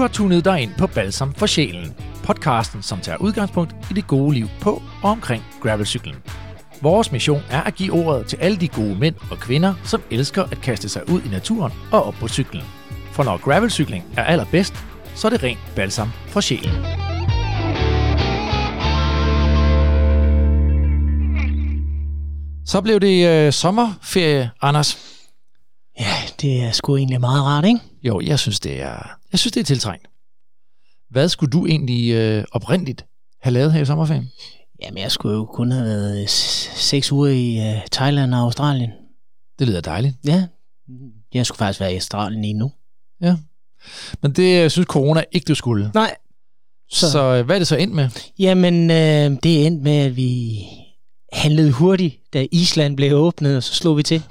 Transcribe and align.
har 0.00 0.08
tunet 0.08 0.44
dig 0.44 0.60
ind 0.60 0.70
på 0.78 0.86
Balsam 0.86 1.34
for 1.34 1.46
Sjælen, 1.46 1.94
podcasten, 2.22 2.82
som 2.82 3.00
tager 3.00 3.18
udgangspunkt 3.18 3.74
i 3.90 3.94
det 3.94 4.06
gode 4.06 4.34
liv 4.34 4.48
på 4.60 4.82
og 5.02 5.10
omkring 5.10 5.42
gravelcyklen. 5.62 6.16
Vores 6.82 7.12
mission 7.12 7.42
er 7.50 7.60
at 7.62 7.74
give 7.74 7.92
ordet 7.92 8.26
til 8.26 8.36
alle 8.36 8.56
de 8.56 8.68
gode 8.68 8.94
mænd 8.94 9.14
og 9.30 9.38
kvinder, 9.38 9.74
som 9.84 10.02
elsker 10.10 10.42
at 10.42 10.60
kaste 10.60 10.88
sig 10.88 11.10
ud 11.10 11.22
i 11.22 11.28
naturen 11.28 11.72
og 11.92 12.04
op 12.04 12.14
på 12.14 12.28
cyklen. 12.28 12.62
For 13.12 13.22
når 13.24 13.36
gravelcykling 13.36 14.04
er 14.16 14.24
allerbedst, 14.24 14.74
så 15.14 15.28
er 15.28 15.30
det 15.30 15.42
rent 15.42 15.72
balsam 15.76 16.08
for 16.26 16.40
sjælen. 16.40 16.70
Så 22.66 22.80
blev 22.80 23.00
det 23.00 23.46
øh, 23.46 23.52
sommerferie, 23.52 24.50
Anders. 24.62 24.98
Ja, 26.00 26.14
det 26.40 26.62
er 26.62 26.70
sgu 26.70 26.96
egentlig 26.96 27.20
meget 27.20 27.44
rart, 27.44 27.64
ikke? 27.64 27.80
Jo, 28.02 28.20
jeg 28.20 28.38
synes, 28.38 28.60
det 28.60 28.82
er, 28.82 29.19
jeg 29.32 29.38
synes, 29.38 29.52
det 29.52 29.60
er 29.60 29.64
tiltrængt. 29.64 30.06
Hvad 31.10 31.28
skulle 31.28 31.50
du 31.50 31.66
egentlig 31.66 32.10
øh, 32.14 32.44
oprindeligt 32.52 33.04
have 33.42 33.52
lavet 33.52 33.72
her 33.72 33.80
i 33.82 33.84
sommerferien? 33.84 34.30
Jamen, 34.82 34.98
jeg 34.98 35.12
skulle 35.12 35.34
jo 35.36 35.44
kun 35.44 35.70
have 35.72 35.84
været 35.84 36.22
øh, 36.22 36.28
seks 36.28 37.12
uger 37.12 37.28
i 37.30 37.58
uh, 37.76 37.80
Thailand 37.92 38.34
og 38.34 38.40
Australien. 38.40 38.90
Det 39.58 39.66
lyder 39.68 39.80
dejligt. 39.80 40.16
Ja, 40.26 40.46
jeg 41.34 41.46
skulle 41.46 41.58
faktisk 41.58 41.80
være 41.80 41.92
i 41.92 41.94
Australien 41.94 42.42
lige 42.42 42.54
nu. 42.54 42.72
Ja. 43.22 43.36
Men 44.22 44.32
det 44.32 44.64
øh, 44.64 44.70
synes 44.70 44.86
corona 44.86 45.24
ikke, 45.32 45.44
du 45.44 45.54
skulle. 45.54 45.90
Nej. 45.94 46.14
Så, 46.90 47.10
Så- 47.10 47.34
øh, 47.34 47.44
hvad 47.46 47.56
er 47.56 47.60
det 47.60 47.66
så 47.68 47.76
endt 47.76 47.94
med? 47.94 48.08
Jamen, 48.38 48.90
øh, 48.90 49.38
det 49.42 49.66
endte 49.66 49.84
med, 49.84 49.96
at 49.98 50.16
vi 50.16 50.58
handlede 51.32 51.72
hurtigt, 51.72 52.16
da 52.32 52.46
Island 52.52 52.96
blev 52.96 53.16
åbnet, 53.16 53.56
og 53.56 53.62
så 53.62 53.74
slog 53.74 53.96
vi 53.96 54.02
til. 54.02 54.22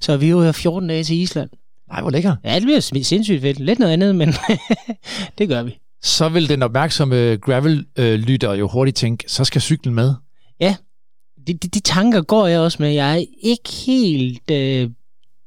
Så 0.00 0.16
vi 0.16 0.34
var 0.34 0.44
jo 0.46 0.52
14 0.52 0.88
dage 0.88 1.04
til 1.04 1.16
Island. 1.16 1.50
Nej, 1.88 2.00
hvor 2.00 2.10
lækker. 2.10 2.36
Ja, 2.44 2.54
det 2.54 2.62
bliver 2.62 2.80
sindssygt 2.80 3.40
fedt. 3.40 3.60
Lidt 3.60 3.78
noget 3.78 3.92
andet, 3.92 4.14
men 4.16 4.34
det 5.38 5.48
gør 5.48 5.62
vi. 5.62 5.78
Så 6.02 6.28
vil 6.28 6.48
den 6.48 6.62
opmærksomme 6.62 7.36
gravel-lytter 7.36 8.52
jo 8.54 8.68
hurtigt 8.68 8.96
tænke, 8.96 9.24
så 9.28 9.44
skal 9.44 9.60
cyklen 9.60 9.94
med. 9.94 10.14
De, 11.46 11.52
de, 11.54 11.68
de 11.68 11.80
tanker 11.80 12.22
går 12.22 12.46
jeg 12.46 12.60
også 12.60 12.76
med. 12.80 12.90
Jeg 12.90 13.18
er 13.18 13.24
ikke 13.42 13.70
helt 13.86 14.50
øh, 14.50 14.90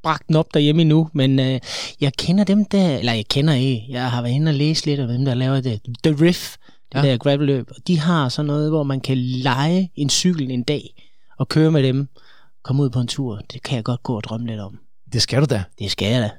bragt 0.02 0.28
den 0.28 0.36
op 0.36 0.54
derhjemme 0.54 0.82
endnu, 0.82 1.10
men 1.12 1.40
øh, 1.40 1.60
jeg 2.00 2.12
kender 2.18 2.44
dem 2.44 2.64
der, 2.64 2.98
eller 2.98 3.12
jeg 3.12 3.26
kender 3.26 3.54
ikke, 3.54 3.84
jeg 3.88 4.10
har 4.10 4.22
været 4.22 4.32
inde 4.32 4.50
og 4.50 4.54
læse 4.54 4.86
lidt 4.86 5.00
af 5.00 5.08
dem, 5.08 5.24
der 5.24 5.34
laver 5.34 5.60
det. 5.60 5.80
The 6.04 6.16
Riff, 6.24 6.56
det 6.92 6.98
Ja. 6.98 7.04
ja. 7.04 7.10
der 7.10 7.16
gravelløb, 7.16 7.70
og 7.70 7.76
de 7.86 7.98
har 7.98 8.28
sådan 8.28 8.46
noget, 8.46 8.70
hvor 8.70 8.82
man 8.82 9.00
kan 9.00 9.18
lege 9.18 9.90
en 9.96 10.10
cykel 10.10 10.50
en 10.50 10.62
dag 10.62 10.82
og 11.38 11.48
køre 11.48 11.70
med 11.70 11.82
dem, 11.82 12.08
komme 12.62 12.82
ud 12.82 12.90
på 12.90 13.00
en 13.00 13.06
tur. 13.06 13.40
Det 13.52 13.62
kan 13.62 13.76
jeg 13.76 13.84
godt 13.84 14.02
gå 14.02 14.16
og 14.16 14.24
drømme 14.24 14.46
lidt 14.46 14.60
om. 14.60 14.78
Det 15.12 15.22
skal 15.22 15.40
du 15.40 15.46
da. 15.50 15.62
Det 15.78 15.90
skal 15.90 16.12
jeg 16.12 16.22
da. 16.22 16.30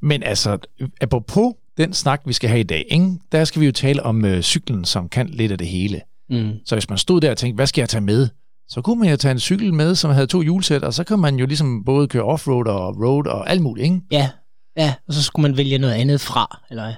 Men 0.00 0.22
altså, 0.22 0.58
apropos 1.00 1.54
den 1.76 1.92
snak, 1.92 2.22
vi 2.26 2.32
skal 2.32 2.50
have 2.50 2.60
i 2.60 2.64
dag, 2.64 2.84
ikke? 2.90 3.12
der 3.32 3.44
skal 3.44 3.60
vi 3.60 3.66
jo 3.66 3.72
tale 3.72 4.02
om 4.02 4.24
øh, 4.24 4.42
cyklen, 4.42 4.84
som 4.84 5.08
kan 5.08 5.28
lidt 5.28 5.52
af 5.52 5.58
det 5.58 5.66
hele. 5.66 6.00
Mm. 6.30 6.52
Så 6.66 6.74
hvis 6.74 6.88
man 6.88 6.98
stod 6.98 7.20
der 7.20 7.30
og 7.30 7.38
tænkte, 7.38 7.54
hvad 7.54 7.66
skal 7.66 7.82
jeg 7.82 7.88
tage 7.88 8.00
med? 8.00 8.28
Så 8.68 8.82
kunne 8.82 9.00
man 9.00 9.10
jo 9.10 9.16
tage 9.16 9.32
en 9.32 9.40
cykel 9.40 9.74
med, 9.74 9.94
som 9.94 10.10
havde 10.10 10.26
to 10.26 10.42
hjulsæt, 10.42 10.84
og 10.84 10.94
så 10.94 11.04
kan 11.04 11.18
man 11.18 11.36
jo 11.36 11.46
ligesom 11.46 11.84
både 11.84 12.08
køre 12.08 12.22
offroad 12.22 12.66
og 12.66 12.96
road 13.02 13.26
og 13.26 13.50
alt 13.50 13.62
muligt, 13.62 13.84
ikke? 13.84 14.00
Ja, 14.10 14.30
ja, 14.76 14.94
og 15.08 15.14
så 15.14 15.22
skulle 15.22 15.42
man 15.42 15.56
vælge 15.56 15.78
noget 15.78 15.94
andet 15.94 16.20
fra, 16.20 16.60
eller 16.70 16.82
hvad? 16.82 16.94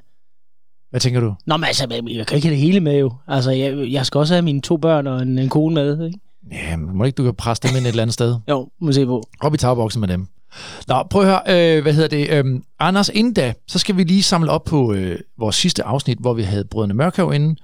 Hvad 0.91 1.01
tænker 1.01 1.21
du? 1.21 1.35
Nå, 1.47 1.57
men 1.57 1.65
altså, 1.65 1.87
jeg 1.91 2.27
kan 2.27 2.37
ikke 2.37 2.49
have 2.49 2.55
det 2.55 2.63
hele 2.63 2.81
med 2.81 2.99
jo. 2.99 3.13
Altså, 3.29 3.51
jeg, 3.51 3.93
jeg 3.93 4.07
skal 4.07 4.19
også 4.19 4.35
have 4.35 4.43
mine 4.43 4.61
to 4.61 4.77
børn 4.77 5.07
og 5.07 5.23
en, 5.23 5.39
en 5.39 5.49
kone 5.49 5.75
med, 5.75 6.07
ikke? 6.07 6.19
Ja, 6.53 6.77
må 6.77 7.05
ikke 7.05 7.17
du 7.17 7.25
kan 7.25 7.35
presse 7.35 7.69
dem 7.69 7.77
ind 7.77 7.87
et 7.87 7.89
eller 7.89 8.03
andet 8.03 8.15
sted? 8.15 8.37
Jo, 8.49 8.69
må 8.81 8.93
se 8.93 9.07
på. 9.07 9.23
Op 9.41 9.55
i 9.55 9.57
tagboksen 9.57 10.01
med 10.01 10.09
dem. 10.09 10.29
Nå, 10.89 11.03
prøv 11.11 11.23
at 11.23 11.29
høre, 11.29 11.77
øh, 11.77 11.83
hvad 11.83 11.93
hedder 11.93 12.09
det? 12.09 12.31
Øh, 12.31 12.61
Anders, 12.79 13.09
inden 13.09 13.33
da, 13.35 13.53
så 13.69 13.79
skal 13.79 13.97
vi 13.97 14.05
lige 14.05 14.23
samle 14.23 14.51
op 14.51 14.65
på 14.65 14.93
øh, 14.93 15.19
vores 15.39 15.57
sidste 15.57 15.85
afsnit, 15.85 16.19
hvor 16.19 16.35
vi 16.35 16.43
havde 16.43 16.65
Brødrene 16.65 16.95
Mørkhav 16.95 17.33
inde. 17.33 17.57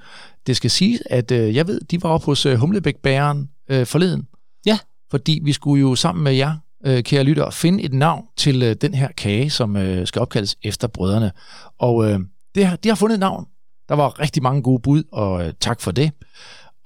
Det 0.47 0.57
skal 0.57 0.71
sige, 0.71 0.99
at 1.11 1.31
øh, 1.31 1.55
jeg 1.57 1.67
ved, 1.67 1.81
de 1.81 2.03
var 2.03 2.09
oppe 2.11 2.27
hos 2.27 2.47
øh, 2.47 2.57
Humlebæk-bæren 2.59 3.49
øh, 3.69 3.87
forleden. 3.87 4.27
Ja. 4.67 4.79
Fordi 5.11 5.41
vi 5.45 5.53
skulle 5.53 5.81
jo 5.81 5.95
sammen 5.95 6.25
med 6.25 6.33
jer, 6.33 6.57
øh, 6.87 7.03
kære 7.03 7.23
lyttere, 7.25 7.53
finde 7.53 7.83
et 7.83 7.93
navn 7.93 8.25
til 8.37 8.63
øh, 8.63 8.77
den 8.81 8.95
her 8.95 9.09
kage, 9.17 9.51
som 9.51 9.77
øh, 9.77 10.07
skal 10.07 10.23
opkaldes 10.23 10.57
efter 10.63 10.89
brødrene. 10.89 11.33
Og 11.79 12.11
øh, 12.11 12.21
det, 12.55 12.67
har- 12.67 12.77
de 12.77 12.89
har 12.89 12.97
fundet 12.97 13.15
et 13.15 13.21
navn. 13.21 13.47
Der 13.89 13.95
var 13.95 14.21
rigtig 14.21 14.43
mange 14.43 14.63
gode 14.63 14.83
bud, 14.83 15.03
og 15.13 15.47
øh, 15.47 15.53
tak 15.61 15.81
for 15.81 15.91
det. 15.91 16.11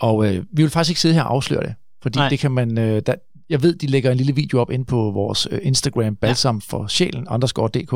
Og 0.01 0.27
øh, 0.27 0.45
vi 0.53 0.63
vil 0.63 0.71
faktisk 0.71 0.91
ikke 0.91 1.01
sidde 1.01 1.15
her 1.15 1.23
og 1.23 1.35
afsløre 1.35 1.63
det, 1.63 1.75
fordi. 2.03 2.19
Nej. 2.19 2.29
det 2.29 2.39
kan 2.39 2.51
man... 2.51 2.79
Øh, 2.79 3.03
der, 3.07 3.15
jeg 3.53 3.63
ved, 3.63 3.75
de 3.75 3.87
lægger 3.87 4.11
en 4.11 4.17
lille 4.17 4.35
video 4.35 4.61
op 4.61 4.71
ind 4.71 4.85
på 4.85 5.11
vores 5.11 5.49
øh, 5.51 5.59
Instagram, 5.63 6.17
balsam 6.17 6.61
for 6.61 6.87
sjælen, 6.87 7.29
underscore 7.31 7.69
dk. 7.69 7.93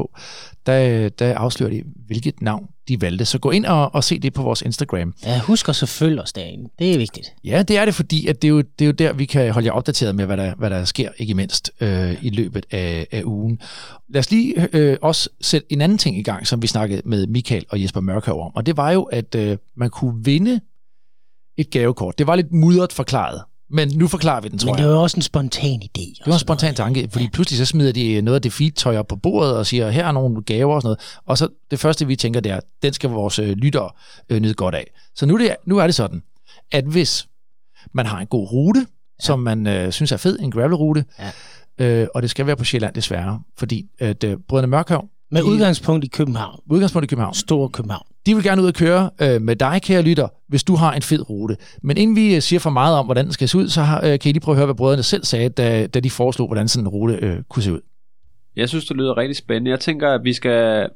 Der, 0.67 1.09
der 1.09 1.35
afslører 1.35 1.71
de, 1.71 1.83
hvilket 2.07 2.43
navn 2.43 2.67
de 2.89 3.01
valgte. 3.01 3.25
Så 3.25 3.39
gå 3.39 3.51
ind 3.51 3.67
og, 3.67 3.95
og 3.95 4.05
se 4.05 4.19
det 4.19 4.33
på 4.33 4.43
vores 4.43 4.63
Instagram. 4.63 5.15
Ja, 5.25 5.41
husk 5.41 5.69
også 5.69 5.85
at 5.85 5.89
følge 5.89 6.23
os 6.23 6.33
derinde. 6.33 6.71
Det 6.79 6.95
er 6.95 6.99
vigtigt. 6.99 7.33
Ja, 7.45 7.63
det 7.63 7.77
er 7.77 7.85
det, 7.85 7.95
fordi 7.95 8.27
at 8.27 8.43
det, 8.43 8.49
er 8.49 8.53
jo, 8.53 8.59
det 8.59 8.85
er 8.85 8.87
jo 8.87 8.93
der, 8.93 9.13
vi 9.13 9.25
kan 9.25 9.53
holde 9.53 9.67
jer 9.67 9.73
opdateret 9.73 10.15
med, 10.15 10.27
hvad 10.27 10.37
der, 10.37 10.55
hvad 10.55 10.71
der 10.71 10.85
sker, 10.85 11.11
ikke 11.19 11.35
mindst 11.35 11.71
øh, 11.81 12.25
i 12.25 12.31
løbet 12.31 12.67
af, 12.71 13.07
af 13.13 13.23
ugen. 13.25 13.61
Lad 14.09 14.19
os 14.19 14.31
lige 14.31 14.69
øh, 14.73 14.97
også 15.03 15.29
sætte 15.41 15.73
en 15.73 15.81
anden 15.81 15.99
ting 15.99 16.19
i 16.19 16.23
gang, 16.23 16.47
som 16.47 16.63
vi 16.63 16.67
snakkede 16.67 17.03
med 17.05 17.27
Michael 17.27 17.65
og 17.69 17.83
Jesper 17.83 18.01
Mørkhav 18.01 18.47
om, 18.47 18.53
og 18.55 18.67
det 18.67 18.77
var 18.77 18.91
jo, 18.91 19.03
at 19.03 19.35
øh, 19.35 19.57
man 19.77 19.91
kunne 19.91 20.25
vinde 20.25 20.61
et 21.57 21.71
gavekort. 21.71 22.19
Det 22.19 22.27
var 22.27 22.37
lidt 22.37 22.53
mudret 22.53 22.93
forklaret, 22.93 23.43
men 23.71 23.89
nu 23.89 24.09
forklarer 24.09 24.41
vi 24.41 24.49
den, 24.49 24.59
tror 24.59 24.73
Men 24.73 24.79
jeg. 24.79 24.85
det 24.87 24.95
var 24.95 25.01
også 25.01 25.17
en 25.17 25.23
spontan 25.23 25.83
idé. 25.85 26.01
Det 26.19 26.27
var 26.27 26.33
en 26.33 26.39
spontan 26.39 26.75
tanke, 26.75 27.09
fordi 27.13 27.29
pludselig 27.33 27.59
så 27.59 27.65
smider 27.65 27.93
de 27.93 28.21
noget 28.23 28.35
af 28.35 28.43
det 28.43 28.53
feedtøj 28.53 28.97
op 28.97 29.07
på 29.07 29.17
bordet 29.17 29.57
og 29.57 29.67
siger, 29.67 29.91
her 29.91 30.07
er 30.07 30.13
nogle 30.13 30.43
gaver 30.43 30.75
og 30.75 30.83
sådan 30.83 30.87
noget. 30.87 31.19
Og 31.27 31.39
så 31.39 31.49
det 31.71 31.79
første, 31.79 32.07
vi 32.07 32.17
tænker, 32.17 32.41
det 32.41 32.53
er, 32.53 32.61
den 32.83 32.93
skal 32.93 33.11
vores 33.11 33.39
øh, 33.39 33.49
lyttere 33.57 33.91
øh, 34.29 34.41
nyde 34.41 34.55
godt 34.55 34.75
af. 34.75 34.87
Så 35.15 35.27
nu 35.27 35.35
er, 35.35 35.39
det, 35.39 35.57
nu 35.67 35.79
er 35.79 35.87
det 35.87 35.95
sådan, 35.95 36.23
at 36.73 36.85
hvis 36.85 37.27
man 37.95 38.07
har 38.07 38.19
en 38.21 38.27
god 38.27 38.53
rute, 38.53 38.81
ja. 38.81 39.25
som 39.25 39.39
man 39.39 39.67
øh, 39.67 39.93
synes 39.93 40.13
er 40.13 40.17
fed, 40.17 40.39
en 40.41 40.51
gravelrute, 40.51 41.05
Ja. 41.79 41.85
øh, 42.03 42.09
og 42.15 42.23
det 42.23 42.31
skal 42.31 42.47
være 42.47 42.57
på 42.57 42.65
Sjælland 42.65 42.95
desværre, 42.95 43.41
fordi 43.59 43.87
at, 43.99 44.25
øh, 44.25 44.37
Brødrene 44.49 44.67
Mørkhav, 44.71 45.09
Med 45.31 45.41
de- 45.43 45.47
udgangspunkt 45.47 46.05
i 46.05 46.09
København. 46.09 46.61
udgangspunkt 46.71 47.05
i 47.05 47.09
København, 47.09 47.35
Stor 47.35 47.69
København. 47.69 48.07
De 48.27 48.35
vil 48.35 48.45
gerne 48.45 48.63
ud 48.63 48.67
og 48.67 48.75
køre 48.75 49.11
øh, 49.23 49.43
med 49.43 49.57
dig, 49.57 49.81
kære 49.83 50.03
lytter, 50.03 50.29
hvis 50.49 50.65
du 50.65 50.75
har 50.75 50.93
en 50.93 51.03
fed 51.03 51.31
rute. 51.31 51.57
Men 51.83 51.97
inden 51.97 52.17
vi 52.17 52.35
øh, 52.35 52.43
siger 52.43 52.61
for 52.61 52.71
meget 52.71 52.99
om, 52.99 53.05
hvordan 53.05 53.25
den 53.25 53.33
skal 53.33 53.49
se 53.49 53.59
ud, 53.59 53.69
så 53.69 53.83
har, 53.83 53.97
øh, 53.99 54.19
kan 54.19 54.29
I 54.29 54.33
lige 54.33 54.41
prøve 54.41 54.55
at 54.55 54.57
høre, 54.57 54.67
hvad 54.67 54.75
brødrene 54.75 55.03
selv 55.03 55.25
sagde, 55.25 55.49
da, 55.49 55.87
da 55.87 56.01
de 56.01 56.11
foreslog, 56.11 56.49
hvordan 56.49 56.69
sådan 56.69 56.85
en 56.85 56.89
rute 56.89 57.15
øh, 57.15 57.43
kunne 57.49 57.63
se 57.63 57.73
ud. 57.73 57.81
Jeg 58.57 58.69
synes, 58.69 58.85
det 58.85 58.97
lyder 58.97 59.17
rigtig 59.17 59.37
spændende. 59.37 59.71
Jeg 59.71 59.81
tænker, 59.81 60.09
at 60.09 60.21
vi 60.25 60.33
skal... 60.33 60.89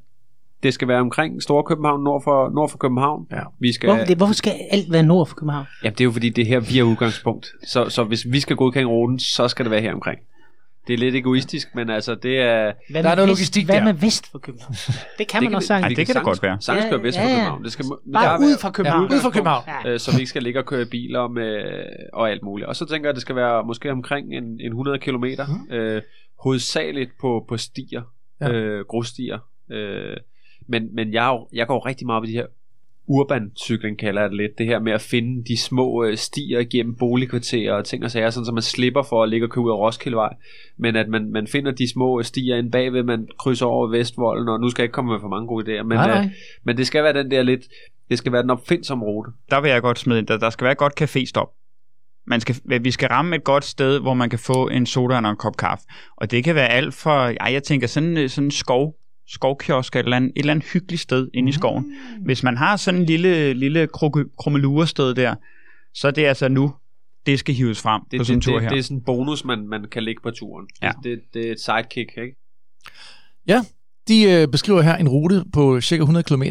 Det 0.63 0.75
skal 0.75 0.89
være 0.89 1.01
omkring 1.01 1.43
Store 1.43 1.65
København, 1.65 2.05
nord 2.05 2.23
for, 2.25 2.51
nord 2.55 2.71
for 2.71 2.79
København. 2.79 3.27
Ja. 3.33 3.41
Vi 3.61 3.73
skal, 3.73 3.89
Hvorfor, 3.89 4.05
det, 4.05 4.17
hvorfor 4.17 4.35
skal 4.35 4.53
alt 4.71 4.93
være 4.93 5.03
nord 5.03 5.27
for 5.27 5.35
København? 5.35 5.67
Jamen, 5.85 5.93
det 5.93 6.01
er 6.01 6.05
jo 6.05 6.12
fordi, 6.12 6.29
det 6.29 6.43
er 6.43 6.47
her, 6.47 6.61
vi 6.61 6.79
er 6.79 6.83
udgangspunkt. 6.83 7.47
Så, 7.67 7.89
så 7.89 8.05
hvis 8.05 8.27
vi 8.29 8.41
skal 8.41 8.57
godkende 8.57 8.87
ruten, 8.89 9.19
så 9.19 9.49
skal 9.49 9.65
det 9.65 9.71
være 9.71 9.81
her 9.81 9.95
omkring. 9.95 10.19
Det 10.91 10.95
er 10.95 10.99
lidt 10.99 11.15
egoistisk, 11.15 11.75
men 11.75 11.91
altså, 11.91 12.15
det 12.15 12.39
er... 12.41 12.73
Hvad 12.91 13.03
Der 13.03 13.09
er 13.11 13.15
noget 13.15 13.28
vest, 13.31 13.39
logistik 13.39 13.65
Hvad 13.67 13.75
der. 13.77 13.84
med 13.84 13.93
vest 13.93 14.31
for 14.31 14.39
København? 14.39 14.75
Det 15.19 15.28
kan 15.28 15.43
man 15.43 15.51
det 15.51 15.56
også 15.56 15.67
sagtens. 15.67 15.84
Ej, 15.84 15.89
vi 15.89 15.95
det 15.95 16.06
kan 16.06 16.15
da 16.15 16.21
godt 16.21 16.43
være. 16.43 16.56
Sagtens 16.61 16.84
Ja, 16.84 16.91
køre 16.91 17.03
vest 17.03 17.19
for 17.19 17.23
ja, 17.25 17.28
ja. 17.31 17.34
København. 17.37 17.65
Det 17.65 17.73
skal, 17.73 17.84
Bare 18.12 18.39
der 18.41 18.47
ud 18.47 18.59
fra 18.61 18.71
København. 18.71 19.11
Ja, 19.11 19.17
ud 19.17 19.21
fra 19.21 19.31
København. 19.31 19.65
Ja. 19.84 19.91
øh, 19.91 20.00
så 20.00 20.11
vi 20.11 20.17
ikke 20.19 20.29
skal 20.29 20.43
ligge 20.43 20.59
og 20.61 20.67
køre 20.67 20.87
biler 20.87 21.29
med, 21.29 21.65
og 22.12 22.31
alt 22.31 22.43
muligt. 22.43 22.69
Og 22.69 22.77
så 22.77 22.84
tænker 22.87 23.09
jeg, 23.09 23.11
at 23.11 23.15
det 23.15 23.23
skal 23.23 23.37
være 23.37 23.65
måske 23.65 23.91
omkring 23.93 24.34
en, 24.34 24.45
en 24.45 24.67
100 24.67 24.99
km, 24.99 25.25
mm. 25.25 25.75
øh, 25.75 26.03
hovedsageligt 26.41 27.11
på, 27.21 27.45
på 27.49 27.56
stier, 27.56 28.03
Ja. 28.41 28.50
øh, 28.53 28.84
grusstier. 28.84 29.39
Øh, 29.71 30.17
men 30.69 30.95
men 30.95 31.12
jeg, 31.12 31.27
jo, 31.27 31.49
jeg 31.53 31.67
går 31.67 31.87
rigtig 31.87 32.06
meget 32.06 32.29
i 32.29 32.33
de 32.33 32.37
her 32.37 32.47
urban 33.10 33.50
cykling 33.56 33.98
kalder 33.98 34.21
jeg 34.21 34.31
det 34.31 34.37
lidt, 34.37 34.59
det 34.59 34.66
her 34.66 34.78
med 34.78 34.93
at 34.93 35.00
finde 35.00 35.44
de 35.44 35.60
små 35.60 36.04
øh, 36.04 36.16
stier 36.16 36.65
gennem 36.65 36.94
boligkvarterer 36.97 37.75
og 37.75 37.85
ting 37.85 38.05
og 38.05 38.11
sager, 38.11 38.31
sådan 38.31 38.44
så 38.44 38.52
man 38.52 38.62
slipper 38.62 39.02
for 39.02 39.23
at 39.23 39.29
ligge 39.29 39.46
og 39.46 39.50
køre 39.50 39.64
ud 39.64 39.70
af 39.70 39.75
Roskildevej, 39.75 40.35
men 40.76 40.96
at 40.96 41.08
man, 41.08 41.32
man 41.32 41.46
finder 41.46 41.73
de 41.73 41.93
små 41.93 42.23
stier 42.23 42.56
inde 42.56 42.70
bagved, 42.70 43.02
man 43.02 43.29
krydser 43.38 43.67
over 43.67 43.88
Vestvolden, 43.88 44.49
og 44.49 44.61
nu 44.61 44.69
skal 44.69 44.82
jeg 44.82 44.85
ikke 44.85 44.93
komme 44.93 45.12
med 45.12 45.20
for 45.20 45.29
mange 45.29 45.46
gode 45.46 45.64
idéer, 45.64 45.82
men, 45.82 45.96
Nej, 45.96 46.08
nej. 46.08 46.25
Øh, 46.25 46.31
men 46.64 46.76
det 46.76 46.87
skal 46.87 47.05
være 47.05 47.12
den 47.12 47.31
der 47.31 47.43
lidt, 47.43 47.62
det 48.08 48.19
skal 48.19 48.32
være 48.32 48.43
den 48.43 48.50
opfindsomme 48.50 49.05
rute. 49.05 49.31
Der 49.50 49.61
vil 49.61 49.70
jeg 49.70 49.82
godt 49.82 49.99
smide 49.99 50.19
ind, 50.19 50.26
der, 50.26 50.38
der 50.38 50.50
skal 50.50 50.64
være 50.64 50.73
et 50.73 50.79
godt 50.79 51.00
caféstop. 51.02 51.56
Man 52.26 52.40
skal, 52.40 52.56
vi 52.85 52.90
skal 52.90 53.08
ramme 53.08 53.37
et 53.37 53.44
godt 53.44 53.64
sted, 53.64 54.00
hvor 54.00 54.14
man 54.14 54.31
kan 54.31 54.38
få 54.38 54.69
en 54.69 54.87
soda 54.87 55.14
og 55.14 55.31
en 55.31 55.37
kop 55.37 55.56
kaffe. 55.56 55.85
Og 56.17 56.31
det 56.31 56.44
kan 56.44 56.55
være 56.55 56.69
alt 56.69 56.94
for, 56.94 57.26
ja, 57.26 57.44
jeg 57.52 57.62
tænker 57.62 57.87
sådan, 57.87 58.17
øh, 58.17 58.29
sådan 58.29 58.46
en 58.46 58.50
skov, 58.50 58.94
skovkiosk 59.31 59.97
eller 59.97 60.00
et 60.00 60.05
eller 60.05 60.17
andet, 60.17 60.29
et 60.29 60.38
eller 60.38 60.53
andet 60.53 60.69
hyggeligt 60.73 61.03
sted 61.03 61.29
inde 61.35 61.49
i 61.49 61.53
skoven. 61.53 61.85
Mm. 61.85 62.25
Hvis 62.25 62.43
man 62.43 62.56
har 62.56 62.77
sådan 62.77 63.00
en 63.00 63.06
lille, 63.06 63.53
lille 63.53 63.88
krummelurested 64.38 65.15
der, 65.15 65.35
så 65.94 66.06
er 66.06 66.12
det 66.12 66.25
altså 66.25 66.49
nu, 66.49 66.75
det 67.27 67.38
skal 67.38 67.55
hives 67.55 67.82
frem 67.82 68.03
det, 68.11 68.19
på 68.21 68.25
sådan 68.25 68.37
en 68.37 68.41
det, 68.41 68.44
tur 68.44 68.53
det, 68.53 68.62
her. 68.62 68.69
det 68.69 68.79
er 68.79 68.82
sådan 68.82 68.97
en 68.97 69.03
bonus, 69.03 69.44
man, 69.44 69.69
man 69.69 69.85
kan 69.93 70.03
lægge 70.03 70.21
på 70.23 70.31
turen. 70.31 70.67
Ja. 70.82 70.93
Det, 71.03 71.05
det, 71.05 71.21
det 71.35 71.49
er 71.49 71.53
et 71.53 71.61
sidekick, 71.61 72.19
ikke? 72.19 72.37
Ja, 73.47 73.62
de 74.09 74.23
øh, 74.23 74.49
beskriver 74.49 74.82
her 74.82 74.97
en 74.97 75.09
rute 75.09 75.44
på 75.53 75.81
cirka 75.81 76.00
100 76.00 76.25
km, 76.25 76.43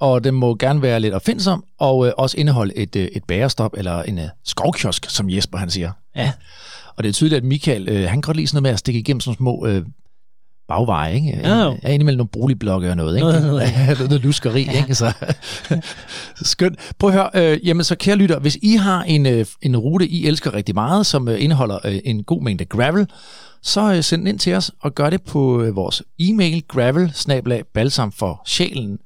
og 0.00 0.24
den 0.24 0.34
må 0.34 0.54
gerne 0.54 0.82
være 0.82 1.00
lidt 1.00 1.14
opfindsom, 1.14 1.64
og 1.78 2.06
øh, 2.06 2.12
også 2.18 2.36
indeholde 2.38 2.76
et, 2.76 2.96
øh, 2.96 3.04
et 3.04 3.24
bærestop, 3.24 3.74
eller 3.76 4.02
en 4.02 4.18
øh, 4.18 4.24
skovkiosk, 4.44 5.10
som 5.10 5.30
Jesper 5.30 5.58
han 5.58 5.70
siger. 5.70 5.92
Ja. 6.16 6.32
Og 6.96 7.02
det 7.02 7.08
er 7.08 7.12
tydeligt, 7.12 7.36
at 7.36 7.44
Michael, 7.44 7.88
øh, 7.88 8.00
han 8.00 8.08
kan 8.08 8.20
godt 8.20 8.36
lide 8.36 8.46
sådan 8.46 8.56
noget 8.56 8.62
med 8.62 8.70
at 8.70 8.78
stikke 8.78 9.00
igennem 9.00 9.20
sådan 9.20 9.36
små 9.36 9.66
øh, 9.66 9.86
bagveje, 10.72 11.14
ikke? 11.14 11.40
Ja, 11.42 11.62
jo. 11.62 11.76
Ja, 11.82 11.88
indimellem 11.88 12.18
nogle 12.18 12.28
boligblokke 12.28 12.90
og 12.90 12.96
noget, 12.96 13.16
ikke? 13.16 13.28
Noget, 13.28 13.42
noget. 13.42 13.98
Noget 14.08 14.22
luskeri, 14.22 14.62
ja. 14.62 14.78
ikke? 14.78 14.94
Så, 14.94 15.12
skønt. 16.52 16.78
Prøv 16.98 17.10
at 17.10 17.14
høre, 17.14 17.52
øh, 17.52 17.66
jamen 17.66 17.84
så 17.84 17.96
kære 17.96 18.16
lytter, 18.16 18.38
hvis 18.38 18.58
I 18.62 18.76
har 18.76 19.02
en, 19.02 19.26
øh, 19.26 19.46
en 19.62 19.76
rute, 19.76 20.08
I 20.08 20.26
elsker 20.26 20.54
rigtig 20.54 20.74
meget, 20.74 21.06
som 21.06 21.28
øh, 21.28 21.42
indeholder 21.42 21.78
øh, 21.84 21.98
en 22.04 22.24
god 22.24 22.42
mængde 22.42 22.64
gravel, 22.64 23.06
så 23.62 23.94
øh, 23.94 24.02
send 24.02 24.20
den 24.20 24.28
ind 24.28 24.38
til 24.38 24.54
os, 24.54 24.70
og 24.80 24.94
gør 24.94 25.10
det 25.10 25.22
på 25.22 25.62
øh, 25.62 25.76
vores 25.76 26.02
e-mail, 26.18 26.62
gravel 26.68 27.12
for 28.12 28.42
sjælen, 28.46 28.98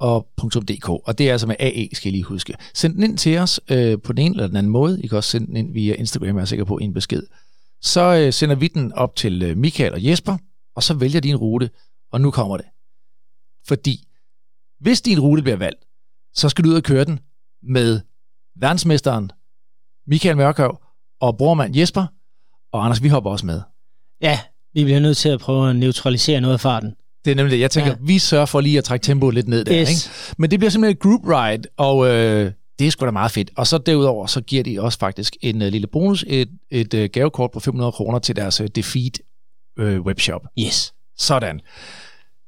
og 0.00 0.26
.dk, 0.68 0.88
og 0.88 1.18
det 1.18 1.28
er 1.28 1.32
altså 1.32 1.46
med 1.46 1.56
AE, 1.58 1.88
skal 1.92 2.08
I 2.08 2.12
lige 2.12 2.24
huske. 2.24 2.54
Send 2.74 2.94
den 2.94 3.02
ind 3.02 3.18
til 3.18 3.38
os 3.38 3.60
øh, 3.70 3.98
på 4.04 4.12
den 4.12 4.24
ene 4.24 4.34
eller 4.34 4.46
den 4.46 4.56
anden 4.56 4.72
måde. 4.72 5.00
I 5.02 5.06
kan 5.06 5.16
også 5.16 5.30
sende 5.30 5.46
den 5.46 5.56
ind 5.56 5.72
via 5.72 5.94
Instagram, 5.94 6.36
jeg 6.36 6.42
er 6.42 6.44
sikker 6.44 6.64
på, 6.64 6.76
en 6.76 6.94
besked. 6.94 7.22
Så 7.82 8.00
øh, 8.00 8.32
sender 8.32 8.54
vi 8.54 8.68
den 8.68 8.92
op 8.92 9.16
til 9.16 9.42
øh, 9.42 9.56
Michael 9.56 9.92
og 9.92 10.04
Jesper, 10.04 10.36
og 10.74 10.82
så 10.82 10.94
vælger 10.94 11.20
de 11.20 11.28
en 11.28 11.36
rute, 11.36 11.70
og 12.12 12.20
nu 12.20 12.30
kommer 12.30 12.56
det. 12.56 12.66
Fordi 13.68 14.08
hvis 14.80 15.00
din 15.00 15.20
rute 15.20 15.42
bliver 15.42 15.56
valgt, 15.56 15.84
så 16.34 16.48
skal 16.48 16.64
du 16.64 16.68
ud 16.70 16.74
og 16.74 16.82
køre 16.82 17.04
den 17.04 17.20
med 17.62 18.00
verdensmesteren 18.56 19.30
Michael 20.06 20.36
Mørkøv 20.36 20.78
og 21.20 21.36
brormand 21.36 21.76
Jesper, 21.76 22.06
og 22.72 22.84
Anders, 22.84 23.02
vi 23.02 23.08
hopper 23.08 23.30
også 23.30 23.46
med. 23.46 23.60
Ja, 24.20 24.40
vi 24.74 24.84
bliver 24.84 25.00
nødt 25.00 25.16
til 25.16 25.28
at 25.28 25.40
prøve 25.40 25.70
at 25.70 25.76
neutralisere 25.76 26.40
noget 26.40 26.54
af 26.54 26.60
farten. 26.60 26.94
Det 27.24 27.30
er 27.30 27.34
nemlig 27.34 27.52
det. 27.52 27.60
Jeg 27.60 27.70
tænker. 27.70 27.90
Ja. 27.90 27.96
vi 28.00 28.18
sørger 28.18 28.46
for 28.46 28.60
lige 28.60 28.78
at 28.78 28.84
trække 28.84 29.04
tempoet 29.04 29.34
lidt 29.34 29.48
ned 29.48 29.64
der. 29.64 29.80
Yes. 29.80 29.90
Ikke? 29.90 30.34
Men 30.38 30.50
det 30.50 30.58
bliver 30.58 30.70
simpelthen 30.70 30.96
et 30.96 31.02
group 31.02 31.20
ride, 31.24 31.68
og 31.76 32.06
øh, 32.06 32.52
det 32.78 32.86
er 32.86 32.90
sgu 32.90 33.06
da 33.06 33.10
meget 33.10 33.30
fedt. 33.30 33.50
Og 33.56 33.66
så 33.66 33.78
derudover, 33.78 34.26
så 34.26 34.40
giver 34.40 34.62
de 34.62 34.80
også 34.80 34.98
faktisk 34.98 35.36
en 35.40 35.62
øh, 35.62 35.68
lille 35.72 35.86
bonus, 35.86 36.24
et, 36.28 36.48
et 36.70 36.94
øh, 36.94 37.10
gavekort 37.12 37.50
på 37.50 37.60
500 37.60 37.92
kroner 37.92 38.18
til 38.18 38.36
deres 38.36 38.60
øh, 38.60 38.68
Defeat 38.74 39.20
øh, 39.76 40.00
webshop. 40.00 40.42
Yes. 40.58 40.94
Sådan. 41.16 41.60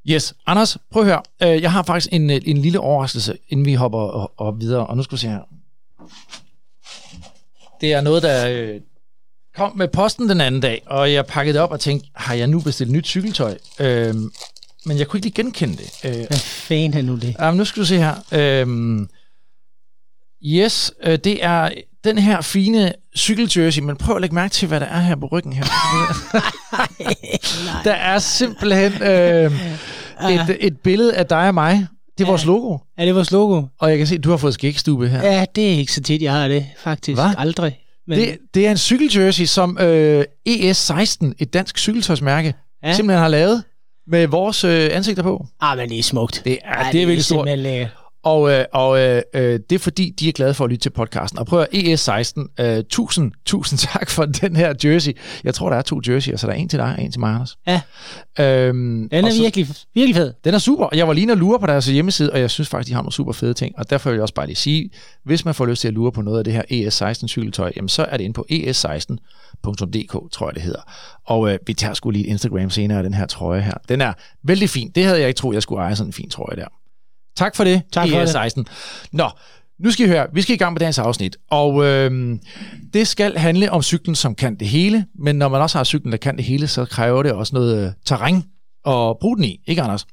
Yes, 0.09 0.35
Anders, 0.47 0.79
prøv 0.91 1.03
at 1.03 1.07
høre. 1.09 1.23
Øh, 1.43 1.63
Jeg 1.63 1.73
har 1.73 1.83
faktisk 1.83 2.13
en, 2.13 2.31
øh, 2.31 2.41
en 2.45 2.59
lille 2.59 2.81
overraskelse, 2.81 3.39
inden 3.49 3.67
vi 3.67 3.75
hopper 3.75 3.99
og, 3.99 4.33
og 4.37 4.61
videre. 4.61 4.87
Og 4.87 4.97
nu 4.97 5.03
skal 5.03 5.17
vi 5.17 5.21
se 5.21 5.29
her. 5.29 5.41
Det 7.81 7.93
er 7.93 8.01
noget, 8.01 8.23
der 8.23 8.49
øh, 8.49 8.81
kom 9.55 9.77
med 9.77 9.89
posten 9.89 10.29
den 10.29 10.41
anden 10.41 10.61
dag, 10.61 10.83
og 10.87 11.13
jeg 11.13 11.27
pakkede 11.27 11.55
det 11.55 11.63
op 11.63 11.71
og 11.71 11.81
tænkte, 11.81 12.09
har 12.15 12.35
jeg 12.35 12.47
nu 12.47 12.61
bestilt 12.61 12.91
nyt 12.91 13.07
cykeltøj? 13.07 13.59
Øh, 13.81 14.15
men 14.87 14.99
jeg 14.99 15.07
kunne 15.09 15.19
ikke 15.19 15.27
lige 15.27 15.35
genkende 15.45 15.77
det. 15.77 15.91
Øh, 16.05 16.27
Hvad 16.27 16.39
fanden 16.39 16.99
er 16.99 17.03
nu 17.03 17.17
det? 17.17 17.37
Jamen, 17.39 17.59
nu 17.59 17.65
skal 17.65 17.81
du 17.81 17.87
se 17.87 17.97
her. 17.99 18.15
Øhm, 18.33 19.09
yes, 20.45 20.93
øh, 21.03 21.19
det 21.19 21.45
er 21.45 21.71
den 22.05 22.19
her 22.19 22.41
fine 22.41 22.93
cykeljersey, 23.17 23.83
men 23.83 23.97
prøv 23.97 24.15
at 24.15 24.21
lægge 24.21 24.35
mærke 24.35 24.53
til, 24.53 24.69
hvad 24.69 24.81
der 24.81 24.87
er 24.87 25.01
her 25.01 25.17
på 25.17 25.27
ryggen 25.27 25.53
her. 25.53 25.65
der 27.85 27.93
er 27.93 28.19
simpelthen 28.19 29.03
øh, 29.03 29.53
et, 30.31 30.57
et 30.61 30.79
billede 30.79 31.15
af 31.17 31.27
dig 31.27 31.49
og 31.49 31.55
mig. 31.55 31.87
Det 32.19 32.25
er 32.25 32.29
vores 32.29 32.45
logo. 32.45 32.79
Er 32.99 33.05
det 33.05 33.15
vores 33.15 33.31
logo? 33.31 33.63
Og 33.81 33.91
jeg 33.91 33.99
kan 33.99 34.07
se, 34.07 34.15
at 34.15 34.25
du 34.25 34.31
har 34.31 34.37
fået 34.37 34.55
skægstube 34.55 35.09
her. 35.09 35.23
Ja, 35.33 35.45
det 35.57 35.73
er 35.75 35.79
ikke 35.79 35.93
så 35.93 36.03
tit, 36.03 36.23
jeg 36.23 36.33
har 36.33 36.49
det. 36.49 36.67
Faktisk 36.79 37.17
Hva? 37.17 37.35
aldrig. 37.39 37.79
Men, 38.07 38.19
Det, 38.19 38.39
det 38.55 38.67
er 38.67 38.71
en 38.71 38.79
cykeljersey, 38.79 39.45
som 39.45 39.79
øh, 39.81 40.25
ES16, 40.49 41.33
et 41.39 41.53
dansk 41.53 41.79
cykeltøjsmærke, 41.79 42.55
ja. 42.83 42.89
Ja. 42.89 42.95
simpelthen 42.95 43.21
har 43.23 43.29
lavet 43.29 43.63
med 44.07 44.27
vores 44.27 44.65
øh, 44.65 44.89
ansigter 44.93 45.23
på. 45.23 45.47
ah, 45.61 45.79
men 45.79 45.89
det 45.91 45.99
er 45.99 46.03
smukt. 46.03 46.43
Det 46.45 46.59
er, 46.65 46.73
Ej, 46.75 46.93
det 46.93 47.03
er 47.03 47.07
virkelig 47.07 47.25
stort. 47.25 47.37
simpelthen 47.37 47.59
lækkert. 47.59 47.89
Og, 48.25 48.51
øh, 48.53 48.65
og 48.73 48.99
øh, 49.01 49.23
øh, 49.35 49.61
det 49.71 49.73
er 49.73 49.79
fordi, 49.79 50.15
de 50.21 50.29
er 50.29 50.33
glade 50.33 50.55
for 50.55 50.65
at 50.65 50.71
lytte 50.71 50.83
til 50.83 50.91
podcasten. 50.91 51.39
Og 51.39 51.47
prøv 51.47 51.61
at 51.61 51.69
ES16, 51.75 52.63
øh, 52.65 52.85
tusind, 52.91 53.33
tusind 53.45 53.79
tak 53.93 54.11
for 54.11 54.25
den 54.25 54.57
her 54.57 54.75
jersey. 54.85 55.13
Jeg 55.45 55.55
tror, 55.55 55.71
der 55.71 55.77
er 55.77 55.83
to 55.83 56.01
jerseyer, 56.09 56.37
så 56.37 56.47
der 56.47 56.53
er 56.53 56.57
en 56.57 56.69
til 56.69 56.79
dig 56.79 56.95
og 56.99 57.03
en 57.03 57.13
til 57.13 57.21
mig, 57.21 57.31
Anders. 57.35 57.57
Ja. 57.67 57.81
Øhm, 58.41 59.09
Den 59.09 59.25
er 59.25 59.31
så- 59.31 59.41
virkelig, 59.43 59.69
virkelig 59.95 60.17
fed. 60.17 60.33
den 60.45 60.55
er 60.55 60.59
super, 60.59 60.89
jeg 60.93 61.07
var 61.09 61.13
lige 61.13 61.23
inde 61.23 61.33
og 61.33 61.39
lure 61.39 61.59
på 61.61 61.67
deres 61.67 61.87
hjemmeside, 61.87 62.33
og 62.33 62.41
jeg 62.41 62.51
synes 62.51 62.69
faktisk, 62.69 62.89
de 62.89 62.95
har 62.95 63.03
nogle 63.03 63.13
super 63.13 63.33
fede 63.33 63.55
ting. 63.55 63.79
Og 63.79 63.91
derfor 63.91 64.11
vil 64.11 64.17
jeg 64.17 64.23
også 64.23 64.35
bare 64.35 64.47
lige 64.47 64.57
sige, 64.57 64.91
hvis 65.25 65.45
man 65.45 65.55
får 65.55 65.67
lyst 65.67 65.81
til 65.81 65.89
at 65.89 65.95
lure 65.95 66.13
på 66.13 66.23
noget 66.23 66.39
af 66.39 66.45
det 66.45 66.53
her 66.53 66.63
ES16 66.71 67.27
cykeltøj, 67.29 67.73
jamen 67.77 67.89
så 67.89 68.03
er 68.05 68.17
det 68.17 68.25
inde 68.25 68.35
på 68.35 68.47
es16.dk, 68.51 70.33
tror 70.33 70.49
jeg 70.49 70.55
det 70.55 70.63
hedder. 70.63 70.81
Og 71.27 71.53
øh, 71.53 71.59
vi 71.67 71.75
tager 71.75 71.95
sgu 71.95 72.11
lige 72.11 72.27
et 72.27 72.31
Instagram 72.31 72.71
senere 72.71 72.99
af 72.99 73.05
den 73.05 73.15
her 73.15 73.27
trøje 73.27 73.61
her. 73.61 73.75
Den 73.89 74.01
er 74.01 74.13
vældig 74.43 74.71
fin. 74.71 74.91
Det 74.95 75.05
havde 75.05 75.21
jeg 75.21 75.29
ikke 75.29 75.39
troet, 75.39 75.55
jeg 75.55 75.63
skulle 75.63 75.83
eje 75.83 75.97
sådan 75.97 76.09
en 76.09 76.13
fin 76.13 76.31
trøje 76.31 76.57
der. 76.57 76.67
Tak 77.37 77.57
for 77.57 77.65
det, 77.65 77.83
Tak 77.93 78.09
for 78.09 78.19
det. 78.19 78.27
ES16. 78.27 78.63
Nå, 79.13 79.31
nu 79.79 79.91
skal 79.91 80.07
I 80.07 80.09
høre, 80.09 80.27
vi 80.33 80.43
skal 80.43 80.55
i 80.55 80.59
gang 80.59 80.73
med 80.73 80.81
dagens 80.81 80.99
afsnit, 80.99 81.37
og 81.51 81.85
øh, 81.85 82.39
det 82.95 83.09
skal 83.09 83.37
handle 83.37 83.73
om 83.73 83.83
cyklen, 83.83 84.15
som 84.15 84.35
kan 84.35 84.55
det 84.55 84.69
hele, 84.69 85.07
men 85.19 85.37
når 85.37 85.49
man 85.49 85.61
også 85.61 85.79
har 85.79 85.85
cyklen, 85.85 86.13
der 86.13 86.19
kan 86.19 86.37
det 86.37 86.45
hele, 86.45 86.69
så 86.69 86.85
kræver 86.85 87.23
det 87.23 87.33
også 87.33 87.55
noget 87.55 87.87
øh, 87.87 87.93
terræn 88.05 88.37
at 88.87 89.19
bruge 89.21 89.37
den 89.37 89.45
i, 89.45 89.61
ikke 89.67 89.83
Anders? 89.83 90.07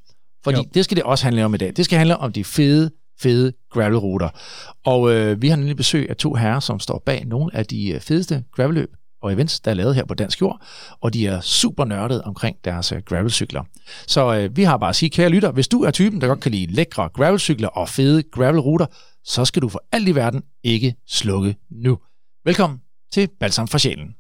Fordi 0.44 0.58
jo. 0.58 0.64
Jo. 0.64 0.70
det 0.74 0.86
skal 0.86 0.98
det 0.98 1.04
også 1.04 1.24
handle 1.24 1.46
om 1.46 1.54
i 1.54 1.58
dag. 1.58 1.74
Det 1.76 1.86
skal 1.86 1.98
handle 1.98 2.18
om 2.18 2.34
de 2.34 2.44
fede, 2.44 2.92
fede 3.22 3.54
gravelruter. 3.72 4.30
Og 4.86 5.12
øh, 5.12 5.42
vi 5.42 5.50
har 5.50 5.56
nemlig 5.56 5.78
besøg 5.78 6.10
af 6.10 6.16
to 6.16 6.34
herrer, 6.34 6.60
som 6.60 6.80
står 6.80 7.04
bag 7.06 7.26
nogle 7.26 7.56
af 7.56 7.66
de 7.66 7.90
øh, 7.90 8.02
fedeste 8.02 8.44
gravelløb 8.56 8.90
og 9.22 9.34
events, 9.34 9.60
der 9.60 9.72
er 9.72 9.76
lavet 9.76 9.96
her 9.96 10.06
på 10.06 10.14
Dansk 10.14 10.42
Jord, 10.42 10.62
og 11.02 11.14
de 11.14 11.28
er 11.28 11.42
super 11.42 11.86
nørdede 11.86 12.24
omkring 12.24 12.58
deres 12.66 12.92
øh, 12.92 13.02
gravelcykler. 13.06 13.64
Så 14.08 14.36
øh, 14.36 14.58
vi 14.58 14.64
har 14.64 14.78
bare 14.78 14.90
at 14.90 14.96
sige, 14.96 15.10
kære 15.10 15.30
lytter, 15.30 15.52
hvis 15.52 15.68
du 15.68 15.84
er 15.84 15.92
typen, 15.92 16.22
der 16.22 16.28
godt 16.28 16.40
kan 16.40 16.52
lide 16.52 16.74
lækre 16.74 17.10
gravelcykler 17.14 17.68
og 17.68 17.90
fede 17.90 18.24
gravelruter, 18.24 18.86
så 19.24 19.46
skal 19.46 19.62
du 19.62 19.70
for 19.70 19.84
alt 19.92 20.08
i 20.08 20.16
verden 20.16 20.42
ikke 20.64 20.96
slukke 21.08 21.56
nu. 21.72 21.98
Velkommen 22.46 22.80
til 23.14 23.30
Balsam 23.40 23.68
for 23.68 23.78
Sjælen. 23.78 24.16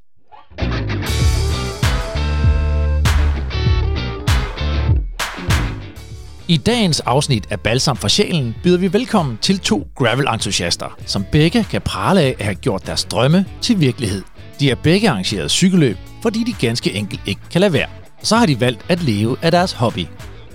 I 6.47 6.57
dagens 6.57 6.99
afsnit 6.99 7.51
af 7.51 7.59
Balsam 7.59 7.97
for 7.97 8.07
Sjælen 8.07 8.55
byder 8.63 8.77
vi 8.77 8.93
velkommen 8.93 9.37
til 9.37 9.59
to 9.59 9.87
gravel-entusiaster, 9.95 10.97
som 11.05 11.25
begge 11.31 11.63
kan 11.63 11.81
prale 11.81 12.21
af 12.21 12.35
at 12.39 12.45
have 12.45 12.55
gjort 12.55 12.87
deres 12.87 13.03
drømme 13.03 13.45
til 13.61 13.79
virkelighed. 13.79 14.23
De 14.59 14.67
har 14.67 14.75
begge 14.75 15.09
arrangeret 15.09 15.51
cykelløb, 15.51 15.97
fordi 16.21 16.43
de 16.43 16.53
ganske 16.67 16.93
enkelt 16.93 17.21
ikke 17.25 17.41
kan 17.51 17.61
lade 17.61 17.73
være. 17.73 17.87
Så 18.23 18.35
har 18.35 18.45
de 18.45 18.59
valgt 18.59 18.85
at 18.89 19.03
leve 19.03 19.37
af 19.41 19.51
deres 19.51 19.71
hobby. 19.71 20.05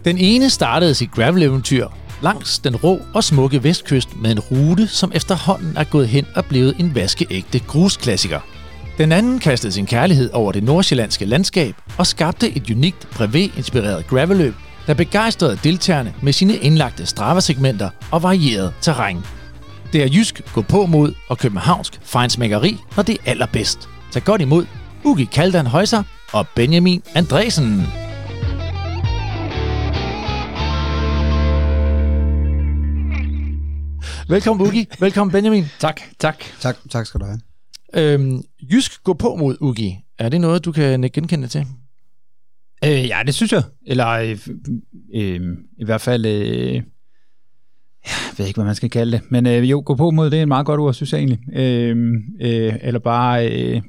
Den 0.05 0.19
ene 0.19 0.51
startede 0.51 0.95
sit 0.95 1.11
gravel-eventyr 1.11 1.89
langs 2.23 2.59
den 2.59 2.77
rå 2.77 3.01
og 3.15 3.25
smukke 3.25 3.65
vestkyst 3.65 4.17
med 4.17 4.31
en 4.31 4.41
rute, 4.41 4.89
som 4.89 5.13
efterhånden 5.15 5.77
er 5.77 5.85
gået 5.85 6.09
hen 6.09 6.27
og 6.35 6.45
blevet 6.45 6.75
en 6.79 6.95
vaskeægte 6.95 7.59
grusklassiker. 7.59 8.41
Den 8.99 9.13
anden 9.13 9.39
kastede 9.39 9.73
sin 9.73 9.87
kærlighed 9.87 10.31
over 10.33 10.53
det 10.53 10.63
nordsjællandske 10.63 11.25
landskab 11.25 11.75
og 11.99 12.07
skabte 12.07 12.57
et 12.57 12.71
unikt 12.71 13.09
privé-inspireret 13.11 14.07
gravelløb, 14.07 14.55
der 14.87 14.95
begejstrede 14.95 15.59
deltagerne 15.65 16.15
med 16.23 16.33
sine 16.33 16.57
indlagte 16.57 17.07
Strava-segmenter 17.07 17.91
og 18.11 18.23
varieret 18.23 18.75
terræn. 18.81 19.19
Det 19.93 20.03
er 20.03 20.09
jysk 20.13 20.41
gå 20.53 20.63
på 20.63 20.87
mod 20.87 21.15
og 21.29 21.39
københavnsk 21.39 22.01
fejnsmækkeri, 22.03 22.79
når 22.97 23.03
det 23.03 23.15
er 23.15 23.31
allerbedst. 23.31 23.89
Tag 24.15 24.25
godt 24.25 24.41
imod 24.41 24.67
Ugi 25.05 25.25
Kaldan 25.25 25.67
Højser 25.67 26.03
og 26.33 26.47
Benjamin 26.57 27.03
Andresen. 27.15 27.81
Velkommen 34.29 34.67
Ugi, 34.67 34.87
velkommen 35.01 35.33
Benjamin. 35.33 35.65
Tak, 35.79 36.01
tak. 36.19 36.45
Tak, 36.61 36.77
tak 36.91 37.07
skal 37.07 37.21
du 37.21 37.25
have. 37.25 37.41
Øhm, 37.95 38.43
jysk 38.73 39.03
gå 39.03 39.15
på 39.15 39.37
mod 39.37 39.57
Ugi. 39.61 39.97
Er 40.19 40.29
det 40.29 40.41
noget, 40.41 40.65
du 40.65 40.73
kan 40.73 41.01
genkende 41.01 41.49
til? 41.49 41.67
Øh, 42.85 43.09
ja, 43.09 43.23
det 43.27 43.35
synes 43.35 43.53
jeg. 43.53 43.63
Eller 43.87 44.09
øh, 44.09 44.39
øh, 45.15 45.41
i 45.79 45.85
hvert 45.85 46.01
fald, 46.01 46.27
øh, 46.27 46.83
jeg 48.05 48.35
ved 48.39 48.47
ikke, 48.47 48.57
hvad 48.57 48.65
man 48.65 48.75
skal 48.75 48.91
kalde 48.91 49.13
det. 49.13 49.31
Men 49.31 49.47
øh, 49.47 49.71
jo, 49.71 49.83
gå 49.87 49.95
på 49.95 50.11
mod, 50.11 50.31
det 50.31 50.39
er 50.39 50.43
et 50.43 50.49
meget 50.49 50.67
godt 50.67 50.81
ord, 50.81 50.95
synes 50.95 51.13
jeg 51.13 51.19
egentlig. 51.19 51.41
Øh, 51.53 51.97
øh, 52.41 52.75
eller 52.83 53.01
bare, 53.01 53.53
øh, 53.53 53.83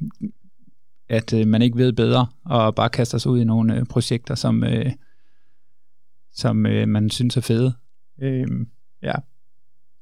at 1.09 1.33
øh, 1.33 1.47
man 1.47 1.61
ikke 1.61 1.77
ved 1.77 1.93
bedre, 1.93 2.27
og 2.45 2.75
bare 2.75 2.89
kaster 2.89 3.17
sig 3.17 3.31
ud 3.31 3.39
i 3.39 3.43
nogle 3.43 3.77
øh, 3.79 3.85
projekter, 3.85 4.35
som, 4.35 4.63
øh, 4.63 4.91
som 6.33 6.65
øh, 6.65 6.87
man 6.87 7.09
synes 7.09 7.37
er 7.37 7.41
fede. 7.41 7.73
Øh, 8.21 8.47
ja. 9.03 9.13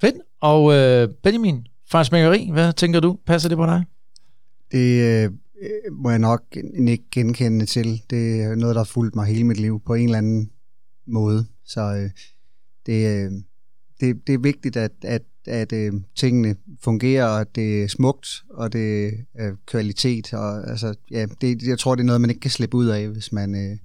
Fedt. 0.02 0.16
Og 0.42 0.74
øh, 0.74 1.10
Benjamin, 1.24 1.68
fejnsmækkeri, 1.92 2.50
hvad 2.52 2.74
tænker 2.74 3.00
du? 3.00 3.18
Passer 3.26 3.50
det 3.50 3.58
på 3.58 3.66
dig? 3.66 3.84
Det 4.72 5.24
øh, 5.24 5.32
må 5.92 6.10
jeg 6.10 6.20
nok 6.20 6.44
ikke 6.88 7.04
genkende 7.12 7.66
til. 7.66 8.02
Det 8.10 8.42
er 8.42 8.56
noget, 8.56 8.76
der 8.76 8.80
har 8.80 8.86
fulgt 8.86 9.16
mig 9.16 9.26
hele 9.26 9.44
mit 9.44 9.60
liv 9.60 9.82
på 9.86 9.94
en 9.94 10.06
eller 10.06 10.18
anden 10.18 10.50
måde. 11.06 11.46
Så 11.66 11.82
øh, 11.82 12.10
det, 12.86 13.26
øh, 13.26 13.32
det, 14.04 14.28
det 14.28 14.34
er 14.34 14.40
vigtigt, 14.40 14.76
at, 14.78 14.92
at, 15.04 15.22
at 15.48 15.74
øh, 15.74 15.94
tingene 16.16 16.56
fungerer, 16.84 17.26
og 17.26 17.42
at 17.42 17.56
det 17.56 17.84
er 17.84 17.88
smukt, 17.88 18.28
og 18.50 18.74
det 18.74 19.14
er 19.36 19.52
kvalitet. 19.66 20.34
Og, 20.34 20.70
altså, 20.70 20.94
ja, 21.12 21.26
det, 21.42 21.64
jeg 21.64 21.80
tror, 21.80 21.96
det 21.96 22.02
er 22.02 22.06
noget, 22.06 22.22
man 22.22 22.30
ikke 22.30 22.40
kan 22.40 22.52
slippe 22.52 22.78
ud 22.78 22.86
af, 22.88 23.08
hvis 23.08 23.32
man... 23.32 23.56
Øh, 23.72 23.78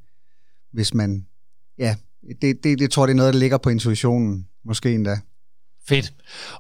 hvis 0.73 0.95
man 0.95 1.27
ja, 1.79 1.95
det, 2.43 2.65
det, 2.65 2.81
jeg 2.81 2.91
tror, 2.91 3.07
det 3.07 3.13
er 3.13 3.17
noget, 3.17 3.35
der 3.35 3.41
ligger 3.41 3.59
på 3.59 3.71
intuitionen, 3.71 4.47
måske 4.65 4.95
endda. 4.95 5.19
Fedt. 5.89 6.13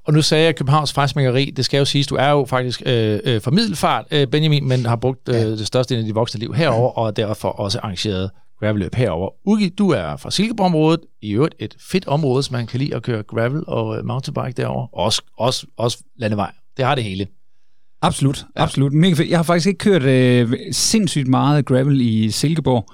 Og 0.05 0.13
nu 0.13 0.23
sagde 0.23 0.45
jeg 0.45 0.57
Københavns 0.57 0.93
fejnsmækkeri. 0.93 1.51
Det 1.57 1.65
skal 1.65 1.79
jo 1.79 1.85
siges, 1.85 2.07
du 2.07 2.15
er 2.15 2.31
jo 2.31 2.45
faktisk 2.45 2.83
øh, 2.87 3.21
øh, 3.25 3.41
for 3.41 3.51
middelfart, 3.51 4.07
øh, 4.11 4.27
Benjamin, 4.27 4.69
men 4.69 4.87
har 4.87 4.97
brugt 4.97 5.29
øh, 5.29 5.35
Ja. 5.35 5.51
det 5.51 5.67
største 5.67 5.95
del 5.95 6.01
af 6.01 6.07
dit 6.07 6.15
voksne 6.15 6.41
liv 6.41 6.55
herover 6.55 6.91
og 6.91 7.17
derfor 7.17 7.49
også 7.49 7.79
arrangeret 7.79 8.31
gravelløb 8.61 8.95
herover. 8.95 9.31
Ugi, 9.45 9.69
du 9.69 9.91
er 9.91 10.17
fra 10.17 10.31
Silkeborg-området, 10.31 11.01
i 11.23 11.33
øvrigt 11.33 11.55
et 11.59 11.77
fedt 11.81 12.07
område, 12.07 12.43
som 12.43 12.53
man 12.53 12.67
kan 12.67 12.81
lide 12.81 12.95
at 12.95 13.03
køre 13.03 13.23
gravel 13.23 13.63
og 13.67 13.99
uh, 13.99 14.07
mountainbike 14.07 14.57
derover. 14.57 14.87
Også, 14.99 15.23
også, 15.39 15.67
også 15.77 15.99
landevej. 16.17 16.53
Det 16.77 16.85
har 16.85 16.95
det 16.95 17.05
hele. 17.05 17.27
Absolut, 18.03 18.45
ja. 18.57 18.63
absolut. 18.63 18.93
Mega 18.93 19.15
fedt. 19.15 19.31
Jeg 19.31 19.39
har 19.39 19.43
faktisk 19.43 19.67
ikke 19.67 19.79
kørt 19.79 20.03
øh, 20.03 20.53
sindssygt 20.73 21.29
meget 21.29 21.67
gravel 21.67 22.01
i 22.01 22.31
Silkeborg, 22.31 22.89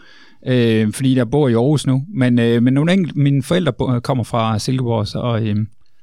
øh, 0.47 0.93
fordi 0.93 1.17
jeg 1.17 1.31
bor 1.31 1.49
i 1.49 1.55
Aarhus 1.55 1.87
nu. 1.87 2.03
Men, 2.15 2.39
øh, 2.39 2.63
men 2.63 2.75
nogle 2.75 2.93
enkelt, 2.93 3.17
mine 3.17 3.43
forældre 3.43 4.01
kommer 4.01 4.25
fra 4.25 4.59
Silkeborg, 4.59 5.07
så, 5.07 5.39
øh, 5.43 5.57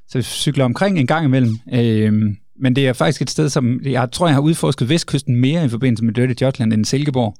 så 0.07 0.17
jeg 0.17 0.23
cykler 0.23 0.65
omkring 0.65 0.99
en 0.99 1.07
gang 1.07 1.25
imellem. 1.25 1.57
Øh, 1.73 2.13
men 2.59 2.75
det 2.75 2.87
er 2.87 2.93
faktisk 2.93 3.21
et 3.21 3.29
sted, 3.29 3.49
som 3.49 3.79
jeg 3.83 4.11
tror, 4.11 4.27
jeg 4.27 4.35
har 4.35 4.41
udforsket 4.41 4.89
Vestkysten 4.89 5.35
mere 5.35 5.65
i 5.65 5.69
forbindelse 5.69 6.03
med 6.03 6.13
Dirty 6.13 6.43
Jotland 6.43 6.73
end 6.73 6.85
Silkeborg, 6.85 7.35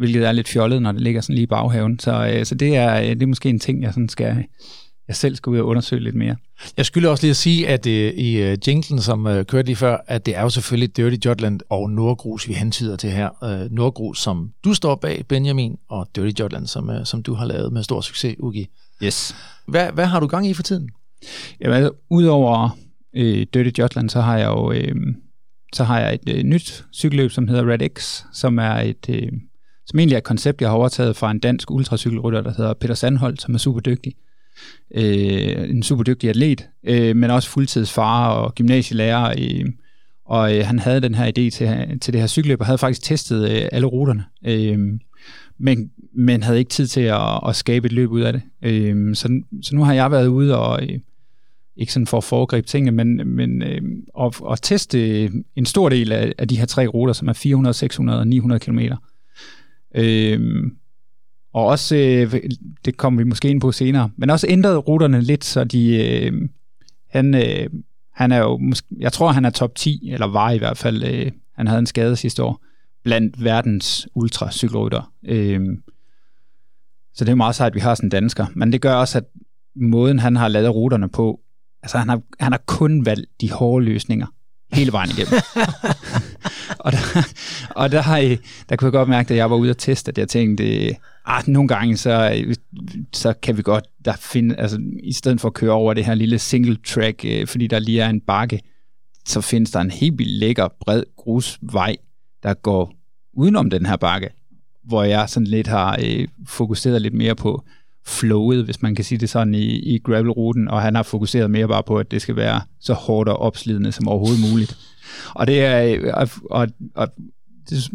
hvilket 0.00 0.26
er 0.26 0.32
lidt 0.32 0.48
fjollet, 0.48 0.82
når 0.82 0.92
det 0.92 1.00
ligger 1.00 1.20
sådan 1.20 1.34
lige 1.34 1.42
i 1.42 1.46
baghaven. 1.46 1.98
Så, 1.98 2.32
øh, 2.34 2.46
så 2.46 2.54
det, 2.54 2.76
er, 2.76 3.00
det 3.00 3.22
er 3.22 3.26
måske 3.26 3.48
en 3.48 3.58
ting, 3.58 3.82
jeg 3.82 3.92
sådan 3.92 4.08
skal, 4.08 4.44
jeg 5.08 5.16
selv 5.16 5.36
skal 5.36 5.50
ud 5.50 5.58
og 5.58 5.66
undersøge 5.66 6.02
lidt 6.02 6.14
mere. 6.14 6.36
Jeg 6.76 6.86
skulle 6.86 7.10
også 7.10 7.22
lige 7.24 7.30
at 7.30 7.36
sige, 7.36 7.68
at 7.68 7.86
øh, 7.86 8.12
i 8.12 8.36
øh, 8.36 8.58
jinglen, 8.66 9.00
som 9.00 9.26
øh, 9.26 9.44
kørte 9.44 9.66
lige 9.66 9.76
før, 9.76 9.96
at 10.06 10.26
det 10.26 10.36
er 10.36 10.42
jo 10.42 10.48
selvfølgelig 10.48 10.96
Dirty 10.96 11.26
Jotland 11.26 11.60
og 11.68 11.90
Nordgrus, 11.90 12.48
vi 12.48 12.52
hentyder 12.52 12.96
til 12.96 13.10
her. 13.10 13.44
Øh, 13.44 13.70
Nordgrus, 13.70 14.20
som 14.20 14.50
du 14.64 14.74
står 14.74 14.94
bag, 14.94 15.24
Benjamin, 15.28 15.76
og 15.88 16.08
Dirty 16.16 16.40
Jotland, 16.40 16.66
som, 16.66 16.90
øh, 16.90 17.06
som 17.06 17.22
du 17.22 17.34
har 17.34 17.46
lavet 17.46 17.72
med 17.72 17.82
stor 17.82 18.00
succes, 18.00 18.36
Ugi. 18.38 18.66
Yes. 19.02 19.36
Hvad, 19.66 19.92
hvad 19.92 20.06
har 20.06 20.20
du 20.20 20.26
gang 20.26 20.46
i 20.46 20.54
for 20.54 20.62
tiden? 20.62 20.88
Jamen, 21.60 21.76
altså, 21.76 21.90
udover 22.10 22.78
øh, 23.16 23.46
Dirty 23.54 23.80
Jotland, 23.80 24.10
så 24.10 24.20
har 24.20 24.38
jeg 24.38 24.46
jo 24.46 24.72
øh, 24.72 24.94
så 25.72 25.84
har 25.84 26.00
jeg 26.00 26.14
et 26.14 26.36
øh, 26.36 26.42
nyt 26.42 26.84
cykelløb, 26.92 27.30
som 27.30 27.48
hedder 27.48 27.68
Red 27.68 27.88
X, 27.98 28.22
som 28.32 28.58
er 28.58 28.74
et 28.74 29.08
øh, 29.08 29.32
som 29.90 29.98
egentlig 29.98 30.14
er 30.14 30.18
et 30.18 30.24
koncept, 30.24 30.60
jeg 30.60 30.70
har 30.70 30.76
overtaget 30.76 31.16
fra 31.16 31.30
en 31.30 31.38
dansk 31.38 31.70
ultracykelrytter, 31.70 32.40
der 32.40 32.52
hedder 32.56 32.74
Peter 32.74 32.94
Sandholt, 32.94 33.42
som 33.42 33.54
er 33.54 33.58
super 33.58 33.80
dygtig 33.80 34.14
øh, 34.94 35.70
en 35.70 35.82
super 35.82 36.02
dygtig 36.02 36.30
atlet, 36.30 36.68
øh, 36.84 37.16
men 37.16 37.30
også 37.30 37.48
fuldtidsfar 37.48 38.30
og 38.30 38.54
gymnasielærer. 38.54 39.34
Øh, 39.38 39.64
og 40.24 40.56
øh, 40.56 40.66
han 40.66 40.78
havde 40.78 41.00
den 41.00 41.14
her 41.14 41.26
idé 41.26 41.50
til, 41.50 41.98
til 42.00 42.12
det 42.12 42.20
her 42.20 42.26
cykelløb, 42.26 42.60
og 42.60 42.66
havde 42.66 42.78
faktisk 42.78 43.02
testet 43.02 43.50
øh, 43.50 43.68
alle 43.72 43.86
ruterne, 43.86 44.24
øh, 44.46 44.78
men, 45.58 45.90
men 46.14 46.42
havde 46.42 46.58
ikke 46.58 46.70
tid 46.70 46.86
til 46.86 47.00
at, 47.00 47.40
at 47.48 47.56
skabe 47.56 47.86
et 47.86 47.92
løb 47.92 48.10
ud 48.10 48.20
af 48.20 48.32
det. 48.32 48.42
Øh, 48.62 49.14
så, 49.14 49.42
så 49.62 49.76
nu 49.76 49.84
har 49.84 49.92
jeg 49.94 50.10
været 50.10 50.26
ude 50.26 50.58
og... 50.58 50.82
Øh, 50.82 50.98
ikke 51.76 51.92
sådan 51.92 52.06
for 52.06 52.16
at 52.16 52.24
foregribe 52.24 52.66
tingene, 52.66 52.90
men, 52.90 53.36
men 53.36 53.62
øh, 53.62 53.82
at, 54.20 54.40
at 54.50 54.58
teste 54.62 55.24
en 55.56 55.66
stor 55.66 55.88
del 55.88 56.12
af, 56.12 56.32
af 56.38 56.48
de 56.48 56.58
her 56.58 56.66
tre 56.66 56.86
ruter, 56.86 57.12
som 57.12 57.28
er 57.28 57.32
400, 57.32 57.74
600 57.74 58.18
og 58.18 58.26
900 58.26 58.60
km. 58.60 58.78
Øhm, 59.94 60.76
og 61.52 61.66
også, 61.66 61.96
øh, 61.96 62.34
det 62.84 62.96
kommer 62.96 63.20
vi 63.20 63.24
måske 63.24 63.48
ind 63.48 63.60
på 63.60 63.72
senere, 63.72 64.10
men 64.16 64.30
også 64.30 64.46
ændret 64.50 64.88
ruterne 64.88 65.20
lidt, 65.20 65.44
så 65.44 65.64
de, 65.64 66.06
øh, 66.06 66.48
han, 67.08 67.34
øh, 67.34 67.70
han 68.12 68.32
er 68.32 68.38
jo, 68.38 68.56
måske, 68.56 68.88
jeg 68.98 69.12
tror 69.12 69.32
han 69.32 69.44
er 69.44 69.50
top 69.50 69.74
10, 69.74 70.10
eller 70.12 70.26
var 70.26 70.50
i 70.50 70.58
hvert 70.58 70.78
fald, 70.78 71.04
øh, 71.04 71.32
han 71.54 71.66
havde 71.66 71.78
en 71.78 71.86
skade 71.86 72.16
sidste 72.16 72.42
år, 72.42 72.64
blandt 73.04 73.44
verdens 73.44 74.08
ultracykelrytter. 74.14 75.12
Øh, 75.24 75.60
så 77.14 77.24
det 77.24 77.30
er 77.32 77.36
meget 77.36 77.54
sejt, 77.54 77.70
at 77.70 77.74
vi 77.74 77.80
har 77.80 77.94
sådan 77.94 78.06
en 78.06 78.10
dansker. 78.10 78.46
Men 78.54 78.72
det 78.72 78.80
gør 78.80 78.94
også, 78.94 79.18
at 79.18 79.24
måden 79.74 80.18
han 80.18 80.36
har 80.36 80.48
lavet 80.48 80.74
ruterne 80.74 81.08
på, 81.08 81.40
altså 81.82 81.98
han 81.98 82.08
har, 82.08 82.22
han 82.40 82.52
har 82.52 82.62
kun 82.66 83.06
valgt 83.06 83.30
de 83.40 83.50
hårde 83.52 83.84
løsninger 83.84 84.26
hele 84.72 84.92
vejen 84.92 85.10
igennem. 85.10 85.34
og 86.84 86.92
der, 86.92 87.28
og 87.70 87.92
der, 87.92 88.02
har, 88.02 88.36
der 88.68 88.76
kunne 88.76 88.86
jeg 88.86 88.92
godt 88.92 89.08
mærke, 89.08 89.30
at 89.30 89.36
jeg 89.36 89.50
var 89.50 89.56
ude 89.56 89.70
og 89.70 89.78
teste, 89.78 90.08
at 90.08 90.18
jeg 90.18 90.28
tænkte, 90.28 90.96
ah, 91.26 91.42
nogle 91.46 91.68
gange, 91.68 91.96
så, 91.96 92.44
så 93.12 93.32
kan 93.42 93.56
vi 93.56 93.62
godt 93.62 93.84
der 94.04 94.16
finde, 94.20 94.56
altså, 94.56 94.80
i 95.02 95.12
stedet 95.12 95.40
for 95.40 95.48
at 95.48 95.54
køre 95.54 95.72
over 95.72 95.94
det 95.94 96.04
her 96.04 96.14
lille 96.14 96.38
single 96.38 96.76
track, 96.86 97.24
øh, 97.24 97.46
fordi 97.46 97.66
der 97.66 97.78
lige 97.78 98.00
er 98.00 98.08
en 98.08 98.20
bakke, 98.20 98.60
så 99.26 99.40
findes 99.40 99.70
der 99.70 99.80
en 99.80 99.90
helt 99.90 100.18
vildt 100.18 100.32
lækker, 100.32 100.68
bred 100.80 101.02
grusvej, 101.16 101.96
der 102.42 102.54
går 102.54 102.92
udenom 103.32 103.70
den 103.70 103.86
her 103.86 103.96
bakke, 103.96 104.30
hvor 104.84 105.02
jeg 105.02 105.28
sådan 105.28 105.46
lidt 105.46 105.66
har 105.66 105.98
øh, 106.04 106.28
fokuseret 106.46 107.02
lidt 107.02 107.14
mere 107.14 107.34
på 107.34 107.64
flowet, 108.06 108.64
hvis 108.64 108.82
man 108.82 108.94
kan 108.94 109.04
sige 109.04 109.18
det 109.18 109.30
sådan, 109.30 109.54
i, 109.54 109.94
i 109.94 109.98
gravelruten, 109.98 110.68
og 110.68 110.82
han 110.82 110.94
har 110.94 111.02
fokuseret 111.02 111.50
mere 111.50 111.68
bare 111.68 111.82
på, 111.82 111.98
at 111.98 112.10
det 112.10 112.22
skal 112.22 112.36
være 112.36 112.60
så 112.80 112.94
hårdt 112.94 113.28
og 113.28 113.36
opslidende 113.36 113.92
som 113.92 114.08
overhovedet 114.08 114.50
muligt. 114.50 114.78
Og 115.34 115.46
det 115.46 115.60
er, 115.64 116.12
og, 116.14 116.28
og, 116.50 116.68
og 116.94 117.08
det, 117.70 117.90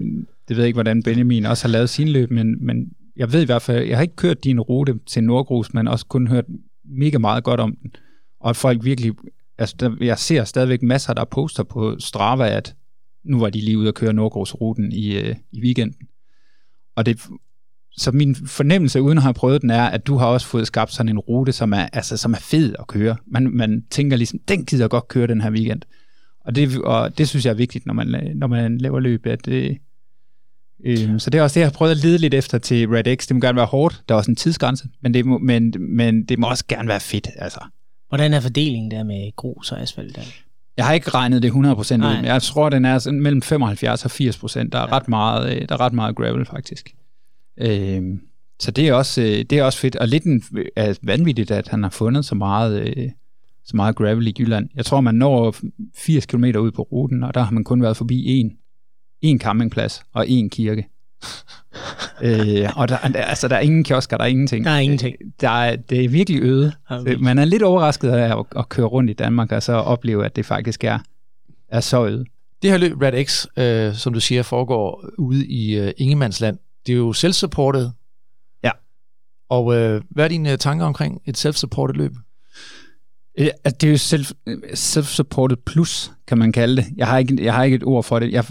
det 0.47 0.57
ved 0.57 0.57
jeg 0.57 0.67
ikke, 0.67 0.75
hvordan 0.75 1.03
Benjamin 1.03 1.45
også 1.45 1.67
har 1.67 1.71
lavet 1.71 1.89
sin 1.89 2.07
løb, 2.07 2.31
men, 2.31 2.65
men 2.65 2.91
jeg 3.15 3.33
ved 3.33 3.41
i 3.41 3.45
hvert 3.45 3.61
fald, 3.61 3.87
jeg 3.87 3.97
har 3.97 4.01
ikke 4.01 4.15
kørt 4.15 4.43
din 4.43 4.59
rute 4.59 4.99
til 5.05 5.23
Nordgrus, 5.23 5.73
men 5.73 5.87
også 5.87 6.05
kun 6.05 6.27
hørt 6.27 6.45
mega 6.83 7.17
meget 7.17 7.43
godt 7.43 7.59
om 7.59 7.75
den. 7.75 7.91
Og 8.39 8.49
at 8.49 8.55
folk 8.55 8.83
virkelig, 8.83 9.13
altså 9.57 9.75
der, 9.79 9.95
jeg 10.01 10.19
ser 10.19 10.43
stadigvæk 10.43 10.81
masser, 10.81 11.13
der 11.13 11.25
poster 11.25 11.63
på 11.63 11.95
Strava, 11.99 12.49
at 12.49 12.75
nu 13.23 13.39
var 13.39 13.49
de 13.49 13.61
lige 13.61 13.77
ude 13.77 13.87
at 13.87 13.95
køre 13.95 14.13
Nordgrusruten 14.13 14.91
i, 14.91 15.17
øh, 15.17 15.35
i 15.51 15.61
weekenden. 15.61 16.07
Og 16.95 17.05
det, 17.05 17.21
så 17.97 18.11
min 18.11 18.35
fornemmelse, 18.35 19.01
uden 19.01 19.17
at 19.17 19.23
have 19.23 19.33
prøvet 19.33 19.61
den, 19.61 19.69
er, 19.69 19.83
at 19.83 20.07
du 20.07 20.17
har 20.17 20.25
også 20.25 20.47
fået 20.47 20.67
skabt 20.67 20.93
sådan 20.93 21.09
en 21.09 21.19
rute, 21.19 21.51
som 21.51 21.73
er, 21.73 21.87
altså, 21.93 22.17
som 22.17 22.33
er 22.33 22.37
fed 22.37 22.75
at 22.79 22.87
køre. 22.87 23.15
Man, 23.27 23.49
man 23.53 23.83
tænker 23.91 24.17
ligesom, 24.17 24.39
den 24.47 24.65
gider 24.65 24.87
godt 24.87 25.07
køre 25.07 25.27
den 25.27 25.41
her 25.41 25.51
weekend. 25.51 25.81
Og 26.45 26.55
det, 26.55 26.81
og 26.81 27.17
det 27.17 27.29
synes 27.29 27.45
jeg 27.45 27.51
er 27.51 27.55
vigtigt, 27.55 27.85
når 27.85 27.93
man, 27.93 28.31
når 28.35 28.47
man 28.47 28.77
laver 28.77 28.99
løb, 28.99 29.25
at, 29.25 29.45
det, 29.45 29.77
Øhm, 30.85 31.19
så 31.19 31.29
det 31.29 31.39
er 31.39 31.43
også 31.43 31.53
det, 31.53 31.59
jeg 31.59 31.67
har 31.67 31.71
prøvet 31.71 31.91
at 31.91 31.97
lede 31.97 32.17
lidt 32.17 32.33
efter 32.33 32.57
til 32.57 32.87
Red 32.87 33.17
X. 33.17 33.27
Det 33.27 33.35
må 33.35 33.39
gerne 33.39 33.55
være 33.55 33.65
hårdt. 33.65 34.03
Der 34.09 34.15
er 34.15 34.17
også 34.17 34.31
en 34.31 34.35
tidsgrænse, 34.35 34.87
men 35.01 35.13
det 35.13 35.25
må, 35.25 35.37
men, 35.37 35.73
men 35.79 36.25
det 36.25 36.39
må 36.39 36.49
også 36.49 36.63
gerne 36.67 36.87
være 36.87 36.99
fedt. 36.99 37.27
Altså. 37.35 37.59
Hvordan 38.09 38.33
er 38.33 38.39
fordelingen 38.39 38.91
der 38.91 39.03
med 39.03 39.35
grus 39.35 39.71
og 39.71 39.81
asfalt? 39.81 40.15
Der? 40.15 40.21
Jeg 40.77 40.85
har 40.85 40.93
ikke 40.93 41.09
regnet 41.09 41.43
det 41.43 41.51
100% 41.51 41.55
ud, 41.55 42.15
men 42.15 42.25
jeg 42.25 42.41
tror, 42.41 42.69
den 42.69 42.85
er 42.85 43.11
mellem 43.11 43.41
75 43.41 44.05
og 44.05 44.11
80%. 44.11 44.69
Der 44.71 44.79
er, 44.79 44.81
ja. 44.81 44.95
ret, 44.95 45.07
meget, 45.07 45.55
øh, 45.55 45.69
der 45.69 45.75
er 45.75 45.79
ret 45.79 45.93
meget 45.93 46.15
gravel, 46.15 46.45
faktisk. 46.45 46.95
Øhm, 47.57 48.21
så 48.59 48.71
det 48.71 48.87
er, 48.87 48.93
også, 48.93 49.21
øh, 49.21 49.27
det 49.27 49.51
er 49.51 49.63
også 49.63 49.79
fedt, 49.79 49.95
og 49.95 50.07
lidt 50.07 50.23
en, 50.23 50.43
er 50.75 50.97
vanvittigt, 51.01 51.51
at 51.51 51.67
han 51.67 51.83
har 51.83 51.89
fundet 51.89 52.25
så 52.25 52.35
meget, 52.35 52.97
øh, 52.97 53.09
så 53.65 53.75
meget 53.75 53.95
gravel 53.95 54.27
i 54.27 54.33
Jylland. 54.39 54.69
Jeg 54.75 54.85
tror, 54.85 55.01
man 55.01 55.15
når 55.15 55.55
80 55.95 56.25
km 56.25 56.43
ud 56.43 56.71
på 56.71 56.81
ruten, 56.81 57.23
og 57.23 57.33
der 57.33 57.41
har 57.41 57.51
man 57.51 57.63
kun 57.63 57.81
været 57.81 57.97
forbi 57.97 58.25
en 58.25 58.57
en 59.21 59.39
campingplads 59.39 60.03
og 60.13 60.29
en 60.29 60.49
kirke. 60.49 60.87
øh, 62.23 62.69
og 62.75 62.89
der, 62.89 62.97
altså, 62.97 63.47
der 63.47 63.55
er 63.55 63.59
ingen 63.59 63.83
kiosker, 63.83 64.17
der 64.17 64.23
er 64.23 64.27
ingenting. 64.27 64.65
Der 64.65 64.71
er 64.71 64.79
ingenting. 64.79 65.15
Der 65.41 65.49
er, 65.49 65.75
det 65.75 66.05
er 66.05 66.09
virkelig 66.09 66.41
øde. 66.41 66.73
Man 67.19 67.39
er 67.39 67.45
lidt 67.45 67.63
overrasket 67.63 68.09
af 68.09 68.39
at, 68.39 68.45
at 68.55 68.69
køre 68.69 68.85
rundt 68.85 69.09
i 69.09 69.13
Danmark, 69.13 69.51
og 69.51 69.63
så 69.63 69.73
opleve, 69.73 70.25
at 70.25 70.35
det 70.35 70.45
faktisk 70.45 70.83
er, 70.83 70.99
er 71.69 71.79
så 71.79 72.05
øde. 72.05 72.25
Det 72.61 72.71
her 72.71 72.77
løb, 72.77 73.01
Red 73.01 73.25
X, 73.25 73.45
øh, 73.57 73.93
som 73.93 74.13
du 74.13 74.19
siger, 74.19 74.43
foregår 74.43 75.09
ude 75.17 75.47
i 75.47 75.77
øh, 75.77 75.93
Ingemandsland. 75.97 76.57
Det 76.85 76.93
er 76.93 76.97
jo 76.97 77.13
self-supported. 77.13 77.89
Ja. 78.63 78.71
Og 79.49 79.75
øh, 79.75 80.01
hvad 80.09 80.25
er 80.25 80.29
dine 80.29 80.57
tanker 80.57 80.85
omkring 80.85 81.21
et 81.25 81.45
self-supported 81.45 81.93
løb? 81.93 82.11
det 83.37 83.83
er 83.83 83.91
jo 83.91 83.97
self, 83.97 84.31
self-supported 84.73 85.55
plus, 85.65 86.11
kan 86.27 86.37
man 86.37 86.51
kalde 86.51 86.77
det. 86.77 86.85
Jeg 86.97 87.07
har 87.07 87.17
ikke, 87.17 87.43
jeg 87.43 87.53
har 87.53 87.63
ikke 87.63 87.75
et 87.75 87.83
ord 87.83 88.03
for 88.03 88.19
det. 88.19 88.31
Jeg, 88.31 88.45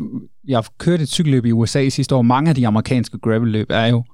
jeg 0.48 0.56
har 0.56 0.68
kørt 0.78 1.00
et 1.00 1.08
cykelløb 1.08 1.44
i 1.44 1.52
USA 1.52 1.88
sidste 1.88 2.14
år. 2.14 2.22
Mange 2.22 2.48
af 2.48 2.54
de 2.54 2.66
amerikanske 2.66 3.18
gravel-løb 3.18 3.66
er 3.70 3.86
jo 3.86 4.04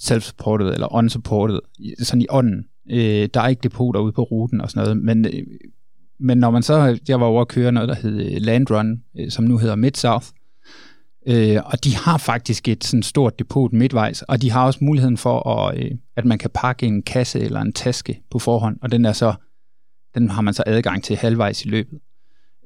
self-supported 0.00 0.72
eller 0.72 0.94
unsupported, 0.94 1.58
sådan 1.98 2.22
i 2.22 2.26
ånden. 2.30 2.64
Øh, 2.90 3.28
der 3.34 3.40
er 3.40 3.48
ikke 3.48 3.62
depoter 3.62 4.00
ude 4.00 4.12
på 4.12 4.22
ruten 4.22 4.60
og 4.60 4.70
sådan 4.70 4.82
noget, 4.82 4.96
men, 4.96 5.24
øh, 5.24 5.46
men 6.18 6.38
når 6.38 6.50
man 6.50 6.62
så, 6.62 6.98
jeg 7.08 7.20
var 7.20 7.26
over 7.26 7.40
at 7.40 7.48
køre 7.48 7.72
noget, 7.72 7.88
der 7.88 7.94
hed 7.94 8.34
øh, 8.34 8.40
Land 8.40 8.70
Run, 8.70 9.02
øh, 9.18 9.30
som 9.30 9.44
nu 9.44 9.58
hedder 9.58 9.76
Mid-South, 9.76 10.32
øh, 11.26 11.60
og 11.64 11.84
de 11.84 11.96
har 11.96 12.18
faktisk 12.18 12.68
et 12.68 12.84
sådan 12.84 13.02
stort 13.02 13.38
depot 13.38 13.72
midtvejs, 13.72 14.22
og 14.22 14.42
de 14.42 14.50
har 14.50 14.66
også 14.66 14.78
muligheden 14.82 15.16
for, 15.16 15.48
at, 15.48 15.78
øh, 15.78 15.90
at 16.16 16.24
man 16.24 16.38
kan 16.38 16.50
pakke 16.54 16.86
en 16.86 17.02
kasse 17.02 17.40
eller 17.40 17.60
en 17.60 17.72
taske 17.72 18.20
på 18.30 18.38
forhånd, 18.38 18.78
og 18.82 18.92
den 18.92 19.04
er 19.04 19.12
så 19.12 19.34
den 20.14 20.30
har 20.30 20.42
man 20.42 20.54
så 20.54 20.62
adgang 20.66 21.04
til 21.04 21.16
halvvejs 21.16 21.64
i 21.64 21.68
løbet. 21.68 21.98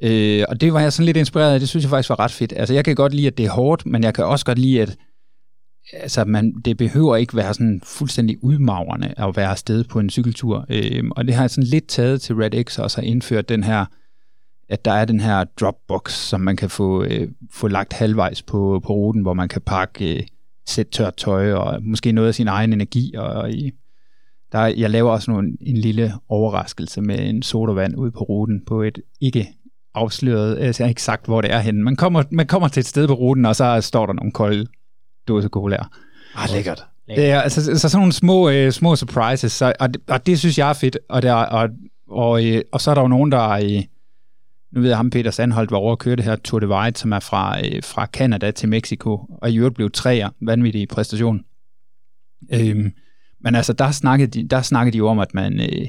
Øh, 0.02 0.44
og 0.48 0.60
det 0.60 0.72
var 0.72 0.80
jeg 0.80 0.92
sådan 0.92 1.06
lidt 1.06 1.16
inspireret 1.16 1.54
af, 1.54 1.60
det 1.60 1.68
synes 1.68 1.84
jeg 1.84 1.90
faktisk 1.90 2.08
var 2.08 2.18
ret 2.18 2.30
fedt. 2.30 2.52
Altså 2.56 2.74
jeg 2.74 2.84
kan 2.84 2.94
godt 2.94 3.14
lide, 3.14 3.26
at 3.26 3.38
det 3.38 3.46
er 3.46 3.50
hårdt, 3.50 3.86
men 3.86 4.02
jeg 4.02 4.14
kan 4.14 4.24
også 4.24 4.44
godt 4.44 4.58
lide, 4.58 4.82
at 4.82 4.96
altså, 5.92 6.24
man, 6.24 6.52
det 6.64 6.76
behøver 6.76 7.16
ikke 7.16 7.36
være 7.36 7.54
sådan 7.54 7.80
fuldstændig 7.84 8.44
udmagrende 8.44 9.14
at 9.16 9.36
være 9.36 9.50
afsted 9.50 9.84
på 9.84 10.00
en 10.00 10.10
cykeltur. 10.10 10.66
Øh, 10.68 11.04
og 11.10 11.26
det 11.26 11.34
har 11.34 11.42
jeg 11.42 11.50
sådan 11.50 11.68
lidt 11.68 11.88
taget 11.88 12.20
til 12.20 12.34
Red 12.34 12.64
X 12.64 12.78
også 12.78 12.96
har 12.96 13.06
indført 13.06 13.48
den 13.48 13.64
her, 13.64 13.86
at 14.68 14.84
der 14.84 14.92
er 14.92 15.04
den 15.04 15.20
her 15.20 15.44
dropbox, 15.60 16.12
som 16.12 16.40
man 16.40 16.56
kan 16.56 16.70
få, 16.70 17.04
øh, 17.04 17.28
få 17.50 17.68
lagt 17.68 17.92
halvvejs 17.92 18.42
på, 18.42 18.80
på 18.86 18.92
ruten, 18.92 19.22
hvor 19.22 19.34
man 19.34 19.48
kan 19.48 19.62
pakke 19.62 20.16
øh, 20.16 20.22
sæt 20.66 20.86
tørt 20.86 21.16
tøj 21.16 21.52
og 21.52 21.82
måske 21.82 22.12
noget 22.12 22.28
af 22.28 22.34
sin 22.34 22.48
egen 22.48 22.72
energi 22.72 23.14
og, 23.14 23.26
og 23.26 23.50
i, 23.50 23.70
der, 24.52 24.66
jeg 24.66 24.90
laver 24.90 25.10
også 25.10 25.30
nogle, 25.30 25.56
en 25.60 25.76
lille 25.76 26.12
overraskelse 26.28 27.00
med 27.00 27.28
en 27.28 27.42
sodavand 27.42 27.96
ude 27.96 28.10
på 28.10 28.18
ruten 28.18 28.64
på 28.66 28.82
et 28.82 28.98
ikke 29.20 29.48
afsløret, 29.94 30.58
altså 30.58 30.82
jeg 30.82 30.86
har 30.86 30.88
ikke 30.88 31.02
sagt, 31.02 31.26
hvor 31.26 31.40
det 31.40 31.52
er 31.52 31.58
henne. 31.58 31.82
Man 31.82 31.96
kommer, 31.96 32.22
man 32.30 32.46
kommer 32.46 32.68
til 32.68 32.80
et 32.80 32.86
sted 32.86 33.08
på 33.08 33.14
ruten, 33.14 33.46
og 33.46 33.56
så 33.56 33.80
står 33.80 34.06
der 34.06 34.12
nogle 34.12 34.32
kolde 34.32 34.66
dåse 35.28 35.48
colaer. 35.48 35.90
Ah, 36.34 36.48
lækkert. 36.52 36.84
Det 37.06 37.30
er 37.30 37.40
altså, 37.40 37.78
så 37.78 37.88
sådan 37.88 38.00
nogle 38.00 38.12
små, 38.12 38.50
øh, 38.50 38.72
små 38.72 38.96
surprises, 38.96 39.52
så, 39.52 39.72
og, 39.80 39.94
det, 39.94 40.02
og 40.08 40.26
det 40.26 40.38
synes 40.38 40.58
jeg 40.58 40.68
er 40.68 40.72
fedt. 40.72 40.98
Og, 41.08 41.22
der, 41.22 41.32
og, 41.32 41.68
og, 42.08 42.46
øh, 42.46 42.62
og 42.72 42.80
så 42.80 42.90
er 42.90 42.94
der 42.94 43.02
jo 43.02 43.08
nogen, 43.08 43.32
der 43.32 43.48
øh, 43.48 43.82
nu 44.72 44.80
ved 44.80 44.88
jeg, 44.88 44.96
ham 44.96 45.10
Peter 45.10 45.30
Sandholt 45.30 45.70
var 45.70 45.76
over 45.76 45.92
at 45.92 45.98
køre 45.98 46.16
det 46.16 46.24
her 46.24 46.36
Tour 46.36 46.60
de 46.60 46.68
White, 46.68 47.00
som 47.00 47.12
er 47.12 47.20
fra, 47.20 47.60
øh, 47.60 47.82
fra 47.82 48.06
Canada 48.06 48.50
til 48.50 48.68
Mexico, 48.68 49.20
og 49.42 49.50
i 49.50 49.58
øvrigt 49.58 49.74
blev 49.74 49.90
træer, 49.90 50.28
vanvittig 50.40 50.88
præstation. 50.88 51.44
Øhm, 52.52 52.92
men 53.40 53.54
altså, 53.54 53.72
der 53.72 53.90
snakkede, 53.90 54.30
de, 54.30 54.48
der 54.48 54.62
snakkede 54.62 54.92
de 54.92 54.98
jo 54.98 55.08
om, 55.08 55.18
at 55.18 55.34
man, 55.34 55.60
øh, 55.60 55.86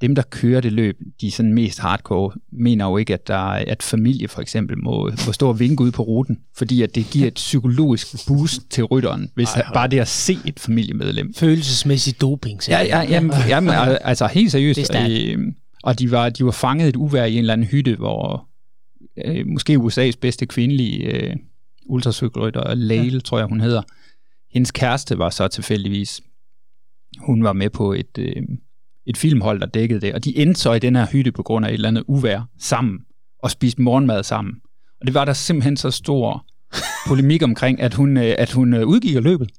dem, 0.00 0.14
der 0.14 0.22
kører 0.22 0.60
det 0.60 0.72
løb, 0.72 0.98
de 1.20 1.30
sådan 1.30 1.52
mest 1.52 1.78
hardcore, 1.78 2.32
mener 2.52 2.84
jo 2.84 2.96
ikke, 2.96 3.14
at, 3.14 3.28
der, 3.28 3.38
at 3.48 3.82
familie 3.82 4.28
for 4.28 4.40
eksempel 4.40 4.78
må, 4.78 5.10
må 5.26 5.32
stå 5.32 5.48
og 5.48 5.60
vinke 5.60 5.84
ud 5.84 5.90
på 5.90 6.02
ruten, 6.02 6.38
fordi 6.56 6.82
at 6.82 6.94
det 6.94 7.06
giver 7.10 7.26
et 7.26 7.34
psykologisk 7.34 8.06
boost 8.28 8.70
til 8.70 8.84
rytteren, 8.84 9.30
hvis 9.34 9.48
Ej, 9.48 9.72
bare 9.74 9.88
det 9.88 10.00
at 10.00 10.08
se 10.08 10.38
et 10.46 10.60
familiemedlem. 10.60 11.34
Følelsesmæssig 11.34 12.20
doping. 12.20 12.60
Ja, 12.68 12.82
ja, 12.82 13.00
jamen, 13.00 13.32
jamen, 13.48 13.74
altså 14.00 14.26
helt 14.26 14.52
seriøst. 14.52 14.94
Øh, 15.10 15.38
og 15.86 15.98
de 15.98 16.10
var, 16.10 16.28
de 16.28 16.44
var 16.44 16.50
fanget 16.50 16.88
et 16.88 16.96
uvær 16.96 17.24
i 17.24 17.32
en 17.32 17.38
eller 17.38 17.52
anden 17.52 17.66
hytte, 17.66 17.96
hvor 17.96 18.48
øh, 19.24 19.46
måske 19.46 19.76
USA's 19.76 20.18
bedste 20.20 20.46
kvindelige 20.46 21.02
øh, 21.02 21.36
ultracykelrytter, 21.86 22.74
Lale, 22.74 23.12
ja. 23.12 23.18
tror 23.18 23.38
jeg 23.38 23.46
hun 23.46 23.60
hedder, 23.60 23.82
hendes 24.50 24.70
kæreste 24.70 25.18
var 25.18 25.30
så 25.30 25.48
tilfældigvis, 25.48 26.20
hun 27.18 27.44
var 27.44 27.52
med 27.52 27.70
på 27.70 27.92
et, 27.92 28.18
øh, 28.18 28.42
et 29.06 29.16
filmhold, 29.16 29.60
der 29.60 29.66
dækkede 29.66 30.00
det, 30.00 30.14
og 30.14 30.24
de 30.24 30.38
endte 30.38 30.60
så 30.60 30.72
i 30.72 30.78
den 30.78 30.96
her 30.96 31.06
hytte 31.06 31.32
på 31.32 31.42
grund 31.42 31.66
af 31.66 31.70
et 31.70 31.74
eller 31.74 31.88
andet 31.88 32.04
uvær 32.06 32.48
sammen, 32.58 32.98
og 33.42 33.50
spiste 33.50 33.82
morgenmad 33.82 34.22
sammen. 34.22 34.54
Og 35.00 35.06
det 35.06 35.14
var 35.14 35.24
der 35.24 35.32
simpelthen 35.32 35.76
så 35.76 35.90
stor 35.90 36.46
polemik 37.08 37.42
omkring, 37.42 37.80
at 37.80 37.94
hun, 37.94 38.16
øh, 38.16 38.34
at 38.38 38.52
hun 38.52 38.74
øh, 38.74 38.86
udgik 38.86 39.16
af 39.16 39.22
løbet. 39.22 39.50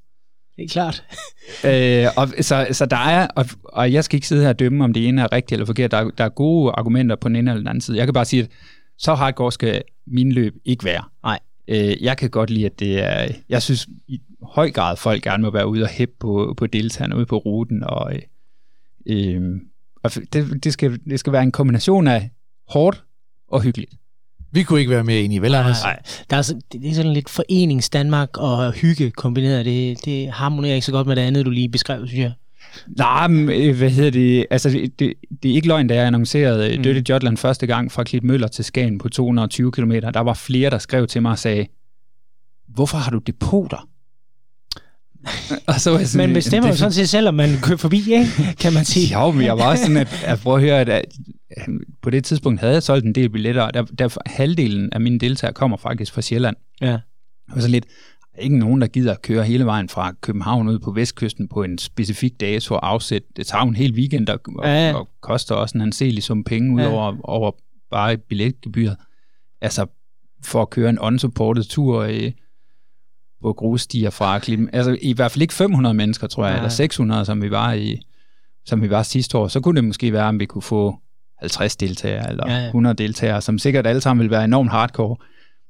Det 0.58 0.64
er 0.64 0.68
klart. 0.68 1.04
øh, 1.64 2.06
og, 2.16 2.28
så, 2.44 2.66
så 2.72 2.86
der 2.86 2.96
er, 2.96 3.26
og, 3.26 3.44
og 3.64 3.92
jeg 3.92 4.04
skal 4.04 4.16
ikke 4.16 4.26
sidde 4.26 4.42
her 4.42 4.48
og 4.48 4.58
dømme, 4.58 4.84
om 4.84 4.92
det 4.92 5.08
ene 5.08 5.22
er 5.22 5.32
rigtigt 5.32 5.52
eller 5.52 5.66
forkert. 5.66 5.90
Der, 5.90 6.10
der 6.10 6.24
er 6.24 6.28
gode 6.28 6.72
argumenter 6.72 7.16
på 7.16 7.28
den 7.28 7.36
ene 7.36 7.50
eller 7.50 7.60
den 7.60 7.68
anden 7.68 7.80
side. 7.80 7.96
Jeg 7.96 8.06
kan 8.06 8.14
bare 8.14 8.24
sige, 8.24 8.42
at 8.42 8.48
så 8.98 9.14
hardcore 9.14 9.52
skal 9.52 9.82
min 10.06 10.32
løb 10.32 10.54
ikke 10.64 10.84
være. 10.84 11.04
Nej. 11.22 11.38
Øh, 11.68 12.02
jeg 12.02 12.16
kan 12.16 12.30
godt 12.30 12.50
lide, 12.50 12.66
at 12.66 12.80
det 12.80 13.02
er... 13.04 13.28
Jeg 13.48 13.62
synes 13.62 13.88
i 14.08 14.20
høj 14.42 14.70
grad, 14.70 14.96
folk 14.96 15.22
gerne 15.22 15.42
må 15.42 15.50
være 15.50 15.68
ude 15.68 15.82
og 15.82 15.88
hæppe 15.88 16.14
på, 16.20 16.54
på 16.56 16.66
deltagerne 16.66 17.16
ude 17.16 17.26
på 17.26 17.36
ruten. 17.36 17.84
Og, 17.84 18.12
øh, 19.06 19.42
og 20.02 20.10
det, 20.32 20.64
det, 20.64 20.72
skal, 20.72 21.00
det 21.10 21.20
skal 21.20 21.32
være 21.32 21.42
en 21.42 21.52
kombination 21.52 22.06
af 22.06 22.30
hårdt 22.68 23.04
og 23.48 23.62
hyggeligt. 23.62 23.94
Vi 24.52 24.62
kunne 24.62 24.80
ikke 24.80 24.90
være 24.90 25.04
mere 25.04 25.20
enige, 25.20 25.42
vel 25.42 25.54
Anders? 25.54 25.82
Nej, 25.82 26.00
der 26.30 26.36
er, 26.36 26.42
så, 26.42 26.60
det 26.72 26.90
er 26.90 26.94
sådan 26.94 27.12
lidt 27.12 27.28
forenings 27.28 27.90
Danmark 27.90 28.36
og 28.36 28.72
hygge 28.72 29.10
kombineret. 29.10 29.64
Det, 29.64 30.04
det 30.04 30.30
harmonerer 30.30 30.74
ikke 30.74 30.86
så 30.86 30.92
godt 30.92 31.06
med 31.06 31.16
det 31.16 31.22
andet, 31.22 31.46
du 31.46 31.50
lige 31.50 31.68
beskrev, 31.68 32.06
synes 32.06 32.20
jeg. 32.20 32.32
Nej, 32.86 33.28
men 33.28 33.48
øh, 33.48 33.76
hvad 33.76 33.90
hedder 33.90 34.10
det? 34.10 34.46
Altså, 34.50 34.68
det, 34.68 34.98
det, 34.98 35.14
det 35.42 35.50
er 35.50 35.54
ikke 35.54 35.68
løgn, 35.68 35.86
da 35.86 35.94
jeg 35.94 36.06
annoncerede 36.06 36.76
mm. 36.76 36.82
Dirty 36.82 37.10
Jotland 37.10 37.36
første 37.36 37.66
gang 37.66 37.92
fra 37.92 38.04
Klit 38.04 38.24
Møller 38.24 38.48
til 38.48 38.64
Skagen 38.64 38.98
på 38.98 39.08
220 39.08 39.72
km. 39.72 39.92
Der 39.92 40.20
var 40.20 40.34
flere, 40.34 40.70
der 40.70 40.78
skrev 40.78 41.06
til 41.06 41.22
mig 41.22 41.30
og 41.30 41.38
sagde, 41.38 41.66
hvorfor 42.68 42.98
har 42.98 43.10
du 43.10 43.18
depoter? 43.18 43.88
Og 45.66 45.80
så 45.80 45.90
var 45.90 46.04
sådan, 46.04 46.28
man 46.28 46.34
bestemmer 46.34 46.68
jo 46.68 46.76
sådan 46.76 46.92
set 46.92 47.08
selv, 47.08 47.28
om 47.28 47.34
man 47.34 47.48
kører 47.62 47.76
forbi, 47.76 47.98
ikke? 47.98 48.26
kan 48.62 48.72
man 48.72 48.84
sige. 48.84 49.20
Jo, 49.20 49.30
men 49.30 49.44
jeg 49.44 49.58
var 49.58 49.70
også 49.70 49.82
sådan, 49.82 49.96
at, 49.96 50.24
at 50.26 50.40
prøve 50.40 50.56
at 50.56 50.62
høre, 50.62 50.80
at, 50.80 50.88
at 50.88 51.04
på 52.02 52.10
det 52.10 52.24
tidspunkt 52.24 52.60
havde 52.60 52.72
jeg 52.72 52.82
solgt 52.82 53.06
en 53.06 53.14
del 53.14 53.30
billetter, 53.30 53.62
og 53.62 53.74
der, 53.74 53.82
der 53.82 54.16
halvdelen 54.26 54.92
af 54.92 55.00
mine 55.00 55.18
deltagere 55.18 55.54
kommer 55.54 55.76
faktisk 55.76 56.12
fra 56.12 56.22
Sjælland. 56.22 56.56
Ja. 56.80 56.98
Og 57.52 57.62
så 57.62 57.68
lidt, 57.68 57.84
ikke 58.38 58.58
nogen, 58.58 58.80
der 58.80 58.86
gider 58.86 59.12
at 59.12 59.22
køre 59.22 59.44
hele 59.44 59.66
vejen 59.66 59.88
fra 59.88 60.12
København 60.20 60.68
ud 60.68 60.78
på 60.78 60.90
vestkysten 60.90 61.48
på 61.48 61.62
en 61.62 61.78
specifik 61.78 62.40
dato 62.40 62.74
og 62.74 62.88
afsætte. 62.88 63.28
Det 63.36 63.46
tager 63.46 63.62
en 63.62 63.76
hel 63.76 63.94
weekend 63.94 64.28
og, 64.28 64.40
ja. 64.64 64.92
og, 64.94 65.00
og 65.00 65.08
koster 65.20 65.54
også 65.54 65.78
en 65.78 65.82
anselig 65.82 66.22
sum 66.22 66.44
penge 66.44 66.74
ud 66.74 66.80
ja. 66.80 66.88
over, 66.88 67.16
over 67.24 67.50
bare 67.90 68.16
billetgebyret. 68.16 68.96
Altså 69.60 69.86
for 70.44 70.62
at 70.62 70.70
køre 70.70 70.90
en 70.90 70.98
unsupported 70.98 71.64
tur 71.64 72.04
i, 72.04 72.34
på 73.42 73.52
grusstier 73.52 74.10
fra 74.10 74.38
Klim. 74.38 74.68
Altså 74.72 74.98
i 75.02 75.12
hvert 75.12 75.30
fald 75.30 75.42
ikke 75.42 75.54
500 75.54 75.94
mennesker, 75.94 76.26
tror 76.26 76.44
jeg, 76.44 76.52
ja. 76.52 76.56
eller 76.56 76.68
600, 76.68 77.24
som 77.24 77.42
vi 77.42 77.50
var 77.50 77.72
i 77.72 78.00
som 78.68 78.82
vi 78.82 78.90
var 78.90 79.02
sidste 79.02 79.38
år. 79.38 79.48
Så 79.48 79.60
kunne 79.60 79.76
det 79.76 79.84
måske 79.84 80.12
være, 80.12 80.28
om 80.28 80.40
vi 80.40 80.46
kunne 80.46 80.62
få 80.62 80.98
50 81.40 81.76
deltagere 81.76 82.30
eller 82.30 82.44
ja, 82.52 82.58
ja. 82.58 82.66
100 82.66 82.94
deltagere, 82.94 83.40
som 83.40 83.58
sikkert 83.58 83.86
alle 83.86 84.00
sammen 84.00 84.22
vil 84.22 84.30
være 84.30 84.44
enormt 84.44 84.70
hardcore. 84.70 85.16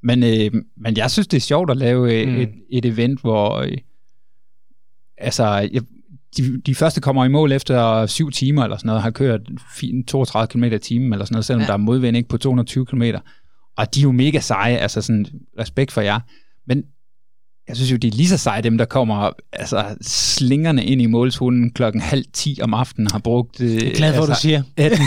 Men, 0.02 0.22
øh, 0.22 0.62
men 0.76 0.96
jeg 0.96 1.10
synes, 1.10 1.26
det 1.26 1.36
er 1.36 1.40
sjovt 1.40 1.70
at 1.70 1.76
lave 1.76 2.20
øh, 2.20 2.28
mm. 2.28 2.40
et, 2.40 2.50
et 2.70 2.84
event, 2.84 3.20
hvor 3.20 3.56
øh, 3.56 3.78
altså, 5.18 5.44
jeg, 5.72 5.82
de, 6.36 6.60
de 6.60 6.74
første 6.74 7.00
kommer 7.00 7.24
i 7.24 7.28
mål 7.28 7.52
efter 7.52 8.06
syv 8.06 8.30
timer 8.30 8.64
eller 8.64 8.76
sådan 8.76 8.86
noget, 8.86 9.02
har 9.02 9.10
kørt 9.10 9.40
32 10.06 10.46
km 10.46 10.64
i 10.64 10.78
timen 10.78 11.12
eller 11.12 11.24
sådan 11.24 11.34
noget, 11.34 11.44
selvom 11.44 11.60
ja. 11.60 11.66
der 11.66 11.72
er 11.72 11.76
modvind 11.76 12.16
ikke 12.16 12.28
på 12.28 12.38
220 12.38 12.86
km. 12.86 13.02
Og 13.76 13.94
de 13.94 14.00
er 14.00 14.02
jo 14.02 14.12
mega 14.12 14.40
seje, 14.40 14.76
altså 14.76 15.02
sådan 15.02 15.26
respekt 15.58 15.92
for 15.92 16.00
jer. 16.00 16.20
Men 16.66 16.84
jeg 17.68 17.76
synes 17.76 17.92
jo, 17.92 17.96
det 17.96 18.08
er 18.08 18.16
lige 18.16 18.28
så 18.28 18.36
seje 18.36 18.62
dem, 18.62 18.78
der 18.78 18.84
kommer 18.84 19.30
altså, 19.52 19.84
slingerne 20.02 20.84
ind 20.84 21.02
i 21.02 21.06
målshunden 21.06 21.70
klokken 21.70 22.00
halv 22.00 22.24
ti 22.32 22.58
om 22.62 22.74
aftenen, 22.74 23.08
har 23.12 23.18
brugt 23.18 23.60
øh, 23.60 23.74
jeg 23.74 23.82
er 23.82 23.94
glad 23.94 24.14
for, 24.14 24.20
altså, 24.20 24.34
du 24.34 24.40
siger. 24.40 24.62
18, 24.76 24.98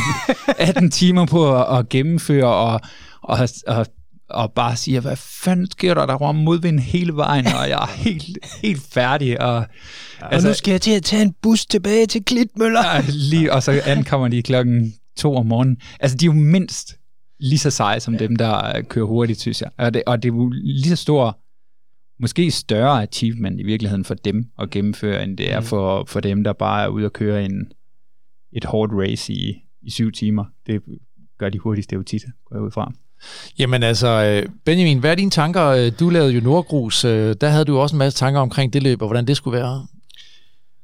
18 0.60 0.92
timer 1.02 1.26
på 1.26 1.62
at, 1.62 1.80
at 1.80 1.90
gennemføre 1.90 2.56
og, 2.56 2.82
og, 3.22 3.50
og, 3.68 3.86
og 4.30 4.52
bare 4.52 4.76
siger, 4.76 5.02
hvad 5.02 5.16
fanden 5.16 5.72
sker 5.72 5.94
der? 5.94 6.06
Der 6.06 6.18
var 6.18 6.32
modvind 6.32 6.80
hele 6.80 7.16
vejen, 7.16 7.48
og 7.48 7.70
jeg 7.70 7.82
er 7.82 7.92
helt, 7.96 8.38
helt 8.62 8.82
færdig. 8.92 9.42
Og, 9.42 9.56
og 10.22 10.34
altså, 10.34 10.48
nu 10.48 10.54
skal 10.54 10.72
jeg 10.72 10.82
til 10.82 10.92
at 10.92 11.04
tage 11.04 11.22
en 11.22 11.34
bus 11.42 11.66
tilbage 11.66 12.06
til 12.06 12.26
Klitmøller. 12.26 12.86
Ja, 12.86 13.04
lige, 13.08 13.54
og 13.54 13.64
så 13.64 13.82
ankommer 13.86 14.28
de 14.28 14.42
klokken 14.42 14.94
to 15.18 15.36
om 15.36 15.46
morgenen. 15.46 15.78
Altså, 16.00 16.18
de 16.18 16.26
er 16.26 16.28
jo 16.28 16.34
mindst 16.34 16.96
lige 17.40 17.60
så 17.60 17.70
seje 17.70 18.00
som 18.00 18.14
ja. 18.14 18.20
dem, 18.20 18.36
der 18.36 18.82
kører 18.82 19.06
hurtigt, 19.06 19.42
synes 19.42 19.62
jeg. 19.62 19.70
Og 19.78 19.94
det, 19.94 20.04
og 20.06 20.24
det 20.24 20.32
er 20.32 20.36
jo 20.36 20.50
lige 20.50 20.90
så 20.90 20.96
stor 20.96 21.41
måske 22.22 22.52
større 22.52 23.02
achievement 23.02 23.60
i 23.60 23.64
virkeligheden 23.64 24.06
for 24.06 24.14
dem 24.14 24.46
at 24.60 24.70
gennemføre, 24.70 25.24
end 25.24 25.38
det 25.38 25.52
er 25.52 25.60
mm. 25.60 25.66
for, 25.66 26.06
for 26.08 26.20
dem, 26.20 26.44
der 26.44 26.54
bare 26.54 26.84
er 26.84 26.88
ude 26.88 27.06
og 27.06 27.14
køre 27.14 27.46
en, 27.46 27.72
et 28.52 28.66
hårdt 28.66 28.92
race 28.94 29.34
i, 29.34 29.54
i 29.82 29.92
syv 29.92 30.12
timer. 30.12 30.46
Det 30.68 30.82
gør 31.38 31.50
de 31.50 31.60
hurtigste 31.60 31.96
jo 31.96 32.04
tit, 32.04 32.24
går 32.46 32.56
jeg 32.56 32.64
ud 32.64 32.72
fra. 32.72 32.94
Jamen 33.60 33.84
altså, 33.84 34.08
øh, 34.08 34.50
Benjamin, 34.66 35.00
hvad 35.00 35.12
er 35.12 35.16
dine 35.16 35.32
tanker? 35.32 35.66
Øh, 35.66 35.92
du 36.00 36.10
lavede 36.10 36.34
jo 36.34 36.42
Nordgrus. 36.42 37.06
Øh, 37.06 37.36
der 37.42 37.50
havde 37.50 37.66
du 37.66 37.78
også 37.78 37.96
en 37.96 37.98
masse 37.98 38.20
tanker 38.20 38.40
omkring 38.40 38.74
det 38.74 38.84
løb, 38.84 39.02
og 39.02 39.08
hvordan 39.08 39.28
det 39.28 39.38
skulle 39.38 39.60
være. 39.60 39.88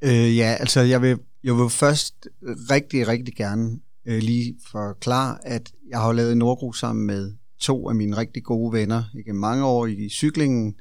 Øh, 0.02 0.38
ja, 0.38 0.56
altså 0.60 0.82
jeg 0.82 1.02
vil, 1.02 1.18
jeg 1.44 1.54
vil 1.54 1.70
først 1.70 2.28
rigtig, 2.72 3.08
rigtig 3.08 3.36
gerne 3.36 3.80
øh, 4.06 4.22
lige 4.22 4.56
forklare, 4.72 5.38
at 5.48 5.72
jeg 5.90 6.00
har 6.00 6.14
lavet 6.14 6.38
Nordgrus 6.38 6.80
sammen 6.80 7.08
med 7.08 7.34
to 7.60 7.90
af 7.90 7.96
mine 7.96 8.18
rigtig 8.18 8.44
gode 8.44 8.74
venner 8.74 9.04
igennem 9.14 9.42
mange 9.42 9.66
år 9.66 9.86
i 9.86 10.10
cyklingen. 10.10 10.76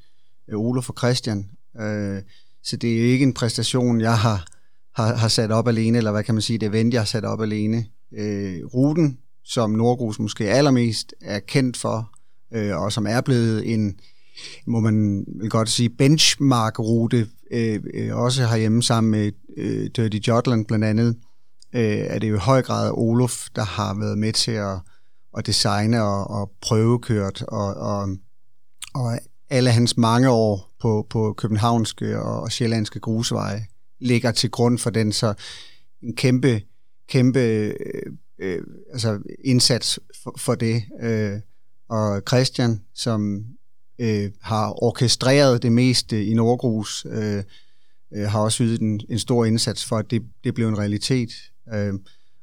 Øh, 0.51 0.59
Olof 0.59 0.91
og 0.91 0.95
Christian. 0.99 1.51
Øh, 1.81 2.23
så 2.63 2.77
det 2.77 2.93
er 2.93 2.99
jo 2.99 3.05
ikke 3.05 3.23
en 3.23 3.35
præstation, 3.35 4.01
jeg 4.01 4.19
har, 4.19 4.47
har, 4.95 5.15
har 5.15 5.29
sat 5.29 5.51
op 5.51 5.69
alene, 5.69 5.99
eller 5.99 6.13
hvad 6.13 6.25
kan 6.25 6.35
man 6.35 6.43
sige, 6.43 6.59
det 6.59 6.69
event, 6.69 6.95
jeg 6.95 7.01
har 7.01 7.07
sat 7.07 7.25
op 7.25 7.43
alene. 7.43 7.87
Øh, 8.13 8.65
ruten, 8.65 9.19
som 9.45 9.71
Nordgrus 9.71 10.19
måske 10.19 10.51
allermest 10.51 11.15
er 11.21 11.39
kendt 11.39 11.77
for, 11.77 12.13
øh, 12.55 12.77
og 12.77 12.93
som 12.93 13.07
er 13.07 13.21
blevet 13.21 13.73
en, 13.73 14.01
må 14.67 14.81
man 14.81 15.25
vel 15.41 15.51
godt 15.51 15.69
sige, 15.69 15.91
benchmark-rute, 15.91 17.29
øh, 17.51 17.83
øh, 17.95 18.17
også 18.17 18.47
herhjemme 18.47 18.83
sammen 18.83 19.11
med 19.11 19.33
øh, 19.57 19.91
Dirty 19.97 20.29
Jotland 20.29 20.67
blandt 20.67 20.85
andet, 20.85 21.17
øh, 21.75 21.83
er 21.83 22.19
det 22.19 22.31
jo 22.31 22.35
i 22.35 22.39
høj 22.39 22.63
grad 22.63 22.91
Olof, 22.95 23.47
der 23.57 23.65
har 23.65 23.95
været 23.95 24.19
med 24.19 24.33
til 24.33 24.53
at, 24.53 24.79
at 25.37 25.47
designe 25.47 26.03
og, 26.03 26.31
og 26.31 26.51
prøvekørt 26.61 27.43
og, 27.43 27.75
og, 27.75 28.09
og 28.95 29.19
alle 29.51 29.71
hans 29.71 29.97
mange 29.97 30.31
år 30.31 30.75
på, 30.81 31.07
på 31.11 31.33
københavnske 31.33 32.21
og 32.21 32.53
sjællandske 32.53 33.01
grusveje 33.01 33.67
ligger 33.99 34.33
til 34.33 34.51
grund 34.51 34.79
for 34.79 34.91
den, 34.91 35.13
så 35.13 35.35
en 36.03 36.17
kæmpe, 36.17 36.63
kæmpe 37.09 37.41
øh, 37.41 37.73
øh, 38.39 38.63
altså 38.93 39.19
indsats 39.45 39.99
for, 40.23 40.35
for 40.39 40.55
det. 40.55 40.83
Øh, 41.01 41.41
og 41.89 42.23
Christian, 42.29 42.81
som 42.95 43.45
øh, 43.99 44.31
har 44.41 44.85
orkestreret 44.85 45.63
det 45.63 45.73
meste 45.73 46.27
i 46.27 46.35
Nordgrus, 46.35 47.07
øh, 47.11 47.43
øh, 48.15 48.29
har 48.29 48.41
også 48.41 48.65
ydet 48.65 48.81
en, 48.81 49.01
en 49.09 49.19
stor 49.19 49.45
indsats 49.45 49.85
for, 49.85 49.97
at 49.97 50.11
det, 50.11 50.23
det 50.45 50.55
blev 50.55 50.69
en 50.69 50.79
realitet. 50.79 51.31
Øh, 51.75 51.95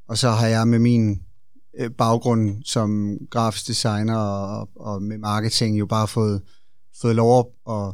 og 0.07 0.17
så 0.17 0.29
har 0.29 0.47
jeg 0.47 0.67
med 0.67 0.79
min 0.79 1.21
øh, 1.79 1.91
baggrund 1.91 2.63
som 2.63 3.17
grafisk 3.29 3.67
designer 3.67 4.17
og, 4.17 4.69
og 4.75 5.01
med 5.01 5.17
marketing 5.17 5.79
jo 5.79 5.85
bare 5.85 6.07
fået 6.07 6.41
fået 7.01 7.15
lov 7.15 7.53
at, 7.69 7.93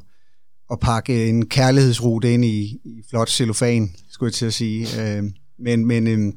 at 0.71 0.79
pakke 0.79 1.29
en 1.29 1.45
kærlighedsrute 1.45 2.33
ind 2.33 2.45
i, 2.45 2.79
i 2.83 3.03
flot 3.09 3.29
cellofan, 3.29 3.95
skulle 4.09 4.27
jeg 4.27 4.33
til 4.33 4.45
at 4.45 4.53
sige. 4.53 4.87
Øh, 5.01 5.23
men, 5.59 5.85
men, 5.85 6.07
øh, 6.07 6.33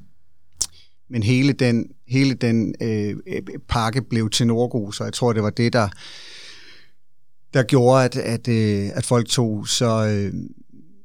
men 1.11 1.22
hele 1.22 1.53
den, 1.53 1.87
hele 2.09 2.35
den 2.35 2.75
øh, 2.83 3.16
øh 3.27 3.42
pakke 3.68 4.03
blev 4.03 4.31
til 4.31 4.46
Norgo, 4.46 4.90
så 4.90 5.05
jeg 5.05 5.12
tror, 5.12 5.33
det 5.33 5.42
var 5.42 5.51
det, 5.51 5.72
der, 5.72 5.88
der 7.55 7.62
gjorde, 7.62 8.05
at, 8.05 8.16
at, 8.16 8.48
øh, 8.48 8.90
at 8.94 9.07
folk 9.07 9.29
tog 9.29 9.68
så, 9.68 10.07
øh, 10.07 10.35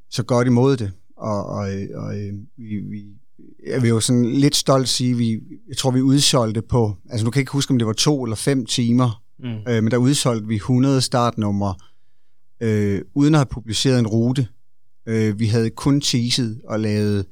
så 0.09 0.23
godt 0.23 0.47
imod 0.47 0.77
det. 0.77 0.91
Og, 1.17 1.45
og, 1.45 1.75
øh, 1.75 1.87
og 1.93 2.19
øh, 2.19 2.33
vi, 2.57 2.75
vi, 2.89 3.05
jeg 3.67 3.81
vil 3.81 3.89
jo 3.89 3.99
sådan 3.99 4.25
lidt 4.25 4.55
stolt 4.55 4.89
sige, 4.89 5.17
vi, 5.17 5.39
jeg 5.67 5.77
tror, 5.77 5.91
vi 5.91 6.01
udsolgte 6.01 6.61
på, 6.61 6.95
altså 7.09 7.25
nu 7.25 7.31
kan 7.31 7.37
jeg 7.37 7.41
ikke 7.41 7.51
huske, 7.51 7.71
om 7.71 7.77
det 7.77 7.87
var 7.87 7.93
to 7.93 8.23
eller 8.23 8.35
fem 8.35 8.65
timer, 8.65 9.23
mm. 9.39 9.47
øh, 9.67 9.83
men 9.83 9.91
der 9.91 9.97
udsolgte 9.97 10.47
vi 10.47 10.55
100 10.55 11.01
startnumre, 11.01 11.75
øh, 12.61 13.01
uden 13.13 13.35
at 13.35 13.39
have 13.39 13.45
publiceret 13.45 13.99
en 13.99 14.07
rute. 14.07 14.47
Øh, 15.05 15.39
vi 15.39 15.47
havde 15.47 15.69
kun 15.69 16.01
teaset 16.01 16.61
og 16.67 16.79
lavet 16.79 17.25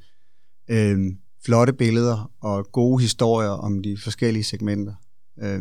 øh, 0.68 0.98
flotte 1.44 1.72
billeder 1.72 2.30
og 2.40 2.72
gode 2.72 3.02
historier 3.02 3.50
om 3.50 3.82
de 3.82 3.96
forskellige 4.04 4.44
segmenter. 4.44 4.94
Øh, 5.42 5.60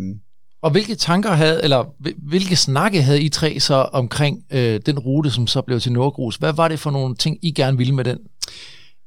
og 0.61 0.71
hvilke 0.71 0.95
tanker 0.95 1.31
havde, 1.31 1.63
eller 1.63 1.95
hvilke 2.17 2.55
snakke 2.55 3.01
havde 3.01 3.21
I 3.21 3.29
tre 3.29 3.59
så 3.59 3.75
omkring 3.75 4.45
øh, 4.51 4.79
den 4.85 4.99
rute, 4.99 5.31
som 5.31 5.47
så 5.47 5.61
blev 5.61 5.79
til 5.79 5.91
Nordgrus? 5.91 6.35
Hvad 6.35 6.53
var 6.53 6.67
det 6.67 6.79
for 6.79 6.91
nogle 6.91 7.15
ting, 7.15 7.37
I 7.41 7.51
gerne 7.51 7.77
ville 7.77 7.95
med 7.95 8.03
den? 8.03 8.17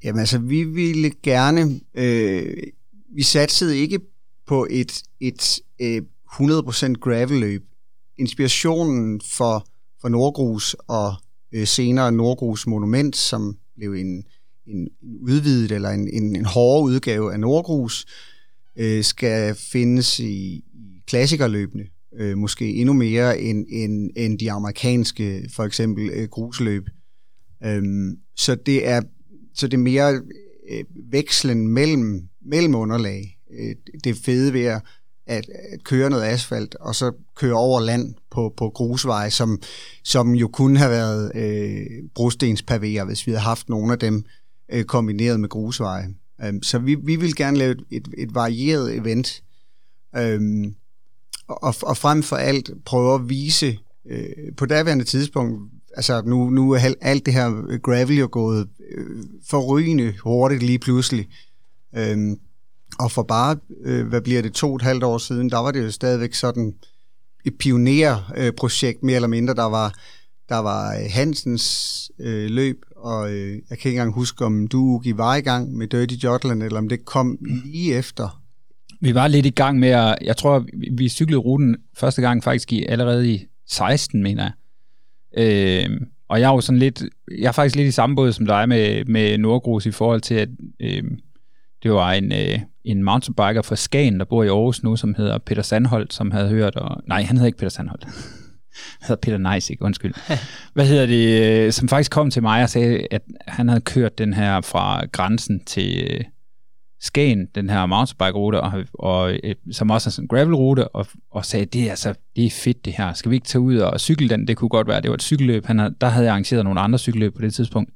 Jamen 0.05 0.21
altså, 0.21 0.39
vi 0.39 0.65
ville 0.65 1.11
gerne, 1.23 1.81
øh, 1.95 2.57
vi 3.15 3.23
satsede 3.23 3.79
ikke 3.79 4.01
på 4.47 4.67
et, 4.71 5.03
et 5.21 5.61
øh, 5.81 6.03
100% 6.33 6.93
gravelløb. 6.93 7.65
Inspirationen 8.19 9.21
for, 9.21 9.67
for 10.01 10.09
Nordgrus 10.09 10.77
og 10.89 11.15
øh, 11.53 11.67
senere 11.67 12.13
Nordgrus 12.13 12.67
Monument, 12.67 13.17
som 13.17 13.57
blev 13.77 13.93
en, 13.93 14.25
en 14.67 14.89
udvidet 15.23 15.73
eller 15.73 15.91
en, 15.91 16.09
en, 16.13 16.37
en 16.37 16.45
hårdere 16.45 16.85
udgave 16.85 17.33
af 17.33 17.41
Nordgrus, 17.41 18.07
øh, 18.79 19.05
skal 19.05 19.55
findes 19.55 20.21
i, 20.21 20.65
i 20.75 21.03
klassikerløbene. 21.07 21.85
Øh, 22.19 22.39
måske 22.39 22.75
endnu 22.75 22.93
mere 22.93 23.41
end, 23.41 23.67
end, 23.69 24.11
end 24.17 24.39
de 24.39 24.53
amerikanske, 24.53 25.51
for 25.55 25.65
eksempel 25.65 26.11
øh, 26.11 26.29
grusløb. 26.29 26.89
Øhm, 27.65 28.19
så 28.37 28.55
det 28.55 28.89
er 28.89 29.03
så 29.55 29.69
det 29.69 29.75
er 29.75 29.79
mere 29.79 30.23
øh, 30.71 30.85
vekslen 31.11 31.69
mellem, 31.69 32.29
mellem 32.47 32.75
underlag. 32.75 33.39
Øh, 33.59 33.75
det 34.05 34.17
fede 34.17 34.53
ved 34.53 34.65
at, 34.65 34.83
at, 35.29 35.47
at 35.73 35.85
køre 35.85 36.11
noget 36.11 36.25
asfalt, 36.25 36.75
og 36.75 36.95
så 36.95 37.13
køre 37.35 37.55
over 37.55 37.81
land 37.81 38.15
på, 38.31 38.55
på 38.57 38.71
grusveje, 38.71 39.31
som, 39.31 39.61
som 40.05 40.35
jo 40.35 40.49
kunne 40.49 40.79
have 40.79 40.91
været 40.91 41.33
øh, 41.35 41.87
brostenspavéer, 42.19 43.05
hvis 43.05 43.27
vi 43.27 43.33
havde 43.33 43.43
haft 43.43 43.69
nogle 43.69 43.93
af 43.93 43.99
dem 43.99 44.25
øh, 44.73 44.85
kombineret 44.85 45.41
med 45.41 45.49
grusveje. 45.49 46.09
Um, 46.49 46.63
så 46.63 46.79
vi, 46.79 46.95
vi 46.95 47.17
vil 47.17 47.37
gerne 47.37 47.57
lave 47.57 47.75
et, 47.91 48.09
et 48.19 48.35
varieret 48.35 48.97
event, 48.97 49.43
um, 50.19 50.75
og, 51.49 51.75
og 51.83 51.97
frem 51.97 52.23
for 52.23 52.37
alt 52.37 52.71
prøve 52.85 53.15
at 53.15 53.29
vise 53.29 53.79
øh, 54.11 54.55
på 54.57 54.67
daværende 54.67 55.05
tidspunkt, 55.05 55.73
altså 55.97 56.23
nu, 56.23 56.51
nu 56.51 56.73
er 56.73 56.95
alt 57.01 57.27
det 57.27 57.35
her 57.35 57.79
gravel 57.79 58.19
jo 58.19 58.29
gået 58.33 58.69
øh, 58.91 59.25
forrygende 59.47 60.15
hurtigt 60.23 60.63
lige 60.63 60.79
pludselig. 60.79 61.29
Øhm, 61.97 62.39
og 62.99 63.11
for 63.11 63.23
bare, 63.23 63.57
øh, 63.85 64.07
hvad 64.07 64.21
bliver 64.21 64.43
det, 64.43 64.53
to 64.53 64.69
og 64.69 64.77
et 64.77 64.83
halvt 64.83 65.05
år 65.05 65.19
siden, 65.19 65.51
der 65.51 65.59
var 65.59 65.71
det 65.71 65.85
jo 65.85 65.91
stadigvæk 65.91 66.35
sådan 66.35 66.75
et 67.45 67.59
pionerprojekt, 67.59 69.03
mere 69.03 69.17
eller 69.17 69.29
mindre. 69.29 69.55
Der 69.55 69.69
var, 69.69 69.95
der 70.49 70.59
var 70.59 70.95
øh, 70.95 71.05
Hansens 71.11 72.11
øh, 72.21 72.51
løb, 72.51 72.77
og 72.97 73.33
øh, 73.33 73.53
jeg 73.71 73.79
kan 73.79 73.89
ikke 73.89 73.91
engang 73.91 74.13
huske, 74.13 74.45
om 74.45 74.67
du 74.67 74.99
gik 74.99 75.17
var 75.17 75.37
i 75.37 75.41
gang 75.41 75.75
med 75.75 75.87
Dirty 75.87 76.15
Jotland, 76.15 76.63
eller 76.63 76.79
om 76.79 76.89
det 76.89 77.05
kom 77.05 77.39
lige 77.65 77.95
efter. 77.95 78.43
Vi 79.01 79.15
var 79.15 79.29
lidt 79.29 79.47
i 79.47 79.51
gang 79.51 79.79
med 79.79 79.89
at, 79.89 80.19
jeg 80.23 80.37
tror, 80.37 80.65
vi 80.93 81.09
cyklede 81.09 81.41
ruten 81.41 81.77
første 81.97 82.23
gang 82.23 82.45
faktisk 82.45 82.73
i, 82.73 82.85
allerede 82.85 83.33
i 83.33 83.47
16, 83.67 84.23
mener 84.23 84.43
jeg. 84.43 84.53
Øh, 85.37 86.01
og 86.29 86.41
jeg 86.41 86.49
er 86.49 86.55
jo 86.55 86.61
sådan 86.61 86.79
lidt, 86.79 87.03
jeg 87.39 87.49
er 87.49 87.53
faktisk 87.53 87.77
lidt 87.77 87.89
i 87.89 87.93
samme 87.93 88.17
båd 88.17 88.33
som 88.33 88.47
dig 88.47 88.69
med, 88.69 89.05
med 89.05 89.39
Nordgrus 89.39 89.87
i 89.87 89.91
forhold 89.91 90.21
til, 90.21 90.35
at 90.35 90.49
øh, 90.81 91.03
det 91.83 91.93
var 91.93 92.13
en, 92.13 92.33
øh, 92.33 92.59
en 92.85 93.03
mountainbiker 93.03 93.63
fra 93.63 93.77
Skagen, 93.77 94.19
der 94.19 94.25
bor 94.25 94.43
i 94.43 94.49
Aarhus 94.49 94.83
nu, 94.83 94.97
som 94.97 95.15
hedder 95.15 95.39
Peter 95.39 95.63
Sandholt, 95.63 96.13
som 96.13 96.31
havde 96.31 96.49
hørt, 96.49 96.77
og, 96.77 97.03
nej, 97.07 97.23
han 97.23 97.37
hedder 97.37 97.47
ikke 97.47 97.59
Peter 97.59 97.71
Sandholt. 97.71 98.05
han 98.05 98.13
hedder 99.01 99.21
Peter 99.21 99.39
Neisig, 99.39 99.83
undskyld. 99.83 100.15
Hvad 100.75 100.87
hedder 100.87 101.07
det, 101.07 101.43
øh, 101.67 101.73
som 101.73 101.89
faktisk 101.89 102.11
kom 102.11 102.31
til 102.31 102.43
mig 102.43 102.63
og 102.63 102.69
sagde, 102.69 103.07
at 103.11 103.23
han 103.47 103.69
havde 103.69 103.81
kørt 103.81 104.19
den 104.19 104.35
her 104.35 104.61
fra 104.61 105.07
grænsen 105.07 105.65
til, 105.65 106.09
øh, 106.11 106.25
Skagen, 107.01 107.47
den 107.55 107.71
her 107.71 107.87
mountainbike-rute, 107.87 108.61
og, 108.61 108.85
og, 108.95 109.39
øh, 109.45 109.55
som 109.73 109.91
også 109.91 110.09
er 110.09 110.11
sådan 110.11 110.25
en 110.25 110.29
gravel-rute, 110.29 110.89
og, 110.89 111.07
og 111.31 111.45
sagde, 111.45 111.67
det 111.67 111.87
er, 111.87 111.91
altså, 111.91 112.15
det 112.37 112.47
er 112.47 112.51
fedt 112.51 112.85
det 112.85 112.93
her, 112.93 113.13
skal 113.13 113.31
vi 113.31 113.37
ikke 113.37 113.47
tage 113.47 113.61
ud 113.61 113.77
og 113.77 114.01
cykle 114.01 114.29
den? 114.29 114.49
Det 114.49 114.57
kunne 114.57 114.69
godt 114.69 114.89
være, 114.89 115.01
det 115.01 115.11
var 115.11 115.15
et 115.15 115.23
cykelløb. 115.23 115.67
Han 115.67 115.79
havde, 115.79 115.95
der 116.01 116.07
havde 116.07 116.25
jeg 116.25 116.33
arrangeret 116.33 116.65
nogle 116.65 116.81
andre 116.81 116.99
cykelløb 116.99 117.35
på 117.35 117.43
det 117.43 117.55
tidspunkt, 117.55 117.91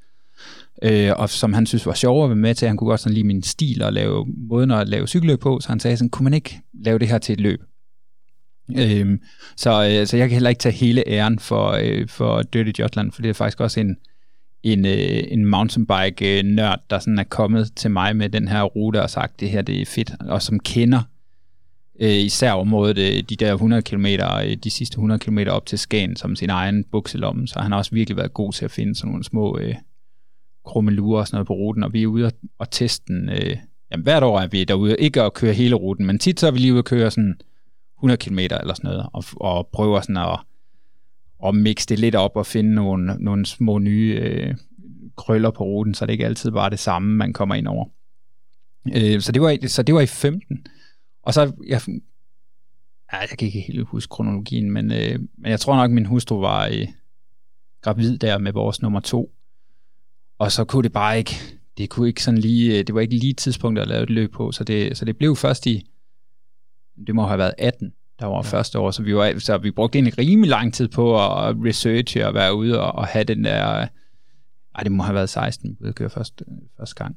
øh, 0.82 1.10
og 1.16 1.30
som 1.30 1.52
han 1.52 1.66
synes 1.66 1.86
var 1.86 1.94
sjovere 1.94 2.24
at 2.24 2.30
være 2.30 2.36
med 2.36 2.54
til. 2.54 2.68
Han 2.68 2.76
kunne 2.76 2.88
godt 2.88 3.00
sådan 3.00 3.14
lide 3.14 3.26
min 3.26 3.42
stil 3.42 3.82
og 3.82 3.92
lave 3.92 4.26
måden 4.48 4.70
at 4.70 4.88
lave 4.88 5.06
cykelløb 5.06 5.40
på, 5.40 5.60
så 5.60 5.68
han 5.68 5.80
sagde 5.80 5.96
sådan, 5.96 6.10
kunne 6.10 6.24
man 6.24 6.34
ikke 6.34 6.60
lave 6.72 6.98
det 6.98 7.08
her 7.08 7.18
til 7.18 7.32
et 7.32 7.40
løb? 7.40 7.62
Øh, 8.78 9.18
så, 9.56 9.70
øh, 9.70 10.06
så 10.06 10.16
jeg 10.16 10.28
kan 10.28 10.34
heller 10.34 10.50
ikke 10.50 10.60
tage 10.60 10.74
hele 10.74 11.08
æren 11.08 11.38
for, 11.38 11.70
øh, 11.70 12.08
for 12.08 12.42
Dirty 12.42 12.80
Jotland, 12.80 13.12
for 13.12 13.22
det 13.22 13.28
er 13.28 13.34
faktisk 13.34 13.60
også 13.60 13.80
en, 13.80 13.96
en, 14.62 14.86
øh, 14.86 15.22
en 15.28 15.44
mountainbike-nørd, 15.44 16.80
der 16.90 16.98
sådan 16.98 17.18
er 17.18 17.24
kommet 17.24 17.72
til 17.76 17.90
mig 17.90 18.16
med 18.16 18.28
den 18.28 18.48
her 18.48 18.62
rute 18.62 19.02
og 19.02 19.10
sagt, 19.10 19.40
det 19.40 19.50
her 19.50 19.62
det 19.62 19.80
er 19.80 19.86
fedt, 19.86 20.12
og 20.20 20.42
som 20.42 20.60
kender 20.60 21.02
øh, 22.00 22.10
især 22.10 22.52
området, 22.52 22.98
øh, 22.98 23.22
de 23.22 23.36
der 23.36 23.52
100 23.52 23.82
km, 23.82 24.06
øh, 24.06 24.56
de 24.64 24.70
sidste 24.70 24.94
100 24.94 25.18
km 25.18 25.38
op 25.48 25.66
til 25.66 25.78
Skagen, 25.78 26.16
som 26.16 26.36
sin 26.36 26.50
egen 26.50 26.84
bukselomme, 26.84 27.48
så 27.48 27.60
han 27.60 27.72
har 27.72 27.78
også 27.78 27.90
virkelig 27.94 28.16
været 28.16 28.34
god 28.34 28.52
til 28.52 28.64
at 28.64 28.70
finde 28.70 28.94
sådan 28.94 29.10
nogle 29.10 29.24
små 29.24 29.58
øh, 29.58 29.74
krummelurer 30.64 31.20
og 31.20 31.26
sådan 31.26 31.36
noget 31.36 31.46
på 31.46 31.52
ruten, 31.52 31.82
og 31.82 31.92
vi 31.92 32.02
er 32.02 32.06
ude 32.06 32.26
og, 32.26 32.32
og 32.58 32.70
teste 32.70 33.12
den, 33.12 33.28
øh, 33.28 33.56
jamen 33.90 34.04
hvert 34.04 34.22
år 34.22 34.40
er 34.40 34.46
vi 34.46 34.64
derude, 34.64 34.96
ikke 34.98 35.22
at 35.22 35.34
køre 35.34 35.52
hele 35.52 35.74
ruten, 35.74 36.06
men 36.06 36.18
tit 36.18 36.40
så 36.40 36.46
er 36.46 36.50
vi 36.50 36.58
lige 36.58 36.72
ude 36.72 36.78
at 36.78 36.84
køre 36.84 37.10
sådan 37.10 37.40
100 37.98 38.18
km 38.18 38.38
eller 38.38 38.74
sådan 38.74 38.90
noget, 38.90 39.06
og, 39.12 39.24
og 39.36 39.68
prøver 39.72 40.00
sådan 40.00 40.16
at 40.16 40.40
at 41.44 41.54
mixe 41.54 41.88
det 41.88 41.98
lidt 41.98 42.14
op 42.14 42.36
og 42.36 42.46
finde 42.46 42.74
nogle, 42.74 43.16
nogle 43.18 43.46
små 43.46 43.78
nye 43.78 44.18
øh, 44.22 44.54
krøller 45.16 45.50
på 45.50 45.64
ruten, 45.64 45.94
så 45.94 46.06
det 46.06 46.12
ikke 46.12 46.26
altid 46.26 46.50
bare 46.50 46.70
det 46.70 46.78
samme, 46.78 47.16
man 47.16 47.32
kommer 47.32 47.54
ind 47.54 47.66
over. 47.66 47.86
Øh, 48.96 49.20
så, 49.20 49.32
det 49.32 49.42
var, 49.42 49.68
så 49.68 49.82
det 49.82 49.94
var 49.94 50.00
i 50.00 50.06
15. 50.06 50.66
Og 51.22 51.34
så, 51.34 51.52
jeg, 51.66 51.80
ja, 53.12 53.18
jeg 53.18 53.28
kan 53.38 53.46
ikke 53.46 53.60
helt 53.60 53.86
huske 53.86 54.10
kronologien, 54.10 54.70
men, 54.70 54.92
øh, 54.92 55.18
men 55.38 55.50
jeg 55.50 55.60
tror 55.60 55.76
nok, 55.76 55.90
min 55.90 56.06
hustru 56.06 56.40
var 56.40 56.66
øh, 56.66 56.88
gravid 57.80 58.18
der 58.18 58.38
med 58.38 58.52
vores 58.52 58.82
nummer 58.82 59.00
to. 59.00 59.32
Og 60.42 60.52
så 60.52 60.64
kunne 60.64 60.82
det 60.82 60.92
bare 60.92 61.18
ikke, 61.18 61.34
det 61.78 61.90
kunne 61.90 62.08
ikke 62.08 62.22
sådan 62.22 62.40
lige, 62.40 62.78
øh, 62.78 62.86
det 62.86 62.94
var 62.94 63.00
ikke 63.00 63.16
lige 63.16 63.32
tidspunkt 63.32 63.78
at 63.78 63.88
lave 63.88 64.02
et 64.02 64.10
løb 64.10 64.32
på, 64.32 64.52
så 64.52 64.64
det, 64.64 64.96
så 64.96 65.04
det 65.04 65.16
blev 65.16 65.36
først 65.36 65.66
i, 65.66 65.86
det 67.06 67.14
må 67.14 67.26
have 67.26 67.38
været 67.38 67.54
18, 67.58 67.92
der 68.20 68.26
var 68.26 68.34
ja. 68.34 68.40
første 68.40 68.78
år, 68.78 68.90
så 68.90 69.02
vi, 69.02 69.16
var, 69.16 69.38
så 69.38 69.58
vi 69.58 69.70
brugte 69.70 69.98
en 69.98 70.18
rimelig 70.18 70.50
lang 70.50 70.74
tid 70.74 70.88
på 70.88 71.14
at 71.14 71.56
researche 71.64 72.26
og 72.26 72.34
være 72.34 72.54
ude 72.54 72.80
og, 72.80 72.92
og 72.92 73.06
have 73.06 73.24
den 73.24 73.44
der... 73.44 73.88
Ej, 74.74 74.82
det 74.82 74.92
må 74.92 75.02
have 75.02 75.14
været 75.14 75.30
16, 75.30 75.76
vi 75.80 75.92
køre 75.92 76.10
første, 76.10 76.44
første 76.78 76.94
gang. 76.94 77.16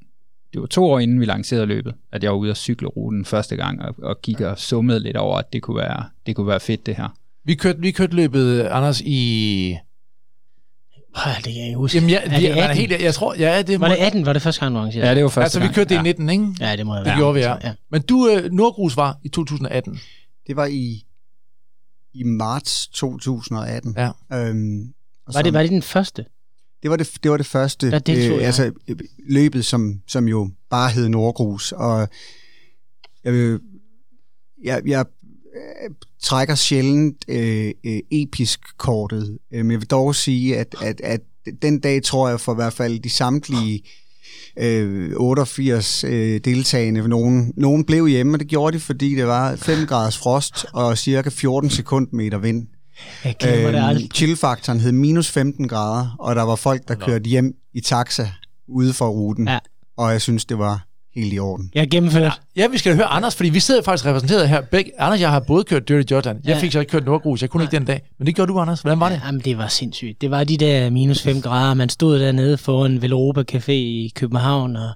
Det 0.53 0.61
var 0.61 0.67
to 0.67 0.85
år 0.85 0.99
inden 0.99 1.19
vi 1.19 1.25
lancerede 1.25 1.65
løbet, 1.65 1.93
at 2.11 2.23
jeg 2.23 2.31
var 2.31 2.37
ude 2.37 2.51
og 2.51 2.57
cykle 2.57 2.87
ruten 2.87 3.25
første 3.25 3.55
gang, 3.55 3.81
og, 3.81 3.95
og 4.01 4.21
gik 4.21 4.41
og 4.41 4.59
summede 4.59 4.99
lidt 4.99 5.17
over, 5.17 5.37
at 5.37 5.53
det 5.53 5.61
kunne 5.61 5.77
være, 5.77 6.03
det 6.25 6.35
kunne 6.35 6.47
være 6.47 6.59
fedt, 6.59 6.85
det 6.85 6.95
her. 6.95 7.17
Vi 7.43 7.55
kørte, 7.55 7.79
vi 7.79 7.91
kørte 7.91 8.15
løbet, 8.15 8.61
Anders, 8.61 9.01
i... 9.01 9.77
Oh, 11.15 11.35
det 11.35 11.43
kan 11.43 11.55
jeg 11.55 11.65
ikke 11.65 11.77
huske. 11.77 11.97
Jamen, 11.97 12.09
ja, 12.09 12.21
er 12.23 12.39
det 12.39 12.47
18? 12.49 12.77
Helt, 12.77 13.01
jeg 13.01 13.13
tror, 13.13 13.35
ja, 13.35 13.61
det 13.61 13.79
var 13.79 13.87
må... 13.87 13.93
det 13.93 13.99
18? 14.01 14.25
Var 14.25 14.33
det 14.33 14.41
første 14.41 14.61
gang, 14.61 14.75
du 14.75 14.79
arrangerede? 14.79 15.07
Ja, 15.07 15.15
det 15.15 15.23
var 15.23 15.29
første 15.29 15.41
Altså, 15.45 15.59
gang. 15.59 15.69
vi 15.69 15.73
kørte 15.75 15.89
det 15.89 15.95
ja. 15.95 15.99
i 15.99 16.03
19, 16.03 16.29
ikke? 16.29 16.55
Ja, 16.59 16.75
det 16.75 16.85
må 16.85 16.95
Det 16.95 17.05
være. 17.05 17.17
gjorde 17.17 17.33
vi, 17.33 17.39
ja. 17.39 17.55
ja. 17.63 17.73
Men 17.91 18.01
du, 18.01 18.29
øh, 18.29 18.51
Nordgrus 18.51 18.97
var 18.97 19.17
i 19.23 19.29
2018. 19.29 19.99
Det 20.47 20.55
var 20.55 20.65
i, 20.65 21.05
i 22.13 22.23
marts 22.23 22.87
2018. 22.87 23.95
Ja. 23.97 24.05
Øhm, 24.33 24.93
og 25.27 25.33
Var 25.33 25.41
det, 25.41 25.47
som- 25.47 25.53
var 25.53 25.61
det 25.61 25.71
den 25.71 25.81
første? 25.81 26.25
Det 26.83 26.91
var 26.91 26.97
det, 26.97 27.11
det, 27.23 27.31
var 27.31 27.37
det 27.37 27.45
første 27.45 27.91
Der 27.91 27.99
deltog 27.99 28.37
jeg. 28.37 28.45
altså 28.45 28.71
øh, 28.87 28.95
løbet, 29.29 29.65
som, 29.65 30.01
som 30.07 30.27
jo 30.27 30.49
bare 30.69 30.89
hed 30.91 31.09
Nordgrus. 31.09 31.71
Og 31.71 32.07
jeg, 33.23 33.33
vil- 33.33 33.59
jeg, 34.63 34.81
jeg 34.87 35.05
øh, 35.55 35.95
trækker 36.25 36.55
sjældent 36.55 37.25
øh, 37.27 37.71
øh, 37.83 37.99
episk 38.11 38.59
kortet, 38.77 39.37
øh, 39.53 39.65
men 39.65 39.71
jeg 39.71 39.79
vil 39.79 39.87
dog 39.89 40.15
sige, 40.15 40.57
at, 40.57 40.75
at, 40.81 41.01
at 41.03 41.21
den 41.61 41.79
dag 41.79 42.03
tror 42.03 42.29
jeg 42.29 42.39
for 42.39 42.51
i 42.51 42.55
hvert 42.55 42.73
fald 42.73 42.99
de 42.99 43.09
samtlige 43.09 43.81
øh, 44.59 45.11
88 45.15 46.03
øh, 46.03 46.39
deltagende, 46.45 47.07
nogen, 47.07 47.53
nogen 47.57 47.83
blev 47.83 48.07
hjemme, 48.07 48.35
og 48.35 48.39
det 48.39 48.47
gjorde 48.47 48.77
de, 48.77 48.81
fordi 48.81 49.15
det 49.15 49.27
var 49.27 49.55
5 49.55 49.85
graders 49.85 50.17
frost 50.17 50.65
og 50.73 50.97
cirka 50.97 51.29
14 51.29 51.69
sekundmeter 51.69 52.37
vind. 52.37 52.67
Jeg 53.23 53.35
glemmer 53.39 53.71
det 53.71 53.87
aldrig. 53.87 54.09
Chillfaktoren 54.15 54.79
hed 54.79 54.91
minus 54.91 55.31
15 55.31 55.67
grader, 55.67 56.15
og 56.19 56.35
der 56.35 56.43
var 56.43 56.55
folk, 56.55 56.87
der 56.87 56.95
kørte 56.95 57.29
hjem 57.29 57.53
i 57.73 57.81
taxa 57.81 58.27
ude 58.67 58.93
for 58.93 59.09
ruten. 59.09 59.47
Ja. 59.47 59.59
Og 59.97 60.11
jeg 60.11 60.21
synes, 60.21 60.45
det 60.45 60.57
var 60.57 60.87
helt 61.15 61.33
i 61.33 61.39
orden. 61.39 61.71
Jeg 61.75 61.89
gennemført. 61.89 62.41
Ja, 62.55 62.67
vi 62.67 62.77
skal 62.77 62.91
da 62.91 62.95
høre 62.95 63.05
Anders, 63.05 63.35
fordi 63.35 63.49
vi 63.49 63.59
sidder 63.59 63.81
faktisk 63.81 64.05
repræsenteret 64.05 64.49
her. 64.49 64.61
Begge, 64.61 64.91
Anders, 65.01 65.21
jeg 65.21 65.31
har 65.31 65.39
både 65.39 65.63
kørt 65.63 65.87
Dirty 65.87 66.11
Jordan. 66.11 66.35
Jeg 66.45 66.55
Ja. 66.55 66.59
fik 66.59 66.71
så 66.71 66.79
ikke 66.79 66.89
kørt 66.91 67.05
Nordgrus. 67.05 67.41
Jeg 67.41 67.49
kunne 67.49 67.63
ikke 67.63 67.75
den 67.77 67.85
dag. 67.85 68.01
Men 68.17 68.27
det 68.27 68.35
gjorde 68.35 68.51
du, 68.53 68.59
Anders. 68.59 68.81
Hvordan 68.81 68.99
var 68.99 69.09
det? 69.09 69.21
Jamen, 69.25 69.41
det 69.41 69.57
var 69.57 69.67
sindssygt. 69.67 70.21
Det 70.21 70.31
var 70.31 70.43
de 70.43 70.57
der 70.57 70.89
minus 70.89 71.21
5 71.21 71.41
grader. 71.41 71.73
Man 71.73 71.89
stod 71.89 72.19
dernede 72.19 72.57
foran 72.57 73.01
Velropa 73.01 73.43
Café 73.51 73.71
i 73.71 74.11
København 74.15 74.75
og, 74.75 74.89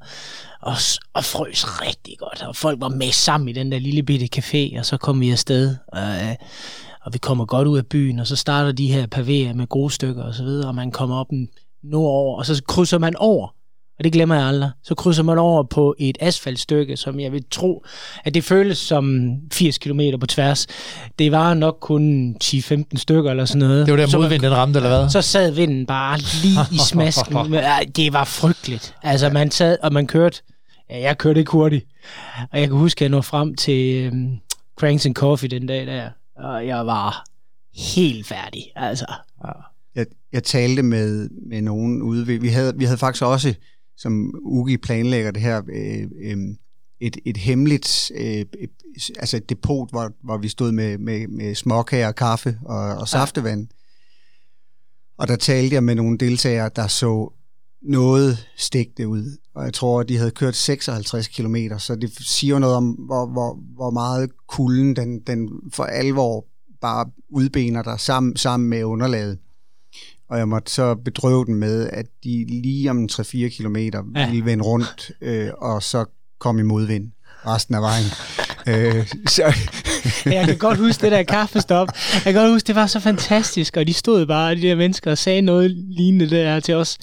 og, 0.61 0.73
og 1.13 1.23
frøs 1.23 1.81
rigtig 1.81 2.13
godt. 2.19 2.43
Og 2.47 2.55
folk 2.55 2.81
var 2.81 2.89
med 2.89 3.11
sammen 3.11 3.49
i 3.49 3.53
den 3.53 3.71
der 3.71 3.79
lille 3.79 4.03
bitte 4.03 4.27
café, 4.39 4.79
og 4.79 4.85
så 4.85 4.97
kom 4.97 5.21
vi 5.21 5.31
afsted. 5.31 5.75
Og, 5.87 6.01
øh, 6.01 6.35
og 7.05 7.13
vi 7.13 7.17
kommer 7.17 7.45
godt 7.45 7.67
ud 7.67 7.77
af 7.77 7.85
byen, 7.85 8.19
og 8.19 8.27
så 8.27 8.35
starter 8.35 8.71
de 8.71 8.91
her 8.93 9.05
pavéer 9.15 9.53
med 9.57 9.67
gode 9.67 9.93
stykker 9.93 10.23
og 10.23 10.33
så 10.33 10.43
videre, 10.43 10.67
og 10.67 10.75
man 10.75 10.91
kommer 10.91 11.15
op 11.15 11.29
en 11.31 11.47
nordover, 11.83 12.37
og 12.37 12.45
så 12.45 12.61
krydser 12.67 12.97
man 12.97 13.15
over. 13.15 13.47
Og 13.99 14.03
det 14.03 14.13
glemmer 14.13 14.35
jeg 14.35 14.45
aldrig. 14.45 14.71
Så 14.83 14.95
krydser 14.95 15.23
man 15.23 15.37
over 15.37 15.63
på 15.63 15.95
et 15.99 16.17
asfaltstykke, 16.21 16.97
som 16.97 17.19
jeg 17.19 17.31
vil 17.31 17.43
tro, 17.51 17.85
at 18.23 18.33
det 18.33 18.43
føles 18.43 18.77
som 18.77 19.35
80 19.51 19.77
km 19.77 20.01
på 20.19 20.25
tværs. 20.27 20.67
Det 21.19 21.31
var 21.31 21.53
nok 21.53 21.77
kun 21.81 22.35
10-15 22.43 22.83
stykker 22.95 23.31
eller 23.31 23.45
sådan 23.45 23.59
noget. 23.59 23.85
Det 23.87 23.91
var 23.91 24.05
der 24.05 24.17
modvind, 24.17 24.41
den 24.41 24.51
ramte, 24.55 24.77
eller 24.77 24.97
hvad? 24.99 25.09
så 25.09 25.21
sad 25.21 25.51
vinden 25.51 25.85
bare 25.85 26.17
lige 26.17 26.59
i 26.71 26.77
smasken. 26.89 27.35
Det 27.95 28.13
var 28.13 28.23
frygteligt. 28.23 28.95
Altså, 29.03 29.29
man 29.29 29.51
sad, 29.51 29.77
og 29.83 29.93
man 29.93 30.07
kørte... 30.07 30.41
Ja, 30.89 30.99
jeg 30.99 31.17
kørte 31.17 31.39
ikke 31.39 31.51
hurtigt. 31.51 31.85
Og 32.51 32.59
jeg 32.59 32.67
kan 32.67 32.77
huske, 32.77 32.97
at 32.97 33.01
jeg 33.01 33.09
nåede 33.09 33.23
frem 33.23 33.55
til 33.55 34.05
øhm, 34.05 34.37
Cranks 34.79 35.05
and 35.05 35.15
Coffee 35.15 35.49
den 35.49 35.67
dag 35.67 35.85
der. 35.87 36.09
Og 36.37 36.67
jeg 36.67 36.85
var 36.87 37.23
helt 37.95 38.27
færdig. 38.27 38.63
Altså, 38.75 39.05
Jeg, 39.95 40.05
jeg 40.33 40.43
talte 40.43 40.83
med, 40.83 41.29
med 41.49 41.61
nogen 41.61 42.01
ude 42.01 42.27
ved, 42.27 42.39
vi 42.39 42.47
havde, 42.47 42.73
vi 42.77 42.85
havde 42.85 42.97
faktisk 42.97 43.23
også, 43.23 43.53
som 43.99 44.33
Ugi 44.41 44.77
planlægger 44.77 45.31
det 45.31 45.41
her, 45.41 45.61
øh, 45.73 46.07
øh, 46.21 46.37
et, 46.99 47.17
et 47.25 47.37
hemmeligt, 47.37 48.11
øh, 48.15 48.45
altså 49.19 49.37
et 49.37 49.49
depot, 49.49 49.89
hvor, 49.89 50.11
hvor 50.23 50.37
vi 50.37 50.47
stod 50.47 50.71
med, 50.71 50.97
med, 50.97 51.27
med 51.27 51.55
småkager, 51.55 52.11
kaffe 52.11 52.59
og, 52.65 52.77
og 52.77 53.07
saftevand. 53.07 53.67
Og 55.17 55.27
der 55.27 55.35
talte 55.35 55.73
jeg 55.73 55.83
med 55.83 55.95
nogle 55.95 56.17
deltagere, 56.17 56.69
der 56.75 56.87
så 56.87 57.33
noget 57.81 58.47
stigte 58.57 59.07
ud. 59.07 59.37
Og 59.55 59.65
jeg 59.65 59.73
tror, 59.73 60.03
de 60.03 60.17
havde 60.17 60.31
kørt 60.31 60.55
56 60.55 61.27
km, 61.27 61.55
så 61.77 61.95
det 61.95 62.11
siger 62.19 62.59
noget 62.59 62.75
om, 62.75 62.89
hvor, 62.89 63.25
hvor, 63.25 63.59
hvor 63.75 63.89
meget 63.91 64.29
kulden 64.47 64.95
den, 64.95 65.19
den 65.19 65.49
for 65.73 65.83
alvor 65.83 66.45
bare 66.81 67.05
udbener 67.29 67.81
der 67.81 67.97
sammen, 67.97 68.35
sammen 68.35 68.69
med 68.69 68.83
underlaget. 68.83 69.37
Og 70.29 70.37
jeg 70.37 70.47
måtte 70.47 70.71
så 70.71 70.95
bedrøve 70.95 71.45
den 71.45 71.55
med, 71.55 71.89
at 71.93 72.05
de 72.23 72.45
lige 72.61 72.89
om 72.89 73.09
3-4 73.11 73.49
kilometer 73.49 74.03
Ja. 74.15 74.29
ville 74.29 74.45
vende 74.45 74.63
rundt, 74.63 75.11
øh, 75.21 75.49
og 75.57 75.83
så 75.83 76.05
kom 76.39 76.59
i 76.59 76.61
modvind 76.61 77.11
resten 77.45 77.75
af 77.75 77.81
vejen. 77.81 78.05
øh, 78.97 79.07
så, 79.27 79.43
jeg 80.25 80.45
kan 80.47 80.57
godt 80.57 80.77
huske 80.77 81.01
det 81.01 81.11
der 81.11 81.23
kaffestop. 81.23 81.87
Jeg 82.13 82.33
kan 82.33 82.41
godt 82.41 82.51
huske, 82.51 82.67
det 82.67 82.75
var 82.75 82.87
så 82.87 82.99
fantastisk. 82.99 83.77
Og 83.77 83.87
de 83.87 83.93
stod 83.93 84.25
bare, 84.25 84.55
de 84.55 84.61
der 84.61 84.75
mennesker, 84.75 85.11
og 85.11 85.17
sagde 85.17 85.41
noget 85.41 85.71
lignende 85.71 86.29
der 86.29 86.59
til 86.59 86.73
os. 86.75 86.97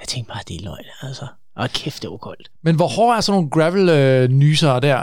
Jeg 0.00 0.08
tænkte 0.08 0.28
bare, 0.32 0.42
det 0.48 0.56
er 0.56 0.64
løgn, 0.64 0.84
altså. 1.02 1.26
Og 1.56 1.70
kæft, 1.70 2.02
det 2.02 2.10
var 2.10 2.16
koldt. 2.16 2.50
Men 2.62 2.76
hvor 2.76 2.86
hårde 2.88 3.16
er 3.16 3.20
sådan 3.20 3.36
nogle 3.36 3.50
gravel-nysere 3.50 4.80
der, 4.80 5.02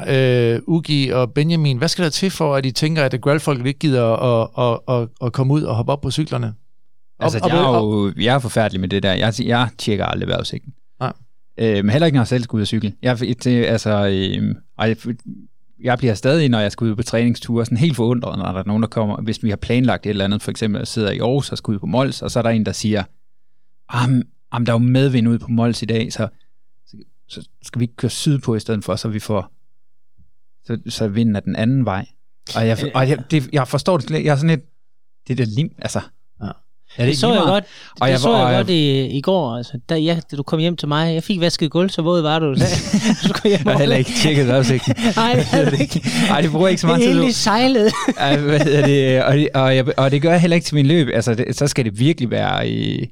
øh, 0.56 0.62
Ugi 0.68 1.10
og 1.10 1.34
Benjamin? 1.34 1.78
Hvad 1.78 1.88
skal 1.88 2.04
der 2.04 2.10
til 2.10 2.32
for, 2.32 2.56
at 2.56 2.66
I 2.66 2.72
tænker, 2.72 3.04
at 3.04 3.22
gravelfolk 3.22 3.66
ikke 3.66 3.80
gider 3.80 4.06
at, 4.14 4.50
at, 4.58 4.96
at, 4.96 5.08
at 5.26 5.34
komme 5.34 5.54
ud 5.54 5.62
og 5.64 5.76
hoppe 5.76 5.92
op 5.92 6.02
på 6.02 6.12
cyklerne? 6.12 6.54
Altså, 7.20 7.40
Op- 7.40 7.50
jeg 7.50 7.58
er 7.58 7.78
jo 7.78 8.14
jeg 8.18 8.36
er 8.36 8.40
forfærdelig 8.40 8.82
med 8.82 8.90
det 8.90 9.04
der. 9.04 9.14
Jeg, 9.14 9.34
jeg 9.40 9.70
tjekker 9.78 10.06
aldrig 10.06 10.28
vejrudsigten. 10.28 10.74
Nej. 11.00 11.14
Øh, 11.58 11.76
men 11.86 11.90
heller 11.90 12.06
ikke, 12.06 12.16
når 12.16 12.22
jeg 12.22 12.28
selv 12.28 12.44
skal 12.44 12.58
ud 12.58 12.62
og 12.62 12.68
cykle. 12.68 12.94
Jeg, 13.02 13.20
det, 13.20 13.66
altså, 13.66 14.08
øh, 14.08 14.56
og 14.78 14.90
jeg, 14.90 14.98
jeg 15.84 15.98
bliver 15.98 16.14
stadig, 16.14 16.50
når 16.50 16.60
jeg 16.60 16.72
skal 16.72 16.86
ud 16.86 16.96
på 16.96 17.04
træningsture, 17.04 17.66
sådan 17.66 17.78
helt 17.78 17.96
forundret, 17.96 18.38
når 18.40 18.52
der 18.52 18.60
er 18.60 18.64
nogen, 18.66 18.84
der 18.84 18.90
kommer, 18.90 19.22
hvis 19.22 19.44
vi 19.44 19.50
har 19.50 19.56
planlagt 19.56 20.06
et 20.06 20.10
eller 20.10 20.26
andet, 20.26 20.42
for 20.42 20.52
eksempel 20.52 20.80
jeg 20.80 20.88
sidder 20.88 21.12
i 21.12 21.20
Aarhus 21.20 21.52
og 21.52 21.58
skal 21.58 21.72
ud 21.72 21.80
på 21.80 21.86
Mols, 21.86 22.22
og 22.22 22.32
så 22.32 22.40
er 22.40 22.44
der 22.44 22.50
en, 22.50 22.66
der 22.66 22.72
siger, 22.72 23.04
am, 23.90 24.22
am, 24.52 24.66
der 24.66 24.74
er 24.74 24.76
jo 24.76 24.84
medvind 24.86 25.28
ude 25.28 25.40
på 25.40 25.48
Mols 25.48 25.82
i 25.82 25.86
dag, 25.86 26.14
så, 26.14 26.28
så, 26.88 26.98
så 27.28 27.42
skal 27.64 27.80
vi 27.80 27.84
ikke 27.84 27.96
køre 27.96 28.10
sydpå 28.10 28.56
i 28.56 28.60
stedet 28.60 28.84
for, 28.84 28.96
så 28.96 29.08
vi 29.08 29.20
får, 29.20 29.52
så, 30.64 30.78
så 30.90 31.08
vinden 31.08 31.36
er 31.36 31.40
den 31.40 31.56
anden 31.56 31.86
vej. 31.86 32.06
Og 32.56 32.68
jeg, 32.68 32.78
og 32.96 33.10
jeg, 33.10 33.32
det, 33.32 33.50
jeg 33.54 33.68
forstår 33.68 33.98
det 33.98 34.08
slet. 34.08 34.24
Jeg 34.26 34.32
er 34.32 34.36
sådan 34.36 34.50
lidt, 34.50 34.66
det 35.28 35.40
er 35.40 35.46
da 35.46 35.52
lim, 35.56 35.76
altså. 35.78 36.02
Ja. 36.98 37.04
Er 37.04 37.06
det, 37.06 37.12
Det 37.12 37.18
så 37.20 37.34
jeg 37.34 37.42
godt, 37.42 37.64
Og 37.64 37.64
og 38.02 38.08
det 38.08 38.12
jeg 38.12 38.20
så 38.20 38.30
var- 38.30 38.38
jeg 38.38 38.46
og 38.46 38.52
jeg- 38.52 38.60
godt 38.60 38.70
i, 38.70 39.06
i 39.18 39.22
går. 39.22 39.58
Altså, 39.58 39.80
da, 39.90 40.04
jeg, 40.04 40.22
du 40.38 40.44
kom 40.44 40.60
hjem 40.60 40.76
til 40.78 40.88
mig, 40.88 41.14
jeg 41.14 41.24
fik 41.24 41.40
vasket 41.40 41.72
gulv, 41.72 41.90
så 41.90 42.02
våd 42.02 42.22
var 42.22 42.40
du. 42.40 42.54
du 42.54 42.60
skulle 43.28 43.50
hjem 43.50 43.60
Jeg 43.66 43.72
har 43.72 43.80
heller 43.80 43.96
ikke 43.96 44.12
tjekket 44.22 44.48
vejrudsigten. 44.48 44.96
Nej, 45.16 45.34
det 45.36 45.44
havde 45.44 45.78
ikke. 45.82 46.02
Ej, 46.30 46.42
det 46.42 46.52
bruger 46.52 46.68
ikke 46.68 46.82
så 46.82 46.88
Det 46.88 46.98
meget 47.00 47.10
tid. 47.12 47.20
hele 47.22 47.34
sejlede. 47.34 47.90
Ej, 48.18 48.38
hvad 48.38 48.60
hedder 48.60 48.86
det? 48.86 49.24
Og, 49.24 49.34
det, 49.34 49.50
og, 49.54 49.76
jeg, 49.76 50.00
og 50.00 50.12
det 50.12 50.22
gør 50.22 50.32
jeg 50.32 50.42
heller 50.42 50.56
ikke 50.56 50.66
til 50.66 50.76
min 50.76 50.86
løb. 50.88 51.08
Altså, 51.14 51.36
det, 51.36 51.56
så 51.58 51.68
skal 51.68 51.86
det 51.86 52.00
virkelig 52.00 52.32
være 52.32 52.70
i, 52.70 53.06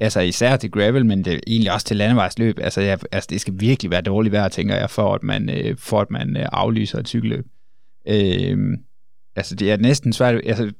altså 0.00 0.20
især 0.20 0.56
til 0.56 0.70
gravel, 0.70 1.06
men 1.06 1.24
det 1.24 1.34
er 1.34 1.38
egentlig 1.46 1.72
også 1.72 1.86
til 1.86 1.96
landevejsløb. 1.96 2.58
Altså, 2.62 2.80
jeg, 2.80 2.98
altså 3.12 3.26
det 3.30 3.40
skal 3.40 3.54
virkelig 3.56 3.90
være 3.90 4.00
dårligt 4.00 4.32
vejr, 4.32 4.48
tænker 4.48 4.76
jeg, 4.76 4.90
for 4.90 5.14
at 5.14 5.22
man, 5.22 5.50
øh, 5.50 5.76
for 5.78 6.00
at 6.00 6.10
man 6.10 6.36
øh, 6.36 6.46
aflyser 6.52 6.98
et 6.98 7.08
cykelløb. 7.08 7.44
Øh, 8.08 8.58
altså, 9.36 9.54
det 9.54 9.70
er 9.72 9.76
næsten 9.76 10.12
svært. 10.12 10.34
Altså, 10.46 10.70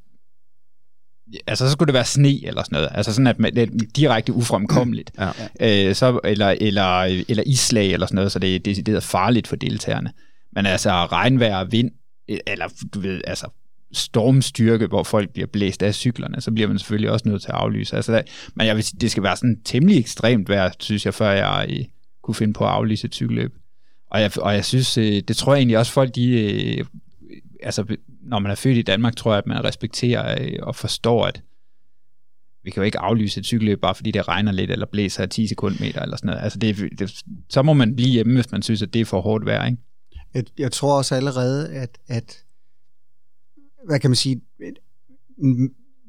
altså, 1.47 1.67
så 1.67 1.73
skulle 1.73 1.87
det 1.87 1.95
være 1.95 2.05
sne 2.05 2.47
eller 2.47 2.63
sådan 2.63 2.77
noget. 2.77 2.89
Altså 2.95 3.13
sådan, 3.13 3.27
at 3.27 3.39
man, 3.39 3.55
det 3.55 3.63
er 3.63 3.67
direkte 3.97 4.33
ufremkommeligt. 4.33 5.11
Ja. 5.61 5.89
Øh, 5.89 5.95
så, 5.95 6.21
eller, 6.25 6.57
eller, 6.61 7.03
eller 7.29 7.43
islag 7.47 7.93
eller 7.93 8.07
sådan 8.07 8.15
noget, 8.15 8.33
så 8.33 8.39
det 8.39 8.55
er 8.55 8.59
decideret 8.59 9.03
farligt 9.03 9.49
for 9.49 9.57
deltagerne. 9.57 10.13
Men 10.53 10.67
altså 10.67 10.91
regnvejr 10.91 11.57
og 11.57 11.73
vind, 11.73 11.91
eller 12.29 12.69
du 12.95 13.01
ved, 13.01 13.21
altså 13.27 13.47
stormstyrke, 13.93 14.87
hvor 14.87 15.03
folk 15.03 15.31
bliver 15.31 15.47
blæst 15.47 15.83
af 15.83 15.95
cyklerne, 15.95 16.41
så 16.41 16.51
bliver 16.51 16.69
man 16.69 16.79
selvfølgelig 16.79 17.11
også 17.11 17.29
nødt 17.29 17.43
til 17.43 17.49
at 17.49 17.55
aflyse. 17.55 17.97
Altså, 17.97 18.13
der, 18.13 18.23
men 18.55 18.67
jeg 18.67 18.77
vil 18.77 18.85
sige, 18.85 18.99
det 19.01 19.11
skal 19.11 19.23
være 19.23 19.37
sådan 19.37 19.61
temmelig 19.65 19.99
ekstremt 19.99 20.49
vejr, 20.49 20.71
synes 20.81 21.07
jeg, 21.07 21.15
før 21.15 21.31
jeg 21.31 21.67
øh, 21.71 21.85
kunne 22.23 22.35
finde 22.35 22.53
på 22.53 22.65
at 22.65 22.71
aflyse 22.71 23.07
et 23.07 23.15
cykelløb. 23.15 23.55
Og 24.11 24.21
jeg, 24.21 24.39
og 24.39 24.55
jeg 24.55 24.65
synes, 24.65 24.99
øh, 24.99 25.23
det 25.29 25.37
tror 25.37 25.55
jeg 25.55 25.59
egentlig 25.59 25.79
også 25.79 25.93
folk, 25.93 26.15
de, 26.15 26.31
øh, 26.31 26.85
altså 27.63 27.85
når 28.31 28.39
man 28.39 28.51
er 28.51 28.55
født 28.55 28.79
i 28.79 28.83
Danmark, 28.83 29.17
tror 29.17 29.33
jeg, 29.33 29.39
at 29.39 29.47
man 29.47 29.65
respekterer 29.65 30.43
øh, 30.43 30.59
og 30.63 30.77
forstår, 30.77 31.27
at 31.27 31.43
vi 32.65 32.71
kan 32.71 32.81
jo 32.81 32.85
ikke 32.85 32.99
aflyse 32.99 33.41
et 33.41 33.47
cykelløb, 33.47 33.81
bare 33.81 33.95
fordi 33.95 34.11
det 34.11 34.29
regner 34.29 34.53
lidt, 34.53 34.71
eller 34.71 34.87
blæser 34.87 35.27
10 35.27 35.47
sekundmeter, 35.47 36.03
eller 36.03 36.17
sådan 36.17 36.27
noget. 36.27 36.43
Altså 36.43 36.59
det, 36.59 36.99
det, 36.99 37.23
så 37.49 37.63
må 37.63 37.73
man 37.73 37.97
blive 37.97 38.09
hjemme, 38.09 38.35
hvis 38.35 38.53
man 38.53 38.63
synes, 38.63 38.83
at 38.83 38.95
det 38.95 39.01
er 39.01 39.05
for 39.05 39.21
hårdt 39.21 39.47
vejr, 39.47 39.67
ikke? 39.67 39.79
jeg, 40.35 40.45
jeg 40.59 40.73
tror 40.73 40.97
også 40.97 41.15
allerede, 41.15 41.69
at, 41.69 41.99
at 42.09 42.45
hvad 43.87 43.99
kan 43.99 44.11
man 44.11 44.17
sige, 44.17 44.41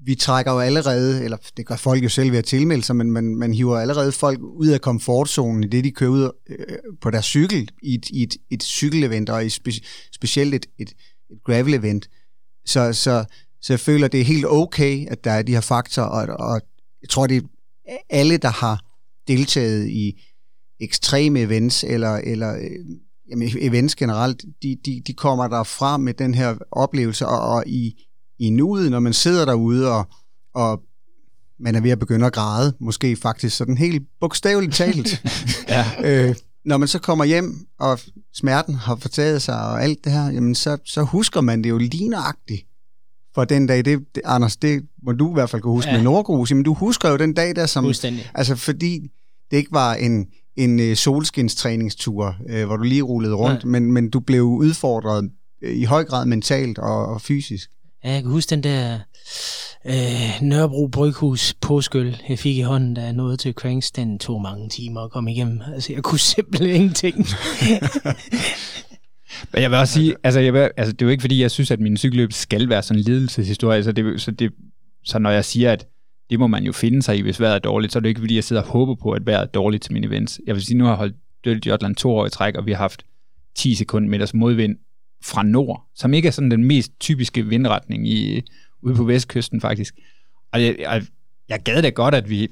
vi 0.06 0.16
trækker 0.16 0.52
jo 0.52 0.60
allerede, 0.60 1.24
eller 1.24 1.38
det 1.58 1.66
gør 1.66 1.76
folk 1.76 2.04
jo 2.04 2.10
selv 2.10 2.32
ved 2.32 2.38
at 2.38 2.46
tilmelde 2.46 2.84
sig, 2.84 2.96
men 2.96 3.12
man, 3.12 3.36
man 3.36 3.54
hiver 3.54 3.78
allerede 3.78 4.12
folk 4.12 4.40
ud 4.42 4.68
af 4.68 4.82
komfortzonen 4.82 5.64
i 5.64 5.68
det, 5.68 5.84
de 5.84 5.92
kører 5.92 6.10
ud 6.10 6.32
øh, 6.50 6.78
på 7.02 7.10
deres 7.10 7.26
cykel 7.26 7.70
i 7.84 7.96
et, 7.96 8.10
i 8.10 8.24
et, 8.24 8.38
et 8.50 8.64
cykelevent, 8.64 9.30
og 9.30 9.46
i 9.46 9.50
spe, 9.50 9.72
specielt 10.12 10.54
et, 10.54 10.66
et, 10.80 10.94
et 11.32 11.44
gravel-event. 11.44 12.10
Så, 12.66 12.94
så, 12.94 13.26
så 13.62 13.74
jeg 13.74 13.80
føler, 13.80 14.08
det 14.08 14.22
er 14.22 14.26
helt 14.26 14.46
okay, 14.46 15.08
at 15.08 15.24
der 15.24 15.32
er 15.32 15.42
de 15.42 15.52
her 15.52 15.62
faktorer, 15.62 16.28
og, 16.28 16.40
og 16.40 16.62
jeg 17.02 17.10
tror, 17.10 17.28
det 17.28 17.44
er 17.88 17.98
alle, 18.10 18.38
der 18.38 18.50
har 18.50 18.86
deltaget 19.28 19.90
i 19.90 20.22
ekstreme 20.80 21.40
events, 21.40 21.84
eller, 21.84 22.16
eller 22.16 22.56
øh, 22.56 22.86
jamen, 23.30 23.50
events 23.60 23.96
generelt, 23.96 24.46
de, 24.64 24.78
de, 24.86 25.02
de 25.08 25.14
kommer 25.14 25.48
derfra 25.48 25.98
med 25.98 26.14
den 26.14 26.34
her 26.34 26.56
oplevelse, 26.72 27.28
og, 27.28 27.40
og 27.40 27.64
i, 27.68 28.08
i 28.40 28.50
nuet, 28.50 28.92
når 28.92 29.00
man 29.00 29.14
sidder 29.14 29.46
derude, 29.46 29.92
og, 29.92 30.06
og 30.54 30.82
man 31.60 31.76
er 31.76 31.82
ved 31.82 31.92
at 31.92 32.00
begynde 32.00 32.26
at 32.26 32.34
græde, 32.34 32.74
måske 32.80 33.16
faktisk 33.16 33.58
sådan 33.58 33.78
helt 33.78 34.04
bogstaveligt 34.20 34.74
talt. 34.74 35.10
Ja. 35.70 35.86
øh, 36.04 36.36
når 36.66 36.78
man 36.78 36.88
så 36.88 37.00
kommer 37.00 37.26
hjem, 37.26 37.68
og 37.80 38.00
smerten 38.34 38.76
har 38.76 38.96
fortaget 38.96 39.42
sig, 39.42 39.56
og 39.62 39.84
alt 39.84 40.04
det 40.04 40.12
her, 40.12 40.32
jamen 40.32 40.56
så, 40.56 40.78
så 40.86 41.02
husker 41.04 41.42
man 41.42 41.64
det 41.64 41.70
jo 41.70 41.78
ligneragtigt 41.78 42.62
for 43.36 43.46
den 43.46 43.68
dag. 43.68 43.86
Det, 43.86 44.00
det, 44.16 44.22
Anders, 44.26 44.58
det 44.58 44.84
må 45.04 45.12
du 45.12 45.30
i 45.30 45.34
hvert 45.34 45.50
fald 45.50 45.62
kunne 45.62 45.74
huske 45.74 45.90
Ja. 45.92 45.96
med 45.98 46.04
Nordgrus. 46.04 46.50
Jamen 46.52 46.64
du 46.64 46.74
husker 46.74 47.10
jo 47.10 47.18
den 47.18 47.34
dag 47.34 47.56
der, 47.56 47.66
som. 47.66 47.84
Altså 48.34 48.56
fordi 48.56 49.00
det 49.52 49.58
ikke 49.58 49.72
var 49.72 49.94
en, 49.94 50.28
en 50.56 50.80
øh, 50.80 50.96
solskinstræningstur, 50.96 52.36
øh, 52.50 52.66
hvor 52.66 52.78
du 52.78 52.84
lige 52.84 53.02
rullede 53.02 53.34
rundt, 53.34 53.66
men, 53.66 53.92
men 53.92 54.10
du 54.10 54.20
blev 54.20 54.44
udfordret 54.44 55.32
øh, 55.62 55.76
i 55.76 55.84
høj 55.84 56.04
grad 56.06 56.26
mentalt 56.26 56.78
og, 56.78 57.06
og 57.06 57.22
fysisk. 57.22 57.70
Ja, 58.04 58.12
jeg 58.12 58.22
kan 58.22 58.32
huske 58.32 58.50
den 58.50 58.64
der 58.64 59.00
øh, 59.86 60.42
Nørrebro 60.42 60.88
Bryghus 60.88 61.54
påskyl, 61.62 62.14
jeg 62.30 62.40
fik 62.40 62.58
i 62.58 62.62
hånden, 62.62 62.94
da 62.94 63.02
jeg 63.02 63.14
nåede 63.14 63.38
til 63.38 63.54
Cranks. 63.54 63.92
Den 63.92 64.20
tog 64.20 64.42
mange 64.42 64.70
timer 64.70 65.02
at 65.02 65.12
komme 65.12 65.32
igennem. 65.32 65.62
Altså, 65.74 65.94
jeg 65.94 66.04
kunne 66.04 66.20
simpelthen 66.20 66.70
ingenting. 66.70 67.16
Men 69.54 69.62
jeg 69.62 69.72
vil 69.72 69.80
også 69.80 69.94
sige, 69.94 70.16
altså, 70.24 70.40
jeg 70.40 70.54
vil, 70.54 70.70
altså 70.78 70.94
det 70.94 71.02
er 71.02 71.06
jo 71.06 71.10
ikke 71.10 71.22
fordi, 71.22 71.42
jeg 71.42 71.52
synes, 71.52 71.72
at 71.72 71.80
min 71.80 71.98
cykelløb 71.98 72.34
skal 72.34 72.70
være 72.70 72.84
sådan 72.84 73.00
en 73.00 73.04
lidelseshistorie, 73.04 73.84
så, 73.84 73.92
det, 73.92 74.22
så, 74.22 74.32
det, 74.32 74.52
så 75.04 75.20
når 75.20 75.30
jeg 75.30 75.46
siger, 75.46 75.72
at 75.72 75.88
det 76.30 76.40
må 76.40 76.48
man 76.48 76.64
jo 76.64 76.72
finde 76.72 77.02
sig 77.02 77.18
i, 77.18 77.22
hvis 77.22 77.40
vejret 77.40 77.56
er 77.56 77.60
dårligt, 77.60 77.94
så 77.94 78.00
er 78.00 78.02
det 78.02 78.10
ikke 78.10 78.22
fordi, 78.22 78.36
jeg 78.36 78.44
sidder 78.44 78.62
og 78.62 78.68
håber 78.68 78.96
på, 78.96 79.12
at 79.12 79.26
vejret 79.26 79.42
er 79.42 79.46
dårligt 79.46 79.84
til 79.84 79.94
mine 79.94 80.08
events. 80.08 80.40
Jeg 80.48 80.56
vil 80.56 80.64
sige, 80.64 80.78
nu 80.78 80.84
har 80.84 80.92
jeg 80.92 80.98
holdt 80.98 81.16
Dirty 81.46 81.68
Jotland 81.68 81.96
to 81.96 82.12
år 82.12 82.26
i 82.26 82.30
træk, 82.30 82.56
og 82.56 82.66
vi 82.66 82.72
har 82.72 82.78
haft 82.78 83.06
10 83.56 83.76
sekunder 83.76 84.10
meters 84.10 84.34
modvind 84.34 84.76
fra 85.24 85.44
nord, 85.44 85.86
som 85.96 86.14
ikke 86.14 86.28
er 86.28 86.32
sådan 86.32 86.52
den 86.52 86.64
mest 86.64 86.92
typiske 87.00 87.46
vindretning 87.46 88.08
i, 88.08 88.42
ude 88.82 88.96
på 88.96 89.04
vestkysten 89.04 89.62
faktisk. 89.62 89.96
Og 90.52 90.64
jeg, 90.64 90.76
jeg, 90.80 91.04
jeg 91.50 91.60
gad 91.64 91.82
da 91.82 91.90
godt, 91.90 92.16
at 92.16 92.30
vi 92.30 92.48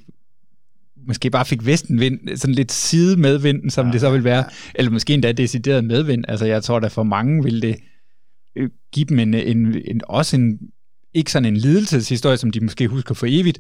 måske 1.07 1.29
bare 1.29 1.45
fik 1.45 1.65
vestenvind, 1.65 2.37
sådan 2.37 2.55
lidt 2.55 2.71
side 2.71 3.17
medvind, 3.17 3.69
som 3.69 3.85
ja, 3.85 3.91
det 3.91 4.01
så 4.01 4.09
vil 4.11 4.23
være, 4.23 4.45
eller 4.75 4.91
måske 4.91 5.13
endda 5.13 5.31
decideret 5.31 5.83
medvind. 5.83 6.23
Altså 6.27 6.45
jeg 6.45 6.63
tror 6.63 6.79
da 6.79 6.87
for 6.87 7.03
mange 7.03 7.43
vil 7.43 7.61
det 7.61 7.75
øh, 8.55 8.69
give 8.91 9.05
dem 9.05 9.19
en, 9.19 9.33
en, 9.33 9.81
en, 9.85 10.01
også 10.07 10.35
en, 10.35 10.59
ikke 11.13 11.31
sådan 11.31 11.45
en 11.45 11.57
lidelseshistorie, 11.57 12.37
som 12.37 12.51
de 12.51 12.59
måske 12.59 12.87
husker 12.87 13.15
for 13.15 13.27
evigt, 13.29 13.59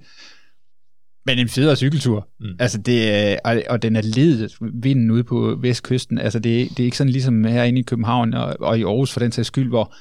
men 1.25 1.39
en 1.39 1.49
federe 1.49 1.75
cykeltur. 1.75 2.27
Mm. 2.39 2.55
Altså 2.59 2.77
det, 2.77 3.37
og, 3.43 3.63
og 3.69 3.81
den 3.81 3.95
er 3.95 4.01
ledet 4.01 4.57
vinden 4.73 5.11
ude 5.11 5.23
på 5.23 5.57
vestkysten. 5.61 6.17
Altså 6.17 6.39
det, 6.39 6.69
det 6.69 6.79
er 6.79 6.85
ikke 6.85 6.97
sådan 6.97 7.11
ligesom 7.11 7.43
herinde 7.43 7.79
i 7.79 7.83
København 7.83 8.33
og, 8.33 8.55
og 8.59 8.79
i 8.79 8.83
Aarhus 8.83 9.11
for 9.11 9.19
den 9.19 9.31
sags 9.31 9.47
skyld, 9.47 9.69
hvor, 9.69 9.95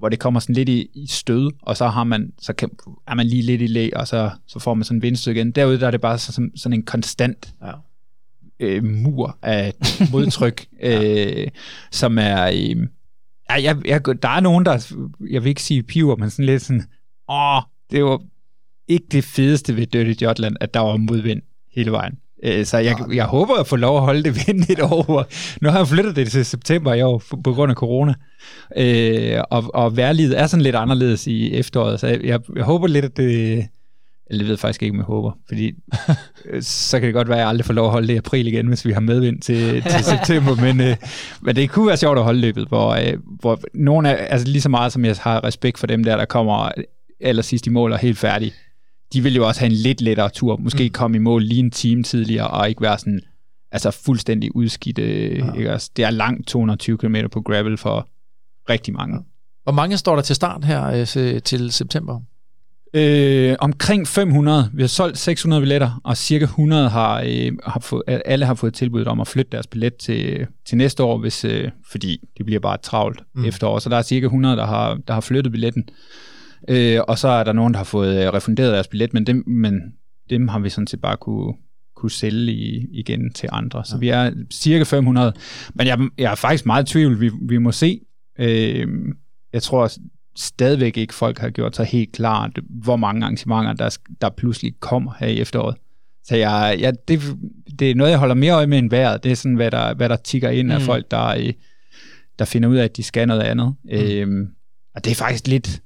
hvor 0.00 0.08
det 0.08 0.18
kommer 0.18 0.40
sådan 0.40 0.54
lidt 0.54 0.68
i, 0.68 0.90
i 0.94 1.06
stød, 1.06 1.50
og 1.62 1.76
så 1.76 1.88
har 1.88 2.04
man, 2.04 2.32
så 2.38 2.52
kan, 2.52 2.70
er 3.06 3.14
man 3.14 3.26
lige 3.26 3.42
lidt 3.42 3.62
i 3.62 3.66
læ, 3.66 3.90
og 3.96 4.08
så, 4.08 4.30
så 4.46 4.58
får 4.58 4.74
man 4.74 4.84
sådan 4.84 4.98
en 4.98 5.02
vindstykke 5.02 5.40
igen. 5.40 5.50
Derude 5.50 5.80
der 5.80 5.86
er 5.86 5.90
det 5.90 6.00
bare 6.00 6.18
sådan, 6.18 6.52
sådan 6.56 6.78
en 6.78 6.82
konstant 6.82 7.54
ja. 7.62 7.72
øh, 8.60 8.84
mur 8.84 9.38
af 9.42 9.74
modtryk, 10.12 10.66
ja. 10.82 11.02
øh, 11.42 11.48
som 11.90 12.18
er... 12.18 12.46
Øh, 12.46 12.86
ja, 13.50 13.62
jeg, 13.62 13.76
jeg, 13.84 14.04
der 14.22 14.28
er 14.28 14.40
nogen, 14.40 14.64
der, 14.64 14.94
jeg 15.30 15.42
vil 15.42 15.48
ikke 15.48 15.62
sige 15.62 15.82
piver, 15.82 16.16
men 16.16 16.30
sådan 16.30 16.44
lidt 16.44 16.62
sådan, 16.62 16.84
åh, 17.28 17.62
det 17.90 18.04
var 18.04 18.20
ikke 18.88 19.06
det 19.12 19.24
fedeste 19.24 19.76
ved 19.76 19.86
Dirty 19.86 20.22
Jotland, 20.22 20.56
at 20.60 20.74
der 20.74 20.80
var 20.80 20.96
modvind 20.96 21.42
hele 21.72 21.92
vejen. 21.92 22.18
Øh, 22.42 22.64
så 22.64 22.78
jeg, 22.78 22.96
jeg 23.12 23.24
håber 23.24 23.54
at 23.54 23.66
få 23.66 23.76
lov 23.76 23.96
at 23.96 24.02
holde 24.02 24.22
det 24.22 24.70
et 24.70 24.80
år. 24.80 25.26
Nu 25.62 25.70
har 25.70 25.78
jeg 25.78 25.88
flyttet 25.88 26.16
det 26.16 26.30
til 26.30 26.44
september 26.44 26.94
i 26.94 27.02
år 27.02 27.22
på 27.44 27.52
grund 27.52 27.70
af 27.70 27.76
corona. 27.76 28.14
Øh, 28.76 29.42
og, 29.50 29.70
og 29.74 29.96
værlivet 29.96 30.40
er 30.40 30.46
sådan 30.46 30.62
lidt 30.62 30.76
anderledes 30.76 31.26
i 31.26 31.54
efteråret, 31.54 32.00
så 32.00 32.06
jeg, 32.06 32.24
jeg, 32.24 32.40
jeg 32.56 32.64
håber 32.64 32.86
lidt, 32.86 33.04
at 33.04 33.16
det... 33.16 33.66
Eller 34.30 34.42
det 34.42 34.48
ved 34.48 34.56
faktisk 34.56 34.82
ikke, 34.82 34.92
om 34.92 34.96
jeg 34.96 35.04
håber, 35.04 35.32
fordi 35.48 35.72
så 36.60 36.98
kan 36.98 37.06
det 37.06 37.14
godt 37.14 37.28
være, 37.28 37.38
at 37.38 37.40
jeg 37.40 37.48
aldrig 37.48 37.64
får 37.64 37.74
lov 37.74 37.86
at 37.86 37.92
holde 37.92 38.08
det 38.08 38.14
i 38.14 38.16
april 38.16 38.46
igen, 38.46 38.66
hvis 38.66 38.84
vi 38.84 38.92
har 38.92 39.00
medvind 39.00 39.40
til, 39.40 39.82
til 39.82 40.04
september, 40.04 40.54
men, 40.54 40.80
øh, 40.80 40.96
men 41.42 41.56
det 41.56 41.70
kunne 41.70 41.86
være 41.86 41.96
sjovt 41.96 42.18
at 42.18 42.24
holde 42.24 42.40
løbet, 42.40 42.68
hvor, 42.68 42.90
øh, 42.90 43.12
hvor 43.40 43.60
nogen 43.74 44.06
er, 44.06 44.10
altså 44.10 44.48
lige 44.48 44.62
så 44.62 44.68
meget 44.68 44.92
som 44.92 45.04
jeg 45.04 45.16
har 45.20 45.44
respekt 45.44 45.78
for 45.78 45.86
dem 45.86 46.04
der, 46.04 46.16
der 46.16 46.24
kommer 46.24 46.70
aller 47.20 47.42
sidst 47.42 47.66
i 47.66 47.70
mål 47.70 47.92
og 47.92 47.98
helt 47.98 48.18
færdige, 48.18 48.52
de 49.12 49.22
vil 49.22 49.34
jo 49.34 49.46
også 49.46 49.60
have 49.60 49.70
en 49.70 49.76
lidt 49.76 50.00
lettere 50.00 50.28
tur. 50.28 50.56
Måske 50.56 50.84
mm. 50.84 50.90
komme 50.90 51.16
i 51.16 51.20
mål 51.20 51.42
lige 51.42 51.60
en 51.60 51.70
time 51.70 52.02
tidligere, 52.02 52.48
og 52.48 52.68
ikke 52.68 52.82
være 52.82 52.98
sådan 52.98 53.20
altså 53.72 53.90
fuldstændig 53.90 54.56
udskidt. 54.56 54.98
Ja. 54.98 55.52
Ikke? 55.52 55.70
Altså, 55.72 55.90
det 55.96 56.04
er 56.04 56.10
langt 56.10 56.48
220 56.48 56.98
km 56.98 57.16
på 57.32 57.40
gravel 57.40 57.76
for 57.76 58.08
rigtig 58.70 58.94
mange. 58.94 59.16
Ja. 59.16 59.22
Hvor 59.62 59.72
mange 59.72 59.96
står 59.96 60.14
der 60.14 60.22
til 60.22 60.36
start 60.36 60.64
her 60.64 61.06
øh, 61.16 61.42
til 61.42 61.72
september? 61.72 62.20
Øh, 62.94 63.56
omkring 63.58 64.08
500. 64.08 64.70
Vi 64.72 64.82
har 64.82 64.88
solgt 64.88 65.18
600 65.18 65.62
billetter, 65.62 66.00
og 66.04 66.16
cirka 66.16 66.44
100 66.44 66.88
har, 66.88 67.22
øh, 67.26 67.52
har 67.66 67.80
fået, 67.80 68.02
alle 68.06 68.46
har 68.46 68.54
fået 68.54 68.74
tilbud 68.74 69.04
om 69.04 69.20
at 69.20 69.28
flytte 69.28 69.52
deres 69.52 69.66
billet 69.66 69.96
til, 69.96 70.46
til 70.66 70.78
næste 70.78 71.02
år, 71.02 71.18
hvis, 71.18 71.44
øh, 71.44 71.70
fordi 71.90 72.20
det 72.38 72.46
bliver 72.46 72.60
bare 72.60 72.76
travlt 72.76 73.22
mm. 73.34 73.44
efterår. 73.44 73.78
Så 73.78 73.88
der 73.88 73.96
er 73.96 74.02
cirka 74.02 74.26
100, 74.26 74.56
der 74.56 74.66
har, 74.66 74.98
der 75.08 75.14
har 75.14 75.20
flyttet 75.20 75.52
billetten. 75.52 75.88
Øh, 76.70 77.00
og 77.08 77.18
så 77.18 77.28
er 77.28 77.44
der 77.44 77.52
nogen, 77.52 77.74
der 77.74 77.78
har 77.78 77.84
fået 77.84 78.26
øh, 78.26 78.32
refunderet 78.32 78.72
deres 78.72 78.88
billet, 78.88 79.14
men 79.14 79.26
dem, 79.26 79.44
men 79.46 79.80
dem 80.30 80.48
har 80.48 80.58
vi 80.58 80.68
sådan 80.68 80.86
set 80.86 81.00
bare 81.00 81.16
kunne, 81.16 81.54
kunne 81.96 82.10
sælge 82.10 82.52
i, 82.52 82.86
igen 82.92 83.32
til 83.32 83.48
andre. 83.52 83.84
Så 83.84 83.94
ja. 83.94 83.98
vi 83.98 84.08
er 84.08 84.32
cirka 84.52 84.84
500. 84.84 85.32
Men 85.74 85.86
jeg, 85.86 85.98
jeg 86.18 86.30
er 86.30 86.34
faktisk 86.34 86.66
meget 86.66 86.88
i 86.88 86.92
tvivl. 86.92 87.20
Vi, 87.20 87.30
vi 87.42 87.58
må 87.58 87.72
se. 87.72 88.00
Øh, 88.38 88.88
jeg 89.52 89.62
tror 89.62 89.90
stadigvæk 90.36 90.96
ikke, 90.96 91.14
folk 91.14 91.38
har 91.38 91.50
gjort 91.50 91.76
sig 91.76 91.86
helt 91.86 92.12
klart, 92.12 92.58
hvor 92.68 92.96
mange 92.96 93.22
arrangementer, 93.22 93.72
der, 93.72 93.98
der 94.20 94.28
pludselig 94.28 94.74
kommer 94.80 95.12
her 95.18 95.26
i 95.26 95.40
efteråret. 95.40 95.76
Så 96.24 96.36
jeg, 96.36 96.76
jeg, 96.80 96.94
det, 97.08 97.20
det 97.78 97.90
er 97.90 97.94
noget, 97.94 98.10
jeg 98.10 98.18
holder 98.18 98.34
mere 98.34 98.54
øje 98.54 98.66
med 98.66 98.78
end 98.78 98.90
vejret. 98.90 99.24
Det 99.24 99.32
er 99.32 99.36
sådan, 99.36 99.54
hvad 99.54 99.70
der, 99.70 99.94
hvad 99.94 100.08
der 100.08 100.16
tigger 100.16 100.50
ind 100.50 100.66
mm. 100.66 100.72
af 100.72 100.80
folk, 100.80 101.10
der, 101.10 101.52
der 102.38 102.44
finder 102.44 102.68
ud 102.68 102.76
af, 102.76 102.84
at 102.84 102.96
de 102.96 103.02
skal 103.02 103.28
noget 103.28 103.40
andet. 103.40 103.74
Mm. 103.84 103.90
Øhm, 103.90 104.48
og 104.94 105.04
det 105.04 105.10
er 105.10 105.14
faktisk 105.14 105.46
lidt, 105.48 105.82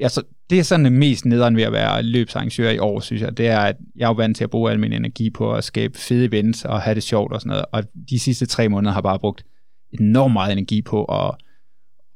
altså, 0.00 0.22
det 0.50 0.58
er 0.58 0.62
sådan 0.62 0.84
det 0.84 0.92
mest 0.92 1.24
nederen 1.24 1.56
ved 1.56 1.62
at 1.62 1.72
være 1.72 2.02
løbsarrangør 2.02 2.70
i 2.70 2.78
år, 2.78 3.00
synes 3.00 3.22
jeg. 3.22 3.36
Det 3.36 3.48
er, 3.48 3.60
at 3.60 3.76
jeg 3.96 4.04
er 4.04 4.08
jo 4.08 4.14
vant 4.14 4.36
til 4.36 4.44
at 4.44 4.50
bruge 4.50 4.70
al 4.70 4.80
min 4.80 4.92
energi 4.92 5.30
på 5.30 5.52
at 5.52 5.64
skabe 5.64 5.98
fede 5.98 6.24
events 6.24 6.64
og 6.64 6.80
have 6.80 6.94
det 6.94 7.02
sjovt 7.02 7.32
og 7.32 7.40
sådan 7.40 7.50
noget. 7.50 7.64
Og 7.72 7.84
de 8.10 8.18
sidste 8.18 8.46
tre 8.46 8.68
måneder 8.68 8.92
har 8.92 9.00
bare 9.00 9.18
brugt 9.18 9.44
enormt 10.00 10.32
meget 10.32 10.52
energi 10.52 10.82
på 10.82 11.04
at 11.04 11.34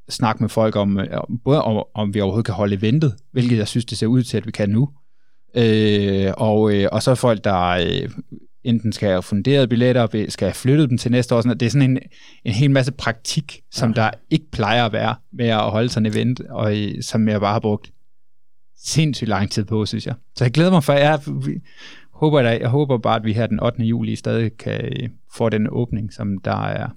snakke 0.09 0.43
med 0.43 0.49
folk 0.49 0.77
om, 0.77 0.99
øh, 0.99 1.07
både 1.45 1.63
om, 1.63 1.85
om 1.95 2.15
vi 2.15 2.21
overhovedet 2.21 2.47
kan 2.47 2.55
holde 2.55 2.77
eventet, 2.77 3.15
hvilket 3.33 3.59
jeg 3.59 3.69
synes, 3.69 3.85
det 3.85 3.99
ser 3.99 4.07
ud 4.07 4.23
til, 4.23 4.37
at 4.37 4.47
vi 4.47 4.51
kan 4.51 4.71
nu. 4.71 4.89
Øh, 5.55 6.33
og, 6.37 6.75
øh, 6.75 6.89
og 6.93 7.03
så 7.03 7.15
folk, 7.15 7.45
der 7.45 7.69
øh, 7.69 8.11
enten 8.65 8.93
skal 8.93 9.09
have 9.09 9.23
funderet 9.23 9.69
billetter, 9.69 10.27
skal 10.29 10.47
have 10.47 10.55
flyttet 10.55 10.91
dem 10.91 10.99
til 10.99 11.11
næste 11.11 11.35
år. 11.35 11.41
Sådan 11.41 11.59
det 11.59 11.67
er 11.67 11.71
sådan 11.71 11.91
en, 11.91 11.99
en 12.45 12.53
hel 12.53 12.71
masse 12.71 12.93
praktik, 12.93 13.61
som 13.71 13.91
ja. 13.91 14.03
der 14.03 14.11
ikke 14.31 14.51
plejer 14.51 14.85
at 14.87 14.93
være 14.93 15.15
med 15.33 15.47
at 15.47 15.71
holde 15.71 15.89
sådan 15.89 16.07
en 16.07 16.13
event, 16.13 16.41
og 16.41 16.75
som 17.01 17.29
jeg 17.29 17.41
bare 17.41 17.53
har 17.53 17.61
brugt 17.61 17.93
sindssygt 18.85 19.29
lang 19.29 19.51
tid 19.51 19.65
på, 19.65 19.87
synes 19.87 20.07
jeg. 20.07 20.15
Så 20.37 20.45
jeg 20.45 20.53
glæder 20.53 20.71
mig 20.71 20.85
for, 20.85 20.93
jeg 20.93 21.21
håber, 22.13 22.41
jeg, 22.41 22.61
jeg 22.61 22.69
håber 22.69 22.99
bare, 22.99 23.17
at 23.17 23.25
vi 23.25 23.33
her 23.33 23.47
den 23.47 23.61
8. 23.61 23.83
juli 23.83 24.17
stadig 24.17 24.57
kan 24.57 25.13
få 25.37 25.49
den 25.49 25.67
åbning, 25.71 26.13
som 26.13 26.39
der 26.39 26.67
er. 26.67 26.89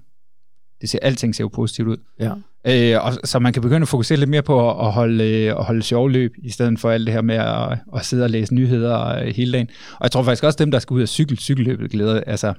Det 0.80 0.88
ser, 0.88 0.98
alting 1.02 1.34
ser 1.34 1.44
jo 1.44 1.48
positivt 1.48 1.88
ud. 1.88 1.96
Ja. 2.20 2.32
Øh, 2.68 3.04
og, 3.04 3.12
så 3.24 3.38
man 3.38 3.52
kan 3.52 3.62
begynde 3.62 3.82
at 3.82 3.88
fokusere 3.88 4.18
lidt 4.18 4.30
mere 4.30 4.42
på 4.42 4.70
at, 4.70 4.86
at 4.86 4.92
holde, 4.92 5.24
øh, 5.24 5.50
at 5.50 5.64
holde 5.64 5.82
sjove 5.82 6.10
løb, 6.10 6.34
i 6.38 6.50
stedet 6.50 6.78
for 6.78 6.90
alt 6.90 7.06
det 7.06 7.14
her 7.14 7.22
med 7.22 7.34
at, 7.34 7.78
at 7.96 8.04
sidde 8.04 8.24
og 8.24 8.30
læse 8.30 8.54
nyheder 8.54 9.06
øh, 9.06 9.34
hele 9.34 9.52
dagen. 9.52 9.68
Og 9.92 10.02
jeg 10.02 10.10
tror 10.10 10.22
faktisk 10.22 10.44
også, 10.44 10.56
dem, 10.56 10.70
der 10.70 10.78
skal 10.78 10.94
ud 10.94 11.02
og 11.02 11.08
cykle, 11.08 11.36
cykelløbet 11.36 11.90
glæder, 11.90 12.20
altså, 12.26 12.54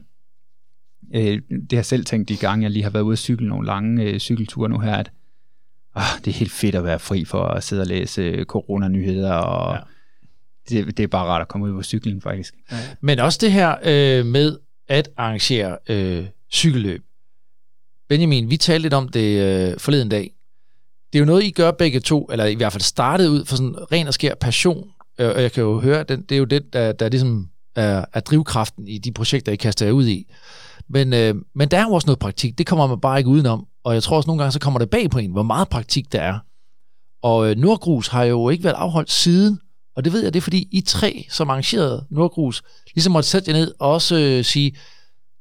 øh, 1.15 1.41
det 1.49 1.71
har 1.71 1.77
jeg 1.77 1.86
selv 1.86 2.06
tænkt 2.06 2.30
de 2.30 2.38
gange, 2.38 2.63
jeg 2.63 2.71
lige 2.71 2.84
har 2.84 2.89
været 2.89 3.03
ude 3.03 3.13
at 3.13 3.19
cykle 3.19 3.47
nogle 3.47 3.67
lange 3.67 4.03
øh, 4.03 4.19
cykelture 4.19 4.69
nu 4.69 4.80
her, 4.80 4.95
at 4.95 5.12
øh, 5.97 6.03
det 6.25 6.27
er 6.27 6.36
helt 6.36 6.51
fedt 6.51 6.75
at 6.75 6.84
være 6.84 6.99
fri 6.99 7.25
for 7.25 7.43
at 7.43 7.63
sidde 7.63 7.82
og 7.82 7.88
læse 7.88 8.21
øh, 8.21 8.45
coronanyheder, 8.45 9.34
og 9.34 9.75
ja. 9.75 9.80
det, 10.69 10.97
det 10.97 11.03
er 11.03 11.08
bare 11.08 11.25
rart 11.25 11.41
at 11.41 11.47
komme 11.47 11.67
ud 11.67 11.73
på 11.73 11.84
cyklen, 11.84 12.21
faktisk. 12.21 12.56
Ja. 12.71 12.77
Men 13.01 13.19
også 13.19 13.39
det 13.41 13.51
her 13.51 13.75
øh, 13.84 14.25
med 14.25 14.58
at 14.88 15.10
arrangere 15.17 15.77
øh, 15.89 16.25
cykelløb. 16.51 17.03
Benjamin, 18.10 18.50
vi 18.50 18.58
talte 18.58 18.82
lidt 18.82 18.93
om 18.93 19.10
det 19.10 19.39
øh, 19.39 19.80
forleden 19.80 20.10
dag. 20.10 20.32
Det 21.13 21.20
er 21.20 21.20
jo 21.20 21.26
noget, 21.26 21.43
I 21.43 21.52
gør 21.52 21.72
begge 21.72 22.00
to, 22.00 22.26
eller 22.32 22.46
i 22.46 22.56
hvert 22.56 22.74
fald 22.74 22.82
startede 22.82 23.32
ud 23.32 23.46
for 23.46 23.56
sådan 23.56 23.91
ren 23.91 24.08
og 24.08 24.13
skær 24.13 24.36
passion. 24.36 24.88
Øh, 25.20 25.30
og 25.36 25.41
jeg 25.41 25.52
kan 25.52 25.63
jo 25.63 25.80
høre, 25.80 26.00
at 26.00 26.10
det 26.10 26.32
er 26.32 26.38
jo 26.38 26.46
det, 26.46 26.74
der, 26.74 26.91
der 26.91 27.10
ligesom 27.10 27.50
er, 27.76 28.06
er 28.13 28.20
drivkraften 28.20 28.88
i 28.88 28.98
de 28.98 29.12
projekter, 29.12 29.52
I 29.52 29.56
kaster 29.56 29.86
jer 29.86 29.93
ud 29.93 30.08
i. 30.08 30.26
Men, 30.89 31.13
øh, 31.13 31.36
men 31.56 31.70
der 31.70 31.78
er 31.78 31.84
jo 31.84 31.91
også 31.91 32.06
noget 32.06 32.20
praktik. 32.20 32.58
Det 32.58 32.65
kommer 32.65 32.88
man 32.88 33.00
bare 33.00 33.17
ikke 33.17 33.30
udenom. 33.30 33.67
Og 33.84 33.93
jeg 33.93 34.04
tror 34.04 34.17
også 34.17 34.28
nogle 34.28 34.41
gange, 34.41 34.52
så 34.52 34.60
kommer 34.60 34.80
det 34.80 34.89
bag 34.89 35.10
på 35.10 35.20
en, 35.20 35.32
hvor 35.32 35.43
meget 35.43 35.70
praktik 35.70 36.12
der 36.12 36.22
er. 36.22 36.39
Og 37.22 37.50
øh, 37.50 37.58
Nordgrus 37.58 38.08
har 38.08 38.24
jo 38.24 38.50
ikke 38.50 38.63
været 38.63 38.76
afholdt 38.76 39.12
siden. 39.12 39.60
Og 39.96 40.06
det 40.06 40.13
ved 40.13 40.24
jeg, 40.24 40.34
det 40.34 40.39
er 40.39 40.43
fordi 40.43 40.67
I 40.72 40.82
tre, 40.82 41.26
som 41.30 41.50
arrangerede 41.50 42.06
Nordgrus, 42.10 42.63
ligesom 42.96 43.13
måtte 43.13 43.30
sætte 43.30 43.52
jer 43.52 43.58
ned 43.58 43.74
og 43.80 43.91
også 43.91 44.15
øh, 44.15 44.46
sige, 44.46 44.78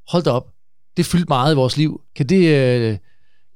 hold 0.08 0.22
da 0.22 0.30
op, 0.30 0.46
det 0.96 1.06
fyldt 1.06 1.28
meget 1.28 1.52
i 1.52 1.56
vores 1.56 1.76
liv. 1.76 2.00
Kan 2.16 2.26
det 2.26 2.48
øh, 2.48 2.98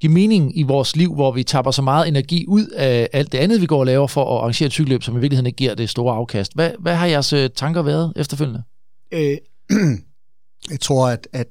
give 0.01 0.11
mening 0.11 0.59
i 0.59 0.63
vores 0.63 0.95
liv, 0.95 1.13
hvor 1.13 1.31
vi 1.31 1.43
taber 1.43 1.71
så 1.71 1.81
meget 1.81 2.07
energi 2.07 2.45
ud 2.47 2.67
af 2.67 3.09
alt 3.13 3.31
det 3.31 3.37
andet, 3.37 3.61
vi 3.61 3.65
går 3.65 3.79
og 3.79 3.85
laver 3.85 4.07
for 4.07 4.35
at 4.35 4.41
arrangere 4.41 4.67
et 4.67 4.73
cykelløb, 4.73 5.03
som 5.03 5.17
i 5.17 5.19
virkeligheden 5.19 5.45
ikke 5.45 5.57
giver 5.57 5.75
det 5.75 5.89
store 5.89 6.15
afkast? 6.15 6.53
Hvad, 6.55 6.71
hvad 6.79 6.95
har 6.95 7.05
jeres 7.05 7.33
øh, 7.33 7.49
tanker 7.55 7.81
været 7.81 8.13
efterfølgende? 8.15 8.63
Øh, 9.11 9.37
jeg 10.71 10.79
tror, 10.79 11.07
at, 11.07 11.27
at 11.33 11.47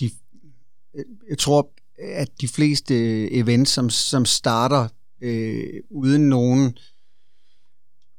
de, 0.00 0.10
øh, 0.96 1.04
jeg 1.30 1.38
tror, 1.38 1.70
at 2.14 2.28
de 2.40 2.48
fleste 2.48 2.94
øh, 2.94 3.28
events, 3.30 3.72
som, 3.72 3.90
som 3.90 4.24
starter 4.24 4.88
øh, 5.20 5.64
uden 5.90 6.28
nogen 6.28 6.66
øh, 6.66 6.72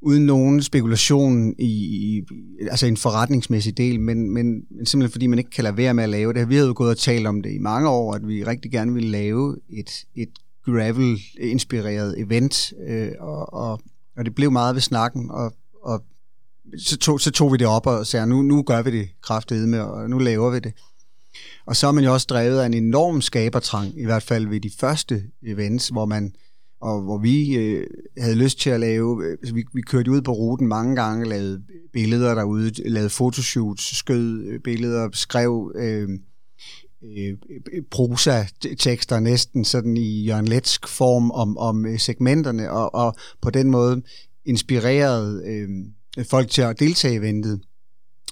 uden 0.06 0.26
nogen 0.26 0.62
spekulation 0.62 1.54
i, 1.60 1.66
i 1.68 2.24
altså 2.72 2.86
en 2.86 2.98
forretningsmæssig 2.98 3.78
del, 3.78 4.00
men, 4.00 4.30
men, 4.30 4.64
men 4.70 4.86
simpelthen 4.86 5.12
fordi 5.12 5.28
man 5.28 5.40
ikke 5.40 5.52
kan 5.52 5.64
lade 5.64 5.78
være 5.78 5.94
med 5.94 6.04
at 6.04 6.10
lave 6.10 6.34
det. 6.34 6.50
Vi 6.50 6.56
havde 6.56 6.68
jo 6.68 6.74
gået 6.78 6.90
og 6.90 6.98
talt 6.98 7.28
om 7.28 7.42
det 7.42 7.54
i 7.54 7.58
mange 7.58 7.90
år, 7.90 8.14
at 8.14 8.28
vi 8.28 8.44
rigtig 8.44 8.72
gerne 8.72 8.94
ville 8.94 9.10
lave 9.10 9.58
et, 9.70 10.06
et 10.16 10.30
gravel-inspireret 10.66 12.20
event, 12.20 12.74
øh, 12.88 13.12
og, 13.20 13.54
og, 13.54 13.82
og 14.18 14.26
det 14.26 14.36
blev 14.36 14.52
meget 14.52 14.76
ved 14.76 14.82
snakken, 14.82 15.32
og, 15.32 15.54
og 15.84 16.04
så, 16.78 16.98
tog, 16.98 17.22
så 17.22 17.32
tog 17.32 17.52
vi 17.52 17.58
det 17.58 17.68
op 17.68 17.88
og 17.88 18.08
sagde, 18.08 18.28
nu, 18.28 18.42
nu 18.42 18.64
gør 18.64 18.82
vi 18.82 18.92
det 18.92 19.10
kraftedet 19.22 19.70
med, 19.70 19.80
og 19.80 20.10
nu 20.10 20.18
laver 20.18 20.50
vi 20.50 20.60
det. 20.60 20.74
Og 21.66 21.76
så 21.76 21.88
er 21.88 21.92
man 21.92 22.04
jo 22.04 22.14
også 22.14 22.28
drevet 22.30 22.60
af 22.60 22.66
en 22.66 22.74
enorm 22.74 23.22
skabertrang, 23.22 24.00
i 24.00 24.06
hvert 24.06 24.24
fald 24.24 24.48
ved 24.48 24.60
de 24.60 24.72
første 24.80 25.24
events, 25.46 25.88
hvor 25.88 26.06
man 26.06 26.36
og 26.82 27.02
hvor 27.02 27.18
vi 27.18 27.56
øh, 27.56 27.88
havde 28.18 28.36
lyst 28.36 28.60
til 28.60 28.70
at 28.70 28.80
lave, 28.80 29.26
øh, 29.26 29.32
altså 29.32 29.54
vi, 29.54 29.66
vi 29.74 29.82
kørte 29.82 30.12
ud 30.12 30.22
på 30.22 30.32
ruten 30.32 30.68
mange 30.68 30.96
gange, 30.96 31.30
lavede 31.30 31.64
billeder 31.94 32.36
derude, 32.36 32.90
lavede 32.90 33.10
fotoshoots, 33.10 33.98
skød 33.98 34.44
øh, 34.44 34.60
billeder, 34.60 35.10
skrev 35.14 35.72
øh, 35.76 36.10
øh, 37.04 37.38
prosa-tekster 37.92 39.20
næsten 39.20 39.66
sådan 39.66 39.98
i 39.98 40.26
Jørgen 40.26 40.48
Letsk 40.48 40.88
form 40.88 41.32
om, 41.32 41.58
om 41.58 41.86
øh, 41.86 42.00
segmenterne, 42.00 42.72
og, 42.72 42.96
og 42.96 43.16
på 43.42 43.50
den 43.50 43.72
måde 43.72 44.02
inspirerede 44.46 45.44
øh, 45.46 45.70
folk 46.26 46.50
til 46.50 46.62
at 46.62 46.80
deltage 46.80 47.14
i 47.14 47.18
eventet. 47.18 47.62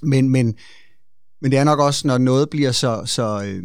Men, 0.02 0.30
men, 0.30 0.56
men 1.41 1.52
det 1.52 1.60
er 1.60 1.64
nok 1.64 1.80
også, 1.80 2.08
når 2.08 2.18
noget 2.18 2.50
bliver 2.50 2.72
så, 2.72 3.02
så, 3.06 3.44
øh, 3.46 3.64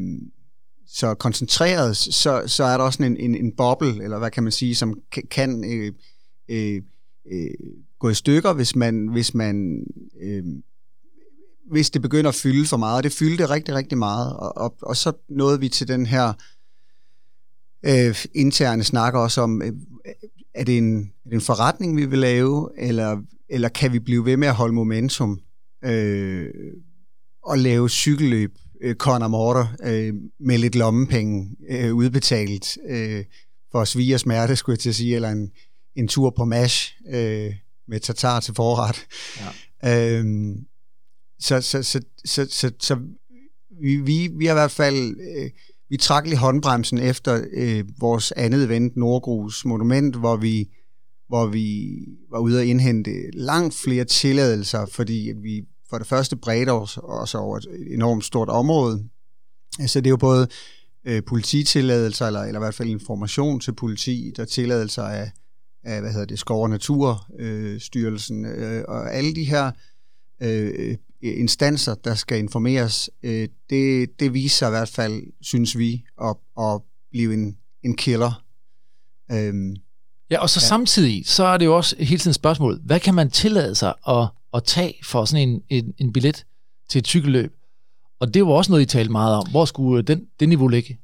så 0.89 1.15
koncentreret, 1.15 1.97
så, 1.97 2.43
så 2.47 2.65
er 2.65 2.77
der 2.79 2.85
også 2.85 3.03
en, 3.03 3.17
en, 3.17 3.35
en 3.35 3.53
boble, 3.57 4.05
eller 4.05 4.19
hvad 4.19 4.31
kan 4.31 4.43
man 4.43 4.53
sige, 4.53 4.75
som 4.75 5.01
kan 5.31 5.65
øh, 5.65 5.93
øh, 6.49 6.83
øh, 7.33 7.51
gå 7.99 8.09
i 8.09 8.15
stykker, 8.15 8.53
hvis 8.53 8.77
man, 8.77 9.09
hvis 9.09 9.35
man 9.35 9.85
øh, 10.23 10.45
hvis 11.71 11.91
det 11.91 12.03
begynder 12.03 12.29
at 12.29 12.35
fylde 12.35 12.67
for 12.67 12.77
meget. 12.77 13.05
Det 13.05 13.13
fyldte 13.13 13.51
rigtig, 13.51 13.75
rigtig 13.75 13.99
meget. 13.99 14.37
Og, 14.37 14.57
og, 14.57 14.75
og 14.83 14.97
så 14.97 15.13
nåede 15.29 15.61
vi 15.61 15.69
til 15.69 15.89
den 15.89 16.07
her 16.07 16.33
øh, 17.83 18.25
interne 18.35 18.85
snak 18.85 19.15
også 19.15 19.41
om, 19.41 19.63
øh, 19.63 19.73
er, 20.55 20.65
det 20.65 20.79
en, 20.79 20.99
er 21.25 21.29
det 21.29 21.35
en 21.35 21.41
forretning, 21.41 21.97
vi 21.97 22.07
vil 22.07 22.19
lave, 22.19 22.71
eller, 22.79 23.23
eller 23.49 23.69
kan 23.69 23.93
vi 23.93 23.99
blive 23.99 24.25
ved 24.25 24.37
med 24.37 24.49
at 24.49 24.55
holde 24.55 24.75
momentum 24.75 25.41
øh, 25.85 26.51
og 27.43 27.59
lave 27.59 27.89
cykelløb 27.89 28.55
øh, 28.81 28.95
Conor 28.95 29.29
Morter 29.29 29.67
øh, 29.85 30.15
med 30.41 30.59
lidt 30.59 30.75
lommepenge 30.75 31.57
øh, 31.71 31.95
udbetalt 31.95 32.79
øh, 32.89 33.25
for 33.73 33.85
svige 33.85 34.15
og 34.15 34.21
smerte, 34.21 34.57
skulle 34.57 34.75
jeg 34.75 34.81
til 34.81 34.89
at 34.89 34.95
sige, 34.95 35.15
eller 35.15 35.29
en, 35.31 35.51
en 35.97 36.09
tur 36.09 36.31
på 36.31 36.45
MASH 36.45 36.93
øh, 37.09 37.55
med 37.89 38.01
tatar 38.01 38.41
til 38.41 38.55
forret. 38.55 39.07
Ja. 39.83 40.21
Øh, 40.21 40.57
så, 41.41 41.61
så, 41.61 41.83
så, 41.83 42.01
så, 42.25 42.47
så, 42.51 42.71
så 42.81 42.99
vi, 43.81 43.97
vi, 43.97 44.31
vi 44.37 44.47
har 44.47 44.53
i 44.53 44.61
hvert 44.61 44.71
fald... 44.71 45.17
Øh, 45.37 45.51
vi 45.91 45.97
trak 45.97 46.25
lige 46.25 46.37
håndbremsen 46.37 46.99
efter 46.99 47.45
øh, 47.53 47.85
vores 48.01 48.33
andet 48.33 48.65
event, 48.65 48.97
Nordgrus 48.97 49.65
Monument, 49.65 50.17
hvor 50.17 50.37
vi, 50.37 50.69
hvor 51.29 51.47
vi 51.47 51.89
var 52.31 52.39
ude 52.39 52.61
at 52.61 52.67
indhente 52.67 53.11
langt 53.33 53.75
flere 53.75 54.05
tilladelser, 54.05 54.87
fordi 54.87 55.33
vi 55.43 55.65
for 55.91 55.99
det 55.99 56.07
første 56.07 56.37
bredte 56.37 56.73
os 56.73 56.99
også 57.03 57.39
over 57.39 57.57
et 57.57 57.67
enormt 57.91 58.25
stort 58.25 58.49
område. 58.49 59.05
Så 59.87 60.01
det 60.01 60.07
er 60.07 60.11
jo 60.11 60.17
både 60.17 60.49
øh, 61.05 61.23
polititilladelser, 61.27 62.27
eller, 62.27 62.41
eller 62.41 62.61
i 62.61 62.65
hvert 62.65 62.75
fald 62.75 62.89
information 62.89 63.61
til 63.61 63.73
politi, 63.73 64.33
der 64.37 64.45
tilladelser 64.45 65.03
af, 65.03 65.31
af 65.85 66.01
hvad 66.01 66.13
hedder 66.13 66.27
det, 66.27 66.39
Skov- 66.39 66.63
og 66.63 66.71
Naturstyrelsen, 66.71 68.45
øh, 68.45 68.85
og 68.89 69.15
alle 69.15 69.35
de 69.35 69.45
her 69.45 69.71
øh, 70.43 70.97
instanser, 71.23 71.95
der 71.95 72.15
skal 72.15 72.39
informeres, 72.39 73.11
øh, 73.23 73.49
det, 73.71 74.21
det 74.21 74.35
viser 74.35 74.57
sig 74.57 74.69
i 74.69 74.71
hvert 74.71 74.89
fald, 74.89 75.23
synes 75.41 75.79
vi, 75.79 76.05
at, 76.23 76.37
at 76.61 76.81
blive 77.11 77.35
en, 77.35 77.57
en 77.83 77.97
killer. 77.97 78.45
Øhm, 79.33 79.77
ja, 80.31 80.41
og 80.41 80.51
så 80.51 80.61
ja. 80.63 80.67
samtidig, 80.67 81.27
så 81.27 81.45
er 81.45 81.57
det 81.57 81.65
jo 81.65 81.77
også 81.77 81.97
hele 81.99 82.19
tiden 82.19 82.31
et 82.31 82.35
spørgsmål, 82.35 82.81
hvad 82.85 83.01
kan 83.01 83.15
man 83.15 83.31
tillade 83.31 83.75
sig 83.75 83.95
at, 84.09 84.29
at 84.55 84.65
tage 84.65 84.95
for 85.05 85.25
sådan 85.25 85.49
en, 85.49 85.63
en, 85.69 85.95
en 85.99 86.13
billet 86.13 86.47
til 86.89 86.99
et 86.99 87.07
cykelløb? 87.07 87.53
Og 88.21 88.35
det 88.35 88.47
var 88.47 88.53
også 88.53 88.73
noget, 88.73 88.83
I 88.83 88.87
talte 88.87 89.13
meget 89.13 89.37
om. 89.37 89.51
Hvor 89.51 89.65
skulle 89.65 89.99
øh, 89.99 90.07
den, 90.07 90.27
det 90.41 90.49
niveau 90.49 90.69
ligge? 90.69 90.99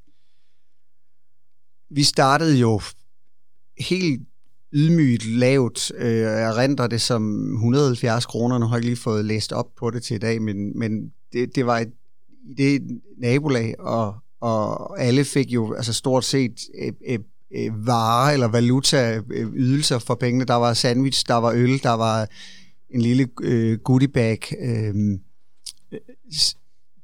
Vi 1.90 2.02
startede 2.02 2.58
jo 2.58 2.80
helt 3.78 4.22
ydmygt 4.72 5.26
lavt. 5.26 5.92
Øh, 5.98 6.16
jeg 6.18 6.56
renter 6.56 6.86
det 6.86 7.00
som 7.00 7.52
170 7.54 8.26
kroner. 8.26 8.58
Nu 8.58 8.66
har 8.66 8.76
jeg 8.76 8.84
lige 8.84 8.96
fået 8.96 9.24
læst 9.24 9.52
op 9.52 9.66
på 9.76 9.90
det 9.90 10.02
til 10.02 10.14
i 10.14 10.18
dag, 10.18 10.42
men, 10.42 10.78
men 10.78 11.12
det, 11.32 11.54
det 11.54 11.66
var 11.66 11.78
et, 11.78 11.92
det 12.56 12.82
nabolag, 13.18 13.74
og, 13.80 14.14
og 14.40 15.00
alle 15.00 15.24
fik 15.24 15.50
jo 15.50 15.74
altså 15.74 15.92
stort 15.92 16.24
set 16.24 16.54
øh, 16.82 16.92
øh, 17.08 17.18
øh, 17.56 17.86
varer 17.86 18.32
eller 18.32 18.48
valuta 18.48 19.20
øh, 19.30 19.52
ydelser 19.54 19.98
for 19.98 20.14
pengene. 20.14 20.44
Der 20.44 20.54
var 20.54 20.74
sandwich, 20.74 21.24
der 21.28 21.34
var 21.34 21.52
øl, 21.52 21.82
der 21.82 21.92
var 21.92 22.28
en 22.94 23.00
lille 23.00 23.28
øh, 23.42 23.78
goodie 23.78 24.08
bag. 24.08 24.38
Øh, 24.60 24.94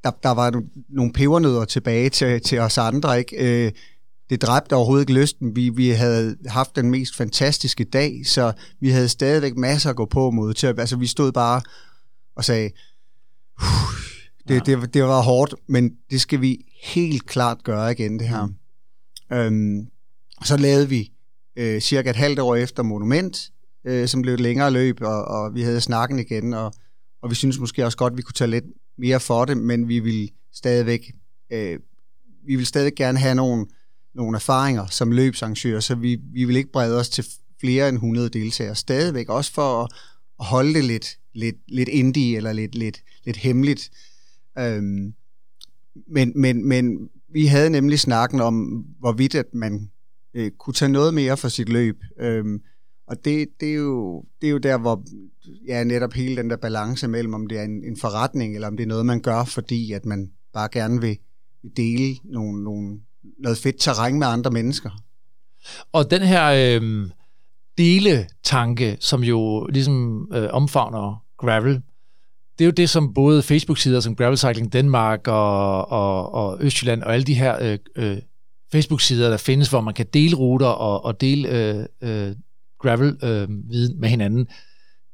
der, 0.04 0.10
der 0.22 0.30
var 0.30 0.62
nogle 0.88 1.12
pebernødder 1.12 1.64
tilbage 1.64 2.10
til, 2.10 2.40
til 2.40 2.58
os 2.58 2.78
andre, 2.78 3.18
ikke? 3.18 3.66
Øh, 3.66 3.72
det 4.30 4.42
dræbte 4.42 4.76
overhovedet 4.76 5.02
ikke 5.02 5.20
lysten. 5.20 5.56
Vi, 5.56 5.68
vi 5.68 5.88
havde 5.88 6.36
haft 6.46 6.76
den 6.76 6.90
mest 6.90 7.16
fantastiske 7.16 7.84
dag, 7.84 8.22
så 8.26 8.52
vi 8.80 8.90
havde 8.90 9.08
stadigvæk 9.08 9.56
masser 9.56 9.90
at 9.90 9.96
gå 9.96 10.04
på 10.04 10.30
mod. 10.30 10.54
Til, 10.54 10.66
altså, 10.66 10.96
vi 10.96 11.06
stod 11.06 11.32
bare 11.32 11.62
og 12.34 12.44
sagde, 12.44 12.70
det, 14.48 14.68
ja. 14.68 14.76
det, 14.80 14.94
det 14.94 15.02
var 15.02 15.22
hårdt, 15.22 15.54
men 15.66 15.92
det 16.10 16.20
skal 16.20 16.40
vi 16.40 16.64
helt 16.82 17.26
klart 17.26 17.64
gøre 17.64 17.92
igen, 17.92 18.18
det 18.18 18.28
her. 18.28 18.46
Mm. 18.46 19.36
Øhm, 19.36 19.86
så 20.44 20.56
lavede 20.56 20.88
vi 20.88 21.12
øh, 21.56 21.80
cirka 21.80 22.10
et 22.10 22.16
halvt 22.16 22.38
år 22.38 22.56
efter 22.56 22.82
Monument, 22.82 23.50
øh, 23.84 24.08
som 24.08 24.22
blev 24.22 24.34
et 24.34 24.40
længere 24.40 24.70
løb, 24.70 25.00
og, 25.00 25.24
og 25.24 25.54
vi 25.54 25.62
havde 25.62 25.80
snakken 25.80 26.18
igen, 26.18 26.54
og, 26.54 26.72
og 27.22 27.30
vi 27.30 27.34
synes 27.34 27.58
måske 27.58 27.84
også 27.84 27.98
godt, 27.98 28.12
at 28.12 28.16
vi 28.16 28.22
kunne 28.22 28.34
tage 28.34 28.50
lidt 28.50 28.64
mere 28.98 29.20
for 29.20 29.44
det, 29.44 29.56
men 29.56 29.88
vi 29.88 29.98
vil 29.98 30.30
stadigvæk, 30.52 31.12
øh, 31.52 31.78
vi 32.46 32.56
vil 32.56 32.66
stadig 32.66 32.94
gerne 32.94 33.18
have 33.18 33.34
nogle 33.34 33.66
nogle 34.14 34.36
erfaringer 34.36 34.86
som 34.86 35.12
løbsarrangør, 35.12 35.80
så 35.80 35.94
vi, 35.94 36.18
vi 36.32 36.44
vil 36.44 36.56
ikke 36.56 36.72
brede 36.72 36.98
os 36.98 37.08
til 37.08 37.24
flere 37.60 37.88
end 37.88 37.96
100 37.96 38.28
deltagere 38.28 38.74
stadigvæk, 38.74 39.28
også 39.28 39.52
for 39.52 39.82
at, 39.82 39.88
at 40.40 40.46
holde 40.46 40.74
det 40.74 40.84
lidt, 40.84 41.18
lidt, 41.34 41.56
lidt 41.68 41.88
indie 41.88 42.36
eller 42.36 42.52
lidt, 42.52 42.74
lidt, 42.74 43.02
lidt 43.24 43.36
hemmeligt. 43.36 43.90
Øhm, 44.58 45.14
men, 46.06 46.32
men, 46.36 46.68
men 46.68 47.08
vi 47.32 47.46
havde 47.46 47.70
nemlig 47.70 48.00
snakken 48.00 48.40
om, 48.40 48.84
hvorvidt 48.98 49.34
at 49.34 49.54
man 49.54 49.90
øh, 50.34 50.50
kunne 50.50 50.74
tage 50.74 50.92
noget 50.92 51.14
mere 51.14 51.36
for 51.36 51.48
sit 51.48 51.68
løb. 51.68 51.96
Øhm, 52.20 52.60
og 53.10 53.16
det, 53.24 53.48
det, 53.60 53.70
er 53.70 53.74
jo, 53.74 54.24
det 54.40 54.46
er 54.46 54.50
jo 54.50 54.58
der, 54.58 54.78
hvor 54.78 55.02
ja, 55.66 55.84
netop 55.84 56.12
hele 56.12 56.36
den 56.36 56.50
der 56.50 56.56
balance 56.56 57.08
mellem, 57.08 57.34
om 57.34 57.46
det 57.46 57.58
er 57.58 57.62
en, 57.62 57.84
en 57.84 57.96
forretning, 57.96 58.54
eller 58.54 58.68
om 58.68 58.76
det 58.76 58.82
er 58.82 58.88
noget, 58.88 59.06
man 59.06 59.20
gør, 59.20 59.44
fordi 59.44 59.92
at 59.92 60.06
man 60.06 60.30
bare 60.52 60.68
gerne 60.72 61.00
vil 61.00 61.18
dele 61.76 62.16
nogle, 62.24 62.64
nogle 62.64 63.00
noget 63.38 63.58
fedt 63.58 63.76
terræn 63.78 64.18
med 64.18 64.26
andre 64.26 64.50
mennesker. 64.50 64.90
Og 65.92 66.10
den 66.10 66.22
her 66.22 66.78
øh, 66.80 67.10
deletanke, 67.78 68.96
som 69.00 69.24
jo 69.24 69.66
ligesom 69.66 70.28
øh, 70.32 70.48
omfavner 70.50 71.24
gravel, 71.38 71.82
det 72.58 72.64
er 72.64 72.66
jo 72.66 72.72
det, 72.72 72.90
som 72.90 73.14
både 73.14 73.42
Facebook-sider 73.42 74.00
som 74.00 74.16
Gravel 74.16 74.38
Cycling 74.38 74.72
Danmark 74.72 75.28
og, 75.28 75.90
og, 75.90 76.34
og 76.34 76.58
Østjylland 76.60 77.02
og 77.02 77.14
alle 77.14 77.24
de 77.24 77.34
her 77.34 77.56
øh, 77.60 77.78
øh, 77.96 78.18
Facebook-sider, 78.72 79.30
der 79.30 79.36
findes, 79.36 79.68
hvor 79.68 79.80
man 79.80 79.94
kan 79.94 80.06
dele 80.14 80.36
ruter 80.36 80.66
og, 80.66 81.04
og 81.04 81.20
dele 81.20 81.48
øh, 81.48 81.84
øh, 82.00 82.36
gravel-viden 82.80 83.94
øh, 83.94 84.00
med 84.00 84.08
hinanden, 84.08 84.46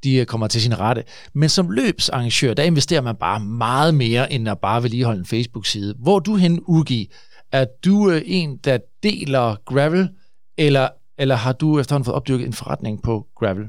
de 0.05 0.17
øh, 0.17 0.27
kommer 0.27 0.47
til 0.47 0.63
sin 0.63 0.79
rette. 0.81 1.05
Men 1.33 1.49
som 1.49 1.71
løbsarrangør, 1.71 2.55
der 2.55 2.63
investerer 2.63 3.01
man 3.01 3.17
bare 3.17 3.41
meget 3.41 3.95
mere, 3.95 4.33
end 4.33 4.49
at 4.49 4.59
bare 4.59 4.83
vedligeholde 4.83 5.19
en 5.19 5.27
Facebook-side. 5.27 5.95
Hvor 5.99 6.19
du 6.19 6.37
hen, 6.37 6.61
Ugi, 6.67 7.11
er 7.53 7.67
du 7.85 8.11
øh, 8.11 8.23
en, 8.25 8.57
der 8.57 8.79
deler 9.03 9.57
gravel, 9.65 10.09
eller, 10.57 10.89
eller 11.19 11.35
har 11.35 11.53
du 11.53 11.81
efterhånden 11.81 12.05
fået 12.05 12.15
opdyrket 12.15 12.47
en 12.47 12.53
forretning 12.53 13.03
på 13.03 13.27
gravel? 13.39 13.65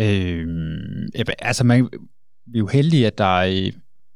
Øh, 0.00 0.46
altså, 1.38 1.64
man, 1.64 1.88
vi 2.46 2.58
er 2.58 2.58
jo 2.58 2.66
heldige, 2.66 3.06
at 3.06 3.18
der 3.18 3.40
er... 3.40 3.70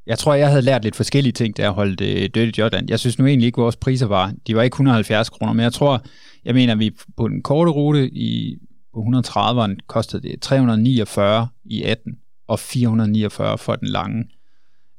Jeg 0.06 0.18
tror, 0.18 0.34
jeg 0.34 0.48
havde 0.48 0.62
lært 0.62 0.82
lidt 0.82 0.96
forskellige 0.96 1.32
ting, 1.32 1.56
da 1.56 1.62
jeg 1.62 1.70
holdt 1.70 2.00
øh, 2.00 2.30
Dirty 2.34 2.58
Jordan. 2.58 2.88
Jeg 2.88 2.98
synes 2.98 3.18
nu 3.18 3.26
egentlig 3.26 3.46
ikke, 3.46 3.60
vores 3.60 3.76
priser 3.76 4.06
var... 4.06 4.32
De 4.46 4.56
var 4.56 4.62
ikke 4.62 4.74
170 4.74 5.30
kroner, 5.30 5.52
men 5.52 5.62
jeg 5.64 5.72
tror, 5.72 6.04
jeg 6.44 6.54
mener, 6.54 6.74
vi 6.74 6.90
på 7.16 7.28
den 7.28 7.42
korte 7.42 7.70
rute 7.70 8.10
i, 8.10 8.58
på 8.94 9.00
130'eren 9.00 9.76
kostede 9.86 10.28
det 10.28 10.40
349 10.40 11.48
i 11.64 11.82
18 11.82 12.18
og 12.46 12.58
449 12.58 13.58
for 13.58 13.76
den 13.76 13.88
lange. 13.88 14.24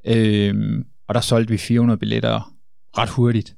Øhm, 0.06 0.86
og 1.08 1.16
der 1.16 1.22
solgte 1.22 1.52
vi 1.52 1.58
400 1.58 1.98
billetter 1.98 2.54
ret 2.98 3.10
hurtigt. 3.10 3.56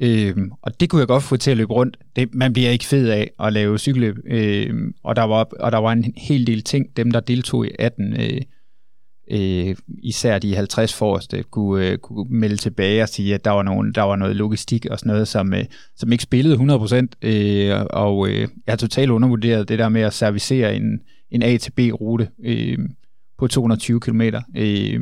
Øhm, 0.00 0.52
og 0.62 0.80
det 0.80 0.90
kunne 0.90 1.00
jeg 1.00 1.08
godt 1.08 1.22
få 1.22 1.36
til 1.36 1.50
at 1.50 1.56
løbe 1.56 1.72
rundt. 1.72 1.96
Det, 2.16 2.34
man 2.34 2.52
bliver 2.52 2.70
ikke 2.70 2.84
fed 2.84 3.08
af 3.08 3.30
at 3.40 3.52
lave 3.52 3.78
cykelløb. 3.78 4.18
Øhm, 4.26 4.94
og, 5.02 5.16
der 5.16 5.22
var, 5.22 5.48
og 5.60 5.72
der 5.72 5.78
var 5.78 5.92
en 5.92 6.14
hel 6.16 6.46
del 6.46 6.62
ting, 6.62 6.96
dem 6.96 7.10
der 7.10 7.20
deltog 7.20 7.66
i 7.66 7.70
18, 7.78 8.12
øh, 8.12 8.40
øh, 9.30 9.76
især 10.02 10.38
de 10.38 10.56
50 10.56 10.94
forreste, 10.94 11.42
kunne, 11.42 11.86
øh, 11.86 11.98
kunne 11.98 12.26
melde 12.30 12.56
tilbage 12.56 13.02
og 13.02 13.08
sige, 13.08 13.34
at 13.34 13.44
der 13.44 13.50
var, 13.50 13.62
nogen, 13.62 13.92
der 13.92 14.02
var 14.02 14.16
noget 14.16 14.36
logistik 14.36 14.86
og 14.86 14.98
sådan 14.98 15.12
noget, 15.12 15.28
som, 15.28 15.54
øh, 15.54 15.64
som 15.96 16.12
ikke 16.12 16.22
spillede 16.22 16.56
100%. 16.56 17.06
Øh, 17.22 17.86
og 17.90 18.28
øh, 18.28 18.40
jeg 18.40 18.48
har 18.68 18.76
totalt 18.76 19.10
undervurderet 19.10 19.68
det 19.68 19.78
der 19.78 19.88
med 19.88 20.02
at 20.02 20.14
servicere 20.14 20.76
en, 20.76 21.00
en 21.30 21.42
A 21.42 21.56
til 21.56 21.70
B-rute 21.70 22.28
øh, 22.44 22.78
på 23.38 23.48
220 23.48 24.00
km. 24.00 24.20
Øh, 24.56 25.00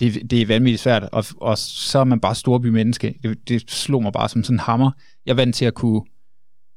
det, 0.00 0.30
det 0.30 0.42
er 0.42 0.46
vanvittigt 0.46 0.82
svært, 0.82 1.02
og, 1.12 1.24
og 1.40 1.58
så 1.58 1.98
er 1.98 2.04
man 2.04 2.20
bare 2.20 2.34
storbymenneske. 2.34 3.14
Det, 3.22 3.48
det 3.48 3.70
slog 3.70 4.02
mig 4.02 4.12
bare 4.12 4.28
som 4.28 4.42
sådan 4.42 4.54
en 4.54 4.60
hammer. 4.60 4.90
Jeg 5.26 5.32
er 5.32 5.36
vant 5.36 5.54
til 5.54 5.64
at 5.64 5.74
kunne 5.74 6.02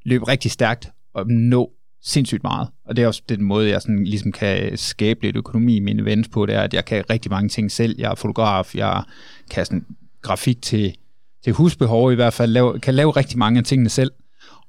løbe 0.06 0.28
rigtig 0.28 0.52
stærkt 0.52 0.92
og 1.14 1.28
nå 1.28 1.72
sindssygt 2.02 2.43
meget. 2.43 2.68
Og 2.86 2.95
det 2.95 3.04
er 3.04 3.08
også 3.08 3.22
den 3.30 3.43
måde, 3.43 3.70
jeg 3.70 3.82
sådan 3.82 4.04
ligesom 4.04 4.32
kan 4.32 4.78
skabe 4.78 5.22
lidt 5.22 5.36
økonomi 5.36 5.76
i 5.76 5.80
mine 5.80 6.02
events 6.02 6.30
på, 6.30 6.45
det 6.45 6.56
er, 6.56 6.62
at 6.62 6.74
jeg 6.74 6.86
kan 6.86 7.04
rigtig 7.10 7.32
mange 7.32 7.50
ting 7.50 7.72
selv. 7.72 7.95
Jeg 7.97 8.12
er 8.12 8.16
fotograf, 8.16 8.76
jeg 8.76 9.04
kan 9.52 9.66
sådan 9.66 9.86
grafik 10.22 10.62
til, 10.62 10.95
til 11.43 11.54
husbehov 11.54 12.12
i 12.12 12.16
hvert 12.16 12.34
fald, 12.34 12.52
lave, 12.52 12.80
kan 12.80 12.95
lave 12.95 13.12
rigtig 13.12 13.38
mange 13.38 13.58
af 13.58 13.64
tingene 13.64 13.89
selv. 13.89 14.12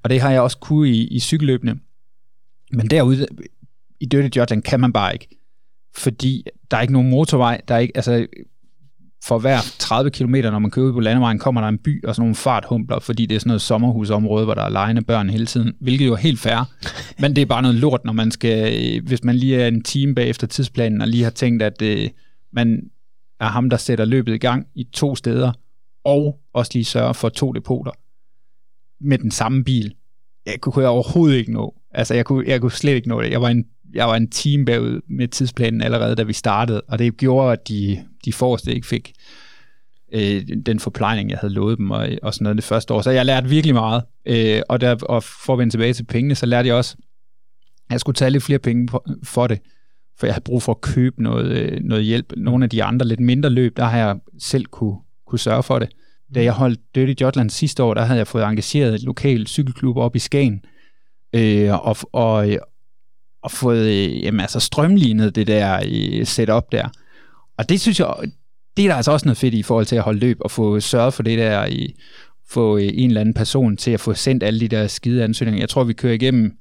Og 0.03 0.11
det 0.11 0.20
har 0.20 0.31
jeg 0.31 0.41
også 0.41 0.59
kunne 0.59 0.89
i, 0.89 1.07
i 1.07 1.20
cykelløbene. 1.20 1.81
Men 2.72 2.91
derude 2.91 3.26
i 4.01 4.07
Dirty 4.07 4.37
Jordan 4.37 4.62
kan 4.62 4.81
man 4.81 4.93
bare 4.93 5.12
ikke. 5.12 5.28
Fordi 5.95 6.45
der 6.70 6.76
er 6.76 6.81
ikke 6.81 6.93
nogen 6.93 7.11
motorvej, 7.11 7.61
der 7.68 7.74
er 7.74 7.78
ikke, 7.78 7.97
altså 7.97 8.26
for 9.25 9.39
hver 9.39 9.59
30 9.79 10.11
km, 10.11 10.35
når 10.35 10.59
man 10.59 10.71
kører 10.71 10.87
ud 10.87 10.93
på 10.93 11.01
landevejen, 11.01 11.39
kommer 11.39 11.61
der 11.61 11.68
en 11.68 11.79
by 11.79 12.05
og 12.05 12.14
sådan 12.14 12.23
nogle 12.23 12.35
farthumpler, 12.35 12.99
fordi 12.99 13.27
det 13.27 13.35
er 13.35 13.39
sådan 13.39 13.49
noget 13.49 13.62
sommerhusområde, 13.62 14.45
hvor 14.45 14.55
der 14.55 14.62
er 14.62 14.68
lejende 14.68 15.03
børn 15.03 15.31
hele 15.31 15.47
tiden, 15.47 15.73
hvilket 15.81 16.07
jo 16.07 16.12
er 16.12 16.16
helt 16.16 16.41
fair. 16.41 16.71
Men 17.21 17.37
det 17.37 17.43
er 17.43 17.47
bare 17.47 17.62
noget 17.62 17.77
lort, 17.77 18.05
når 18.05 18.12
man 18.12 18.31
skal, 18.31 19.01
hvis 19.01 19.25
man 19.25 19.37
lige 19.37 19.62
er 19.62 19.68
en 19.68 19.83
time 19.83 20.14
bag 20.14 20.29
efter 20.29 20.47
tidsplanen, 20.47 21.01
og 21.01 21.09
lige 21.09 21.23
har 21.23 21.31
tænkt, 21.31 21.62
at 21.62 21.83
øh, 21.83 22.09
man 22.53 22.83
er 23.41 23.47
ham, 23.47 23.71
der 23.71 23.77
sætter 23.77 24.05
løbet 24.05 24.35
i 24.35 24.39
gang 24.39 24.66
i 24.75 24.85
to 24.93 25.16
steder, 25.16 25.53
og 26.05 26.41
også 26.53 26.71
lige 26.75 26.85
sørger 26.85 27.12
for 27.12 27.29
to 27.29 27.53
depoter 27.53 27.93
med 29.01 29.18
den 29.18 29.31
samme 29.31 29.64
bil. 29.64 29.95
Jeg 30.47 30.61
kunne 30.61 30.83
jeg 30.83 30.89
overhovedet 30.91 31.37
ikke 31.37 31.53
nå. 31.53 31.75
Altså, 31.91 32.14
jeg 32.14 32.25
kunne, 32.25 32.45
jeg 32.47 32.61
kunne 32.61 32.73
slet 32.73 32.95
ikke 32.95 33.09
nå 33.09 33.23
det. 33.23 33.31
Jeg 33.31 33.41
var 33.41 33.49
en 33.49 33.64
jeg 33.95 34.09
var 34.09 34.16
en 34.16 34.30
time 34.30 34.64
bagud 34.64 35.01
med 35.09 35.28
tidsplanen 35.28 35.82
allerede, 35.82 36.14
da 36.14 36.22
vi 36.22 36.32
startede, 36.32 36.80
og 36.88 36.99
det 36.99 37.16
gjorde, 37.16 37.53
at 37.53 37.68
de, 37.68 38.05
de 38.24 38.32
forreste 38.32 38.74
ikke 38.74 38.86
fik 38.86 39.12
øh, 40.12 40.43
den 40.66 40.80
forplejning, 40.80 41.30
jeg 41.30 41.38
havde 41.38 41.55
lovet 41.55 41.78
dem, 41.78 41.91
og, 41.91 42.09
og 42.22 42.34
sådan 42.34 42.45
noget 42.45 42.57
det 42.57 42.64
første 42.64 42.95
år. 42.95 43.03
Så 43.03 43.11
jeg 43.11 43.26
lærte 43.26 43.49
virkelig 43.49 43.74
meget, 43.74 44.03
øh, 44.26 44.62
og, 44.68 44.80
der, 44.80 44.97
og 45.03 45.22
for 45.22 45.53
at 45.53 45.59
vende 45.59 45.72
tilbage 45.72 45.93
til 45.93 46.05
pengene, 46.05 46.34
så 46.34 46.47
lærte 46.47 46.68
jeg 46.68 46.76
også, 46.76 46.97
at 47.88 47.93
jeg 47.93 48.01
skulle 48.01 48.16
tage 48.16 48.30
lidt 48.30 48.43
flere 48.43 48.59
penge 48.59 48.88
for, 48.88 49.05
for 49.22 49.47
det, 49.47 49.59
for 50.18 50.26
jeg 50.26 50.34
havde 50.34 50.45
brug 50.45 50.62
for 50.62 50.72
at 50.72 50.80
købe 50.80 51.22
noget, 51.22 51.47
øh, 51.47 51.80
noget 51.84 52.05
hjælp. 52.05 52.32
Nogle 52.36 52.64
af 52.64 52.70
de 52.70 52.84
andre 52.84 53.07
lidt 53.07 53.20
mindre 53.20 53.51
løb, 53.51 53.76
der 53.76 53.84
har 53.84 53.99
jeg 53.99 54.16
selv 54.38 54.64
kunne, 54.66 54.97
kunne 55.26 55.38
sørge 55.38 55.62
for 55.62 55.78
det. 55.78 55.88
Da 56.34 56.43
jeg 56.43 56.53
holdt 56.53 56.80
Dirty 56.95 57.22
Jotland 57.22 57.51
sidste 57.51 57.82
år, 57.82 57.95
der 57.95 58.03
havde 58.03 58.18
jeg 58.18 58.26
fået 58.26 58.45
engageret 58.45 58.95
et 58.95 59.03
lokalt 59.03 59.49
cykelklub 59.49 59.97
op 59.97 60.16
i 60.16 60.18
Skagen, 60.18 60.64
øh, 61.32 61.86
og, 61.86 61.97
og, 62.12 62.49
og 63.43 63.51
fået 63.51 63.86
øh, 63.86 64.22
jamen, 64.22 64.41
altså 64.41 64.61
strømlignet 64.61 65.34
det 65.34 65.47
der 65.47 65.82
øh, 65.86 66.26
setup 66.26 66.72
der. 66.72 66.88
Og 67.59 67.68
det 67.68 67.80
synes 67.80 68.01
jeg, 68.01 68.14
det 68.76 68.84
er 68.84 68.88
der 68.88 68.95
altså 68.95 69.12
også 69.12 69.26
noget 69.26 69.38
fedt 69.38 69.55
i, 69.55 69.62
forhold 69.62 69.86
til 69.86 69.97
at 69.97 70.03
holde 70.03 70.20
løb 70.20 70.36
og 70.41 70.51
få 70.51 70.80
sørget 70.80 71.14
for 71.14 71.22
det 71.22 71.38
der 71.38 71.66
i 71.66 71.95
få 72.49 72.76
øh, 72.76 72.91
en 72.95 73.11
eller 73.11 73.20
anden 73.20 73.34
person 73.34 73.76
til 73.76 73.91
at 73.91 74.01
få 74.01 74.14
sendt 74.14 74.43
alle 74.43 74.61
de 74.61 74.68
der 74.68 74.86
skide 74.86 75.24
ansøgninger. 75.24 75.62
Jeg 75.62 75.68
tror, 75.68 75.84
vi 75.84 75.93
kører 75.93 76.14
igennem 76.14 76.57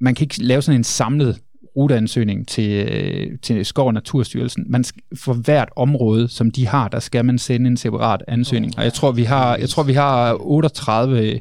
man 0.00 0.14
kan 0.14 0.24
ikke 0.24 0.42
lave 0.42 0.62
sådan 0.62 0.80
en 0.80 0.84
samlet 0.84 1.38
ruteansøgning 1.76 2.48
til, 2.48 2.88
øh, 2.88 3.38
til 3.42 3.66
Skov 3.66 3.86
og 3.86 3.94
Naturstyrelsen. 3.94 4.64
Man 4.68 4.84
skal, 4.84 5.02
for 5.16 5.34
hvert 5.34 5.68
område, 5.76 6.28
som 6.28 6.50
de 6.50 6.66
har, 6.66 6.88
der 6.88 7.00
skal 7.00 7.24
man 7.24 7.38
sende 7.38 7.66
en 7.66 7.76
separat 7.76 8.22
ansøgning. 8.28 8.78
Og 8.78 8.84
jeg 8.84 8.92
tror, 8.92 9.12
vi 9.12 9.24
har, 9.24 9.56
jeg 9.56 9.68
tror, 9.68 9.82
vi 9.82 9.92
har 9.92 10.36
38 10.40 11.40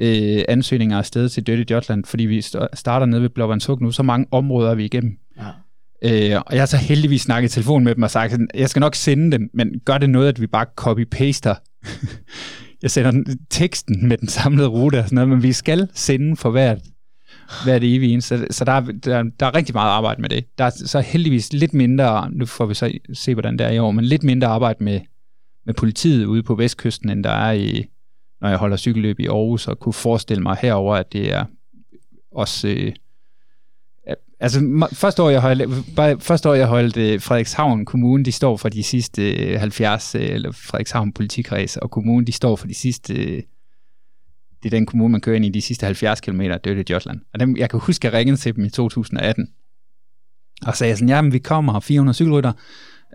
øh, 0.00 0.44
ansøgninger 0.48 0.98
afsted 0.98 1.28
til 1.28 1.46
Dirty 1.46 1.72
Jotland, 1.72 2.04
fordi 2.04 2.24
vi 2.24 2.42
starter 2.74 3.06
nede 3.06 3.22
ved 3.22 3.28
Blåvandshug 3.28 3.82
nu. 3.82 3.92
Så 3.92 4.02
mange 4.02 4.26
områder 4.30 4.70
er 4.70 4.74
vi 4.74 4.84
igennem. 4.84 5.18
Ja. 5.36 5.48
Øh, 6.02 6.42
og 6.46 6.54
jeg 6.54 6.60
har 6.60 6.66
så 6.66 6.76
heldigvis 6.76 7.22
snakket 7.22 7.50
i 7.50 7.54
telefon 7.54 7.84
med 7.84 7.94
dem 7.94 8.02
og 8.02 8.10
sagt, 8.10 8.32
at 8.32 8.40
jeg 8.54 8.70
skal 8.70 8.80
nok 8.80 8.94
sende 8.94 9.32
dem, 9.32 9.50
men 9.54 9.80
gør 9.84 9.98
det 9.98 10.10
noget, 10.10 10.28
at 10.28 10.40
vi 10.40 10.46
bare 10.46 10.66
copy-paster 10.80 11.54
jeg 12.84 12.90
sender 12.90 13.34
teksten 13.50 14.08
med 14.08 14.18
den 14.18 14.28
samlede 14.28 14.68
rute 14.68 14.98
og 14.98 15.04
sådan 15.04 15.14
noget, 15.14 15.28
men 15.28 15.42
vi 15.42 15.52
skal 15.52 15.88
sende 15.94 16.36
for 16.36 16.50
hvert, 16.50 16.78
hvert 17.64 17.84
evige 17.84 18.20
Så, 18.20 18.46
så 18.50 18.64
der, 18.64 18.72
er, 18.72 18.80
der, 18.80 19.22
der 19.40 19.46
er 19.46 19.54
rigtig 19.54 19.74
meget 19.74 19.90
arbejde 19.90 20.20
med 20.22 20.28
det. 20.28 20.44
Der 20.58 20.64
er 20.64 20.70
så 20.70 21.00
heldigvis 21.00 21.52
lidt 21.52 21.74
mindre, 21.74 22.30
nu 22.30 22.46
får 22.46 22.66
vi 22.66 22.74
så 22.74 22.98
se, 23.12 23.34
hvordan 23.34 23.58
det 23.58 23.66
er 23.66 23.70
i 23.70 23.78
år, 23.78 23.90
men 23.90 24.04
lidt 24.04 24.22
mindre 24.22 24.48
arbejde 24.48 24.84
med, 24.84 25.00
med 25.66 25.74
politiet 25.74 26.24
ude 26.24 26.42
på 26.42 26.54
vestkysten, 26.54 27.10
end 27.10 27.24
der 27.24 27.30
er 27.30 27.52
i, 27.52 27.86
når 28.44 28.50
jeg 28.50 28.58
holder 28.58 28.76
cykelløb 28.76 29.20
i 29.20 29.26
Aarhus, 29.26 29.68
og 29.68 29.78
kunne 29.78 29.92
forestille 29.92 30.42
mig 30.42 30.56
herover, 30.60 30.96
at 30.96 31.12
det 31.12 31.32
er 31.32 31.44
også... 32.32 32.68
Øh, 32.68 32.92
altså, 34.40 34.88
første 34.92 35.22
år, 35.22 35.30
jeg 35.30 35.40
holdt, 35.40 35.94
bare, 35.96 36.20
første 36.20 36.48
år, 36.48 36.54
jeg 36.54 36.66
holdt 36.66 36.96
øh, 36.96 37.20
Frederikshavn 37.20 37.84
Kommune, 37.84 38.24
de 38.24 38.32
står 38.32 38.56
for 38.56 38.68
de 38.68 38.82
sidste 38.82 39.32
øh, 39.32 39.60
70, 39.60 40.14
øh, 40.14 40.22
eller 40.22 40.52
Frederikshavn 40.52 41.12
Politikreds, 41.12 41.76
og 41.76 41.90
kommunen, 41.90 42.26
de 42.26 42.32
står 42.32 42.56
for 42.56 42.66
de 42.66 42.74
sidste... 42.74 43.14
Øh, 43.14 43.42
det 44.62 44.72
er 44.72 44.76
den 44.76 44.86
kommune, 44.86 45.12
man 45.12 45.20
kører 45.20 45.36
ind 45.36 45.44
i 45.44 45.50
de 45.50 45.60
sidste 45.60 45.86
70 45.86 46.20
km 46.20 46.40
af 46.40 46.60
det 46.60 46.90
Jotland. 46.90 47.20
Og 47.34 47.40
dem, 47.40 47.56
jeg 47.56 47.70
kan 47.70 47.80
huske, 47.80 48.08
at 48.08 48.12
jeg 48.12 48.18
ringede 48.18 48.36
til 48.36 48.56
dem 48.56 48.64
i 48.64 48.70
2018, 48.70 49.48
og 50.66 50.76
sagde 50.76 50.96
sådan, 50.96 51.08
jamen 51.08 51.32
vi 51.32 51.38
kommer, 51.38 51.80
400 51.80 52.14
cykelrytter, 52.14 52.52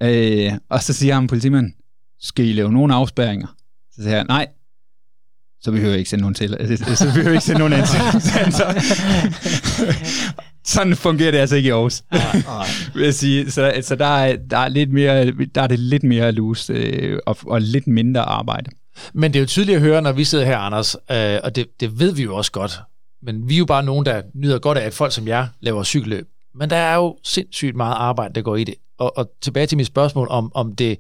øh, 0.02 0.52
og 0.70 0.84
så 0.84 0.94
siger 0.94 1.16
han 1.16 1.28
politimanden, 1.28 1.74
skal 2.20 2.46
I 2.46 2.54
lave 2.54 2.72
nogle 2.72 2.94
afspærringer? 2.94 3.48
Så 3.92 4.02
siger 4.04 4.16
jeg, 4.16 4.26
nej, 4.26 4.48
så 5.62 5.72
behøver 5.72 5.90
jeg 5.90 6.00
ikke 6.00 6.10
sende 6.10 6.22
nogen 6.22 6.36
til. 6.36 6.50
Så 6.96 7.06
behøver 7.06 7.28
jeg 7.28 7.34
ikke 7.34 7.46
sende 7.46 7.60
nogen 7.60 7.74
ansøgninger. 7.74 8.82
Sådan 10.66 10.96
fungerer 10.96 11.32
det 11.32 11.38
altså 11.38 11.56
ikke 11.56 11.68
i 11.68 11.72
Aarhus, 11.72 12.04
vil 12.94 13.04
jeg 13.04 13.14
sige. 13.14 13.52
Så, 13.52 13.74
så 13.82 13.96
der, 13.96 14.06
er, 14.06 14.36
der, 14.50 14.58
er 14.58 14.70
lidt 14.70 14.92
mere, 14.92 15.32
der 15.56 15.62
er 15.62 15.68
det 15.68 15.80
lidt 15.80 16.04
mere 16.04 16.32
loose 16.32 16.74
øh, 16.74 17.20
og, 17.26 17.38
og 17.48 17.62
lidt 17.62 17.88
mindre 17.88 18.22
arbejde. 18.22 18.72
Men 19.14 19.34
det 19.34 19.40
er 19.40 19.42
jo 19.42 19.48
tydeligt 19.48 19.76
at 19.76 19.82
høre, 19.82 20.02
når 20.02 20.12
vi 20.12 20.24
sidder 20.24 20.46
her, 20.46 20.58
Anders, 20.58 20.96
øh, 21.12 21.40
og 21.44 21.56
det, 21.56 21.66
det 21.80 22.00
ved 22.00 22.14
vi 22.14 22.24
jo 22.24 22.36
også 22.36 22.52
godt, 22.52 22.80
men 23.22 23.50
vi 23.50 23.54
er 23.54 23.58
jo 23.58 23.66
bare 23.66 23.84
nogen, 23.84 24.06
der 24.06 24.22
nyder 24.36 24.60
godt 24.60 24.78
af, 24.78 24.86
at 24.86 24.94
folk 24.94 25.14
som 25.14 25.28
jer 25.28 25.48
laver 25.62 25.84
cykelløb. 25.84 26.28
Men 26.56 26.70
der 26.70 26.76
er 26.76 26.96
jo 26.96 27.18
sindssygt 27.24 27.76
meget 27.76 27.96
arbejde, 27.96 28.34
der 28.34 28.42
går 28.42 28.56
i 28.56 28.64
det. 28.64 28.76
Og, 28.98 29.18
og 29.18 29.30
tilbage 29.42 29.68
til 29.68 29.78
mit 29.78 29.88
spørgsmål 29.88 30.28
om, 30.30 30.52
om 30.56 30.76
det 30.76 30.98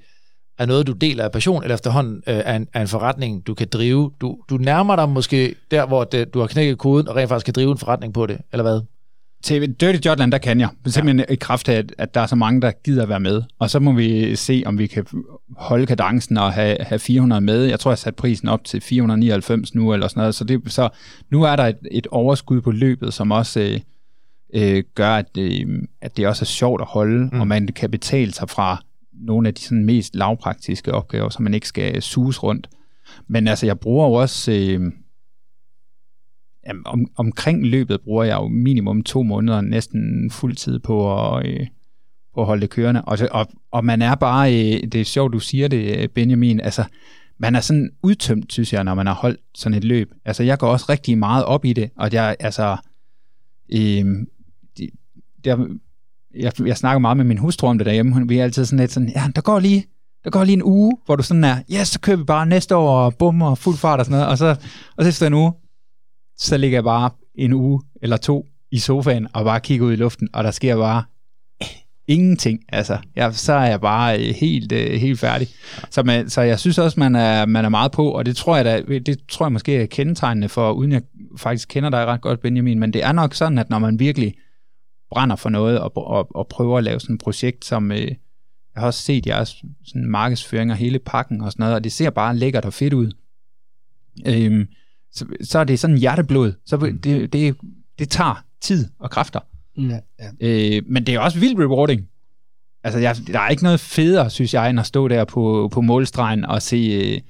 er 0.60 0.66
noget, 0.66 0.88
du 0.88 0.91
deler 0.91 1.24
af 1.24 1.32
passion, 1.32 1.64
eller 1.64 1.76
efterhånden 1.76 2.24
øh, 2.28 2.36
er, 2.45 2.55
en, 2.55 2.68
er 2.74 2.82
en 2.82 2.88
forretning, 2.88 3.47
du 3.47 3.53
kan 3.53 3.68
drive. 3.74 4.12
Du, 4.22 4.38
du 4.49 4.57
nærmer 4.57 4.95
dig 4.95 5.10
måske 5.10 5.55
der, 5.72 5.86
hvor 5.86 6.03
det, 6.03 6.34
du 6.34 6.39
har 6.39 6.47
knækket 6.47 6.78
koden, 6.78 7.07
og 7.07 7.16
rent 7.16 7.30
faktisk 7.30 7.45
kan 7.45 7.53
drive 7.53 7.72
en 7.72 7.78
forretning 7.78 8.14
på 8.14 8.26
det, 8.26 8.38
eller 8.51 8.64
hvad? 8.64 8.82
Til 9.43 9.74
Dirty 9.74 10.07
Jotland, 10.07 10.32
der 10.32 10.38
kan 10.38 10.60
jeg. 10.60 10.70
Simpelthen 10.86 11.26
ja. 11.30 11.34
i 11.34 11.36
kraft 11.36 11.70
af, 11.70 11.78
at, 11.78 11.93
at 11.97 12.14
der 12.14 12.22
er 12.22 12.26
så 12.26 12.36
mange, 12.36 12.62
der 12.62 12.72
gider 12.84 13.05
være 13.05 13.20
med. 13.20 13.41
Og 13.60 13.70
så 13.70 13.80
må 13.80 13.91
vi 13.91 14.36
se, 14.36 14.64
om 14.66 14.78
vi 14.78 14.88
kan 14.88 15.05
holde 15.57 15.86
kadencen 15.86 16.38
og 16.38 16.53
have, 16.53 16.78
have 16.82 16.99
400 16.99 17.41
med. 17.41 17.64
Jeg 17.64 17.80
tror, 17.80 17.91
jeg 17.91 17.93
har 17.93 17.97
sat 17.97 18.16
prisen 18.16 18.47
op 18.47 18.64
til 18.64 18.82
499 18.82 19.76
nu, 19.76 19.93
eller 19.93 20.07
sådan 20.07 20.22
noget. 20.22 20.36
Så, 20.36 20.43
det, 20.43 20.62
så 20.68 20.89
nu 21.30 21.43
er 21.43 21.55
der 21.55 21.66
et, 21.66 21.78
et 21.91 22.07
overskud 22.07 22.62
på 22.62 22.72
løbet, 22.72 23.14
som 23.14 23.32
også 23.32 23.60
øh, 23.60 23.80
øh, 24.53 24.84
gør, 24.95 25.12
at, 25.12 25.38
øh, 25.38 25.68
at 26.01 26.18
det 26.18 26.28
også 26.28 26.43
er 26.43 26.45
sjovt 26.45 26.82
at 26.82 26.88
holde, 26.88 27.30
mm. 27.32 27.39
og 27.39 27.47
man 27.47 27.68
kan 27.68 27.91
betale 27.91 28.34
sig 28.34 28.49
fra 28.49 28.84
nogle 29.20 29.48
af 29.48 29.54
de 29.54 29.62
sådan 29.62 29.86
mest 29.86 30.16
lavpraktiske 30.16 30.94
opgaver, 30.94 31.30
så 31.30 31.44
man 31.44 31.54
ikke 31.54 31.68
skal 31.68 31.96
øh, 31.96 32.02
suges 32.02 32.44
rundt. 32.44 32.70
Men 33.28 33.48
altså, 33.48 33.66
jeg 33.66 33.80
bruger 33.80 34.08
jo 34.08 34.14
også... 34.14 34.52
Øh, 34.52 34.92
jamen, 36.68 36.84
om, 36.86 37.12
omkring 37.16 37.66
løbet 37.66 38.02
bruger 38.02 38.24
jeg 38.24 38.36
jo 38.36 38.48
minimum 38.48 39.04
to 39.04 39.24
måneder 39.24 39.62
næsten 39.62 40.32
fuldtid 40.32 40.80
på 40.80 41.26
at, 41.36 41.46
øh, 41.46 41.68
på 42.34 42.42
at 42.42 42.46
holde 42.48 42.62
det 42.62 42.70
kørende. 42.70 43.02
Og, 43.02 43.18
og, 43.32 43.48
og 43.72 43.86
man 43.86 44.02
er 44.02 44.16
bare... 44.16 44.54
Øh, 44.54 44.84
det 44.84 44.96
er 44.96 45.06
sjovt, 45.06 45.34
du 45.34 45.40
siger 45.40 45.68
det, 45.68 45.98
øh, 45.98 46.08
Benjamin. 46.08 46.60
Altså, 46.60 46.84
man 47.38 47.56
er 47.56 47.60
sådan 47.60 47.92
udtømt, 48.04 48.54
synes 48.54 48.74
jeg, 48.74 48.84
når 48.84 48.94
man 48.94 49.08
har 49.08 49.14
holdt 49.14 49.40
sådan 49.56 49.78
et 49.78 49.84
løb. 49.84 50.12
Altså, 50.26 50.44
jeg 50.44 50.58
går 50.60 50.68
også 50.68 50.86
rigtig 50.90 51.18
meget 51.18 51.46
op 51.46 51.66
i 51.66 51.74
det, 51.74 51.90
og 51.96 52.14
jeg, 52.14 52.36
altså... 52.40 52.78
Øh, 53.74 54.06
det, 54.78 54.90
der, 55.44 55.68
jeg, 56.36 56.52
jeg 56.66 56.78
snakker 56.78 57.00
meget 57.00 57.18
med 57.18 57.26
min 57.26 57.38
hustru 57.38 57.68
om 57.68 57.78
det 57.78 57.86
derhjemme. 57.86 58.14
Hun, 58.14 58.30
vi 58.30 58.38
er 58.38 58.44
altid 58.44 58.66
sådan 58.66 58.80
lidt 58.80 58.92
sådan, 58.92 59.12
ja, 59.16 59.24
der 59.36 59.42
går 59.42 59.60
lige, 59.60 59.86
der 60.24 60.30
går 60.30 60.44
lige 60.44 60.54
en 60.54 60.64
uge, 60.64 60.98
hvor 61.06 61.16
du 61.16 61.24
sådan 61.24 61.44
er, 61.44 61.58
ja, 61.70 61.80
yes, 61.80 61.88
så 61.88 62.00
kører 62.00 62.18
vi 62.18 62.24
bare 62.24 62.46
næste 62.46 62.76
år 62.76 63.00
og 63.00 63.16
bum 63.16 63.42
og 63.42 63.58
fuld 63.58 63.78
fart 63.78 64.00
og 64.00 64.06
sådan 64.06 64.20
noget. 64.20 64.32
Og 64.32 64.38
så, 64.38 64.56
og 64.98 65.04
så 65.04 65.10
efter 65.10 65.28
en 65.28 65.34
uge, 65.34 65.54
så 66.38 66.58
ligger 66.58 66.76
jeg 66.78 66.84
bare 66.84 67.10
en 67.36 67.54
uge 67.54 67.82
eller 68.02 68.18
to 68.18 68.46
i 68.72 68.80
sofaen 68.80 69.28
og 69.34 69.44
bare 69.44 69.60
kigger 69.60 69.86
ud 69.86 69.94
i 69.94 69.96
luften, 69.96 70.30
og 70.34 70.44
der 70.44 70.52
sker 70.52 70.78
bare 70.78 71.04
ingenting. 72.08 72.60
Altså, 72.70 72.98
jeg, 73.16 73.36
så 73.36 73.54
er 73.54 73.66
jeg 73.66 73.82
bare 73.82 74.20
øh, 74.20 74.36
helt, 74.36 74.72
øh, 74.72 74.92
helt 74.92 75.20
færdig. 75.20 75.48
Så, 75.90 76.04
man, 76.04 76.30
så 76.30 76.42
jeg 76.42 76.60
synes 76.60 76.78
også, 76.78 77.00
man 77.00 77.16
er, 77.16 77.46
man 77.46 77.66
er 77.66 77.70
meget 77.70 77.92
på, 77.92 78.12
og 78.12 78.26
det 78.26 78.36
tror 78.36 78.56
jeg 78.56 78.66
da, 78.66 79.00
det 79.00 79.20
tror 79.30 79.46
jeg 79.46 79.54
måske 79.54 79.78
er 79.78 79.86
kendetegnende 79.86 80.50
for, 80.50 80.72
uden 80.72 80.92
jeg 80.92 81.02
faktisk 81.38 81.68
kender 81.70 81.90
dig 81.90 82.06
ret 82.06 82.22
godt, 82.22 82.42
Benjamin, 82.42 82.80
men 82.80 82.94
det 82.94 83.04
er 83.04 83.12
nok 83.12 83.34
sådan, 83.34 83.58
at 83.58 83.70
når 83.70 83.80
man 83.80 84.00
virkelig 84.00 84.34
brænder 85.12 85.36
for 85.36 85.49
noget 85.49 85.80
og, 85.80 85.97
og, 85.97 86.36
og 86.36 86.47
prøver 86.47 86.78
at 86.78 86.84
lave 86.84 86.99
sådan 86.99 87.16
et 87.16 87.22
projekt, 87.22 87.66
som 87.66 87.91
øh, 87.91 88.07
jeg 88.76 88.82
har 88.82 88.86
også 88.86 89.01
set 89.01 89.28
jeres 89.28 89.64
sådan 89.86 90.05
markedsføring 90.05 90.72
og 90.72 90.78
hele 90.78 90.99
pakken 90.99 91.41
og 91.41 91.51
sådan 91.51 91.64
noget, 91.64 91.76
og 91.76 91.84
det 91.84 91.91
ser 91.91 92.10
bare 92.10 92.36
lækkert 92.36 92.66
og 92.66 92.74
fedt 92.74 92.93
ud. 92.93 93.12
Øhm, 94.28 94.68
så, 95.12 95.26
så 95.41 95.60
er 95.60 95.64
det 95.64 95.80
sådan 95.80 95.97
hjerteblod. 95.97 96.53
Så 96.66 96.78
mm. 96.78 97.01
det, 97.01 97.34
det, 97.34 97.55
det 97.99 98.10
tager 98.10 98.43
tid 98.62 98.88
og 98.99 99.12
kræfter. 99.12 99.39
Ja, 99.78 99.99
ja. 100.20 100.30
Øh, 100.78 100.84
men 100.86 101.05
det 101.05 101.16
er 101.16 101.20
også 101.20 101.39
vildt 101.39 101.60
rewarding. 101.60 102.07
Altså, 102.84 102.99
jeg, 102.99 103.16
der 103.28 103.39
er 103.39 103.49
ikke 103.49 103.64
noget 103.64 103.80
federe, 103.80 104.30
synes 104.30 104.53
jeg, 104.53 104.70
end 104.70 104.80
at 104.80 104.86
stå 104.86 105.07
der 105.07 105.26
på, 105.26 105.70
på 105.72 105.82
målstregen 105.82 106.45
og 106.45 106.62
se... 106.62 106.76
Øh, 106.76 107.22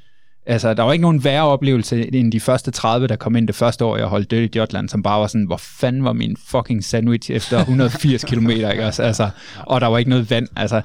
Altså, 0.49 0.73
der 0.73 0.83
var 0.83 0.93
ikke 0.93 1.01
nogen 1.01 1.23
værre 1.23 1.43
oplevelse 1.43 2.15
end 2.15 2.31
de 2.31 2.39
første 2.39 2.71
30, 2.71 3.07
der 3.07 3.15
kom 3.15 3.35
ind 3.35 3.47
det 3.47 3.55
første 3.55 3.85
år, 3.85 3.97
jeg 3.97 4.05
holdt 4.05 4.31
Dirty 4.31 4.57
Jotland, 4.57 4.89
som 4.89 5.03
bare 5.03 5.19
var 5.21 5.27
sådan, 5.27 5.45
hvor 5.45 5.57
fanden 5.57 6.03
var 6.03 6.13
min 6.13 6.37
fucking 6.47 6.83
sandwich 6.83 7.31
efter 7.31 7.59
180 7.59 8.23
km, 8.23 8.49
ikke? 8.49 8.65
Altså, 8.65 9.03
altså, 9.03 9.29
og 9.65 9.81
der 9.81 9.87
var 9.87 9.97
ikke 9.97 10.09
noget 10.09 10.29
vand. 10.29 10.47
Altså, 10.55 10.81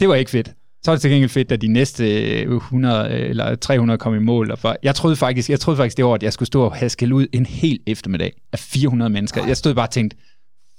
det 0.00 0.08
var 0.08 0.14
ikke 0.14 0.30
fedt. 0.30 0.48
Så 0.82 0.90
var 0.90 0.94
det 0.94 1.00
til 1.00 1.10
gengæld 1.10 1.30
fedt, 1.30 1.52
at 1.52 1.62
de 1.62 1.68
næste 1.68 2.42
100 2.42 3.10
eller 3.10 3.54
300 3.54 3.98
kom 3.98 4.14
i 4.14 4.18
mål. 4.18 4.50
Og 4.50 4.58
for, 4.58 4.76
jeg 4.82 4.94
troede 4.94 5.16
faktisk, 5.16 5.50
jeg 5.50 5.60
troede 5.60 5.76
faktisk 5.76 5.96
det 5.96 6.04
år, 6.04 6.14
at 6.14 6.22
jeg 6.22 6.32
skulle 6.32 6.46
stå 6.46 6.62
og 6.62 6.74
haskele 6.74 7.14
ud 7.14 7.26
en 7.32 7.46
hel 7.46 7.80
eftermiddag 7.86 8.32
af 8.52 8.58
400 8.58 9.10
mennesker. 9.10 9.46
Jeg 9.46 9.56
stod 9.56 9.74
bare 9.74 9.86
og 9.86 9.90
tænkte, 9.90 10.16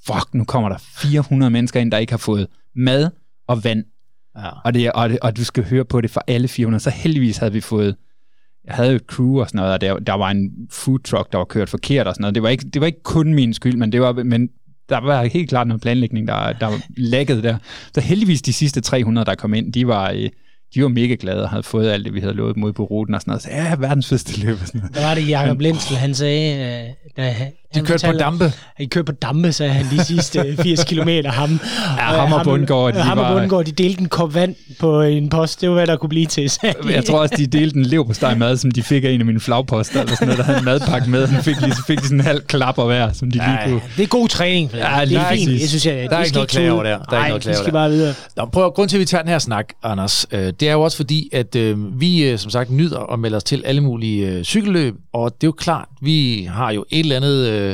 fuck, 0.07 0.33
nu 0.33 0.43
kommer 0.43 0.69
der 0.69 0.77
400 0.97 1.49
mennesker 1.49 1.79
ind, 1.79 1.91
der 1.91 1.97
ikke 1.97 2.13
har 2.13 2.17
fået 2.17 2.47
mad 2.75 3.09
og 3.47 3.63
vand. 3.63 3.83
Ja. 4.37 4.49
Og, 4.63 4.73
det, 4.73 4.91
og, 4.91 5.09
det, 5.09 5.19
og 5.19 5.37
du 5.37 5.45
skal 5.45 5.63
høre 5.63 5.85
på 5.85 6.01
det 6.01 6.11
for 6.11 6.23
alle 6.27 6.47
400. 6.47 6.83
Så 6.83 6.89
heldigvis 6.89 7.37
havde 7.37 7.53
vi 7.53 7.61
fået 7.61 7.95
jeg 8.67 8.75
havde 8.75 8.89
jo 8.89 8.95
et 8.95 9.01
crew 9.07 9.39
og 9.39 9.47
sådan 9.47 9.57
noget, 9.59 9.73
og 9.73 9.81
der, 9.81 9.99
der 9.99 10.13
var 10.13 10.31
en 10.31 10.51
food 10.71 10.99
truck, 10.99 11.31
der 11.31 11.37
var 11.37 11.45
kørt 11.45 11.69
forkert 11.69 12.07
og 12.07 12.13
sådan 12.13 12.21
noget. 12.21 12.35
Det 12.35 12.43
var 12.43 12.49
ikke, 12.49 12.65
det 12.73 12.81
var 12.81 12.85
ikke 12.85 13.03
kun 13.03 13.33
min 13.33 13.53
skyld, 13.53 13.77
men, 13.77 13.91
det 13.91 14.01
var, 14.01 14.13
men 14.13 14.49
der 14.89 14.97
var 14.99 15.23
helt 15.23 15.49
klart 15.49 15.67
noget 15.67 15.81
planlægning, 15.81 16.27
der, 16.27 16.53
der 16.53 16.65
var 16.65 16.81
lækket 16.97 17.43
der. 17.43 17.57
Så 17.93 18.01
heldigvis 18.01 18.41
de 18.41 18.53
sidste 18.53 18.81
300, 18.81 19.25
der 19.25 19.35
kom 19.35 19.53
ind, 19.53 19.73
de 19.73 19.87
var, 19.87 20.11
øh, 20.11 20.29
de 20.75 20.83
var 20.83 20.87
mega 20.87 21.15
glade 21.19 21.43
og 21.43 21.49
havde 21.49 21.63
fået 21.63 21.89
alt 21.89 22.05
det, 22.05 22.13
vi 22.13 22.19
havde 22.19 22.33
lovet 22.33 22.55
dem 22.55 22.63
ud 22.63 22.73
på 22.73 22.83
ruten 22.83 23.15
og 23.15 23.21
sådan 23.21 23.31
noget. 23.31 23.41
Så 23.41 23.49
ja, 23.51 23.75
verdens 23.75 24.09
fedeste 24.09 24.45
løb. 24.45 24.57
Og 24.61 24.67
sådan 24.67 24.81
noget. 24.81 24.95
Der 24.95 25.05
var 25.07 25.15
det 25.15 25.29
Jacob 25.29 25.59
Lindsel, 25.59 25.97
han 25.97 26.13
sagde, 26.13 26.85
øh, 26.87 26.93
da 27.17 27.51
De 27.81 27.85
kørte 27.85 28.07
på 28.07 28.17
dampe. 28.17 28.53
I 28.79 28.85
kørte 28.85 29.05
på 29.05 29.11
dampe, 29.11 29.51
sagde 29.51 29.71
han 29.73 29.85
de 29.97 30.05
sidste 30.05 30.55
80 30.61 30.83
kilometer. 30.83 31.31
Ham, 31.31 31.59
ja, 31.97 32.03
ham 32.03 32.33
og 32.33 32.43
Bundgaard, 32.43 32.93
de 32.93 32.99
ham 32.99 33.17
og 33.17 33.33
Bundgaard, 33.39 33.65
de 33.65 33.71
delte 33.71 34.01
en 34.01 34.09
kop 34.09 34.33
vand 34.35 34.55
på 34.79 35.01
en 35.01 35.29
post. 35.29 35.61
Det 35.61 35.69
var, 35.69 35.75
hvad 35.75 35.87
der 35.87 35.95
kunne 35.97 36.09
blive 36.09 36.25
til. 36.25 36.51
Jeg 36.89 37.05
tror 37.05 37.19
også, 37.19 37.35
de 37.37 37.47
delte 37.47 37.77
en 37.77 37.85
leverpostej 37.85 38.35
mad, 38.35 38.57
som 38.57 38.71
de 38.71 38.83
fik 38.83 39.03
af 39.03 39.09
en 39.09 39.19
af 39.19 39.25
mine 39.25 39.39
flagposter, 39.39 40.01
eller 40.01 40.15
sådan 40.15 40.27
noget, 40.27 40.37
der 40.37 40.43
havde 40.43 40.59
en 40.59 40.65
madpakke 40.65 41.09
med. 41.09 41.27
Så 41.27 41.41
fik 41.41 41.55
de, 41.55 41.75
så 41.75 41.83
fik 41.87 41.99
de 41.99 42.03
sådan 42.03 42.19
en 42.19 42.25
halv 42.25 42.41
klapper 42.41 42.85
hver, 42.85 43.13
som 43.13 43.31
de 43.31 43.37
lige 43.37 43.57
kunne... 43.65 43.81
Det 43.97 44.03
er 44.03 44.07
god 44.07 44.27
træning. 44.27 44.69
For 44.71 44.77
Ja, 44.77 44.99
det 44.99 45.07
lige 45.07 45.19
er 45.19 45.35
fint. 45.35 45.51
Jeg 45.61 45.69
synes, 45.69 45.85
jeg, 45.85 46.07
Der 46.09 46.17
er 46.17 46.23
ikke 46.23 46.33
noget 46.33 46.45
at 46.47 46.51
klage 46.51 46.71
over 46.71 46.83
der. 46.83 46.89
Der 46.89 46.95
er 46.97 47.01
ikke 47.01 47.11
Nej, 47.11 47.27
noget 47.27 47.35
at 47.35 47.41
klage 47.41 47.57
over 47.57 47.63
skal 47.63 47.73
bare 47.73 47.89
videre. 47.89 48.13
Nå, 48.37 48.45
prøv, 48.45 48.71
grund 48.71 48.89
til, 48.89 48.97
at 48.97 48.99
vi 48.99 49.05
tager 49.05 49.21
den 49.21 49.31
her 49.31 49.39
snak, 49.39 49.65
Anders, 49.83 50.25
øh, 50.31 50.53
det 50.59 50.69
er 50.69 50.73
jo 50.73 50.81
også 50.81 50.97
fordi, 50.97 51.29
at 51.33 51.55
øh, 51.55 51.99
vi 52.01 52.23
øh, 52.23 52.39
som 52.39 52.51
sagt 52.51 52.71
nyder 52.71 53.13
at 53.13 53.19
melde 53.19 53.37
os 53.37 53.43
til 53.43 53.63
alle 53.65 53.81
mulige 53.81 54.27
øh, 54.27 54.43
cykelløb, 54.43 54.95
og 55.13 55.31
det 55.31 55.43
er 55.43 55.47
jo 55.47 55.51
klart, 55.51 55.85
vi 56.01 56.47
har 56.53 56.71
jo 56.71 56.85
et 56.89 56.99
eller 56.99 57.15
andet 57.15 57.47
øh, 57.47 57.66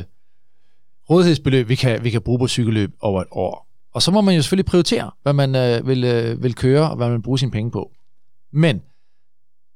rådighedsbeløb, 1.14 1.70
vi 1.70 1.76
kan, 1.76 2.04
vi 2.04 2.10
kan 2.10 2.22
bruge 2.22 2.40
på 2.40 2.48
cykelløb 2.48 2.92
over 3.02 3.22
et 3.22 3.28
år. 3.32 3.68
Og 3.94 4.02
så 4.02 4.12
må 4.12 4.22
man 4.22 4.36
jo 4.36 4.42
selvfølgelig 4.42 4.66
prioritere, 4.66 5.12
hvad 5.24 5.34
man 5.34 5.56
øh, 5.56 5.88
vil, 5.88 6.04
øh, 6.04 6.44
vil 6.44 6.56
køre, 6.56 6.90
og 6.90 6.96
hvad 6.96 7.08
man 7.08 7.14
vil 7.14 7.22
bruge 7.22 7.40
sine 7.40 7.52
penge 7.52 7.72
på. 7.72 7.92
Men 8.52 8.82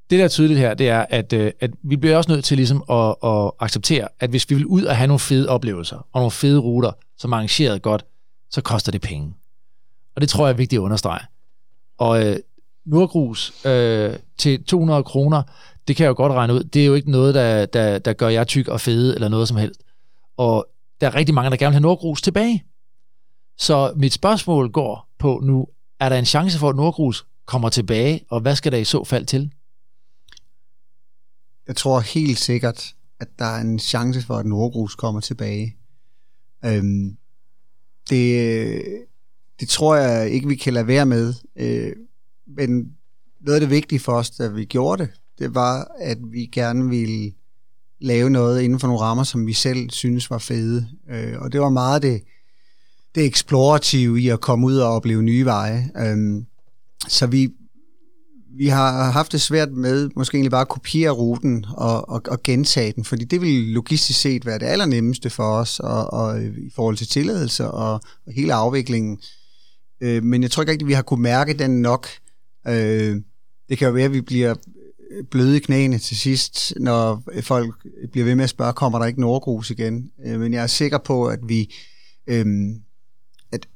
det, 0.10 0.20
der 0.20 0.24
er 0.24 0.30
tydeligt 0.30 0.60
her, 0.60 0.74
det 0.74 0.90
er, 0.90 1.06
at, 1.10 1.34
øh, 1.34 1.52
at 1.60 1.72
vi 1.84 1.96
bliver 1.96 2.18
også 2.18 2.32
nødt 2.32 2.46
til 2.46 2.58
ligesom 2.58 2.84
at, 2.90 3.16
at 3.24 3.52
acceptere, 3.60 4.08
at 4.20 4.30
hvis 4.30 4.50
vi 4.50 4.56
vil 4.56 4.66
ud 4.66 4.84
og 4.84 4.96
have 4.96 5.08
nogle 5.08 5.20
fede 5.20 5.50
oplevelser, 5.50 5.98
og 5.98 6.20
nogle 6.20 6.32
fede 6.32 6.60
ruter, 6.60 6.92
som 7.18 7.32
er 7.32 7.36
arrangeret 7.36 7.82
godt, 7.82 8.06
så 8.50 8.62
koster 8.62 8.92
det 8.92 9.02
penge. 9.02 9.34
Og 10.16 10.22
det 10.22 10.30
tror 10.30 10.46
jeg 10.46 10.54
er 10.54 10.58
vigtigt 10.58 10.80
at 10.80 10.84
understrege. 10.84 11.26
Og 11.98 12.26
øh, 12.26 12.38
Nordgrus 12.86 13.66
øh, 13.66 14.14
til 14.38 14.64
200 14.64 15.04
kroner, 15.04 15.44
det 15.88 15.96
kan 15.96 16.04
jeg 16.04 16.10
jo 16.10 16.14
godt 16.18 16.34
regne 16.34 16.54
ud, 16.54 16.64
det 16.64 16.82
er 16.82 16.86
jo 16.86 16.94
ikke 16.94 17.12
noget, 17.12 17.36
der, 17.36 17.66
der, 17.66 18.00
der 18.00 18.14
gør 18.14 18.28
jer 18.30 18.44
tyk 18.44 18.68
og 18.68 18.82
fede, 18.82 19.16
eller 19.16 19.30
noget 19.30 19.48
som 19.48 19.58
helst. 19.58 19.82
Og 20.38 20.68
der 21.02 21.08
er 21.08 21.16
rigtig 21.16 21.36
mange, 21.36 21.50
der 21.50 21.58
gerne 21.58 21.70
vil 21.70 21.74
have 21.76 21.82
Nordgrus 21.82 22.22
tilbage. 22.22 22.66
Så 23.58 23.94
mit 23.96 24.14
spørgsmål 24.14 24.72
går 24.72 25.10
på 25.20 25.40
nu, 25.44 25.68
er 26.00 26.10
der 26.10 26.16
en 26.16 26.26
chance 26.26 26.60
for, 26.60 26.70
at 26.70 26.76
Nordgrus 26.76 27.28
kommer 27.46 27.70
tilbage, 27.70 28.26
og 28.30 28.40
hvad 28.40 28.56
skal 28.56 28.72
der 28.72 28.78
i 28.78 28.84
så 28.84 29.04
fald 29.04 29.26
til? 29.26 29.54
Jeg 31.68 31.76
tror 31.76 32.00
helt 32.00 32.38
sikkert, 32.38 32.96
at 33.20 33.28
der 33.40 33.46
er 33.46 33.62
en 33.62 33.80
chance 33.80 34.22
for, 34.22 34.36
at 34.36 34.46
Nordgrus 34.46 34.96
kommer 34.96 35.22
tilbage. 35.22 35.78
Øhm, 36.66 37.18
det, 38.10 38.84
det 39.60 39.70
tror 39.70 39.96
jeg 39.96 40.30
ikke, 40.30 40.48
vi 40.48 40.56
kan 40.56 40.74
lade 40.74 40.88
være 40.88 41.06
med. 41.06 41.34
Øh, 41.56 41.96
men 42.48 42.98
noget 43.40 43.56
af 43.56 43.60
det 43.60 43.70
vigtige 43.70 44.00
for 44.00 44.12
os, 44.12 44.32
da 44.32 44.48
vi 44.48 44.66
gjorde 44.66 45.04
det, 45.04 45.12
det 45.40 45.56
var, 45.56 45.92
at 46.00 46.18
vi 46.32 46.46
gerne 46.46 46.90
ville 46.90 47.32
lave 48.00 48.30
noget 48.30 48.62
inden 48.62 48.80
for 48.80 48.88
nogle 48.88 49.02
rammer, 49.02 49.24
som 49.24 49.48
vi 49.48 49.54
selv 49.54 49.90
synes 49.90 50.30
var 50.30 50.38
fede. 50.38 50.88
Øh, 51.12 51.34
og 51.40 51.52
det 51.52 51.62
var 51.62 51.70
meget 51.70 52.02
det, 52.02 52.22
det 53.16 53.26
eksplorative 53.26 54.22
i 54.22 54.30
at 54.30 54.42
komme 54.42 54.68
ud 54.68 54.78
og 54.78 54.90
opleve 54.90 55.24
nye 55.24 55.46
veje. 55.46 55.90
Øh, 55.98 56.44
så 57.08 57.28
vi, 57.28 57.50
vi 58.58 58.68
har 58.68 59.12
haft 59.12 59.32
det 59.32 59.42
svært 59.42 59.72
med 59.72 60.10
måske 60.16 60.36
egentlig 60.36 60.52
bare 60.52 60.62
at 60.62 60.68
kopiere 60.68 61.12
ruten 61.12 61.66
og, 61.70 62.10
og, 62.10 62.22
og 62.28 62.44
gentage 62.44 62.92
den, 62.92 63.04
fordi 63.04 63.26
det 63.26 63.42
ville 63.42 63.74
logistisk 63.74 64.22
set 64.22 64.46
være 64.46 64.60
det 64.60 64.66
allernemmeste 64.66 65.30
for 65.30 65.44
os 65.44 65.80
og, 65.80 66.14
og 66.14 66.44
øh, 66.44 66.58
i 66.58 66.72
forhold 66.76 66.98
til 66.98 67.08
tilladelse 67.08 67.72
og, 67.72 67.94
og 67.94 68.34
hele 68.36 68.54
afviklingen. 68.54 69.20
Øh, 70.02 70.24
men 70.24 70.42
jeg 70.42 70.52
tror 70.52 70.62
ikke 70.62 70.72
rigtig, 70.72 70.88
vi 70.88 70.94
har 70.94 71.02
kunne 71.02 71.22
mærke 71.22 71.54
den 71.54 71.82
nok. 71.82 72.08
Øh, 72.68 73.22
det 73.70 73.78
kan 73.78 73.88
jo 73.88 73.94
være, 73.94 74.06
at 74.06 74.14
vi 74.14 74.22
bliver 74.22 74.56
bløde 75.32 75.58
i 75.58 75.60
knæene 75.60 75.98
til 75.98 76.18
sidst, 76.18 76.74
når 76.80 77.24
folk 77.42 77.76
bliver 78.12 78.26
ved 78.26 78.36
med 78.36 78.44
at 78.44 78.50
spørge, 78.50 78.74
kommer 78.74 79.00
der 79.00 79.06
ikke 79.06 79.22
Nordgrus 79.22 79.70
igen? 79.70 80.12
Øh, 80.26 80.40
men 80.40 80.54
jeg 80.54 80.64
er 80.64 80.68
sikker 80.68 80.98
på, 80.98 81.26
at 81.28 81.40
vi, 81.48 81.76
øhm, 82.28 82.82
at, 83.52 83.68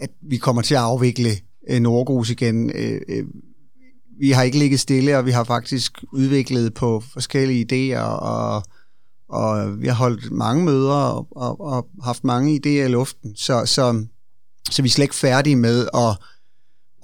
at 0.00 0.10
vi 0.22 0.36
kommer 0.36 0.62
til 0.62 0.74
at 0.74 0.80
afvikle 0.80 1.30
øh, 1.68 1.80
Nordgrus 1.80 2.30
igen. 2.30 2.70
Øh, 2.74 3.24
vi 4.20 4.30
har 4.30 4.42
ikke 4.42 4.58
ligget 4.58 4.80
stille, 4.80 5.18
og 5.18 5.26
vi 5.26 5.30
har 5.30 5.44
faktisk 5.44 6.04
udviklet 6.12 6.74
på 6.74 7.02
forskellige 7.12 7.66
idéer, 7.72 8.00
og, 8.00 8.62
og 9.28 9.80
vi 9.80 9.86
har 9.86 9.94
holdt 9.94 10.30
mange 10.30 10.64
møder 10.64 10.94
og, 10.94 11.28
og, 11.30 11.60
og 11.60 11.88
haft 12.02 12.24
mange 12.24 12.60
idéer 12.60 12.86
i 12.86 12.88
luften. 12.88 13.36
Så, 13.36 13.66
så, 13.66 14.06
så 14.70 14.82
vi 14.82 14.88
er 14.88 14.90
slet 14.90 15.04
ikke 15.04 15.14
færdige 15.14 15.56
med 15.56 15.88
at, 15.94 16.18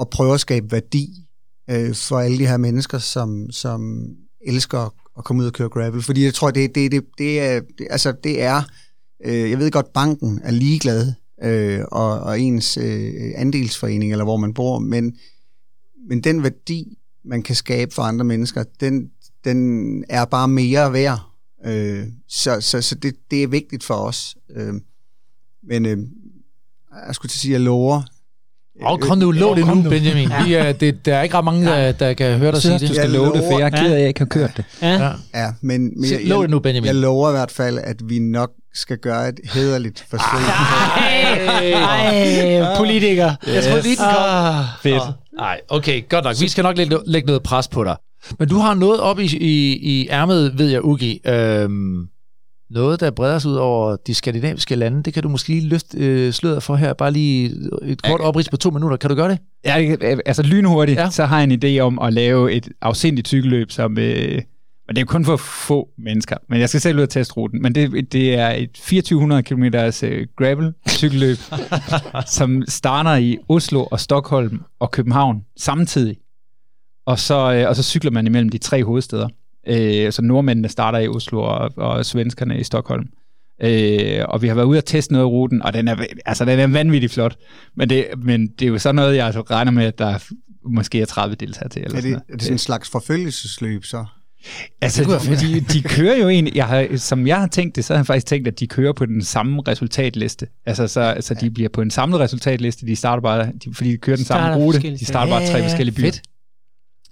at 0.01 0.11
prøve 0.11 0.35
at 0.35 0.41
skabe 0.41 0.72
værdi 0.72 1.22
øh, 1.71 1.95
for 1.95 2.19
alle 2.19 2.39
de 2.39 2.47
her 2.47 2.57
mennesker, 2.57 2.99
som, 2.99 3.51
som 3.51 4.07
elsker 4.41 4.95
at 5.19 5.25
komme 5.25 5.43
ud 5.43 5.47
og 5.47 5.53
køre 5.53 5.69
gravel. 5.69 6.03
Fordi 6.03 6.25
jeg 6.25 6.35
tror, 6.35 6.51
det, 6.51 6.75
det, 6.75 6.93
det, 6.93 7.05
det 7.19 7.41
er, 7.41 7.61
det, 7.79 7.87
altså, 7.91 8.13
det 8.25 8.43
er 8.43 8.63
øh, 9.25 9.51
jeg 9.51 9.59
ved 9.59 9.71
godt, 9.71 9.93
banken 9.93 10.41
er 10.45 10.51
ligeglad, 10.51 11.13
øh, 11.43 11.81
og, 11.93 12.21
og 12.21 12.41
ens 12.41 12.77
øh, 12.77 13.33
andelsforening, 13.37 14.13
eller 14.13 14.25
hvor 14.25 14.37
man 14.37 14.55
bor, 14.55 14.79
men, 14.79 15.17
men 16.09 16.21
den 16.21 16.43
værdi, 16.43 16.99
man 17.25 17.43
kan 17.43 17.55
skabe 17.55 17.95
for 17.95 18.03
andre 18.03 18.25
mennesker, 18.25 18.65
den, 18.81 19.11
den 19.45 20.05
er 20.09 20.25
bare 20.25 20.49
mere 20.49 20.93
værd. 20.93 21.21
Øh, 21.65 22.07
så 22.29 22.61
så, 22.61 22.81
så 22.81 22.95
det, 22.95 23.15
det 23.31 23.43
er 23.43 23.47
vigtigt 23.47 23.85
for 23.85 23.95
os. 23.95 24.37
Øh, 24.51 24.75
men 25.63 25.87
øh, 25.87 25.99
jeg 27.07 27.15
skulle 27.15 27.31
til 27.31 27.37
at 27.37 27.41
sige, 27.41 27.55
at 27.55 27.61
jeg 27.61 27.65
lover. 27.65 28.03
Og 28.81 29.01
kom 29.01 29.18
nu, 29.18 29.31
lov 29.31 29.57
det 29.57 29.66
nu. 29.66 29.91
Benjamin. 29.91 30.31
Vi 30.47 30.55
er, 30.55 30.73
det, 30.73 31.07
der 31.07 31.16
er 31.16 31.23
ikke 31.23 31.37
ret 31.37 31.45
mange, 31.45 31.66
der, 31.66 31.93
der 31.93 32.12
kan 32.12 32.39
høre 32.39 32.53
dig 32.53 32.62
sige 32.62 32.79
synes, 32.79 32.83
du 32.83 32.87
det. 32.87 32.97
skal 32.97 33.11
love 33.11 33.33
det, 33.33 33.43
for 33.51 33.59
jeg 33.59 33.66
er 33.66 33.70
ked 33.70 33.91
af, 33.91 33.95
at 33.95 34.01
jeg 34.01 34.09
ikke 34.09 34.20
har 34.20 34.27
kørt 34.27 34.57
det. 34.57 34.64
Ja. 34.83 34.93
Ja. 34.93 35.11
Ja, 35.35 35.53
men, 35.61 36.01
men 36.01 36.11
jeg, 36.11 36.20
lov 36.25 36.43
det 36.43 36.51
nu, 36.51 36.59
Benjamin. 36.59 36.87
jeg 36.87 36.95
lover 36.95 37.29
i 37.29 37.33
hvert 37.33 37.51
fald, 37.51 37.79
at 37.79 37.97
vi 38.05 38.18
nok 38.18 38.51
skal 38.75 38.99
gøre 38.99 39.29
et 39.29 39.41
hederligt 39.55 40.05
forsøg. 40.11 40.41
Ej, 41.75 42.77
politiker. 42.77 43.33
Jeg 43.47 43.62
troede 43.64 43.83
lige, 43.83 43.97
den 43.97 44.05
kom. 44.05 44.25
Ah, 44.29 44.64
Fedt. 44.83 45.03
Nej, 45.39 45.61
okay, 45.68 46.09
godt 46.09 46.25
nok. 46.25 46.35
Vi 46.41 46.49
skal 46.49 46.62
nok 46.62 46.77
lægge, 46.77 46.99
lægge 47.07 47.27
noget 47.27 47.43
pres 47.43 47.68
på 47.68 47.85
dig. 47.85 47.97
Men 48.39 48.49
du 48.49 48.57
har 48.59 48.75
noget 48.75 49.01
op 49.01 49.18
i, 49.20 49.25
i, 49.37 49.77
i 49.77 50.09
ærmet, 50.11 50.59
ved 50.59 50.68
jeg, 50.68 50.85
Ugi. 50.85 51.20
Øhm, 51.27 52.07
noget, 52.73 53.01
der 53.01 53.11
breder 53.11 53.39
sig 53.39 53.51
ud 53.51 53.57
over 53.57 53.97
de 54.07 54.14
skandinaviske 54.14 54.75
lande. 54.75 55.03
Det 55.03 55.14
kan 55.14 55.23
du 55.23 55.29
måske 55.29 55.49
lige 55.49 55.68
løfte 55.68 55.99
øh, 55.99 56.33
sløret 56.33 56.62
for 56.62 56.77
her. 56.77 56.93
Bare 56.93 57.11
lige 57.11 57.55
et 57.83 58.03
kort 58.03 58.20
oprids 58.20 58.49
på 58.49 58.57
to 58.57 58.70
minutter. 58.70 58.97
Kan 58.97 59.11
du 59.11 59.16
gøre 59.16 59.29
det? 59.31 59.39
Ja, 59.64 59.97
altså 60.27 60.43
lynhurtigt, 60.43 60.99
Ja. 60.99 61.11
så 61.11 61.25
har 61.25 61.41
jeg 61.41 61.51
en 61.53 61.64
idé 61.64 61.81
om 61.81 61.99
at 61.99 62.12
lave 62.12 62.53
et 62.53 62.68
afsindigt 62.81 63.29
cykelløb, 63.29 63.70
som... 63.70 63.99
Øh, 63.99 64.43
men 64.87 64.97
det 64.97 65.03
er 65.03 65.07
kun 65.07 65.25
for 65.25 65.37
få 65.37 65.89
mennesker, 65.99 66.37
men 66.49 66.61
jeg 66.61 66.68
skal 66.68 66.81
selv 66.81 66.97
ud 66.99 67.03
og 67.03 67.09
teste 67.11 67.35
ruten. 67.35 67.62
Men 67.62 67.75
det, 67.75 68.12
det 68.12 68.35
er 68.35 68.49
et 68.51 68.70
2400 68.73 69.43
km 69.43 69.62
øh, 69.64 70.27
gravel 70.37 70.73
cykelløb, 70.89 71.37
som 72.37 72.62
starter 72.68 73.16
i 73.16 73.39
Oslo 73.49 73.85
og 73.85 74.01
Stockholm 74.01 74.61
og 74.81 74.91
København 74.91 75.41
samtidig. 75.59 76.16
Og 77.07 77.18
så, 77.18 77.53
øh, 77.55 77.68
og 77.68 77.77
så 77.77 77.83
cykler 77.83 78.11
man 78.11 78.27
imellem 78.27 78.49
de 78.49 78.59
tre 78.59 78.85
hovedsteder. 78.85 79.29
Øh, 79.69 80.13
så 80.13 80.23
nordmændene 80.23 80.69
starter 80.69 80.99
i 80.99 81.09
Oslo, 81.09 81.43
og, 81.43 81.71
og 81.77 82.07
svenskerne 82.07 82.61
i 82.61 82.65
Stockholm. 82.65 83.05
Øh, 83.63 84.25
og 84.29 84.43
vi 84.43 84.49
har 84.49 84.55
været 84.55 84.67
ude 84.67 84.79
og 84.79 84.85
teste 84.85 85.13
noget 85.13 85.25
af 85.25 85.29
ruten, 85.31 85.63
og 85.63 85.73
den 85.73 85.89
er, 85.89 85.97
altså, 86.27 86.45
den 86.45 86.59
er 86.59 86.67
vanvittigt 86.67 87.13
flot. 87.13 87.37
Men 87.77 87.91
det, 87.91 88.07
men 88.19 88.47
det 88.47 88.63
er 88.63 88.69
jo 88.69 88.79
sådan 88.79 88.95
noget, 88.95 89.17
jeg 89.17 89.27
altså 89.27 89.41
regner 89.41 89.73
med, 89.73 89.85
at 89.85 89.99
der 89.99 90.07
er 90.07 90.19
måske 90.65 91.01
er 91.01 91.07
30 91.07 91.35
deltagere 91.35 91.69
til. 91.69 91.83
Eller 91.83 91.97
er, 91.97 92.01
sådan 92.01 92.13
det, 92.13 92.13
noget. 92.13 92.25
er 92.29 92.33
det 92.33 92.43
sådan 92.43 92.55
en 92.55 92.59
slags 92.59 92.91
forfølgelsesløb 92.91 93.85
så? 93.85 94.05
Altså, 94.81 95.05
kunne 95.05 95.19
være 95.27 95.37
de, 95.37 95.61
de 95.61 95.83
kører 95.83 96.17
jo 96.17 96.29
egentlig, 96.29 96.57
jeg 96.57 96.67
har, 96.67 96.89
som 96.97 97.27
jeg 97.27 97.41
har 97.41 97.47
tænkt 97.47 97.77
det, 97.77 97.85
så 97.85 97.93
har 97.95 97.99
jeg 97.99 98.07
faktisk 98.07 98.27
tænkt, 98.27 98.49
at 98.49 98.61
de 98.61 98.67
kører 98.67 98.93
på 98.93 99.07
den 99.07 99.23
samme 99.23 99.63
resultatliste. 99.69 100.47
Altså, 100.67 100.89
så, 100.89 101.17
så 101.21 101.35
de 101.35 101.51
bliver 101.51 101.69
på 101.69 101.81
en 101.83 101.91
samlet 101.91 102.21
resultatliste, 102.21 102.87
de 102.87 102.97
starter 102.97 103.21
bare, 103.21 103.53
de, 103.65 103.75
fordi 103.75 103.91
de 103.93 103.97
kører 103.97 104.17
den 104.17 104.25
samme 104.25 104.57
rute, 104.57 104.81
de 104.81 105.05
starter 105.05 105.33
bare 105.33 105.47
tre 105.47 105.53
Ja, 105.53 105.59
ja, 105.59 105.65
forskellige 105.65 105.95
byer. 105.95 106.05
fedt. 106.05 106.23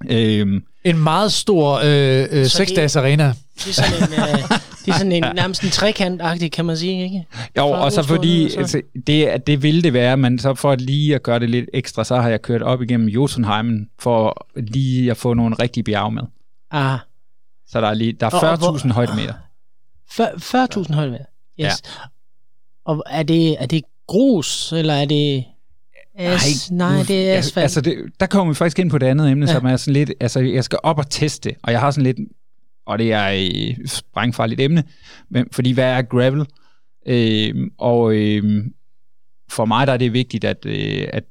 Øhm, 0.08 0.64
En 0.84 0.98
meget 0.98 1.32
stor 1.32 1.80
øh, 1.84 2.26
øh, 2.30 2.44
Så 2.46 2.56
seksdages 2.56 2.96
arena. 2.96 3.34
Det 3.58 3.66
er 3.68 3.72
sådan 3.72 3.92
en, 3.96 4.02
øh, 4.12 4.48
Det 4.84 4.88
er 4.88 4.92
sådan 4.92 5.12
en, 5.12 5.24
nærmest 5.36 5.62
en 5.62 5.70
trekant 5.70 6.22
kan 6.52 6.64
man 6.64 6.76
sige, 6.76 7.04
ikke? 7.04 7.26
Jo, 7.56 7.62
Fra 7.62 7.84
og 7.84 7.92
så 7.92 8.02
fordi, 8.02 8.50
så. 8.50 8.58
altså, 8.58 8.80
det, 9.06 9.46
det 9.46 9.62
ville 9.62 9.82
det 9.82 9.92
være, 9.92 10.16
men 10.16 10.38
så 10.38 10.54
for 10.54 10.74
lige 10.74 11.14
at 11.14 11.22
gøre 11.22 11.38
det 11.38 11.50
lidt 11.50 11.66
ekstra, 11.74 12.04
så 12.04 12.16
har 12.16 12.28
jeg 12.28 12.42
kørt 12.42 12.62
op 12.62 12.82
igennem 12.82 13.08
Jotunheimen 13.08 13.88
for 13.98 14.46
lige 14.56 15.10
at 15.10 15.16
få 15.16 15.34
nogle 15.34 15.56
rigtige 15.62 15.84
bjerge 15.84 16.12
med. 16.12 16.22
Ah, 16.70 16.98
Så 17.68 17.80
der 17.80 17.88
er, 17.88 17.94
lige, 17.94 18.12
der 18.12 18.26
er 18.26 18.56
hvor- 18.58 18.78
40.000 18.78 18.92
højdemeter. 18.92 19.34
40.000 20.20 20.94
højde 20.94 21.12
Yes. 21.12 21.18
Ja. 21.58 21.70
Og 22.84 23.02
er 23.10 23.22
det, 23.22 23.56
er 23.62 23.66
det 23.66 23.82
grus, 24.06 24.72
eller 24.72 24.94
er 24.94 25.04
det... 25.04 25.44
As, 26.20 26.70
nej, 26.70 26.94
nej, 26.94 27.02
det 27.08 27.30
er 27.30 27.38
asfalt. 27.38 27.62
Altså, 27.62 27.80
det, 27.80 27.96
der 28.20 28.26
kommer 28.26 28.52
vi 28.52 28.54
faktisk 28.54 28.78
ind 28.78 28.90
på 28.90 28.98
det 28.98 29.06
andet 29.06 29.30
emne, 29.30 29.46
Ja. 29.46 29.52
som 29.52 29.66
er 29.66 29.76
sådan 29.76 29.92
lidt, 29.92 30.12
altså, 30.20 30.40
jeg 30.40 30.64
skal 30.64 30.78
op 30.82 30.98
og 30.98 31.10
teste, 31.10 31.54
og 31.62 31.72
jeg 31.72 31.80
har 31.80 31.90
sådan 31.90 32.04
lidt, 32.04 32.16
og 32.86 32.98
det 32.98 33.12
er 33.12 33.26
et 33.28 33.76
sprængfarligt 33.90 34.60
emne, 34.60 34.84
men, 35.30 35.46
fordi 35.52 35.72
hvad 35.72 35.84
er 35.84 36.02
gravel? 36.02 36.46
Øh, 37.06 37.54
og 37.78 38.14
øh, 38.14 38.64
for 39.50 39.64
mig 39.64 39.86
der 39.86 39.92
er 39.92 39.96
det 39.96 40.12
vigtigt, 40.12 40.44
at, 40.44 40.66
øh, 40.66 41.06
at, 41.12 41.24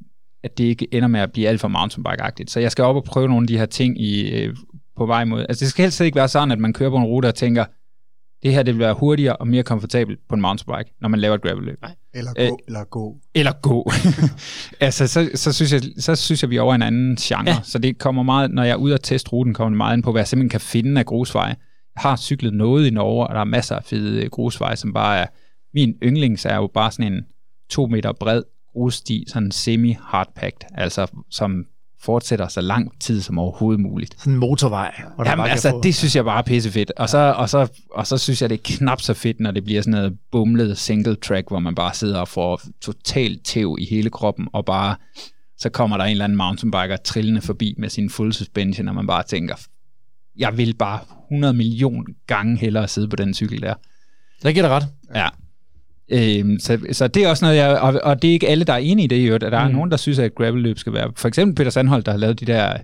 at 0.43 0.57
det 0.57 0.63
ikke 0.63 0.93
ender 0.93 1.07
med 1.07 1.19
at 1.19 1.31
blive 1.31 1.47
alt 1.47 1.61
for 1.61 1.67
mountainbike-agtigt. 1.67 2.49
Så 2.51 2.59
jeg 2.59 2.71
skal 2.71 2.83
op 2.85 2.95
og 2.95 3.03
prøve 3.03 3.27
nogle 3.27 3.43
af 3.43 3.47
de 3.47 3.57
her 3.57 3.65
ting 3.65 4.01
i, 4.01 4.29
øh, 4.31 4.55
på 4.97 5.05
vej 5.05 5.25
mod. 5.25 5.45
Altså 5.49 5.65
det 5.65 5.69
skal 5.69 5.83
helst 5.83 6.01
ikke 6.01 6.15
være 6.15 6.27
sådan, 6.27 6.51
at 6.51 6.59
man 6.59 6.73
kører 6.73 6.89
på 6.89 6.97
en 6.97 7.03
rute 7.03 7.25
og 7.25 7.35
tænker, 7.35 7.65
det 8.43 8.53
her 8.53 8.63
det 8.63 8.73
vil 8.73 8.79
være 8.79 8.93
hurtigere 8.93 9.35
og 9.35 9.47
mere 9.47 9.63
komfortabelt 9.63 10.19
på 10.29 10.35
en 10.35 10.41
mountainbike, 10.41 10.95
når 11.01 11.09
man 11.09 11.19
laver 11.19 11.35
et 11.35 11.41
gravelløb. 11.41 11.83
Eller 12.13 12.31
Øh, 12.37 12.49
gå, 12.49 12.59
eller 12.67 12.83
gå. 12.83 13.17
Eller 13.35 13.51
gå. 13.61 13.91
altså, 14.85 15.07
så, 15.07 15.29
så, 15.35 15.53
synes 15.53 15.73
jeg, 15.73 15.81
så 15.97 16.15
synes 16.15 16.43
jeg, 16.43 16.49
vi 16.49 16.57
er 16.57 16.61
over 16.61 16.75
en 16.75 16.81
anden 16.81 17.15
genre. 17.15 17.43
Ja. 17.45 17.51
Ja. 17.51 17.59
Så 17.63 17.79
det 17.79 17.97
kommer 17.97 18.23
meget, 18.23 18.51
når 18.51 18.63
jeg 18.63 18.71
er 18.71 18.75
ude 18.75 18.93
og 18.93 19.01
teste 19.01 19.29
ruten, 19.29 19.53
kommer 19.53 19.69
det 19.69 19.77
meget 19.77 19.95
ind 19.95 20.03
på, 20.03 20.11
hvad 20.11 20.21
jeg 20.21 20.27
simpelthen 20.27 20.49
kan 20.49 20.61
finde 20.61 20.99
af 20.99 21.05
grusveje. 21.05 21.55
Jeg 21.95 22.01
har 22.01 22.15
cyklet 22.17 22.53
noget 22.53 22.87
i 22.87 22.89
Norge, 22.89 23.27
og 23.27 23.35
der 23.35 23.41
er 23.41 23.45
masser 23.45 23.75
af 23.75 23.83
fede 23.83 24.23
øh, 24.23 24.29
grusveje, 24.29 24.75
som 24.75 24.93
bare 24.93 25.19
er... 25.19 25.25
Min 25.73 25.93
yndlings 26.03 26.45
er 26.45 26.55
jo 26.55 26.67
bare 26.73 26.91
sådan 26.91 27.13
en 27.13 27.21
to 27.69 27.87
meter 27.87 28.11
bred 28.19 28.43
grussti, 28.73 29.25
sådan 29.27 29.51
semi-hardpacked, 29.51 30.67
altså 30.73 31.07
som 31.29 31.65
fortsætter 32.01 32.47
så 32.47 32.61
lang 32.61 32.99
tid 32.99 33.21
som 33.21 33.39
overhovedet 33.39 33.79
muligt. 33.81 34.15
Sådan 34.19 34.33
en 34.33 34.39
motorvej. 34.39 35.01
Hvor 35.15 35.25
Jamen, 35.29 35.45
altså, 35.45 35.69
få- 35.69 35.81
det 35.81 35.95
synes 35.95 36.15
jeg 36.15 36.25
bare 36.25 36.37
er 36.37 36.41
pissefedt. 36.43 36.91
Og 36.97 37.09
så, 37.09 37.17
og, 37.17 37.49
så, 37.49 37.67
og 37.91 38.07
så 38.07 38.17
synes 38.17 38.41
jeg, 38.41 38.49
det 38.49 38.55
er 38.57 38.61
knap 38.77 39.01
så 39.01 39.13
fedt, 39.13 39.39
når 39.39 39.51
det 39.51 39.63
bliver 39.63 39.81
sådan 39.81 39.91
noget 39.91 40.17
bumlet 40.31 40.77
single 40.77 41.15
track, 41.15 41.47
hvor 41.47 41.59
man 41.59 41.75
bare 41.75 41.93
sidder 41.93 42.19
og 42.19 42.27
får 42.27 42.61
totalt 42.81 43.45
tæv 43.45 43.75
i 43.79 43.85
hele 43.85 44.09
kroppen, 44.09 44.47
og 44.53 44.65
bare, 44.65 44.95
så 45.57 45.69
kommer 45.69 45.97
der 45.97 46.03
en 46.05 46.11
eller 46.11 46.23
anden 46.23 46.37
mountainbiker 46.37 46.97
trillende 46.97 47.41
forbi 47.41 47.75
med 47.77 47.89
sin 47.89 48.09
full 48.09 48.33
suspension, 48.33 48.87
og 48.87 48.95
man 48.95 49.07
bare 49.07 49.23
tænker, 49.23 49.55
jeg 50.37 50.57
vil 50.57 50.73
bare 50.79 50.99
100 51.31 51.53
millioner 51.53 52.03
gange 52.27 52.57
hellere 52.57 52.87
sidde 52.87 53.07
på 53.07 53.15
den 53.15 53.33
cykel 53.33 53.61
der. 53.61 53.73
Der 54.43 54.51
giver 54.51 54.63
dig 54.67 54.71
ret. 54.75 54.85
Ja. 55.15 55.27
Øhm, 56.11 56.59
så, 56.59 56.79
så 56.91 57.07
det 57.07 57.23
er 57.23 57.29
også 57.29 57.45
noget, 57.45 57.57
jeg, 57.57 57.79
og, 57.79 57.99
og 58.03 58.21
det 58.21 58.27
er 58.27 58.33
ikke 58.33 58.47
alle, 58.47 58.63
der 58.63 58.73
er 58.73 58.77
enige 58.77 59.03
i 59.03 59.07
det 59.07 59.15
i 59.15 59.25
øvrigt, 59.25 59.43
at 59.43 59.51
der 59.51 59.63
mm. 59.63 59.69
er 59.69 59.73
nogen, 59.73 59.91
der 59.91 59.97
synes, 59.97 60.19
at 60.19 60.35
gravelløb 60.35 60.77
skal 60.77 60.93
være, 60.93 61.11
for 61.15 61.27
eksempel 61.27 61.55
Peter 61.55 61.69
Sandholt, 61.71 62.05
der 62.05 62.11
har 62.11 62.19
lavet 62.19 62.39
de 62.39 62.45
der, 62.45 62.77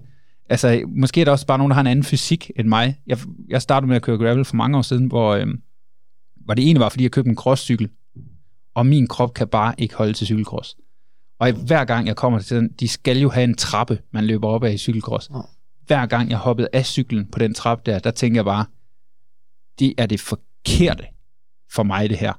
altså 0.50 0.84
måske 0.88 1.22
er 1.22 1.26
der 1.26 1.32
også 1.32 1.46
bare 1.46 1.58
nogen, 1.58 1.72
der 1.72 1.74
har 1.74 1.82
en 1.82 1.88
anden 1.88 2.06
fysik 2.06 2.52
end 2.56 2.68
mig. 2.68 3.00
Jeg, 3.08 3.18
jeg 3.50 3.62
startede 3.62 3.88
med 3.88 3.96
at 3.96 4.02
køre 4.02 4.18
gravel 4.18 4.46
for 4.46 4.56
mange 4.56 4.78
år 4.78 4.82
siden, 4.82 5.06
hvor, 5.06 5.36
øhm, 5.36 5.62
hvor 6.46 6.54
det 6.54 6.70
ene 6.70 6.80
var, 6.80 6.90
fordi 6.90 7.04
jeg 7.04 7.12
købte 7.12 7.30
en 7.30 7.36
crosscykel, 7.36 7.90
og 8.74 8.86
min 8.86 9.08
krop 9.08 9.34
kan 9.34 9.48
bare 9.48 9.74
ikke 9.78 9.96
holde 9.96 10.14
til 10.14 10.28
cykelcross. 10.28 10.76
Og 11.40 11.52
hver 11.52 11.86
gang 11.86 12.08
jeg 12.08 12.16
kommer 12.16 12.40
til 12.40 12.58
den, 12.58 12.70
de 12.80 12.88
skal 12.88 13.18
jo 13.18 13.30
have 13.30 13.44
en 13.44 13.56
trappe, 13.56 14.00
man 14.12 14.26
løber 14.26 14.48
op 14.48 14.64
af 14.64 14.74
i 14.74 14.78
cykelcross. 14.78 15.30
Ja. 15.30 15.40
Hver 15.88 16.06
gang 16.06 16.30
jeg 16.30 16.38
hoppede 16.38 16.68
af 16.74 16.86
cyklen 16.86 17.26
på 17.32 17.40
den 17.40 17.54
trappe 17.54 17.92
der, 17.92 18.00
der 18.00 18.12
tænker 18.12 18.38
jeg 18.38 18.46
bare, 18.46 18.66
det 19.80 19.94
er 19.98 20.06
det 20.06 20.20
forkerte 20.20 21.04
for 21.72 21.84
mig, 21.84 22.10
det 22.10 22.18
her. 22.18 22.34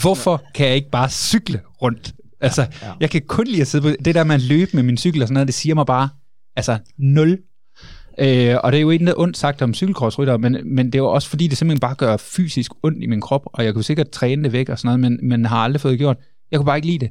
Hvorfor 0.00 0.42
kan 0.54 0.66
jeg 0.66 0.76
ikke 0.76 0.90
bare 0.90 1.10
cykle 1.10 1.60
rundt? 1.82 2.12
Altså, 2.40 2.62
ja. 2.82 2.92
jeg 3.00 3.10
kan 3.10 3.22
kun 3.28 3.46
lide 3.46 3.60
at 3.60 3.66
sidde 3.66 3.82
på 3.82 3.96
det 4.04 4.14
der 4.14 4.24
med 4.24 4.34
at 4.34 4.42
løbe 4.42 4.70
med 4.74 4.82
min 4.82 4.96
cykel 4.96 5.22
og 5.22 5.28
sådan 5.28 5.34
noget, 5.34 5.46
det 5.46 5.54
siger 5.54 5.74
mig 5.74 5.86
bare, 5.86 6.08
altså, 6.56 6.78
nul. 6.98 7.38
Øh, 8.18 8.56
og 8.64 8.72
det 8.72 8.78
er 8.78 8.82
jo 8.82 8.90
ikke 8.90 9.04
noget 9.04 9.18
ondt 9.18 9.36
sagt 9.36 9.62
om 9.62 9.74
cykelcrossrytter, 9.74 10.36
men, 10.36 10.56
men 10.64 10.86
det 10.86 10.94
er 10.94 10.98
jo 10.98 11.10
også 11.10 11.28
fordi, 11.28 11.46
det 11.46 11.58
simpelthen 11.58 11.80
bare 11.80 11.94
gør 11.94 12.16
fysisk 12.16 12.72
ondt 12.82 13.02
i 13.02 13.06
min 13.06 13.20
krop, 13.20 13.42
og 13.44 13.64
jeg 13.64 13.74
kunne 13.74 13.84
sikkert 13.84 14.10
træne 14.10 14.44
det 14.44 14.52
væk 14.52 14.68
og 14.68 14.78
sådan 14.78 15.00
noget, 15.00 15.00
men, 15.00 15.28
men 15.28 15.44
har 15.44 15.58
aldrig 15.58 15.80
fået 15.80 15.98
gjort. 15.98 16.16
Jeg 16.50 16.58
kunne 16.58 16.66
bare 16.66 16.78
ikke 16.78 16.88
lide 16.88 16.98
det. 16.98 17.10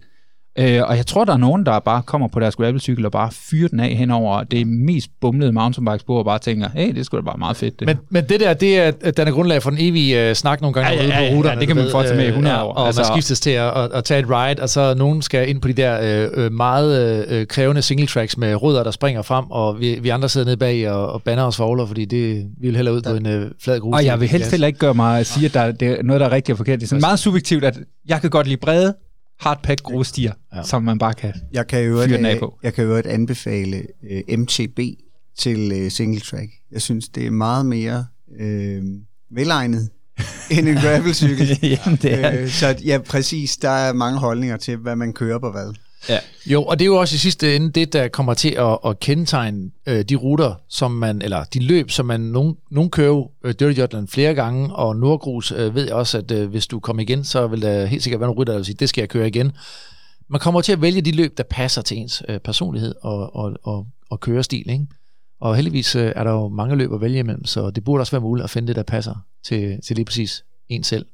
Øh, 0.60 0.82
og 0.84 0.98
jeg 0.98 1.06
tror, 1.06 1.26
der 1.26 1.34
er 1.34 1.38
nogen, 1.38 1.66
der 1.66 1.80
bare 1.80 2.02
kommer 2.06 2.28
på 2.28 2.40
deres 2.40 2.56
gravelcykel 2.56 3.06
og 3.06 3.12
bare 3.12 3.30
fyrer 3.32 3.68
den 3.68 3.80
af 3.80 3.90
henover 3.96 4.44
det 4.44 4.68
mest 4.68 5.08
bumlede 5.22 5.52
mountainbikespor 5.52 6.20
og 6.20 6.26
bare 6.26 6.40
tænker, 6.40 6.70
hey, 6.74 6.96
det 6.96 7.06
skulle 7.06 7.22
da 7.22 7.26
bare 7.26 7.38
meget 7.38 7.58
fedt. 7.58 7.80
Det. 7.80 7.86
Men, 7.86 7.98
men 8.10 8.24
det 8.30 8.40
der, 8.40 8.54
det 8.54 8.80
er, 8.80 8.92
den 8.92 9.28
er 9.28 9.32
grundlag 9.32 9.64
for 9.64 9.70
den 9.70 9.80
evige 9.82 10.30
uh, 10.30 10.36
snak 10.36 10.62
nogle 10.62 10.74
gange 10.74 10.90
Ja, 10.90 10.96
ja, 10.96 11.04
ude 11.04 11.14
ja, 11.14 11.20
på 11.20 11.24
ja, 11.34 11.38
ruterne. 11.38 11.60
det 11.60 11.68
kan 11.68 11.76
man 11.78 11.86
fortsætte 11.92 12.18
med 12.18 12.24
i 12.24 12.28
øh, 12.28 12.32
100 12.34 12.56
ja, 12.56 12.66
år. 12.66 12.74
Og 12.74 12.86
Altså- 12.88 13.02
man 13.02 13.06
skiftes 13.14 13.40
til 13.40 13.50
at, 13.50 13.78
at, 13.78 13.92
at 13.94 14.04
tage 14.04 14.20
et 14.20 14.26
ride, 14.30 14.62
og 14.62 14.70
så 14.70 14.94
nogen 14.94 15.22
skal 15.22 15.50
ind 15.50 15.62
på 15.62 15.68
de 15.68 15.74
der 15.74 16.28
øh, 16.34 16.52
meget 16.52 17.28
øh, 17.30 17.48
krævende 17.48 17.82
single 17.82 18.08
tracks 18.08 18.38
med 18.38 18.56
rødder, 18.64 18.84
der 18.84 18.92
springer 18.92 19.22
frem, 19.22 19.46
og 19.50 19.80
vi, 19.80 20.00
vi 20.02 20.10
andre 20.10 20.30
sidder 20.30 20.46
nede 20.46 20.58
bag 20.58 20.92
og, 20.92 21.12
og 21.14 21.22
banner 21.24 21.44
os 21.44 21.56
for 21.58 21.86
fordi 21.88 22.06
det, 22.06 22.36
vi 22.62 22.68
vil 22.68 22.76
hellere 22.76 22.96
ud 22.96 23.02
på 23.02 23.16
en 23.16 23.28
øh, 23.28 23.52
flad 23.64 23.80
grus. 23.80 23.96
Og 23.96 24.06
jeg 24.06 24.20
vil 24.20 24.28
helst 24.28 24.52
heller 24.52 24.68
ikke 24.68 24.80
gøre 24.80 24.94
mig 24.94 25.20
at 25.20 25.28
sige, 25.28 25.46
at 25.46 25.54
der, 25.54 25.72
det 25.72 25.88
er 25.88 26.04
noget, 26.04 26.20
der 26.20 26.26
er 26.26 26.32
rigtigt 26.32 26.54
og 26.54 26.58
forkert. 26.58 26.80
Det 26.80 26.86
er 26.86 26.88
sådan 26.90 27.02
meget 27.02 27.20
subjektivt, 27.20 27.64
at 27.64 27.78
jeg 28.08 28.22
kan 28.22 28.30
godt 28.30 28.48
lide 28.48 28.58
brede, 28.58 28.94
hardpack 29.42 29.82
grusstier, 29.84 30.34
Ja. 30.54 30.58
ja. 30.58 30.64
som 30.64 30.84
man 30.84 30.98
bare 30.98 31.14
kan. 31.14 31.34
Jeg 31.52 31.68
kan 31.68 31.84
jo 31.84 32.04
Fyr 32.06 32.16
den 32.18 32.26
af 32.26 32.40
på. 32.40 32.60
jeg 32.64 32.74
kan 32.74 32.84
jo 32.84 33.02
anbefale 33.06 33.84
uh, 34.04 34.40
MTB 34.40 34.80
til 35.38 35.84
uh, 35.86 35.92
single 35.92 36.20
track. 36.22 36.50
Jeg 36.72 36.82
synes, 36.82 37.10
det 37.10 37.26
er 37.28 37.32
meget 37.32 37.66
mere 37.66 38.06
uh, 38.42 38.84
velegnet 39.38 39.90
end 40.52 40.68
en 40.70 40.76
gravelcykel. 40.76 41.60
Jamen, 41.86 42.00
det 42.02 42.14
er, 42.26 42.42
Øh, 42.42 42.50
så 42.50 42.76
ja, 42.86 42.98
præcis, 42.98 43.58
der 43.58 43.70
er 43.70 43.94
mange 43.94 44.20
holdninger 44.20 44.58
til, 44.58 44.78
hvad 44.78 44.96
man 44.96 45.14
kører 45.14 45.40
på 45.40 45.52
hvad. 45.52 45.74
Jo, 46.46 46.64
og 46.64 46.80
det 46.80 46.86
er 46.86 46.88
jo 46.88 46.96
også 46.96 47.16
i 47.16 47.18
sidste 47.18 47.56
ende 47.56 47.72
det, 47.72 47.94
der 47.94 48.08
kommer 48.08 48.34
til 48.34 48.50
at, 48.50 48.78
at 48.86 49.00
kendetegne 49.00 49.72
øh, 49.86 50.02
de 50.02 50.16
ruter, 50.16 50.54
som 50.70 50.92
man, 50.92 51.22
eller 51.22 51.44
de 51.44 51.60
løb, 51.60 51.92
som 51.92 52.06
man 52.06 52.20
nogen, 52.22 52.58
nogen 52.72 52.90
kører 52.90 53.24
øh, 53.44 53.54
Dirty 53.60 53.80
Jutland 53.80 54.08
flere 54.08 54.34
gange, 54.34 54.76
og 54.76 54.96
Nordgrus 54.96 55.52
øh, 55.52 55.76
ved 55.76 55.86
jeg 55.86 55.94
også, 55.94 56.18
at 56.18 56.32
øh, 56.32 56.50
hvis 56.50 56.68
du 56.68 56.80
kommer 56.80 57.04
igen, 57.04 57.24
så 57.24 57.48
vil 57.48 57.62
der 57.62 57.86
helt 57.86 58.04
sikkert 58.04 58.20
være 58.20 58.28
nogle 58.28 58.40
rytter, 58.40 58.54
der 58.54 58.58
vil 58.58 58.66
sige, 58.66 58.78
det 58.80 58.90
skal 58.90 59.02
jeg 59.02 59.10
køre 59.10 59.28
igen. 59.28 59.52
Man 60.28 60.40
kommer 60.40 60.62
til 60.62 60.72
at 60.72 60.82
vælge 60.82 61.02
de 61.02 61.12
løb, 61.12 61.38
der 61.38 61.44
passer 61.44 61.82
til 61.82 61.98
ens 61.98 62.24
øh, 62.30 62.40
personlighed 62.40 62.96
og, 63.02 63.36
og, 63.36 63.54
og, 63.64 63.88
og 64.10 64.20
kørestil, 64.20 64.70
ikke? 64.70 64.88
Og 65.40 65.56
heldigvis 65.56 65.96
øh, 65.96 66.14
er 66.16 66.24
der 66.24 66.32
jo 66.32 66.48
mange 66.48 66.76
løb 66.76 66.94
at 66.94 67.02
vælge 67.02 67.20
imellem, 67.20 67.46
så 67.46 67.70
det 67.72 67.84
burde 67.84 68.02
også 68.02 68.12
være 68.12 68.22
muligt 68.22 68.44
at 68.44 68.50
finde 68.50 68.68
det, 68.68 68.76
der 68.76 68.84
passer 68.84 69.16
til, 69.44 69.82
til 69.82 69.96
lige 69.96 70.06
præcis 70.06 70.44
en 70.70 70.84
selv. 70.84 71.06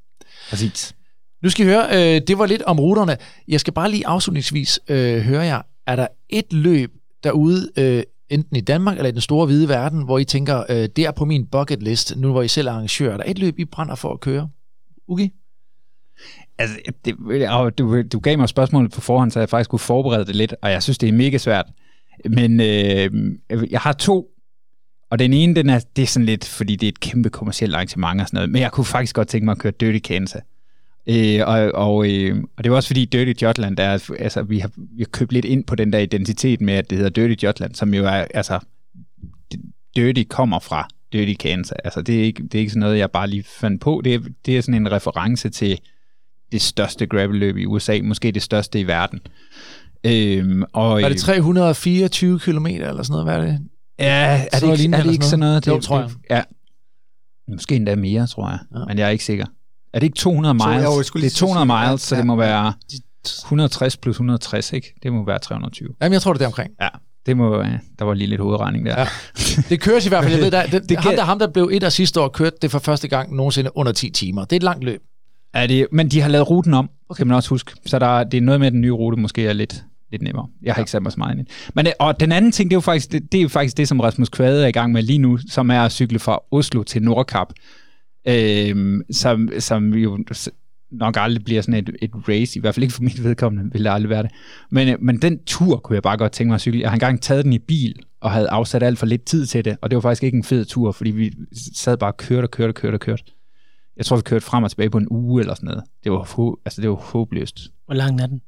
præcis. 0.50 0.97
Nu 1.42 1.50
skal 1.50 1.66
I 1.66 1.70
høre, 1.70 1.88
øh, 1.92 2.22
det 2.28 2.38
var 2.38 2.46
lidt 2.46 2.62
om 2.62 2.80
ruterne. 2.80 3.18
Jeg 3.48 3.60
skal 3.60 3.74
bare 3.74 3.92
lige 3.92 4.08
afslutningsvis 4.08 4.80
øh, 4.88 5.22
høre 5.22 5.42
jer. 5.42 5.62
Er 5.88 5.96
der 5.96 6.08
et 6.30 6.54
løb 6.54 6.92
derude, 7.24 7.70
øh, 7.78 8.04
enten 8.30 8.56
i 8.56 8.62
Danmark 8.62 8.98
eller 8.98 9.10
i 9.10 9.12
den 9.12 9.22
store 9.22 9.46
hvide 9.46 9.70
verden, 9.70 10.04
hvor 10.04 10.20
I 10.20 10.24
tænker, 10.24 10.64
øh, 10.70 10.90
det 10.96 11.00
er 11.00 11.12
på 11.12 11.26
min 11.26 11.46
bucket 11.46 11.84
list, 11.84 12.18
nu 12.18 12.32
hvor 12.32 12.42
I 12.42 12.48
selv 12.48 12.68
er 12.68 12.72
arrangør. 12.72 13.14
Er 13.14 13.18
der 13.18 13.24
et 13.28 13.40
løb, 13.40 13.60
I 13.60 13.66
brænder 13.66 13.96
for 13.96 14.14
at 14.14 14.20
køre? 14.20 14.50
Ugi? 15.08 15.34
Altså, 16.58 16.76
det, 17.06 17.16
du, 17.78 18.02
du 18.02 18.20
gav 18.20 18.38
mig 18.38 18.50
spørgsmålet 18.50 18.92
på 18.92 19.02
forhånd, 19.02 19.32
så 19.32 19.40
jeg 19.40 19.50
faktisk 19.50 19.70
kunne 19.70 19.80
forberede 19.80 20.26
det 20.26 20.36
lidt, 20.36 20.56
og 20.62 20.72
jeg 20.72 20.84
synes, 20.84 20.98
det 20.98 21.10
er 21.10 21.14
mega 21.14 21.38
svært. 21.38 21.66
Men 22.30 22.60
øh, 22.60 23.10
jeg 23.72 23.80
har 23.80 23.94
to, 23.94 24.28
og 25.10 25.20
den 25.20 25.34
ene, 25.34 25.56
den 25.56 25.70
er, 25.70 25.80
det 25.96 26.02
er 26.02 26.08
sådan 26.08 26.26
lidt, 26.26 26.46
fordi 26.46 26.76
det 26.76 26.88
er 26.88 26.92
et 26.92 27.00
kæmpe 27.00 27.30
kommersielt 27.30 27.76
arrangement 27.76 28.22
og 28.22 28.28
sådan 28.28 28.38
noget, 28.38 28.50
men 28.50 28.62
jeg 28.62 28.72
kunne 28.72 28.86
faktisk 28.86 29.16
godt 29.16 29.28
tænke 29.28 29.46
mig 29.46 29.52
at 29.52 29.58
køre 29.58 29.74
Dirty 29.80 30.00
Kansas. 30.00 30.42
Øh, 31.10 31.40
og, 31.48 31.72
og, 31.74 32.10
øh, 32.14 32.44
og 32.58 32.64
det 32.64 32.72
var 32.72 32.76
også 32.76 32.90
fordi 32.90 33.06
Dirty 33.06 33.44
Jutland, 33.44 33.78
der 33.78 33.84
er, 33.84 34.10
altså, 34.20 34.42
vi, 34.44 34.60
har, 34.60 34.70
vi 34.76 35.02
har 35.04 35.06
købt 35.12 35.34
lidt 35.34 35.46
ind 35.46 35.64
på 35.64 35.76
den 35.76 35.94
der 35.94 36.00
identitet 36.00 36.62
med, 36.62 36.74
at 36.74 36.90
det 36.90 36.98
hedder 36.98 37.10
Dirty 37.28 37.44
Jutland, 37.44 37.76
som 37.76 37.94
jo 37.94 38.06
er, 38.06 38.26
altså, 38.34 38.60
Dirty 39.96 40.24
kommer 40.30 40.60
fra 40.60 40.88
Dirty 41.14 41.34
Kansas. 41.40 41.78
Altså, 41.84 42.02
det 42.02 42.20
er 42.20 42.24
ikke, 42.24 42.44
det 42.44 42.56
er 42.56 42.60
ikke 42.60 42.70
sådan 42.70 42.80
noget, 42.80 42.98
jeg 42.98 43.12
bare 43.12 43.28
lige 43.30 43.44
fandt 43.44 43.82
på. 43.82 44.02
Det 44.04 44.14
er, 44.16 44.20
det 44.46 44.58
er 44.58 44.62
sådan 44.62 44.82
en 44.82 44.92
reference 44.92 45.50
til 45.50 45.80
det 46.52 46.62
største 46.62 47.06
gravelløb 47.06 47.58
i 47.58 47.66
USA, 47.66 48.00
måske 48.04 48.32
det 48.32 48.42
største 48.42 48.80
i 48.80 48.88
verden. 48.88 49.20
Øhm, 50.04 50.64
og, 50.74 51.02
Er 51.02 51.10
det 51.10 51.18
324 51.18 52.40
km 52.40 52.66
eller 52.66 53.04
sådan 53.04 53.12
noget? 53.12 53.26
Hvad 53.26 53.36
er 53.38 53.42
det? 53.42 53.60
Ja, 54.00 54.46
er 54.52 54.60
det 54.60 54.80
ikke, 54.80 54.96
er 54.96 55.04
det 55.04 55.12
ikke 55.14 55.26
sådan 55.26 55.40
noget? 55.40 55.52
noget? 55.66 55.68
Jo, 55.68 55.76
Det- 55.76 55.84
tror 55.84 56.00
jeg. 56.00 56.10
Ja. 56.30 56.44
Måske 57.52 57.76
endda 57.76 57.96
mere, 57.96 58.28
tror 58.28 58.50
jeg. 58.50 58.60
Ja. 58.76 58.86
Men 58.88 58.98
jeg 58.98 59.06
er 59.06 59.10
ikke 59.10 59.24
sikker. 59.24 59.46
Er 59.94 60.00
det 60.00 60.04
ikke 60.08 60.16
200 60.18 60.60
Så- 60.60 60.68
miles? 60.68 60.84
jo, 60.86 60.96
jeg 60.98 61.06
skulle 61.06 61.24
det 61.24 61.34
er 61.34 61.38
200 61.38 61.68
sige, 61.80 61.90
miles, 61.90 62.02
så 62.02 62.16
det 62.16 62.26
må 62.26 62.36
være 62.36 62.74
160 63.46 63.98
plus 63.98 64.16
160, 64.16 64.74
ikke? 64.74 64.94
Det 65.04 65.14
må 65.14 65.26
være 65.26 65.40
320. 65.40 65.90
Jamen, 66.02 66.14
jeg 66.14 66.22
tror, 66.22 66.34
det 66.34 66.42
er 66.42 66.46
omkring. 66.46 66.72
Ja, 66.82 66.88
det 67.26 67.38
må, 67.38 67.62
ja, 67.64 67.78
der 68.00 68.06
var 68.06 68.14
lige 68.14 68.28
lidt 68.28 68.42
hovedregning 68.42 68.86
der. 68.86 69.00
Ja. 69.00 69.08
Det 69.70 69.82
køres 69.82 70.06
i 70.06 70.10
hvert 70.10 70.24
fald. 70.24 70.34
Jeg 70.36 70.44
ved, 70.44 70.52
der, 70.52 70.64
det, 70.64 70.72
Det 70.82 70.90
det 70.90 70.98
ham, 70.98 71.14
der, 71.16 71.24
ham, 71.24 71.40
der 71.40 71.48
blev 71.48 71.70
et 71.74 71.84
af 71.84 71.92
sidste 71.92 72.22
år, 72.22 72.28
kørte 72.28 72.56
det 72.62 72.72
for 72.72 72.80
første 72.80 73.08
gang 73.08 73.36
nogensinde 73.36 73.70
under 73.78 73.92
10 73.92 74.10
timer. 74.10 74.42
Det 74.46 74.52
er 74.52 74.56
et 74.56 74.64
langt 74.64 74.84
løb. 74.84 75.02
Er 75.54 75.68
det, 75.68 75.88
men 75.92 76.10
de 76.10 76.22
har 76.22 76.30
lavet 76.30 76.50
ruten 76.50 76.74
om, 76.74 76.90
okay. 77.10 77.18
kan 77.18 77.28
man 77.28 77.36
også 77.36 77.50
huske. 77.50 77.72
Så 77.86 78.00
der, 78.00 78.24
det 78.24 78.38
er 78.38 78.42
noget 78.42 78.60
med, 78.60 78.68
at 78.68 78.74
den 78.74 78.82
nye 78.82 78.92
rute 78.92 79.18
måske 79.18 79.48
er 79.48 79.54
lidt, 79.54 79.84
lidt 80.12 80.22
nemmere. 80.22 80.48
Jeg 80.64 80.74
har 80.74 80.80
ja. 80.80 80.82
ikke 80.82 80.92
sat 80.92 81.04
mig 81.04 81.12
så 81.12 81.18
meget 81.20 81.38
ind 81.38 81.48
i. 81.48 81.52
Men, 81.74 81.88
og 82.00 82.20
den 82.20 82.32
anden 82.32 82.52
ting, 82.52 82.70
det 82.70 82.74
er 82.74 82.78
jo 82.78 82.82
faktisk 82.82 83.12
det, 83.12 83.32
det, 83.32 83.38
er 83.38 83.42
jo 83.42 83.48
faktisk 83.50 83.78
det 83.78 83.88
som 83.88 84.00
Rasmus 84.00 84.30
Kvade 84.30 84.64
er 84.64 84.68
i 84.68 84.72
gang 84.72 84.92
med 84.92 85.04
lige 85.04 85.20
nu, 85.20 85.40
som 85.50 85.72
er 85.72 85.82
at 85.82 85.92
cykle 85.92 86.20
fra 86.20 86.40
Oslo 86.52 86.84
til 86.84 87.04
Nordkap. 87.04 87.48
Øh, 88.28 89.04
som, 89.12 89.50
som 89.60 89.94
jo 89.94 90.26
nok 90.92 91.18
aldrig 91.20 91.44
bliver 91.44 91.62
sådan 91.62 91.74
et, 91.74 91.96
et 92.02 92.12
race, 92.30 92.58
i 92.58 92.62
hvert 92.62 92.76
fald 92.76 92.84
ikke 92.84 92.96
for 92.96 93.04
mit 93.04 93.24
vedkommende, 93.24 93.72
vil 93.72 93.84
det 93.84 93.90
aldrig 93.90 94.10
være 94.10 94.24
det. 94.24 94.32
Men, 94.70 94.88
øh, 94.88 94.96
men 95.02 95.22
den 95.22 95.40
tur 95.46 95.78
kunne 95.78 95.94
jeg 95.96 96.04
bare 96.04 96.18
godt 96.18 96.32
tænke 96.32 96.48
mig 96.48 96.56
at 96.56 96.62
cykle. 96.62 96.80
Jeg 96.80 96.90
har 96.90 96.96
engang 96.96 97.22
taget 97.22 97.46
den 97.46 97.54
i 97.54 97.60
bil, 97.60 97.96
og 98.22 98.32
havde 98.32 98.50
afsat 98.50 98.84
alt 98.84 99.00
for 99.00 99.06
lidt 99.06 99.26
tid 99.26 99.46
til 99.46 99.66
det, 99.66 99.78
og 99.82 99.92
det 99.92 99.96
var 99.96 100.02
faktisk 100.02 100.24
ikke 100.24 100.36
en 100.36 100.44
fed 100.44 100.66
tur, 100.66 100.92
fordi 100.92 101.12
vi 101.12 101.34
sad 101.76 101.98
bare 101.98 102.12
og 102.12 102.18
kørte 102.18 102.46
og 102.46 102.52
kørte 102.52 102.72
og 102.72 102.76
kørte 102.76 102.96
og 102.96 103.00
kørte. 103.00 103.24
Jeg 103.98 104.06
tror, 104.06 104.16
vi 104.16 104.22
kørte 104.22 104.46
frem 104.46 104.64
og 104.64 104.70
tilbage 104.70 104.90
på 104.90 104.98
en 104.98 105.08
uge 105.10 105.42
eller 105.42 105.56
sådan 105.56 105.68
noget. 105.68 105.84
Det 106.04 106.12
var, 106.12 106.24
hå- 106.24 106.62
altså, 106.66 106.82
det 106.82 106.90
var 106.90 106.96
håbløst. 106.96 107.60
Hvor 107.86 107.96
lang 107.96 108.22
er 108.22 108.28
den? 108.28 108.42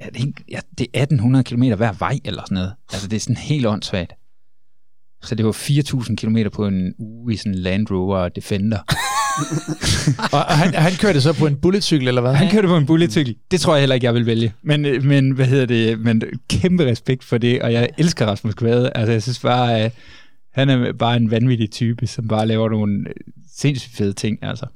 Ja, 0.00 0.06
det, 0.06 0.22
er, 0.22 0.32
ja, 0.50 0.58
det 0.78 0.86
er 0.94 1.02
1800 1.02 1.44
km 1.44 1.62
hver 1.62 1.92
vej 1.92 2.18
eller 2.24 2.42
sådan 2.42 2.54
noget. 2.54 2.72
Altså, 2.92 3.08
det 3.08 3.16
er 3.16 3.20
sådan 3.20 3.36
helt 3.36 3.66
åndssvagt. 3.66 4.12
Så 5.22 5.34
det 5.34 5.46
var 5.46 5.52
4.000 5.52 6.14
km 6.14 6.36
på 6.54 6.66
en 6.66 6.94
uge 6.98 7.32
i 7.32 7.36
sådan 7.36 7.52
en 7.52 7.58
Land 7.58 7.86
Rover 7.90 8.28
Defender. 8.28 8.78
Og, 10.32 10.40
han, 10.42 10.74
han 10.74 10.92
kørte 10.92 11.20
så 11.20 11.32
på 11.32 11.46
en 11.46 11.56
bulletcykel, 11.56 12.08
eller 12.08 12.20
hvad? 12.20 12.34
Han 12.34 12.50
kørte 12.50 12.68
på 12.68 12.76
en 12.76 12.86
bulletcykel. 12.86 13.36
Det 13.50 13.60
tror 13.60 13.74
jeg 13.74 13.80
heller 13.82 13.94
ikke, 13.94 14.04
jeg 14.04 14.14
vil 14.14 14.26
vælge. 14.26 14.52
Men, 14.62 14.84
øh, 14.84 15.04
men 15.04 15.30
hvad 15.30 15.46
hedder 15.46 15.66
det? 15.66 16.00
Men 16.00 16.22
kæmpe 16.48 16.86
respekt 16.86 17.24
for 17.24 17.38
det, 17.38 17.62
og 17.62 17.72
jeg 17.72 17.88
elsker 17.98 18.26
Rasmus 18.26 18.54
Kvade. 18.54 18.90
Altså, 18.94 19.12
jeg 19.12 19.22
synes 19.22 19.38
bare, 19.38 19.78
at 19.78 19.92
han 20.52 20.68
er 20.68 20.92
bare 20.92 21.16
en 21.16 21.30
vanvittig 21.30 21.70
type, 21.70 22.06
som 22.06 22.28
bare 22.28 22.46
laver 22.46 22.68
nogle 22.68 23.04
øh, 23.08 23.14
sindssygt 23.56 23.96
fede 23.96 24.12
ting, 24.12 24.38
altså. 24.42 24.66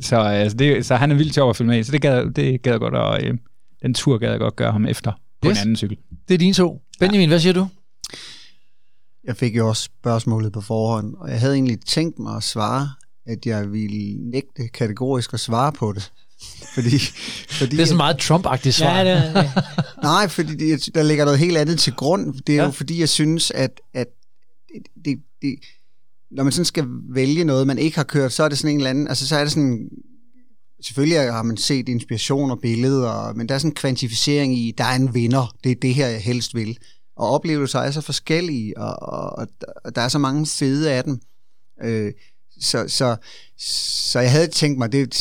Så, 0.00 0.16
altså 0.16 0.56
det, 0.56 0.86
så 0.86 0.96
han 0.96 1.10
er 1.10 1.14
vildt 1.14 1.34
sjov 1.34 1.50
at 1.50 1.56
følge 1.56 1.68
med 1.68 1.78
i, 1.78 1.82
så 1.82 1.92
det 1.92 2.02
gad, 2.02 2.30
det 2.30 2.62
gad 2.62 2.78
godt, 2.78 2.94
og 2.94 3.22
øh, 3.22 3.34
den 3.82 3.94
tur 3.94 4.18
gad 4.18 4.30
jeg 4.30 4.38
godt 4.38 4.56
gøre 4.56 4.72
ham 4.72 4.86
efter 4.86 5.12
på 5.42 5.48
Yes. 5.48 5.56
en 5.58 5.60
anden 5.62 5.76
cykel. 5.76 5.96
Det 6.28 6.34
er 6.34 6.38
dine 6.38 6.54
to. 6.54 6.80
Benjamin, 7.00 7.28
hvad 7.28 7.40
siger 7.40 7.52
du? 7.52 7.66
Jeg 9.26 9.36
fik 9.36 9.56
jo 9.56 9.68
også 9.68 9.82
spørgsmålet 9.82 10.52
på 10.52 10.60
forhånd, 10.60 11.14
og 11.14 11.30
jeg 11.30 11.40
havde 11.40 11.54
egentlig 11.54 11.80
tænkt 11.80 12.18
mig 12.18 12.36
at 12.36 12.42
svare, 12.42 12.88
at 13.26 13.46
jeg 13.46 13.72
ville 13.72 14.30
nægte 14.30 14.68
kategorisk 14.68 15.34
at 15.34 15.40
svare 15.40 15.72
på 15.72 15.92
det. 15.92 16.12
Fordi, 16.74 16.98
fordi 17.50 17.76
Det 17.76 17.82
er 17.82 17.86
sådan 17.86 17.96
meget 17.96 18.16
Trump-agtigt 18.20 18.70
svar. 18.70 18.98
Ja, 19.00 19.14
det 19.14 19.34
ja. 19.34 19.52
Nej, 20.02 20.28
fordi 20.28 20.56
det, 20.56 20.94
der 20.94 21.02
ligger 21.02 21.24
noget 21.24 21.40
helt 21.40 21.56
andet 21.56 21.80
til 21.80 21.92
grund. 21.92 22.34
Det 22.34 22.48
er 22.48 22.56
ja. 22.56 22.62
Ja. 22.62 22.66
jo 22.66 22.72
fordi, 22.72 23.00
jeg 23.00 23.08
synes, 23.08 23.50
at, 23.50 23.80
at 23.94 24.06
det, 24.74 24.82
det, 25.04 25.18
det, 25.42 25.58
når 26.30 26.42
man 26.42 26.52
sådan 26.52 26.64
skal 26.64 26.84
vælge 27.14 27.44
noget, 27.44 27.66
man 27.66 27.78
ikke 27.78 27.96
har 27.96 28.04
kørt, 28.04 28.32
så 28.32 28.42
er 28.42 28.48
det 28.48 28.58
sådan 28.58 28.70
en 28.70 28.76
eller 28.76 28.90
anden, 28.90 29.08
altså 29.08 29.28
så 29.28 29.36
er 29.36 29.42
det 29.42 29.52
sådan, 29.52 29.88
selvfølgelig 30.82 31.32
har 31.32 31.42
man 31.42 31.56
set 31.56 31.88
inspiration 31.88 32.50
og 32.50 32.58
billeder, 32.62 33.32
men 33.34 33.48
der 33.48 33.54
er 33.54 33.58
sådan 33.58 33.70
en 33.70 33.74
kvantificering 33.74 34.58
i, 34.58 34.74
der 34.78 34.84
er 34.84 34.96
en 34.96 35.14
vinder, 35.14 35.54
det 35.64 35.72
er 35.72 35.76
det 35.82 35.94
her, 35.94 36.06
jeg 36.06 36.20
helst 36.20 36.54
vil. 36.54 36.78
Og 37.16 37.28
oplevelser 37.28 37.78
er 37.78 37.90
så 37.90 38.00
forskellige, 38.00 38.78
og, 38.78 39.02
og, 39.02 39.48
og 39.84 39.94
der 39.94 40.00
er 40.00 40.08
så 40.08 40.18
mange 40.18 40.46
fede 40.46 40.92
af 40.92 41.04
dem. 41.04 41.20
Øh, 41.82 42.12
så, 42.60 42.88
så, 42.88 43.16
så 44.10 44.20
jeg 44.20 44.32
havde 44.32 44.46
tænkt 44.46 44.78
mig 44.78 44.92
det 44.92 45.16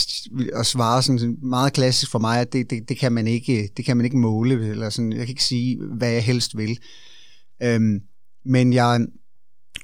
at 0.53 0.65
svare 0.65 1.03
sådan 1.03 1.37
meget 1.41 1.73
klassisk 1.73 2.11
for 2.11 2.19
mig, 2.19 2.39
at 2.39 2.53
det, 2.53 2.69
det, 2.69 2.89
det, 2.89 2.97
kan 2.97 3.11
man 3.11 3.27
ikke, 3.27 3.69
det 3.77 3.85
kan 3.85 3.97
man 3.97 4.05
ikke 4.05 4.17
måle, 4.17 4.69
eller 4.69 4.89
sådan, 4.89 5.11
jeg 5.11 5.19
kan 5.19 5.29
ikke 5.29 5.43
sige, 5.43 5.77
hvad 5.97 6.09
jeg 6.09 6.23
helst 6.23 6.57
vil. 6.57 6.79
Øhm, 7.63 8.01
men 8.45 8.73
jeg, 8.73 9.07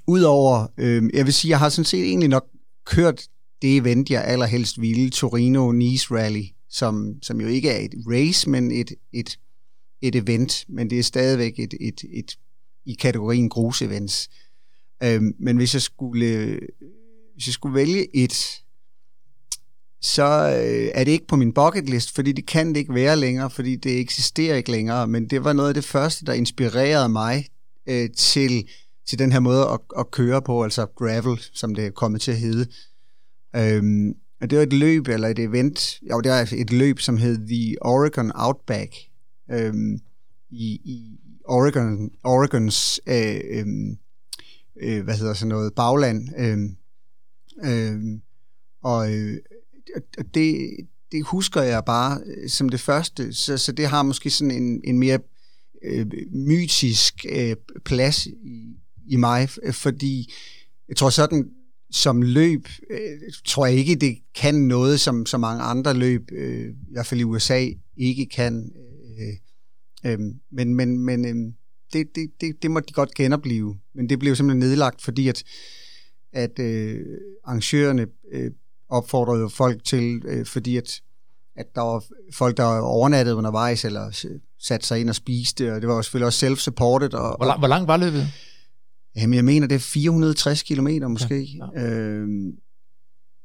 udover, 0.07 0.67
øhm, 0.77 1.09
jeg 1.13 1.25
vil 1.25 1.33
sige, 1.33 1.49
jeg 1.49 1.59
har 1.59 1.69
sådan 1.69 1.85
set 1.85 2.03
egentlig 2.03 2.29
nok 2.29 2.47
kørt 2.85 3.27
det 3.61 3.77
event, 3.77 4.09
jeg 4.09 4.23
allerhelst 4.23 4.81
ville, 4.81 5.09
Torino 5.09 5.71
Nice 5.71 6.07
Rally, 6.11 6.43
som, 6.69 7.13
som 7.21 7.41
jo 7.41 7.47
ikke 7.47 7.69
er 7.69 7.85
et 7.85 7.93
race, 8.07 8.49
men 8.49 8.71
et, 8.71 8.91
et, 9.13 9.39
et 10.01 10.15
event, 10.15 10.65
men 10.67 10.89
det 10.89 10.99
er 10.99 11.03
stadigvæk 11.03 11.59
et, 11.59 11.73
et, 11.79 12.03
et 12.13 12.37
i 12.85 12.93
kategorien 12.93 13.49
grus-events. 13.49 14.27
Øhm, 15.03 15.35
men 15.39 15.57
hvis 15.57 15.73
jeg 15.73 15.81
skulle 15.81 16.59
hvis 17.33 17.47
jeg 17.47 17.53
skulle 17.53 17.75
vælge 17.75 18.15
et, 18.15 18.63
så 20.01 20.23
øh, 20.23 20.91
er 20.93 21.03
det 21.03 21.11
ikke 21.11 21.27
på 21.27 21.35
min 21.35 21.53
bucket 21.53 21.89
list, 21.89 22.15
fordi 22.15 22.31
det 22.31 22.45
kan 22.45 22.69
det 22.69 22.77
ikke 22.77 22.93
være 22.93 23.17
længere, 23.17 23.49
fordi 23.49 23.75
det 23.75 23.99
eksisterer 23.99 24.55
ikke 24.55 24.71
længere, 24.71 25.07
men 25.07 25.29
det 25.29 25.43
var 25.43 25.53
noget 25.53 25.67
af 25.67 25.73
det 25.73 25.85
første, 25.85 26.25
der 26.25 26.33
inspirerede 26.33 27.09
mig 27.09 27.45
øh, 27.87 28.09
til, 28.17 28.67
til 29.07 29.19
den 29.19 29.31
her 29.31 29.39
måde 29.39 29.67
at, 29.67 29.79
at 29.99 30.11
køre 30.11 30.41
på, 30.41 30.63
altså 30.63 30.85
gravel, 30.85 31.41
som 31.53 31.75
det 31.75 31.85
er 31.85 31.89
kommet 31.89 32.21
til 32.21 32.31
at 32.31 32.37
hedde. 32.37 32.67
Øhm, 33.55 34.13
og 34.41 34.49
det 34.49 34.57
var 34.57 34.63
et 34.63 34.73
løb, 34.73 35.07
eller 35.07 35.27
et 35.27 35.39
event, 35.39 35.99
jo, 36.11 36.21
det 36.21 36.31
var 36.31 36.49
et 36.53 36.71
løb, 36.71 36.99
som 36.99 37.17
hed 37.17 37.47
The 37.47 37.75
Oregon 37.81 38.31
Outback, 38.35 38.95
øhm, 39.51 39.99
i, 40.49 40.65
i 40.83 41.19
Oregon, 41.45 42.11
Oregons, 42.23 43.01
øh, 43.07 43.39
øhm, 43.49 43.97
øh, 44.81 45.03
hvad 45.03 45.17
hedder 45.17 45.33
sådan 45.33 45.49
noget, 45.49 45.73
bagland, 45.73 46.29
øh, 46.37 46.57
øh, 47.63 48.19
og 48.83 49.13
øh, 49.13 49.37
det, 50.33 50.71
det 51.11 51.25
husker 51.25 51.61
jeg 51.61 51.85
bare 51.85 52.19
øh, 52.25 52.49
som 52.49 52.69
det 52.69 52.79
første, 52.79 53.33
så, 53.33 53.57
så 53.57 53.71
det 53.71 53.87
har 53.87 54.03
måske 54.03 54.29
sådan 54.29 54.51
en, 54.51 54.81
en 54.83 54.99
mere 54.99 55.19
øh, 55.83 56.05
mytisk 56.31 57.25
øh, 57.29 57.55
plads 57.85 58.25
i, 58.27 58.75
i 59.07 59.15
mig, 59.15 59.49
øh, 59.63 59.73
fordi 59.73 60.33
jeg 60.89 60.97
tror 60.97 61.09
sådan, 61.09 61.49
som 61.91 62.21
løb, 62.21 62.67
øh, 62.89 63.31
tror 63.45 63.65
jeg 63.65 63.75
ikke, 63.75 63.95
det 63.95 64.17
kan 64.35 64.55
noget, 64.55 64.99
som 64.99 65.25
så 65.25 65.37
mange 65.37 65.63
andre 65.63 65.93
løb, 65.93 66.31
øh, 66.31 66.69
i 66.69 66.91
hvert 66.91 67.05
fald 67.05 67.19
i 67.19 67.23
USA, 67.23 67.67
ikke 67.97 68.25
kan. 68.25 68.71
Øh, 68.75 68.90
Øh, 69.21 70.11
øh, 70.11 70.19
men 70.51 70.75
men, 70.75 70.99
men 70.99 71.25
øh, 71.25 71.53
det, 71.93 72.07
det, 72.15 72.31
det, 72.41 72.55
det 72.61 72.71
må 72.71 72.79
de 72.79 72.93
godt 72.93 73.13
genopleve. 73.15 73.79
Men 73.93 74.09
det 74.09 74.19
blev 74.19 74.35
simpelthen 74.35 74.69
nedlagt, 74.69 75.01
fordi 75.01 75.27
at, 75.27 75.43
at 76.33 76.59
øh, 76.59 76.99
arrangørerne 77.43 78.07
øh, 78.31 78.51
opfordrede 78.89 79.49
folk 79.49 79.83
til, 79.83 80.21
øh, 80.25 80.45
fordi 80.45 80.77
at, 80.77 81.01
at 81.55 81.75
der 81.75 81.81
var 81.81 82.03
folk, 82.33 82.57
der 82.57 82.79
overnattede 82.79 83.35
undervejs, 83.35 83.85
eller 83.85 84.25
satte 84.59 84.87
sig 84.87 84.99
ind 84.99 85.09
og 85.09 85.15
spiste, 85.15 85.73
og 85.73 85.81
det 85.81 85.89
var 85.89 85.95
jo 85.95 86.01
selvfølgelig 86.01 86.25
også 86.25 86.45
self-supported. 86.47 87.13
Og, 87.13 87.37
Hvor, 87.37 87.45
lang, 87.45 87.59
hvor 87.59 87.67
langt 87.67 87.87
var 87.87 87.97
løbet? 87.97 88.27
Jamen, 89.15 89.33
jeg 89.33 89.45
mener, 89.45 89.67
det 89.67 89.75
er 89.75 89.79
460 89.79 90.63
kilometer 90.63 91.07
måske. 91.07 91.41
Ja, 91.41 91.65
Ja. 91.75 91.89
Øhm, 91.89 92.51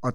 og 0.03 0.13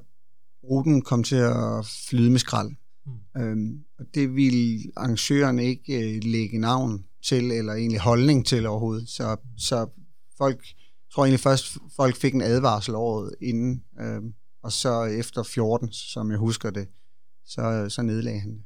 ruten 0.64 1.02
kom 1.02 1.24
til 1.24 1.36
at 1.36 1.86
flyde 2.10 2.32
med 2.32 2.40
skrald. 2.40 2.72
Mm. 3.06 3.42
Øhm, 3.42 3.80
og 4.00 4.06
det 4.14 4.36
ville 4.36 4.80
arrangøren 4.98 5.60
ikke 5.60 6.16
øh, 6.16 6.24
lægge 6.24 6.58
navn 6.60 7.04
til, 7.24 7.52
eller 7.52 7.74
egentlig 7.74 8.00
holdning 8.00 8.46
til 8.46 8.66
overhovedet. 8.68 9.10
Så, 9.10 9.36
så 9.58 9.88
folk, 10.38 10.58
jeg 10.58 11.14
tror 11.14 11.24
egentlig 11.26 11.40
først, 11.40 11.78
folk 11.96 12.16
fik 12.16 12.34
en 12.34 12.42
advarsel 12.42 12.96
året 12.96 13.36
inden, 13.42 13.84
øhm, 14.02 14.34
og 14.64 14.72
så 14.72 15.04
efter 15.04 15.44
14, 15.44 15.92
som 15.92 16.32
jeg 16.32 16.38
husker 16.40 16.70
det, 16.70 16.88
så, 17.46 17.86
så 17.90 18.02
nedlagde 18.02 18.40
han 18.40 18.50
det. 18.52 18.62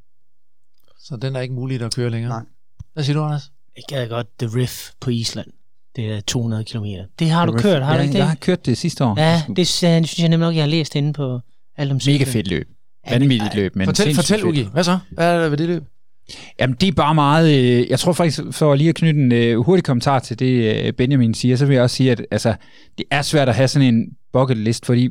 Så 1.00 1.18
den 1.18 1.36
er 1.36 1.40
ikke 1.42 1.54
muligt 1.54 1.82
at 1.84 1.96
køre 1.96 2.10
længere. 2.10 2.30
Nej. 2.30 2.46
Hvad 2.94 3.04
siger 3.04 3.18
du, 3.18 3.24
Anders? 3.24 3.52
Jeg 3.76 3.84
gad 3.88 4.10
godt 4.10 4.28
The 4.40 4.48
Riff 4.60 4.90
på 5.00 5.10
Island. 5.10 5.48
Det 5.96 6.12
er 6.12 6.22
200 6.22 6.64
km. 6.64 6.86
Det 7.20 7.30
har 7.30 7.46
du 7.46 7.52
kørt, 7.52 7.84
har 7.84 7.92
ja, 7.92 7.98
du 7.98 8.02
ikke 8.04 8.14
det? 8.14 8.20
Jeg 8.20 8.28
har 8.28 8.36
kørt 8.36 8.66
det 8.66 8.78
sidste 8.78 9.06
år. 9.06 9.20
Ja, 9.20 9.44
det, 9.56 9.68
synes 9.68 10.20
jeg- 10.20 10.30
nemlig 10.30 10.48
nok, 10.48 10.56
jeg 10.56 10.64
har 10.64 10.70
læst 10.70 10.96
inde 10.96 11.14
på 11.14 11.40
alt 11.78 11.92
om 11.92 12.00
Mega 12.08 12.24
fedt 12.24 12.48
løb. 12.48 12.70
Vanvittigt 13.10 13.56
løb, 13.56 13.76
men 13.76 13.86
fortæl, 13.86 14.16
fortæl. 14.16 14.44
Ugi. 14.46 14.68
Hvad 14.74 14.84
så? 14.84 14.98
Hvad 15.12 15.36
er 15.36 15.42
der 15.42 15.50
ved 15.50 15.58
det 15.58 15.68
løb? 15.68 15.84
Jamen, 16.60 16.76
det 16.82 16.88
er 16.88 16.92
bare 16.92 17.16
meget... 17.16 17.60
Øh, 17.60 17.90
jeg 17.90 18.00
tror 18.00 18.14
faktisk, 18.14 18.40
for 18.52 18.76
lige 18.76 18.90
at 18.90 18.96
knytte 18.96 19.20
en 19.20 19.32
øh, 19.32 19.58
hurtig 19.60 19.84
kommentar 19.84 20.20
til 20.20 20.40
det, 20.40 20.86
øh, 20.86 20.94
Benjamin 20.94 21.34
siger, 21.34 21.56
så 21.56 21.66
vil 21.66 21.74
jeg 21.74 21.84
også 21.84 21.96
sige, 21.96 22.12
at 22.12 22.26
altså, 22.32 22.56
det 22.98 23.06
er 23.12 23.22
svært 23.22 23.50
at 23.50 23.56
have 23.56 23.68
sådan 23.68 23.96
en 23.96 24.08
bucket 24.34 24.58
list, 24.58 24.86
fordi 24.86 25.10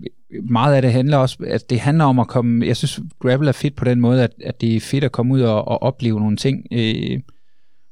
meget 0.51 0.74
af 0.74 0.82
det 0.82 0.92
handler 0.92 1.16
også, 1.16 1.36
at 1.47 1.70
det 1.70 1.80
handler 1.80 2.05
om 2.05 2.18
at 2.18 2.28
komme... 2.28 2.66
Jeg 2.66 2.76
synes, 2.76 3.01
gravel 3.22 3.49
er 3.49 3.53
fedt 3.53 3.76
på 3.76 3.84
den 3.84 4.01
måde, 4.01 4.22
at, 4.22 4.30
at 4.45 4.61
det 4.61 4.76
er 4.76 4.80
fedt 4.80 5.05
at 5.05 5.12
komme 5.12 5.34
ud 5.34 5.40
og, 5.40 5.68
og 5.68 5.82
opleve 5.82 6.20
nogle 6.20 6.36
ting. 6.36 6.66
Øh, 6.72 7.20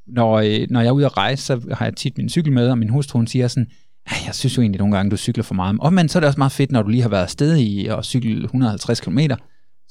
når, 0.07 0.39
øh, 0.39 0.67
når 0.71 0.81
jeg 0.81 0.89
er 0.89 0.93
ude 0.93 1.07
at 1.07 1.17
rejse, 1.17 1.45
så 1.45 1.61
har 1.73 1.85
jeg 1.87 1.97
tit 1.97 2.19
min 2.19 2.29
cykel 2.29 2.53
med, 2.53 2.69
og 2.69 2.79
min 2.79 2.89
hustru 2.89 3.19
hun 3.19 3.27
siger 3.27 3.49
sådan, 3.49 3.67
"Ej, 4.11 4.17
jeg 4.27 4.35
synes 4.35 4.57
jo 4.57 4.63
egentlig 4.63 4.79
nogle 4.79 4.97
gange, 4.97 5.11
du 5.11 5.17
cykler 5.17 5.45
for 5.45 5.55
meget. 5.55 5.77
Og 5.81 5.93
men 5.93 6.09
så 6.09 6.19
er 6.19 6.21
det 6.21 6.27
også 6.27 6.41
meget 6.41 6.53
fedt, 6.53 6.73
når 6.73 6.83
du 6.83 6.89
lige 6.89 7.03
har 7.03 7.09
været 7.09 7.23
afsted 7.23 7.59
i 7.59 7.87
og 7.87 8.05
cykle 8.05 8.45
150 8.45 9.01
km, 9.01 9.19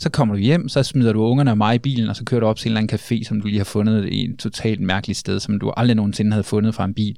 så 0.02 0.10
kommer 0.10 0.36
du 0.36 0.42
hjem, 0.42 0.70
så 0.70 0.84
smider 0.84 1.14
du 1.14 1.24
ungerne 1.24 1.52
og 1.52 1.58
mig 1.58 1.76
i 1.76 1.80
bilen, 1.80 2.10
og 2.10 2.16
så 2.16 2.24
kører 2.24 2.40
du 2.40 2.46
op 2.46 2.58
til 2.58 2.68
en 2.68 2.78
eller 2.78 2.82
anden 2.82 3.00
café, 3.00 3.24
som 3.24 3.42
du 3.42 3.48
lige 3.48 3.58
har 3.58 3.64
fundet 3.64 4.10
i 4.10 4.26
et 4.26 4.40
totalt 4.40 4.82
mærkeligt 4.82 5.20
sted, 5.20 5.40
som 5.40 5.60
du 5.60 5.74
aldrig 5.78 5.96
nogensinde 5.96 6.32
havde 6.32 6.44
fundet 6.44 6.76
fra 6.76 6.86
en 6.86 6.94
bil. 6.94 7.16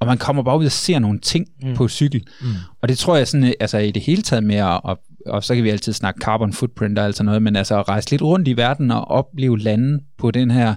Og 0.00 0.06
man 0.06 0.18
kommer 0.18 0.42
bare 0.42 0.58
ud 0.58 0.64
og 0.64 0.72
ser 0.72 0.98
nogle 0.98 1.18
ting 1.18 1.46
mm. 1.62 1.74
på 1.74 1.88
cykel. 1.88 2.24
Mm. 2.40 2.46
Og 2.82 2.88
det 2.88 2.98
tror 2.98 3.16
jeg 3.16 3.28
sådan, 3.28 3.54
altså 3.60 3.78
i 3.78 3.90
det 3.90 4.02
hele 4.02 4.22
taget 4.22 4.44
med 4.44 4.56
at, 4.56 4.80
og, 4.84 4.98
og 5.26 5.44
så 5.44 5.54
kan 5.54 5.64
vi 5.64 5.70
altid 5.70 5.92
snakke 5.92 6.20
carbon 6.20 6.52
footprint 6.52 6.98
og 6.98 7.04
alt 7.04 7.16
sådan 7.16 7.26
noget, 7.26 7.42
men 7.42 7.56
altså 7.56 7.78
at 7.78 7.88
rejse 7.88 8.10
lidt 8.10 8.22
rundt 8.22 8.48
i 8.48 8.56
verden 8.56 8.90
og 8.90 9.10
opleve 9.10 9.58
lande 9.58 10.00
på 10.18 10.30
den 10.30 10.50
her, 10.50 10.74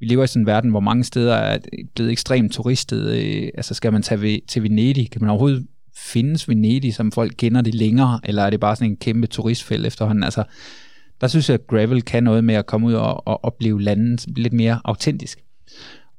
vi 0.00 0.06
lever 0.06 0.24
i 0.24 0.26
sådan 0.26 0.42
en 0.42 0.46
verden, 0.46 0.70
hvor 0.70 0.80
mange 0.80 1.04
steder 1.04 1.34
er 1.34 1.58
blevet 1.94 2.12
ekstremt 2.12 2.52
turistet. 2.52 3.10
Øh, 3.10 3.48
altså 3.54 3.74
skal 3.74 3.92
man 3.92 4.02
tage 4.02 4.20
ved, 4.20 4.38
til 4.48 4.62
Venedig, 4.62 5.10
kan 5.10 5.20
man 5.20 5.30
overhovedet 5.30 5.66
findes 6.00 6.48
Venedig, 6.48 6.94
som 6.94 7.12
folk 7.12 7.34
kender 7.38 7.60
det 7.60 7.74
længere, 7.74 8.20
eller 8.24 8.42
er 8.42 8.50
det 8.50 8.60
bare 8.60 8.76
sådan 8.76 8.90
en 8.90 8.96
kæmpe 8.96 9.26
turistfælde 9.26 9.86
efterhånden? 9.86 10.24
Altså, 10.24 10.44
der 11.20 11.28
synes 11.28 11.48
jeg, 11.48 11.54
at 11.54 11.66
gravel 11.66 12.02
kan 12.02 12.22
noget 12.22 12.44
med 12.44 12.54
at 12.54 12.66
komme 12.66 12.86
ud 12.86 12.94
og, 12.94 13.26
og 13.26 13.44
opleve 13.44 13.82
landet 13.82 14.26
lidt 14.36 14.52
mere 14.52 14.80
autentisk. 14.84 15.38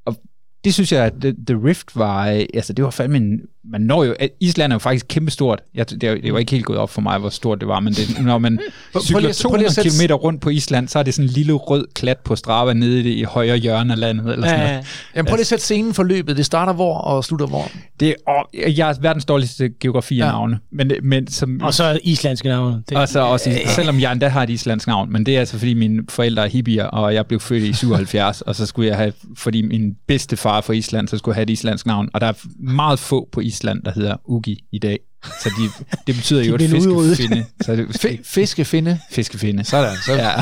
Og 0.06 0.16
det 0.64 0.74
synes 0.74 0.92
jeg, 0.92 1.06
at 1.06 1.14
The, 1.22 1.36
The 1.48 1.68
Rift 1.68 1.96
var, 1.96 2.30
øh, 2.30 2.46
altså 2.54 2.74
det 2.74 2.86
var 2.86 2.92
fandme 2.92 3.18
en 3.18 3.42
man 3.64 3.82
når 3.82 4.04
jo, 4.04 4.16
Island 4.40 4.72
er 4.72 4.76
jo 4.76 4.80
faktisk 4.80 5.06
kæmpestort. 5.10 5.62
Jeg, 5.76 5.90
det, 5.90 6.04
er, 6.04 6.16
det 6.16 6.34
var 6.34 6.40
ikke 6.40 6.52
helt 6.52 6.66
gået 6.66 6.80
op 6.80 6.90
for 6.90 7.02
mig, 7.02 7.20
hvor 7.20 7.30
stort 7.30 7.60
det 7.60 7.68
var, 7.68 7.80
men 7.80 7.94
det, 7.94 8.18
når 8.24 8.38
man 8.38 8.60
cykler 9.02 9.20
lige 9.20 9.30
at- 9.30 9.42
prøv 9.50 9.58
lige 9.58 9.66
200 9.66 9.66
at 9.66 9.74
sætte- 9.74 10.08
km 10.08 10.14
rundt 10.14 10.42
på 10.42 10.50
Island, 10.50 10.88
så 10.88 11.00
er 11.00 11.04
det 11.04 11.14
sådan 11.14 11.30
en 11.30 11.34
lille 11.34 11.54
rød 11.54 11.86
klat 11.96 12.18
på 12.18 12.36
Strava 12.36 12.74
nede 12.74 13.00
i 13.00 13.04
det 13.04 13.10
i 13.10 13.24
højre 13.24 13.58
hjørne 13.58 13.94
af 13.94 14.00
landet. 14.00 14.34
Eller 14.34 14.48
sådan 14.48 14.62
Ja, 14.62 14.68
noget. 14.72 14.86
Jamen, 15.16 15.28
prøv 15.28 15.36
lige 15.36 15.42
at 15.42 15.48
sætte 15.48 15.64
scenen 15.64 15.94
for 15.94 16.04
løbet. 16.04 16.38
Det 16.38 16.46
starter 16.46 16.74
hvor 16.74 16.98
og 16.98 17.24
slutter 17.24 17.48
hvor? 17.48 17.72
Det 18.00 18.08
er, 18.10 18.14
åh, 18.30 18.78
jeg 18.78 18.90
er 18.90 18.94
verdens 19.02 19.26
dårligste 19.26 19.70
geografi 19.80 20.20
af 20.20 20.26
Ja. 20.26 20.32
navne. 20.32 20.60
Men, 20.72 20.92
men 21.04 21.28
som, 21.28 21.62
Og 21.64 21.74
så 21.74 22.00
islandske 22.04 22.48
navne. 22.48 22.84
Det, 22.90 22.98
og 22.98 23.10
så 23.10 23.20
også, 23.20 23.50
i- 23.50 23.54
selvom 23.68 24.00
jeg 24.00 24.12
endda 24.12 24.28
har 24.28 24.44
et 24.44 24.50
islandsk 24.50 24.88
navn, 24.88 25.12
men 25.12 25.26
det 25.26 25.36
er 25.36 25.40
altså 25.40 25.58
fordi 25.58 25.74
mine 25.74 26.04
forældre 26.10 26.44
er 26.46 26.50
hippier, 26.50 26.86
og 26.86 27.14
jeg 27.14 27.26
blev 27.26 27.40
født 27.40 27.64
i 27.64 27.74
77, 27.74 28.42
og 28.42 28.56
så 28.56 28.66
skulle 28.66 28.88
jeg 28.90 28.98
have, 28.98 29.14
fordi 29.38 29.62
min 29.62 29.94
bedste 30.08 30.38
far 30.38 30.62
fra 30.62 30.74
Island, 30.74 31.08
så 31.08 31.18
skulle 31.18 31.34
jeg 31.34 31.36
have 31.38 31.44
et 31.44 31.50
islandsk 31.50 31.86
navn, 31.86 32.10
og 32.14 32.22
der 32.22 32.28
er 32.28 32.34
meget 32.60 33.00
få 33.00 33.28
på 33.32 33.40
Island, 33.40 33.51
der 33.86 33.92
hedder 33.96 34.16
Ugi 34.26 34.64
i 34.72 34.80
dag. 34.80 35.00
Så 35.44 35.50
de, 35.50 35.84
det 36.08 36.16
betyder 36.16 36.44
jo 36.50 36.58
De 36.58 36.76
udryddet. 36.78 37.18
fiskefinde. 37.18 37.46
Så 37.62 37.76
det, 37.76 37.86
F- 38.06 38.18
fiskefinde. 38.24 39.00
fiskefinde. 39.12 39.64
Sådan. 39.64 39.96
Så, 40.06 40.14
Ja. 40.14 40.32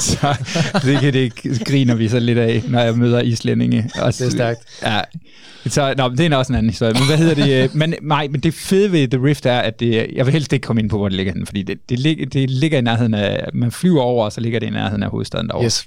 så 0.00 0.36
det, 0.84 1.00
kan 1.00 1.12
det 1.12 1.32
griner 1.66 1.94
vi 1.94 2.08
så 2.08 2.18
lidt 2.18 2.38
af, 2.38 2.62
når 2.68 2.80
jeg 2.80 2.94
møder 2.98 3.20
islændinge. 3.20 3.90
Og, 4.00 4.12
Det 4.12 4.20
er 4.26 4.30
stærkt. 4.30 4.60
Ja. 4.82 5.00
Så, 5.66 5.94
nå, 5.96 6.08
men 6.08 6.18
det 6.18 6.32
er 6.32 6.36
også 6.36 6.52
en 6.52 6.56
anden 6.58 6.70
historie. 6.70 6.92
Men 6.92 7.06
hvad 7.06 7.16
hedder 7.18 7.34
det? 7.34 7.64
øh, 7.64 7.68
Men, 7.76 7.94
nej, 8.02 8.28
men 8.28 8.40
det 8.40 8.54
fede 8.54 8.92
ved 8.92 9.08
The 9.08 9.22
Rift 9.24 9.46
er, 9.46 9.58
at 9.58 9.80
det, 9.80 10.06
jeg 10.14 10.26
vil 10.26 10.32
helst 10.32 10.52
ikke 10.52 10.64
komme 10.64 10.82
ind 10.82 10.90
på, 10.90 10.96
hvor 10.96 11.08
det 11.08 11.16
ligger 11.16 11.32
henne, 11.32 11.46
fordi 11.46 11.62
det, 11.62 11.78
det, 11.88 11.98
ligger, 11.98 12.26
det 12.26 12.50
ligger 12.50 12.78
i 12.78 12.80
nærheden 12.80 13.14
af, 13.14 13.46
man 13.54 13.72
flyver 13.72 14.02
over, 14.02 14.24
og 14.24 14.32
så 14.32 14.40
ligger 14.40 14.60
det 14.60 14.66
i 14.66 14.70
nærheden 14.70 15.02
af 15.02 15.10
hovedstaden 15.10 15.48
derovre. 15.48 15.64
Yes. 15.66 15.86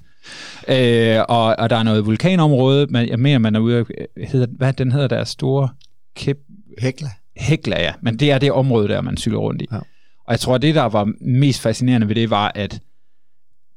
Øh, 0.67 1.19
og, 1.29 1.55
og 1.59 1.69
der 1.69 1.75
er 1.75 1.83
noget 1.83 2.05
vulkanområde, 2.05 2.87
men 2.89 3.09
jeg 3.09 3.19
mener, 3.19 3.39
man 3.39 3.55
er 3.55 3.59
ude 3.59 3.77
af, 3.77 3.85
hedder, 4.27 4.47
hvad 4.51 4.73
den 4.73 4.91
hedder 4.91 5.07
der 5.07 5.23
store 5.23 5.69
kæp, 6.15 6.37
Hekla. 6.77 7.09
Hekla, 7.37 7.81
ja. 7.81 7.93
Men 8.01 8.19
det 8.19 8.31
er 8.31 8.37
det 8.37 8.51
område 8.51 8.87
der, 8.87 9.01
man 9.01 9.17
cykler 9.17 9.39
rundt 9.39 9.61
i. 9.61 9.65
Ja. 9.71 9.75
Ja. 9.75 9.81
Og 10.25 10.31
jeg 10.31 10.39
tror, 10.39 10.55
at 10.55 10.61
det, 10.61 10.75
der 10.75 10.83
var 10.83 11.11
mest 11.21 11.61
fascinerende 11.61 12.07
ved 12.07 12.15
det, 12.15 12.29
var, 12.29 12.51
at 12.55 12.79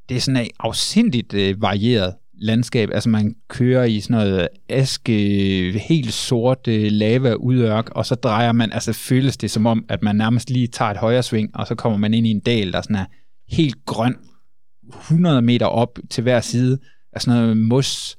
det 0.08 0.16
er 0.16 0.20
sådan 0.20 0.42
et 0.42 0.50
afsindigt 0.60 1.34
øh, 1.34 1.62
varieret 1.62 2.14
landskab. 2.38 2.90
Altså 2.92 3.08
man 3.08 3.34
kører 3.48 3.84
i 3.84 4.00
sådan 4.00 4.16
noget 4.16 4.48
aske, 4.68 5.78
helt 5.88 6.12
sort 6.12 6.68
øh, 6.68 6.92
lava 6.92 7.32
udørk, 7.32 7.90
og 7.90 8.06
så 8.06 8.14
drejer 8.14 8.52
man, 8.52 8.72
altså 8.72 8.92
føles 8.92 9.36
det 9.36 9.50
som 9.50 9.66
om, 9.66 9.84
at 9.88 10.02
man 10.02 10.16
nærmest 10.16 10.50
lige 10.50 10.66
tager 10.66 10.90
et 10.90 10.96
højre 10.96 11.22
sving, 11.22 11.56
og 11.56 11.66
så 11.66 11.74
kommer 11.74 11.98
man 11.98 12.14
ind 12.14 12.26
i 12.26 12.30
en 12.30 12.40
dal, 12.40 12.72
der 12.72 12.82
sådan 12.82 12.96
er 12.96 13.04
helt 13.48 13.76
grøn, 13.86 14.16
100 14.98 15.42
meter 15.42 15.66
op 15.66 15.98
til 16.10 16.22
hver 16.22 16.40
side 16.40 16.78
af 17.12 17.20
sådan 17.22 17.40
noget 17.40 17.56
mos. 17.56 18.16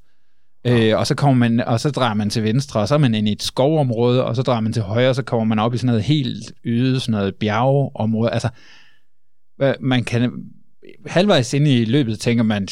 Øh, 0.67 0.97
og 0.97 1.07
så 1.07 1.15
kommer 1.15 1.37
man, 1.49 1.59
og 1.59 1.79
så 1.79 1.89
drejer 1.89 2.13
man 2.13 2.29
til 2.29 2.43
venstre, 2.43 2.79
og 2.79 2.87
så 2.87 2.93
er 2.93 2.99
man 2.99 3.15
ind 3.15 3.27
i 3.27 3.31
et 3.31 3.43
skovområde, 3.43 4.25
og 4.25 4.35
så 4.35 4.41
drejer 4.41 4.61
man 4.61 4.73
til 4.73 4.81
højre, 4.81 5.09
og 5.09 5.15
så 5.15 5.23
kommer 5.23 5.45
man 5.45 5.59
op 5.59 5.73
i 5.73 5.77
sådan 5.77 5.87
noget 5.87 6.03
helt 6.03 6.51
øde, 6.63 6.99
sådan 6.99 7.11
noget 7.11 7.35
bjergeområde. 7.35 8.31
Altså, 8.31 8.49
hvad- 9.57 9.73
man 9.79 10.03
kan 10.03 10.31
halvvejs 11.07 11.53
inde 11.53 11.77
i 11.81 11.85
løbet 11.85 12.19
tænker 12.19 12.43
man, 12.43 12.67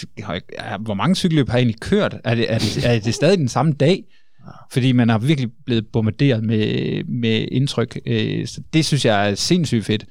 hvor 0.79 0.93
mange 0.93 1.15
cykelløb 1.15 1.49
har 1.49 1.57
jeg 1.57 1.61
egentlig 1.61 1.79
kørt? 1.81 2.17
Er 2.23 2.35
det, 2.35 2.53
er 2.53 2.57
det, 2.57 2.85
er 2.85 2.99
det 2.99 3.13
stadig 3.13 3.37
den 3.37 3.47
samme 3.47 3.71
dag? 3.73 4.03
Fordi 4.71 4.91
man 4.91 5.09
har 5.09 5.17
virkelig 5.17 5.49
blevet 5.65 5.87
bombarderet 5.87 6.43
med, 6.43 7.03
med 7.03 7.47
indtryk. 7.51 7.99
Øh, 8.05 8.47
Så 8.47 8.61
det 8.73 8.85
synes 8.85 9.05
jeg 9.05 9.29
er 9.29 9.35
sindssygt 9.35 9.85
fedt. 9.85 10.05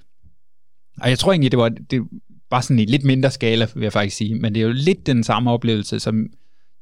Og 1.00 1.08
jeg 1.10 1.18
tror 1.18 1.32
egentlig, 1.32 1.50
det 1.50 1.58
var, 1.58 1.68
det 1.68 2.02
var 2.50 2.60
sådan 2.60 2.78
i 2.78 2.84
lidt 2.84 3.04
mindre 3.04 3.30
skala, 3.30 3.66
vil 3.74 3.82
jeg 3.82 3.92
faktisk 3.92 4.16
sige. 4.16 4.34
Men 4.34 4.54
det 4.54 4.60
er 4.60 4.66
jo 4.66 4.72
lidt 4.72 5.06
den 5.06 5.24
samme 5.24 5.50
oplevelse, 5.50 6.00
som 6.00 6.26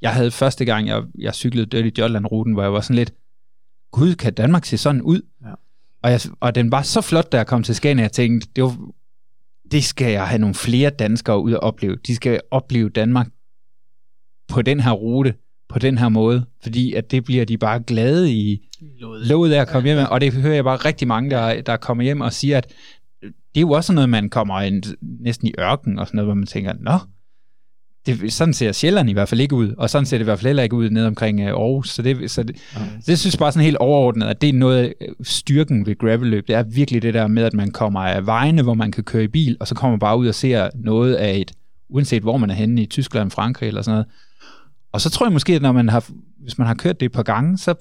jeg 0.03 0.15
havde 0.15 0.31
første 0.31 0.65
gang, 0.65 0.89
jeg, 0.89 1.03
jeg 1.19 1.35
cyklede 1.35 1.67
Dirty 1.67 2.01
Jotland-ruten, 2.01 2.53
hvor 2.53 2.63
jeg 2.63 2.73
var 2.73 2.81
sådan 2.81 2.97
lidt, 2.97 3.15
gud, 3.91 4.15
kan 4.15 4.35
Danmark 4.35 4.65
se 4.65 4.79
sådan 4.79 5.03
ud? 5.03 5.23
Ja. 5.45 5.51
Og, 6.03 6.11
jeg, 6.11 6.21
og 6.41 6.55
den 6.55 6.73
var 6.73 6.83
så 6.83 7.01
flot, 7.01 7.33
da 7.33 7.37
jeg 7.37 7.47
kom 7.47 7.63
til 7.63 7.75
Scania, 7.75 8.03
jeg 8.03 8.13
tænkte, 8.13 8.49
det, 8.57 8.65
var, 8.65 8.91
det 9.71 9.85
skal 9.85 10.13
jeg 10.13 10.29
have 10.29 10.39
nogle 10.39 10.55
flere 10.55 10.91
danskere 10.91 11.43
ud 11.43 11.53
og 11.53 11.63
opleve. 11.63 11.97
De 12.07 12.15
skal 12.15 12.41
opleve 12.51 12.89
Danmark 12.89 13.29
på 14.49 14.63
den 14.63 14.81
her 14.81 14.93
rute, 14.93 15.35
på 15.69 15.79
den 15.79 15.99
her 15.99 16.09
måde, 16.09 16.45
fordi 16.63 16.93
at 16.93 17.11
det 17.11 17.25
bliver 17.25 17.45
de 17.45 17.59
bare 17.59 17.81
glade 17.81 18.33
i 18.33 18.69
lovet 19.01 19.53
af 19.53 19.61
at 19.61 19.69
komme 19.69 19.89
hjem, 19.89 20.07
og 20.11 20.21
det 20.21 20.33
hører 20.33 20.55
jeg 20.55 20.65
bare 20.65 20.77
rigtig 20.77 21.09
mange, 21.09 21.31
der, 21.31 21.61
der 21.61 21.77
kommer 21.77 22.05
hjem 22.05 22.21
og 22.21 22.33
siger, 22.33 22.59
at 22.59 22.73
det 23.57 23.61
er 23.61 23.67
jo 23.67 23.71
også 23.71 23.87
sådan 23.87 23.95
noget, 23.95 24.09
man 24.09 24.29
kommer 24.29 24.61
ind, 24.61 24.83
næsten 25.21 25.49
i 25.49 25.53
ørken 25.59 25.99
og 25.99 26.07
sådan 26.07 26.17
noget, 26.17 26.27
hvor 26.27 26.35
man 26.35 26.47
tænker, 26.47 26.73
nå, 26.81 26.99
det, 28.07 28.33
sådan 28.33 28.55
ser 28.55 28.73
Sjælland 28.73 29.11
i 29.11 29.13
hvert 29.13 29.29
fald 29.29 29.41
ikke 29.41 29.55
ud, 29.55 29.75
og 29.79 29.91
sådan 29.91 30.07
ser 30.07 30.19
det 30.19 30.23
i 30.23 30.25
hvert 30.25 30.39
fald 30.39 30.47
heller 30.47 30.63
ikke 30.63 30.77
ud 30.77 30.91
ned 30.91 31.07
omkring 31.07 31.41
uh, 31.41 31.47
Aarhus, 31.47 31.91
så 31.91 32.03
det, 32.03 32.31
så 32.31 32.43
det, 32.43 32.57
så 32.75 33.05
det 33.07 33.19
synes 33.19 33.35
jeg 33.35 33.39
bare 33.39 33.53
sådan 33.53 33.65
helt 33.65 33.77
overordnet, 33.77 34.27
at 34.27 34.41
det 34.41 34.49
er 34.49 34.53
noget 34.53 34.79
af 34.79 34.95
styrken 35.23 35.87
ved 35.87 35.99
gravelløb, 35.99 36.49
det 36.49 36.57
er 36.57 36.63
virkelig 36.63 37.03
det 37.03 37.15
der 37.15 37.27
med, 37.27 37.43
at 37.43 37.55
man 37.55 37.71
kommer 37.71 38.01
af 38.01 38.27
vejene, 38.27 38.63
hvor 38.63 38.75
man 38.75 38.93
kan 38.93 39.05
køre 39.05 39.25
i 39.25 39.29
bil, 39.29 39.57
og 39.61 39.69
så 39.69 39.75
kommer 39.75 39.93
man 39.93 40.01
bare 40.01 40.19
ud 40.19 40.29
og 40.29 40.35
ser 40.35 40.71
noget 40.75 41.15
af 41.15 41.37
et, 41.37 41.53
uanset 41.89 42.23
hvor 42.23 42.37
man 42.37 42.51
er 42.51 42.55
henne 42.55 42.83
i 42.83 42.87
Tyskland, 42.87 43.31
Frankrig 43.31 43.67
eller 43.67 43.83
sådan 43.83 43.95
noget. 43.95 44.07
Og 44.93 45.01
så 45.01 45.11
tror 45.11 45.27
jeg 45.27 45.33
måske, 45.33 45.55
at 45.55 45.63
når 45.63 45.73
man 45.73 45.89
har, 45.89 46.09
hvis 46.43 46.59
man 46.59 46.67
har 46.67 46.75
kørt 46.75 47.01
det 47.01 47.07
et 47.07 47.13
par 47.13 47.23
gange, 47.23 47.59
så 47.59 47.75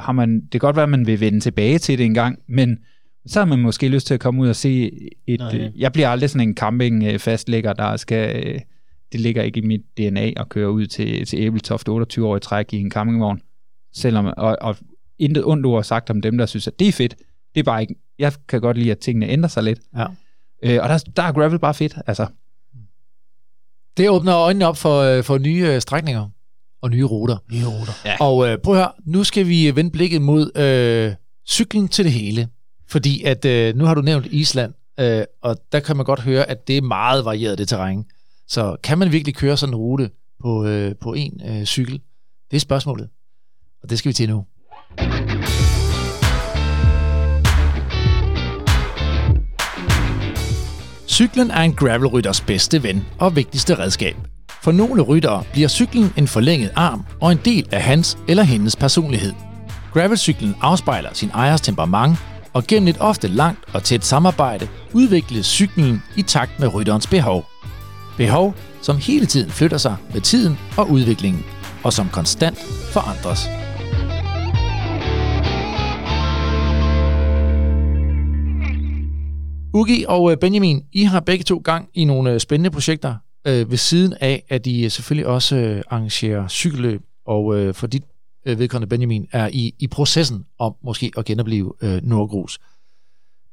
har 0.00 0.12
man, 0.12 0.40
det 0.40 0.50
kan 0.50 0.60
godt 0.60 0.76
være, 0.76 0.82
at 0.82 0.88
man 0.88 1.06
vil 1.06 1.20
vende 1.20 1.40
tilbage 1.40 1.78
til 1.78 1.98
det 1.98 2.06
en 2.06 2.14
gang, 2.14 2.38
men 2.48 2.78
så 3.26 3.40
har 3.40 3.44
man 3.46 3.58
måske 3.58 3.88
lyst 3.88 4.06
til 4.06 4.14
at 4.14 4.20
komme 4.20 4.42
ud 4.42 4.48
og 4.48 4.56
se 4.56 4.90
et... 5.26 5.40
Nå, 5.40 5.46
ja. 5.46 5.56
øh, 5.56 5.80
Jeg 5.80 5.92
bliver 5.92 6.08
aldrig 6.08 6.30
sådan 6.30 6.48
en 6.48 6.54
camping-fastlægger, 6.56 7.72
der 7.72 7.96
skal... 7.96 8.46
øh, 8.46 8.60
Det 9.12 9.20
ligger 9.20 9.42
ikke 9.42 9.58
i 9.60 9.66
mit 9.66 9.80
DNA 9.98 10.32
at 10.36 10.48
køre 10.48 10.70
ud 10.70 10.86
til, 10.86 11.26
til 11.26 11.38
Æbeltoft 11.38 11.88
28 11.88 12.26
år 12.28 12.36
i 12.36 12.40
træk 12.40 12.72
i 12.72 12.80
en 12.80 12.90
campingvogn. 12.90 13.40
Selvom, 13.92 14.26
og, 14.36 14.56
og 14.60 14.76
intet 15.18 15.44
ondt 15.44 15.66
ord 15.66 15.84
sagt 15.84 16.10
om 16.10 16.20
dem, 16.22 16.38
der 16.38 16.46
synes, 16.46 16.66
at 16.68 16.78
det 16.78 16.88
er 16.88 16.92
fedt. 16.92 17.14
Det 17.54 17.60
er 17.60 17.64
bare 17.64 17.80
ikke... 17.82 17.94
Jeg 18.18 18.32
kan 18.48 18.60
godt 18.60 18.76
lide, 18.78 18.90
at 18.90 18.98
tingene 18.98 19.28
ændrer 19.28 19.48
sig 19.48 19.62
lidt. 19.62 19.78
Ja. 19.96 20.06
Øh, 20.62 20.82
og 20.82 20.88
der, 20.88 20.98
der 21.16 21.22
er 21.22 21.32
gravel 21.32 21.58
bare 21.58 21.74
fedt, 21.74 21.94
altså. 22.06 22.26
Det 23.96 24.10
åbner 24.10 24.36
øjnene 24.36 24.66
op 24.66 24.76
for, 24.76 25.00
øh, 25.00 25.24
for 25.24 25.38
nye 25.38 25.66
øh, 25.68 25.80
strækninger 25.80 26.28
og 26.82 26.90
nye 26.90 27.04
ruter. 27.04 27.36
Nye 27.52 27.64
ruter. 27.64 27.92
Ja. 28.04 28.16
Og 28.20 28.48
øh, 28.48 28.58
prøv 28.58 28.74
at 28.74 28.80
høre, 28.80 28.92
nu 29.04 29.24
skal 29.24 29.48
vi 29.48 29.76
vende 29.76 29.90
blikket 29.90 30.22
mod 30.22 30.58
øh, 30.58 31.14
cyklen 31.48 31.88
til 31.88 32.04
det 32.04 32.12
hele. 32.12 32.48
Fordi 32.88 33.22
at 33.22 33.44
øh, 33.44 33.76
nu 33.76 33.84
har 33.84 33.94
du 33.94 34.00
nævnt 34.00 34.26
Island, 34.30 34.74
øh, 35.00 35.22
og 35.42 35.56
der 35.72 35.80
kan 35.80 35.96
man 35.96 36.04
godt 36.04 36.20
høre, 36.20 36.50
at 36.50 36.68
det 36.68 36.76
er 36.76 36.82
meget 36.82 37.24
varieret, 37.24 37.58
det 37.58 37.68
terræn. 37.68 38.04
Så 38.48 38.76
kan 38.82 38.98
man 38.98 39.12
virkelig 39.12 39.34
køre 39.34 39.56
sådan 39.56 39.74
en 39.74 39.76
rute 39.76 40.10
på, 40.42 40.66
øh, 40.66 40.94
på 41.00 41.14
en 41.14 41.40
øh, 41.48 41.64
cykel? 41.64 42.00
Det 42.50 42.56
er 42.56 42.60
spørgsmålet. 42.60 43.08
Og 43.82 43.90
det 43.90 43.98
skal 43.98 44.08
vi 44.08 44.12
til 44.12 44.28
nu. 44.28 44.44
Cyklen 51.06 51.50
er 51.50 51.60
en 51.60 51.72
gravelrytters 51.72 52.40
bedste 52.40 52.82
ven 52.82 53.04
og 53.18 53.36
vigtigste 53.36 53.78
redskab. 53.78 54.16
For 54.62 54.72
nogle 54.72 55.02
ryttere 55.02 55.44
bliver 55.52 55.68
cyklen 55.68 56.12
en 56.18 56.28
forlænget 56.28 56.72
arm 56.76 57.06
og 57.20 57.32
en 57.32 57.40
del 57.44 57.68
af 57.72 57.82
hans 57.82 58.18
eller 58.28 58.42
hendes 58.42 58.76
personlighed. 58.76 59.32
Gravelcyklen 59.92 60.54
afspejler 60.60 61.08
sin 61.12 61.30
ejers 61.30 61.60
temperament, 61.60 62.18
og 62.54 62.64
gennem 62.68 62.88
et 62.88 62.96
ofte 63.00 63.28
langt 63.28 63.74
og 63.74 63.82
tæt 63.82 64.04
samarbejde 64.04 64.68
udvikles 64.92 65.46
cyklen 65.46 66.02
i 66.16 66.22
takt 66.22 66.60
med 66.60 66.74
rytterens 66.74 67.06
behov. 67.06 67.44
Behov, 68.16 68.54
som 68.82 68.96
hele 68.96 69.26
tiden 69.26 69.50
flytter 69.50 69.78
sig 69.78 69.96
med 70.12 70.20
tiden 70.20 70.58
og 70.76 70.90
udviklingen, 70.90 71.44
og 71.84 71.92
som 71.92 72.08
konstant 72.08 72.58
forandres. 72.92 73.48
Ugi 79.74 80.04
og 80.08 80.32
øh, 80.32 80.36
Benjamin, 80.36 80.82
I 80.92 81.02
har 81.02 81.20
begge 81.20 81.44
to 81.44 81.58
gang 81.64 81.88
i 81.94 82.04
nogle 82.04 82.32
øh, 82.32 82.40
spændende 82.40 82.70
projekter, 82.70 83.14
øh, 83.46 83.70
ved 83.70 83.76
siden 83.76 84.14
af, 84.20 84.42
at 84.48 84.66
I 84.66 84.84
øh, 84.84 84.90
selvfølgelig 84.90 85.26
også 85.26 85.56
øh, 85.56 85.82
arrangerer 85.90 86.48
cykelløb, 86.48 87.02
og 87.26 87.58
øh, 87.58 87.74
for 87.74 87.86
dit 87.86 88.02
øh, 88.46 88.58
vedkommende 88.58 88.90
Benjamin 88.90 89.26
er 89.32 89.48
I 89.52 89.74
i 89.78 89.86
processen 89.86 90.44
om 90.58 90.72
måske 90.84 91.10
at 91.16 91.24
genopleve 91.24 91.72
øh, 91.82 92.00
Nordgrus. 92.02 92.58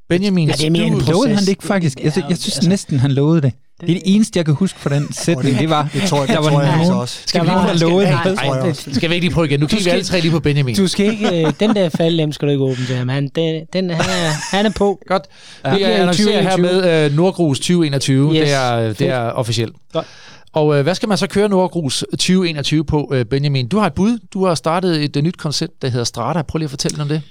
Benjamin, 0.10 0.48
Ja, 0.48 0.54
det 0.54 0.66
er 0.66 0.70
mere 0.70 0.84
en 0.84 0.94
proces. 0.94 1.10
Lovede 1.10 1.30
han 1.34 1.42
det 1.42 1.50
ikke 1.50 1.64
faktisk? 1.64 1.98
Jeg, 2.00 2.06
jeg 2.06 2.38
synes 2.38 2.58
altså- 2.58 2.70
næsten, 2.70 3.00
han 3.00 3.12
lovede 3.12 3.42
det. 3.42 3.54
Det 3.82 3.90
er 3.90 3.94
det 3.94 4.02
eneste, 4.06 4.38
jeg 4.38 4.46
kan 4.46 4.54
huske 4.54 4.80
fra 4.80 4.96
den 4.96 5.14
sætning. 5.14 5.60
Det 5.60 5.70
var, 5.70 5.90
Det 5.94 6.02
tror 6.04 6.20
jeg, 6.20 6.28
der 6.28 6.34
det 6.36 6.44
var 6.44 6.50
tror 6.52 6.62
jeg 6.62 6.70
altså 6.74 6.88
nogen, 6.92 7.02
også. 7.02 7.20
Skal 7.26 7.42
vi 7.42 7.46
lige 7.48 7.56
prøve 7.58 7.78
skal- 7.78 7.90
love 7.90 8.02
det? 8.02 8.36
Nej, 8.36 8.74
skal 8.74 9.10
vi 9.10 9.16
ikke 9.16 9.26
lige 9.28 9.34
prøve 9.34 9.48
igen? 9.48 9.60
Nu 9.60 9.68
kigger 9.68 9.84
vi 9.84 9.90
alle 9.90 10.04
tre 10.04 10.20
lige 10.20 10.32
på 10.32 10.40
Benjamin. 10.40 10.76
Du 10.76 10.88
skal 10.88 11.06
ikke, 11.12 11.46
øh, 11.48 11.54
den 11.60 11.76
der 11.76 11.90
faldlem 11.90 12.32
skal 12.32 12.48
du 12.48 12.52
ikke 12.52 12.64
åbne 12.64 12.86
til 12.86 12.96
ham. 12.96 13.10
Han, 13.10 13.28
den, 13.36 13.66
den, 13.74 13.90
han, 13.90 14.00
er, 14.00 14.56
han 14.56 14.66
er 14.66 14.70
på. 14.78 15.00
Godt. 15.08 15.24
Ja. 15.66 15.74
Vi 15.74 15.80
i 15.80 15.84
annoncerer 15.84 16.42
her 16.42 16.50
2021. 16.50 16.82
med 16.84 17.06
øh, 17.12 17.16
Nordgrus 17.16 17.60
2021. 17.60 18.34
Yes. 18.36 18.40
Det, 18.40 18.52
er, 18.54 18.94
det 18.94 19.08
er 19.10 19.20
officielt. 19.20 19.76
Godt. 19.94 20.06
Og 20.54 20.78
øh, 20.78 20.84
hvad 20.84 20.96
skal 20.96 21.10
man 21.10 21.18
så 21.18 21.28
køre 21.28 21.50
Nordgrus 21.50 22.06
2021 22.12 22.86
på, 22.86 23.12
øh, 23.14 23.26
Benjamin? 23.26 23.68
Du 23.68 23.78
har 23.78 23.88
et 23.88 23.94
bud. 23.94 24.20
Du 24.34 24.46
har 24.46 24.56
startet 24.56 25.04
et 25.04 25.16
et 25.16 25.24
nyt 25.24 25.38
koncept, 25.38 25.82
der 25.82 25.88
hedder 25.88 26.04
Strata. 26.04 26.42
Prøv 26.42 26.58
lige 26.58 26.66
at 26.66 26.70
fortælle 26.70 27.02
om 27.02 27.08
det. 27.08 27.22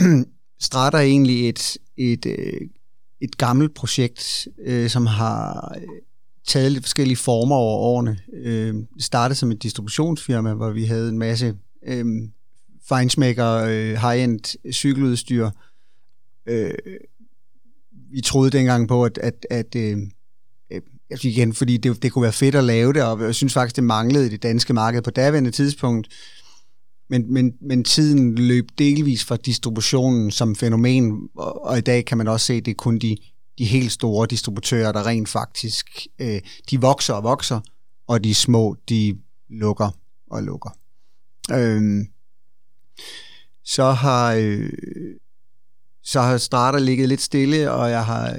Strata 0.60 0.96
er 0.96 1.02
egentlig 1.02 1.48
et, 1.48 1.76
et, 1.96 2.26
øh, 2.26 2.60
et 3.20 3.38
gammelt 3.38 3.74
projekt, 3.74 4.48
øh, 4.64 4.90
som 4.90 5.06
har 5.06 5.74
øh, 5.76 5.82
taget 6.46 6.72
lidt 6.72 6.84
forskellige 6.84 7.16
former 7.16 7.56
over 7.56 7.78
årene. 7.78 8.18
Øh, 8.32 8.74
det 8.74 9.04
startede 9.04 9.38
som 9.38 9.50
et 9.50 9.62
distributionsfirma, 9.62 10.54
hvor 10.54 10.70
vi 10.70 10.84
havde 10.84 11.08
en 11.08 11.18
masse 11.18 11.54
øh, 11.86 12.04
Feinschmecker 12.88 13.54
øh, 13.54 13.94
high-end 13.94 14.72
cykeludstyr. 14.72 15.50
Øh, 16.46 16.74
vi 18.12 18.20
troede 18.20 18.50
dengang 18.50 18.88
på, 18.88 19.04
at, 19.04 19.18
at, 19.18 19.46
at 19.50 19.76
øh, 19.76 19.98
altså 21.14 21.28
igen, 21.28 21.54
fordi 21.54 21.76
det, 21.76 22.02
det 22.02 22.12
kunne 22.12 22.22
være 22.22 22.32
fedt 22.32 22.54
at 22.54 22.64
lave 22.64 22.92
det, 22.92 23.02
og 23.02 23.22
jeg 23.22 23.34
synes 23.34 23.52
faktisk, 23.52 23.76
det 23.76 23.84
manglede 23.84 24.26
i 24.26 24.28
det 24.28 24.42
danske 24.42 24.72
marked 24.72 25.02
på 25.02 25.10
daværende 25.10 25.50
tidspunkt. 25.50 26.08
Men, 27.10 27.32
men, 27.32 27.52
men 27.60 27.84
tiden 27.84 28.34
løb 28.34 28.68
delvis 28.78 29.24
fra 29.24 29.36
distributionen 29.36 30.30
som 30.30 30.56
fænomen, 30.56 31.28
og, 31.36 31.64
og 31.64 31.78
i 31.78 31.80
dag 31.80 32.04
kan 32.04 32.18
man 32.18 32.28
også 32.28 32.46
se, 32.46 32.54
at 32.54 32.64
det 32.64 32.70
er 32.70 32.74
kun 32.74 32.98
de, 32.98 33.16
de 33.58 33.64
helt 33.64 33.92
store 33.92 34.26
distributører, 34.30 34.92
der 34.92 35.06
rent 35.06 35.28
faktisk, 35.28 36.06
øh, 36.18 36.40
de 36.70 36.80
vokser 36.80 37.14
og 37.14 37.22
vokser, 37.22 37.60
og 38.06 38.24
de 38.24 38.34
små, 38.34 38.76
de 38.88 39.18
lukker 39.50 39.90
og 40.30 40.42
lukker. 40.42 40.70
Øhm, 41.52 42.06
så 43.64 43.90
har 43.90 44.34
øh, 44.34 44.70
så 46.02 46.20
har 46.20 46.38
starter 46.38 46.78
ligget 46.78 47.08
lidt 47.08 47.20
stille, 47.20 47.70
og 47.70 47.90
jeg 47.90 48.04
har, 48.04 48.38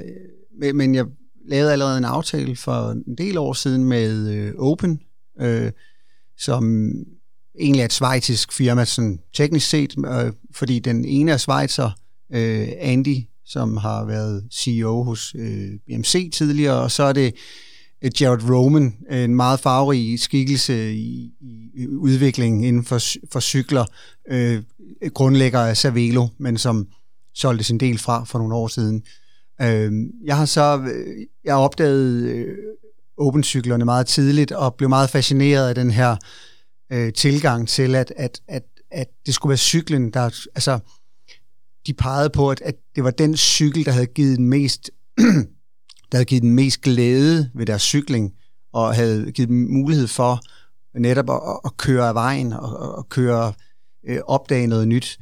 øh, 0.62 0.74
men 0.74 0.94
jeg 0.94 1.06
lavede 1.48 1.72
allerede 1.72 1.98
en 1.98 2.04
aftale 2.04 2.56
for 2.56 2.90
en 2.90 3.14
del 3.18 3.38
år 3.38 3.52
siden 3.52 3.84
med 3.84 4.28
øh, 4.30 4.52
Open, 4.58 5.00
øh, 5.40 5.72
som 6.38 6.90
egentlig 7.58 7.80
er 7.80 7.84
et 7.84 7.92
svejtisk 7.92 8.52
firma, 8.52 8.84
sådan 8.84 9.18
teknisk 9.34 9.68
set, 9.68 9.94
øh, 10.06 10.32
fordi 10.54 10.78
den 10.78 11.04
ene 11.04 11.32
er 11.32 11.36
svejser, 11.36 11.90
øh, 12.32 12.68
Andy, 12.78 13.16
som 13.44 13.76
har 13.76 14.04
været 14.04 14.44
CEO 14.52 15.02
hos 15.02 15.34
øh, 15.38 15.70
BMC 15.86 16.30
tidligere, 16.32 16.80
og 16.80 16.90
så 16.90 17.02
er 17.02 17.12
det 17.12 17.34
øh, 18.02 18.10
Jared 18.20 18.50
Roman, 18.50 18.96
en 19.10 19.34
meget 19.34 19.60
farverig 19.60 20.20
skikkelse 20.20 20.94
i, 20.94 21.32
i 21.74 21.86
udviklingen 21.88 22.64
inden 22.64 22.84
for, 22.84 23.00
for 23.32 23.40
cykler, 23.40 23.84
øh, 24.30 24.62
grundlægger 25.14 25.60
af 25.60 25.76
Savelo, 25.76 26.28
men 26.38 26.58
som 26.58 26.88
solgte 27.34 27.64
sin 27.64 27.78
del 27.78 27.98
fra 27.98 28.24
for 28.24 28.38
nogle 28.38 28.54
år 28.54 28.68
siden. 28.68 28.96
Øh, 28.96 29.25
Øhm, 29.62 30.10
jeg 30.24 30.36
har 30.36 30.44
så 30.44 30.80
øh, 30.94 31.26
jeg 31.44 31.54
opdaget 31.54 32.22
øh, 32.22 32.56
opencyklerne 33.18 33.84
meget 33.84 34.06
tidligt 34.06 34.52
og 34.52 34.74
blev 34.74 34.88
meget 34.88 35.10
fascineret 35.10 35.68
af 35.68 35.74
den 35.74 35.90
her 35.90 36.16
øh, 36.92 37.12
tilgang 37.12 37.68
til, 37.68 37.94
at, 37.94 38.12
at, 38.16 38.40
at, 38.48 38.62
at 38.90 39.06
det 39.26 39.34
skulle 39.34 39.50
være 39.50 39.58
cyklen, 39.58 40.10
der... 40.10 40.20
Altså, 40.54 40.78
de 41.86 41.94
pegede 41.94 42.30
på, 42.30 42.50
at, 42.50 42.60
at 42.60 42.74
det 42.96 43.04
var 43.04 43.10
den 43.10 43.36
cykel, 43.36 43.84
der 43.84 43.92
havde 43.92 44.06
givet 44.06 44.38
den 44.38 44.48
mest, 44.48 44.90
der 46.10 46.16
havde 46.16 46.24
givet 46.24 46.42
den 46.42 46.54
mest 46.54 46.80
glæde 46.80 47.50
ved 47.54 47.66
deres 47.66 47.82
cykling, 47.82 48.32
og 48.72 48.94
havde 48.94 49.32
givet 49.32 49.48
dem 49.48 49.56
mulighed 49.70 50.06
for 50.06 50.40
netop 50.98 51.30
at, 51.30 51.60
at 51.64 51.76
køre 51.76 52.08
af 52.08 52.14
vejen 52.14 52.52
og 52.52 52.98
at 52.98 53.08
køre 53.08 53.52
øh, 54.08 54.18
opdage 54.26 54.66
noget 54.66 54.88
nyt. 54.88 55.18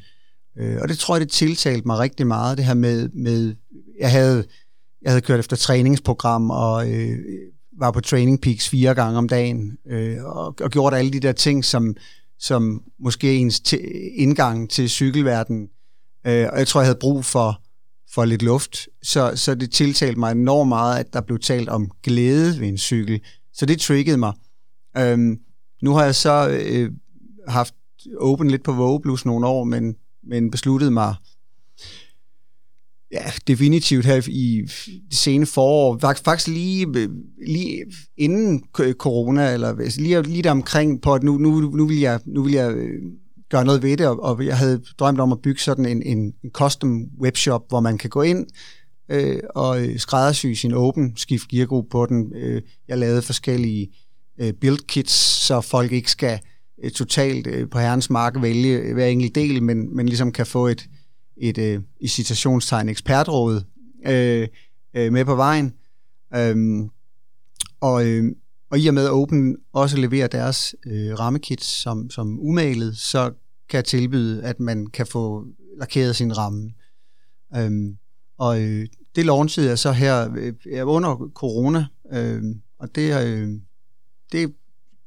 Øh, 0.59 0.79
og 0.83 0.89
det 0.89 0.99
tror 0.99 1.15
jeg, 1.15 1.21
det 1.21 1.31
tiltalte 1.31 1.87
mig 1.87 1.99
rigtig 1.99 2.27
meget, 2.27 2.59
det 2.59 2.67
her 2.67 2.75
med, 2.75 3.09
med 3.09 3.55
jeg 4.01 4.11
havde, 4.11 4.45
jeg 5.03 5.11
havde 5.11 5.21
kørt 5.21 5.41
efter 5.41 5.57
træningsprogram 5.57 6.51
og 6.51 6.93
øh, 6.93 7.19
var 7.79 7.91
på 7.91 8.01
Training 8.01 8.41
Peaks 8.41 8.69
fire 8.69 8.95
gange 8.95 9.19
om 9.19 9.29
dagen 9.29 9.79
øh, 9.87 10.25
og, 10.25 10.55
og 10.61 10.71
gjort 10.71 10.95
alle 10.95 11.13
de 11.13 11.21
der 11.21 11.33
ting, 11.33 11.65
som, 11.65 11.97
som 12.39 12.83
måske 12.99 13.35
ens 13.35 13.75
indgang 14.17 14.71
til 14.71 14.91
cykelverdenen 14.91 15.69
Øh, 16.27 16.49
og 16.53 16.59
jeg 16.59 16.67
tror, 16.67 16.81
jeg 16.81 16.87
havde 16.87 16.99
brug 16.99 17.25
for, 17.25 17.63
for 18.15 18.25
lidt 18.25 18.43
luft. 18.43 18.89
Så, 19.03 19.33
så 19.37 19.55
det 19.55 19.71
tiltalte 19.71 20.19
mig 20.21 20.33
enormt 20.33 20.69
meget, 20.69 20.99
at 20.99 21.13
der 21.13 21.21
blev 21.21 21.39
talt 21.39 21.69
om 21.69 21.91
glæde 22.03 22.61
ved 22.61 22.69
en 22.69 22.79
cykel. 22.79 23.21
Så 23.53 23.67
det 23.67 23.81
triggede 23.81 24.17
mig. 24.17 24.33
Øhm, 24.97 25.39
nu 25.83 25.93
har 25.93 26.05
jeg 26.05 26.15
så 26.15 26.49
øh, 26.49 26.91
haft 27.49 27.75
åben 28.17 28.51
lidt 28.51 28.65
på 28.65 28.73
Vogeblus 28.73 29.25
nogle 29.25 29.47
år, 29.47 29.65
men, 29.65 29.97
men 30.23 30.51
besluttede 30.51 30.91
mig 30.91 31.15
ja, 33.15 33.33
definitivt 33.47 34.05
her 34.05 34.23
i 34.29 34.63
det 35.11 35.19
sene 35.19 35.47
forår, 35.47 35.99
faktisk 36.25 36.49
lige, 36.49 36.87
øh, 36.97 37.09
lige 37.47 37.85
inden 38.17 38.65
corona, 38.93 39.53
eller 39.53 39.69
altså 39.69 40.01
lige, 40.01 40.23
lige 40.23 40.43
der 40.43 40.51
omkring 40.51 41.03
på, 41.03 41.15
at 41.15 41.23
nu, 41.23 41.39
nu, 41.39 41.61
nu, 41.61 41.87
vil 41.87 42.01
jeg, 42.01 42.21
nu 42.27 42.43
vil 42.43 42.53
jeg 42.53 42.73
øh, 42.73 43.03
gøre 43.51 43.65
noget 43.65 43.83
ved 43.83 43.97
det, 43.97 44.07
og, 44.07 44.23
og 44.23 44.47
jeg 44.47 44.59
havde 44.59 44.83
drømt 44.99 45.21
om 45.21 45.33
at 45.33 45.43
bygge 45.43 45.61
sådan 45.61 45.87
en, 45.87 46.03
en, 46.03 46.19
en 46.45 46.51
custom 46.51 47.05
webshop, 47.21 47.63
hvor 47.69 47.81
man 47.81 47.99
kan 47.99 48.11
gå 48.11 48.23
ind 48.23 48.47
øh, 49.09 49.41
og 49.55 49.83
øh, 49.83 49.99
skræddersy 49.99 50.47
sin 50.47 50.73
open 50.73 51.17
skift 51.17 51.49
geargruppe 51.49 51.91
på 51.91 52.07
den. 52.07 52.33
Øh, 52.37 52.63
jeg 52.89 52.99
lavede 52.99 53.23
forskellige 53.23 53.89
øh, 54.41 54.53
build 54.61 54.87
kits, 54.87 55.15
så 55.47 55.61
folk 55.61 55.93
ikke 55.93 56.11
skal 56.11 56.39
øh, 56.85 56.91
totalt 56.91 57.47
øh, 57.47 57.71
på 57.71 57.79
herrens 57.79 58.11
mark 58.11 58.43
vælge 58.43 58.95
hver 58.95 59.07
enkelt 59.07 59.35
del, 59.35 59.63
men, 59.63 59.97
men 59.97 60.07
ligesom 60.07 60.33
kan 60.33 60.47
få 60.47 60.67
et, 60.67 60.87
et 61.37 61.59
øh, 61.59 61.81
i 62.01 62.09
citationstegn 62.09 62.89
ekspertråd 62.89 63.63
øh, 64.07 64.49
øh, 64.95 65.13
med 65.13 65.25
på 65.25 65.35
vejen. 65.35 65.75
Øh, 66.35 66.57
og, 67.81 68.07
øh, 68.07 68.33
og 68.71 68.79
i 68.79 68.87
og 68.87 68.95
med 68.95 69.05
at 69.05 69.11
Open 69.11 69.57
også 69.73 69.97
leverer 69.97 70.27
deres 70.27 70.75
øh, 70.87 71.19
rammekits 71.19 71.67
som, 71.83 72.11
som 72.11 72.39
umalet, 72.41 72.97
så 72.97 73.33
kan 73.69 73.77
jeg 73.77 73.85
tilbyde, 73.85 74.43
at 74.43 74.61
man 74.61 74.87
kan 74.87 75.07
få 75.07 75.47
lakeret 75.79 76.17
sin 76.17 76.39
ramme. 76.39 76.73
Øhm, 77.57 77.97
og 78.39 78.63
øh, 78.63 78.87
det 79.17 79.27
launchede 79.27 79.69
jeg 79.69 79.79
så 79.79 79.93
her 79.93 80.31
øh, 80.67 80.87
under 80.89 81.31
corona, 81.35 81.87
øh, 82.13 82.43
og 82.79 82.95
det, 82.95 83.27
øh, 83.27 83.49
det 84.33 84.43
er 84.43 84.49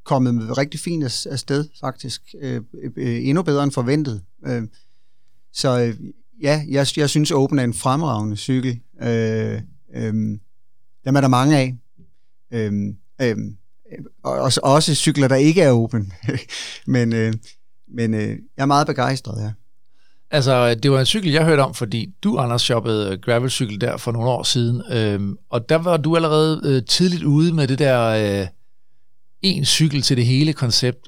kommet 0.03 0.57
rigtig 0.57 0.79
fint 0.79 1.03
afsted 1.03 1.65
faktisk. 1.79 2.35
Øh, 2.41 2.61
øh, 2.97 3.27
endnu 3.27 3.43
bedre 3.43 3.63
end 3.63 3.71
forventet. 3.71 4.23
Øh, 4.45 4.63
så 5.53 5.79
øh, 5.81 5.99
ja, 6.41 6.63
jeg, 6.69 6.87
jeg 6.97 7.09
synes 7.09 7.31
Open 7.31 7.59
er 7.59 7.63
en 7.63 7.73
fremragende 7.73 8.37
cykel. 8.37 8.79
Øh, 9.01 9.61
øh, 9.95 10.13
dem 11.05 11.15
er 11.15 11.21
der 11.21 11.27
mange 11.27 11.57
af. 11.57 11.75
Øh, 12.53 12.71
øh, 13.21 13.37
også, 14.23 14.59
også 14.63 14.95
cykler, 14.95 15.27
der 15.27 15.35
ikke 15.35 15.61
er 15.61 15.71
Open. 15.71 16.13
men 16.87 17.13
øh, 17.13 17.33
men 17.87 18.13
øh, 18.13 18.29
jeg 18.29 18.37
er 18.57 18.65
meget 18.65 18.87
begejstret, 18.87 19.43
ja. 19.43 19.51
Altså, 20.31 20.75
det 20.75 20.91
var 20.91 20.99
en 20.99 21.05
cykel, 21.05 21.31
jeg 21.31 21.45
hørte 21.45 21.61
om, 21.61 21.73
fordi 21.73 22.13
du, 22.23 22.37
Anders, 22.37 22.61
shoppede 22.61 23.17
gravelcykel 23.17 23.81
der 23.81 23.97
for 23.97 24.11
nogle 24.11 24.29
år 24.29 24.43
siden, 24.43 24.81
øhm, 24.91 25.37
og 25.49 25.69
der 25.69 25.75
var 25.75 25.97
du 25.97 26.15
allerede 26.15 26.61
øh, 26.63 26.85
tidligt 26.85 27.23
ude 27.23 27.53
med 27.53 27.67
det 27.67 27.79
der 27.79 28.01
øh, 28.41 28.47
en 29.41 29.65
cykel 29.65 30.01
til 30.01 30.17
det 30.17 30.25
hele 30.25 30.53
koncept. 30.53 31.07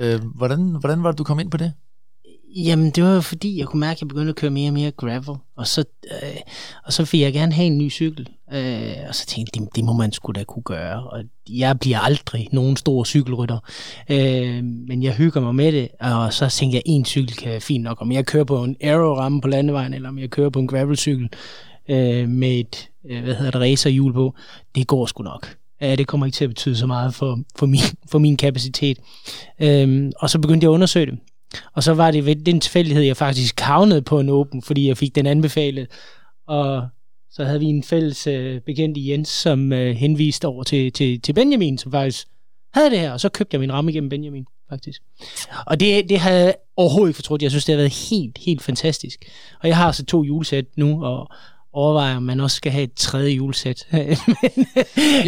Øh, 0.00 0.20
hvordan, 0.34 0.76
hvordan 0.80 1.02
var 1.02 1.10
det, 1.10 1.18
du 1.18 1.24
kom 1.24 1.40
ind 1.40 1.50
på 1.50 1.56
det? 1.56 1.72
Jamen, 2.58 2.90
det 2.90 3.04
var 3.04 3.14
jo 3.14 3.20
fordi, 3.20 3.58
jeg 3.58 3.66
kunne 3.66 3.80
mærke, 3.80 3.98
at 3.98 4.00
jeg 4.00 4.08
begyndte 4.08 4.30
at 4.30 4.36
køre 4.36 4.50
mere 4.50 4.68
og 4.68 4.74
mere 4.74 4.90
gravel, 4.90 5.36
og 5.56 5.66
så, 5.66 5.84
øh, 6.04 6.36
og 6.84 6.92
så 6.92 7.04
fik 7.04 7.20
jeg 7.20 7.32
gerne 7.32 7.52
have 7.52 7.66
en 7.66 7.78
ny 7.78 7.90
cykel. 7.90 8.28
Øh, 8.52 8.92
og 9.08 9.14
så 9.14 9.26
tænkte 9.26 9.50
jeg, 9.54 9.64
det, 9.64 9.76
det 9.76 9.84
må 9.84 9.92
man 9.92 10.12
sgu 10.12 10.32
da 10.32 10.44
kunne 10.44 10.62
gøre. 10.62 11.10
Og 11.10 11.24
jeg 11.50 11.78
bliver 11.78 11.98
aldrig 11.98 12.48
nogen 12.52 12.76
stor 12.76 13.04
cykelrytter, 13.04 13.58
øh, 14.10 14.64
men 14.64 15.02
jeg 15.02 15.14
hygger 15.14 15.40
mig 15.40 15.54
med 15.54 15.72
det, 15.72 15.88
og 16.00 16.32
så 16.32 16.48
tænkte 16.48 16.74
jeg, 16.76 16.82
en 16.86 17.04
cykel 17.04 17.36
kan 17.36 17.50
være 17.50 17.60
fint 17.60 17.84
nok. 17.84 18.00
Om 18.00 18.12
jeg 18.12 18.26
kører 18.26 18.44
på 18.44 18.64
en 18.64 18.76
aero-ramme 18.80 19.40
på 19.40 19.48
landevejen, 19.48 19.94
eller 19.94 20.08
om 20.08 20.18
jeg 20.18 20.30
kører 20.30 20.50
på 20.50 20.58
en 20.58 20.66
gravelcykel 20.66 21.28
øh, 21.88 22.28
med 22.28 22.60
et, 22.60 22.88
øh, 23.10 23.22
hvad 23.24 23.34
hedder 23.34 23.50
det, 23.50 23.60
racerhjul 23.60 24.12
på, 24.12 24.34
det 24.74 24.86
går 24.86 25.06
sgu 25.06 25.22
nok. 25.22 25.56
Øh, 25.82 25.98
det 25.98 26.06
kommer 26.06 26.26
ikke 26.26 26.36
til 26.36 26.44
at 26.44 26.50
betyde 26.50 26.76
så 26.76 26.86
meget 26.86 27.14
for, 27.14 27.38
for, 27.56 27.66
min, 27.66 27.80
for 28.10 28.18
min 28.18 28.36
kapacitet. 28.36 28.98
Øh, 29.60 30.10
og 30.16 30.30
så 30.30 30.38
begyndte 30.38 30.64
jeg 30.64 30.70
at 30.70 30.74
undersøge 30.74 31.06
det. 31.06 31.18
Og 31.72 31.82
så 31.82 31.94
var 31.94 32.10
det 32.10 32.26
ved 32.26 32.36
den 32.36 32.60
tilfældighed, 32.60 33.02
jeg 33.02 33.16
faktisk 33.16 33.60
havnede 33.60 34.02
på 34.02 34.20
en 34.20 34.28
åben, 34.28 34.62
fordi 34.62 34.88
jeg 34.88 34.96
fik 34.96 35.14
den 35.14 35.26
anbefalet. 35.26 35.86
Og 36.46 36.88
så 37.30 37.44
havde 37.44 37.60
vi 37.60 37.66
en 37.66 37.82
fælles 37.82 38.26
øh, 38.26 38.60
bekendt 38.60 38.96
i 38.96 39.10
Jens, 39.10 39.28
som 39.28 39.72
øh, 39.72 39.96
henviste 39.96 40.48
over 40.48 40.62
til, 40.62 40.92
til, 40.92 41.20
til 41.20 41.32
Benjamin, 41.32 41.78
som 41.78 41.92
faktisk 41.92 42.28
havde 42.74 42.90
det 42.90 42.98
her, 42.98 43.12
og 43.12 43.20
så 43.20 43.28
købte 43.28 43.54
jeg 43.54 43.60
min 43.60 43.72
ramme 43.72 43.90
igennem 43.90 44.10
Benjamin, 44.10 44.46
faktisk. 44.68 45.02
Og 45.66 45.80
det, 45.80 46.08
det 46.08 46.18
havde 46.18 46.44
jeg 46.44 46.54
overhovedet 46.76 47.10
ikke 47.10 47.16
fortrudt. 47.16 47.42
Jeg 47.42 47.50
synes, 47.50 47.64
det 47.64 47.72
har 47.72 47.76
været 47.76 48.10
helt, 48.10 48.38
helt 48.38 48.62
fantastisk. 48.62 49.24
Og 49.60 49.68
jeg 49.68 49.76
har 49.76 49.86
altså 49.86 50.04
to 50.04 50.24
julesæt 50.24 50.66
nu, 50.76 51.04
og, 51.04 51.28
overvejer, 51.76 52.16
om 52.16 52.22
man 52.22 52.40
også 52.40 52.56
skal 52.56 52.72
have 52.72 52.84
et 52.84 52.92
tredje 52.96 53.30
julesæt. 53.30 53.86
Men, 53.92 54.02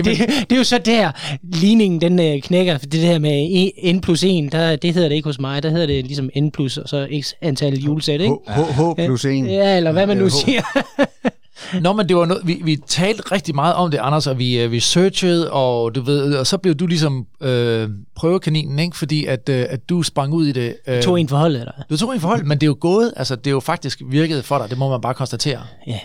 det, 0.04 0.18
det 0.28 0.52
er 0.52 0.56
jo 0.56 0.64
så 0.64 0.78
der, 0.78 1.10
ligningen 1.42 2.00
den 2.00 2.18
øh, 2.18 2.42
knækker, 2.42 2.78
for 2.78 2.86
det 2.86 3.02
der 3.02 3.18
med 3.18 3.92
N 3.94 4.00
plus 4.00 4.24
1, 4.24 4.52
der, 4.52 4.76
det 4.76 4.94
hedder 4.94 5.08
det 5.08 5.16
ikke 5.16 5.28
hos 5.28 5.40
mig, 5.40 5.62
der 5.62 5.70
hedder 5.70 5.86
det 5.86 6.04
ligesom 6.04 6.30
N 6.40 6.50
plus, 6.50 6.76
og 6.76 6.88
så 6.88 7.08
x 7.22 7.32
antal 7.40 7.78
julesæt, 7.78 8.20
ikke? 8.20 8.36
H, 8.48 8.60
H 8.60 8.94
plus 9.06 9.24
1. 9.24 9.46
Ja, 9.46 9.76
eller 9.76 9.92
hvad 9.92 10.06
man 10.06 10.16
nu 10.16 10.28
siger. 10.28 10.62
Nå, 11.80 11.92
men 11.92 12.08
det 12.08 12.16
var 12.16 12.24
noget, 12.24 12.46
vi, 12.46 12.60
vi 12.64 12.76
talte 12.86 13.22
rigtig 13.32 13.54
meget 13.54 13.74
om 13.74 13.90
det, 13.90 13.98
Anders, 13.98 14.26
og 14.26 14.38
vi, 14.38 14.60
øh, 14.60 14.72
vi 14.72 14.80
searchede, 14.80 15.52
og 15.52 15.94
du 15.94 16.00
ved, 16.00 16.34
og 16.34 16.46
så 16.46 16.58
blev 16.58 16.74
du 16.74 16.86
ligesom 16.86 17.26
øh, 17.40 17.88
prøvekaninen, 18.16 18.78
ikke? 18.78 18.96
Fordi 18.96 19.24
at, 19.24 19.48
øh, 19.48 19.66
at 19.70 19.88
du 19.88 20.02
sprang 20.02 20.32
ud 20.32 20.46
i 20.46 20.52
det. 20.52 20.76
Øh, 20.86 20.96
du 20.96 21.02
tog 21.02 21.20
en 21.20 21.28
forhold, 21.28 21.56
eller? 21.56 21.72
Du 21.90 21.96
tog 21.96 22.14
en 22.14 22.20
forhold, 22.20 22.44
men 22.44 22.58
det 22.58 22.62
er 22.62 22.68
jo 22.68 22.76
gået, 22.80 23.12
altså 23.16 23.36
det 23.36 23.46
er 23.46 23.50
jo 23.50 23.60
faktisk 23.60 24.02
virket 24.10 24.44
for 24.44 24.58
dig, 24.58 24.70
det 24.70 24.78
må 24.78 24.90
man 24.90 25.00
bare 25.00 25.14
konstatere. 25.14 25.60
Ja, 25.86 25.98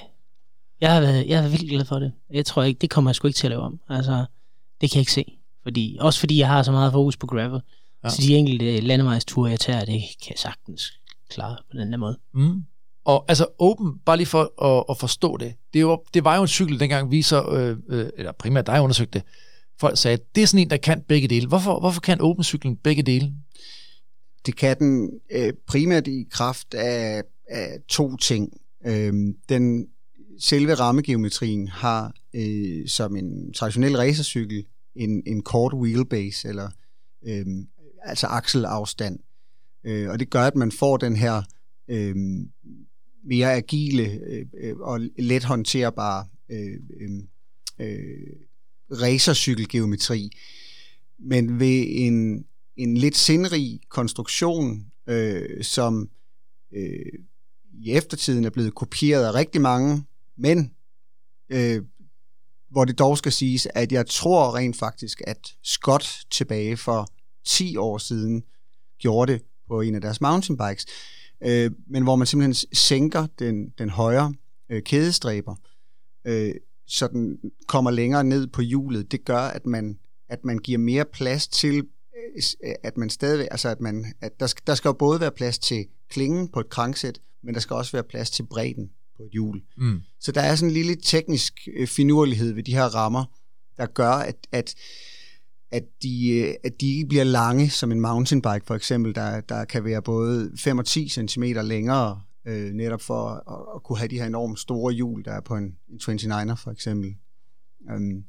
jeg 0.83 0.93
har, 0.93 1.01
været, 1.01 1.27
jeg 1.27 1.45
er 1.45 1.47
virkelig 1.47 1.69
glad 1.69 1.85
for 1.85 1.99
det. 1.99 2.11
Jeg 2.29 2.45
tror 2.45 2.63
ikke, 2.63 2.79
det 2.79 2.89
kommer 2.89 3.11
jeg 3.11 3.15
sgu 3.15 3.27
ikke 3.27 3.37
til 3.37 3.47
at 3.47 3.51
lave 3.51 3.61
om. 3.61 3.79
Altså, 3.89 4.25
det 4.81 4.91
kan 4.91 4.97
jeg 4.97 5.01
ikke 5.01 5.11
se. 5.11 5.37
Fordi, 5.63 5.97
også 5.99 6.19
fordi 6.19 6.39
jeg 6.39 6.47
har 6.47 6.63
så 6.63 6.71
meget 6.71 6.91
fokus 6.91 7.17
på 7.17 7.27
gravel. 7.27 7.61
Ja. 8.03 8.09
Så 8.09 8.21
de 8.21 8.35
enkelte 8.35 8.81
landevejsture, 8.81 9.49
jeg 9.49 9.59
tager, 9.59 9.79
det 9.79 10.01
kan 10.23 10.29
jeg 10.29 10.37
sagtens 10.37 10.99
klare 11.29 11.57
på 11.71 11.77
den 11.77 11.91
der 11.91 11.97
måde. 11.97 12.17
Mm. 12.33 12.63
Og 13.05 13.25
altså 13.27 13.47
Open, 13.59 13.99
bare 14.05 14.17
lige 14.17 14.27
for 14.27 14.63
at, 14.63 14.85
at 14.89 14.97
forstå 14.97 15.37
det, 15.37 15.53
det 15.73 15.85
var, 15.85 15.99
det 16.13 16.23
var 16.23 16.35
jo 16.35 16.41
en 16.41 16.47
cykel, 16.47 16.79
dengang 16.79 17.11
vi 17.11 17.21
så, 17.21 17.43
øh, 17.43 17.77
øh, 17.89 18.09
eller 18.17 18.31
primært 18.31 18.67
dig 18.67 18.81
undersøgte 18.81 19.19
det, 19.19 19.27
folk 19.79 19.97
sagde, 19.97 20.13
at 20.13 20.35
det 20.35 20.43
er 20.43 20.47
sådan 20.47 20.61
en, 20.61 20.69
der 20.69 20.77
kan 20.77 21.01
begge 21.01 21.27
dele. 21.27 21.47
Hvorfor, 21.47 21.79
hvorfor 21.79 22.01
kan 22.01 22.21
Open-cyklen 22.21 22.77
begge 22.77 23.03
dele? 23.03 23.33
Det 24.45 24.55
kan 24.55 24.79
den 24.79 25.09
øh, 25.31 25.53
primært 25.67 26.07
i 26.07 26.27
kraft 26.31 26.73
af, 26.73 27.23
af 27.49 27.77
to 27.87 28.17
ting. 28.17 28.49
Øhm, 28.85 29.35
den 29.49 29.87
selve 30.39 30.73
rammegeometrien 30.73 31.67
har 31.67 32.15
øh, 32.33 32.87
som 32.87 33.15
en 33.15 33.53
traditionel 33.53 33.97
racercykel 33.97 34.65
en, 34.95 35.23
en 35.25 35.41
kort 35.41 35.73
wheelbase, 35.73 36.47
eller 36.47 36.69
øh, 37.27 37.45
altså 38.03 38.27
akselafstand. 38.27 39.19
Øh, 39.83 40.09
og 40.09 40.19
det 40.19 40.29
gør, 40.29 40.41
at 40.41 40.55
man 40.55 40.71
får 40.71 40.97
den 40.97 41.15
her 41.15 41.41
øh, 41.87 42.15
mere 43.23 43.53
agile 43.53 44.19
øh, 44.63 44.75
og 44.79 44.99
let 45.19 45.43
håndterbare 45.43 46.25
øh, 46.49 46.79
øh, 46.99 47.09
øh, 47.79 48.33
racercykelgeometri. 48.91 50.29
Men 51.19 51.59
ved 51.59 51.85
en, 51.87 52.45
en 52.77 52.97
lidt 52.97 53.17
sindrig 53.17 53.79
konstruktion, 53.89 54.85
øh, 55.07 55.63
som 55.63 56.09
øh, 56.71 57.19
i 57.73 57.91
eftertiden 57.91 58.45
er 58.45 58.49
blevet 58.49 58.75
kopieret 58.75 59.25
af 59.25 59.33
rigtig 59.33 59.61
mange, 59.61 60.03
men 60.37 60.71
øh, 61.49 61.81
hvor 62.73 62.85
det 62.85 62.99
dog 62.99 63.17
skal 63.17 63.31
siges, 63.31 63.67
at 63.75 63.91
jeg 63.91 64.07
tror 64.07 64.55
rent 64.55 64.77
faktisk, 64.77 65.21
at 65.27 65.55
Scott 65.63 66.25
tilbage 66.31 66.77
for 66.77 67.07
10 67.45 67.77
år 67.77 67.97
siden 67.97 68.43
gjorde 68.99 69.33
det 69.33 69.41
på 69.67 69.81
en 69.81 69.95
af 69.95 70.01
deres 70.01 70.21
mountainbikes, 70.21 70.85
øh, 71.43 71.71
men 71.87 72.03
hvor 72.03 72.15
man 72.15 72.27
simpelthen 72.27 72.67
sænker 72.73 73.27
den, 73.39 73.69
den 73.77 73.89
højre 73.89 74.33
øh, 74.69 74.83
kædestræber, 74.83 75.55
øh, 76.25 76.55
så 76.87 77.07
den 77.07 77.37
kommer 77.67 77.91
længere 77.91 78.23
ned 78.23 78.47
på 78.47 78.61
hjulet. 78.61 79.11
Det 79.11 79.25
gør, 79.25 79.39
at 79.41 79.65
man, 79.65 79.99
at 80.29 80.45
man 80.45 80.57
giver 80.57 80.77
mere 80.77 81.05
plads 81.05 81.47
til, 81.47 81.87
øh, 82.63 82.73
at 82.83 82.97
man 82.97 83.09
stadigvæk, 83.09 83.47
altså 83.51 83.69
at 83.69 83.81
man, 83.81 84.13
at 84.21 84.39
der, 84.39 84.47
skal, 84.47 84.63
der 84.67 84.75
skal 84.75 84.89
jo 84.89 84.93
både 84.93 85.19
være 85.19 85.31
plads 85.31 85.59
til 85.59 85.85
klingen 86.09 86.47
på 86.47 86.59
et 86.59 86.69
kranksæt, 86.69 87.19
men 87.41 87.53
der 87.53 87.59
skal 87.59 87.75
også 87.75 87.91
være 87.91 88.03
plads 88.03 88.31
til 88.31 88.43
bredden 88.43 88.91
på 89.23 89.27
et 89.27 89.31
hjul. 89.31 89.61
Mm. 89.77 90.01
Så 90.19 90.31
der 90.31 90.41
er 90.41 90.55
sådan 90.55 90.69
en 90.69 90.73
lille 90.73 90.95
teknisk 90.95 91.67
øh, 91.77 91.87
finurlighed 91.87 92.53
ved 92.53 92.63
de 92.63 92.73
her 92.73 92.85
rammer, 92.85 93.25
der 93.77 93.85
gør, 93.85 94.11
at, 94.11 94.35
at, 94.51 94.75
at, 95.71 95.83
de, 96.03 96.29
øh, 96.29 96.53
at 96.63 96.81
de 96.81 96.93
ikke 96.93 97.07
bliver 97.07 97.23
lange 97.23 97.69
som 97.69 97.91
en 97.91 98.01
mountainbike 98.01 98.65
for 98.65 98.75
eksempel, 98.75 99.15
der, 99.15 99.41
der 99.41 99.65
kan 99.65 99.83
være 99.83 100.01
både 100.01 100.51
5 100.59 100.77
og 100.77 100.85
10 100.85 101.09
cm 101.09 101.43
længere, 101.43 102.21
øh, 102.47 102.71
netop 102.73 103.01
for 103.01 103.29
at, 103.29 103.75
at 103.75 103.83
kunne 103.83 103.97
have 103.97 104.07
de 104.07 104.19
her 104.19 104.25
enormt 104.25 104.59
store 104.59 104.93
hjul, 104.93 105.25
der 105.25 105.31
er 105.31 105.41
på 105.41 105.55
en, 105.55 105.75
en 105.89 105.97
29er 106.31 106.55
for 106.55 106.71
eksempel. 106.71 107.15
Um, 107.95 108.23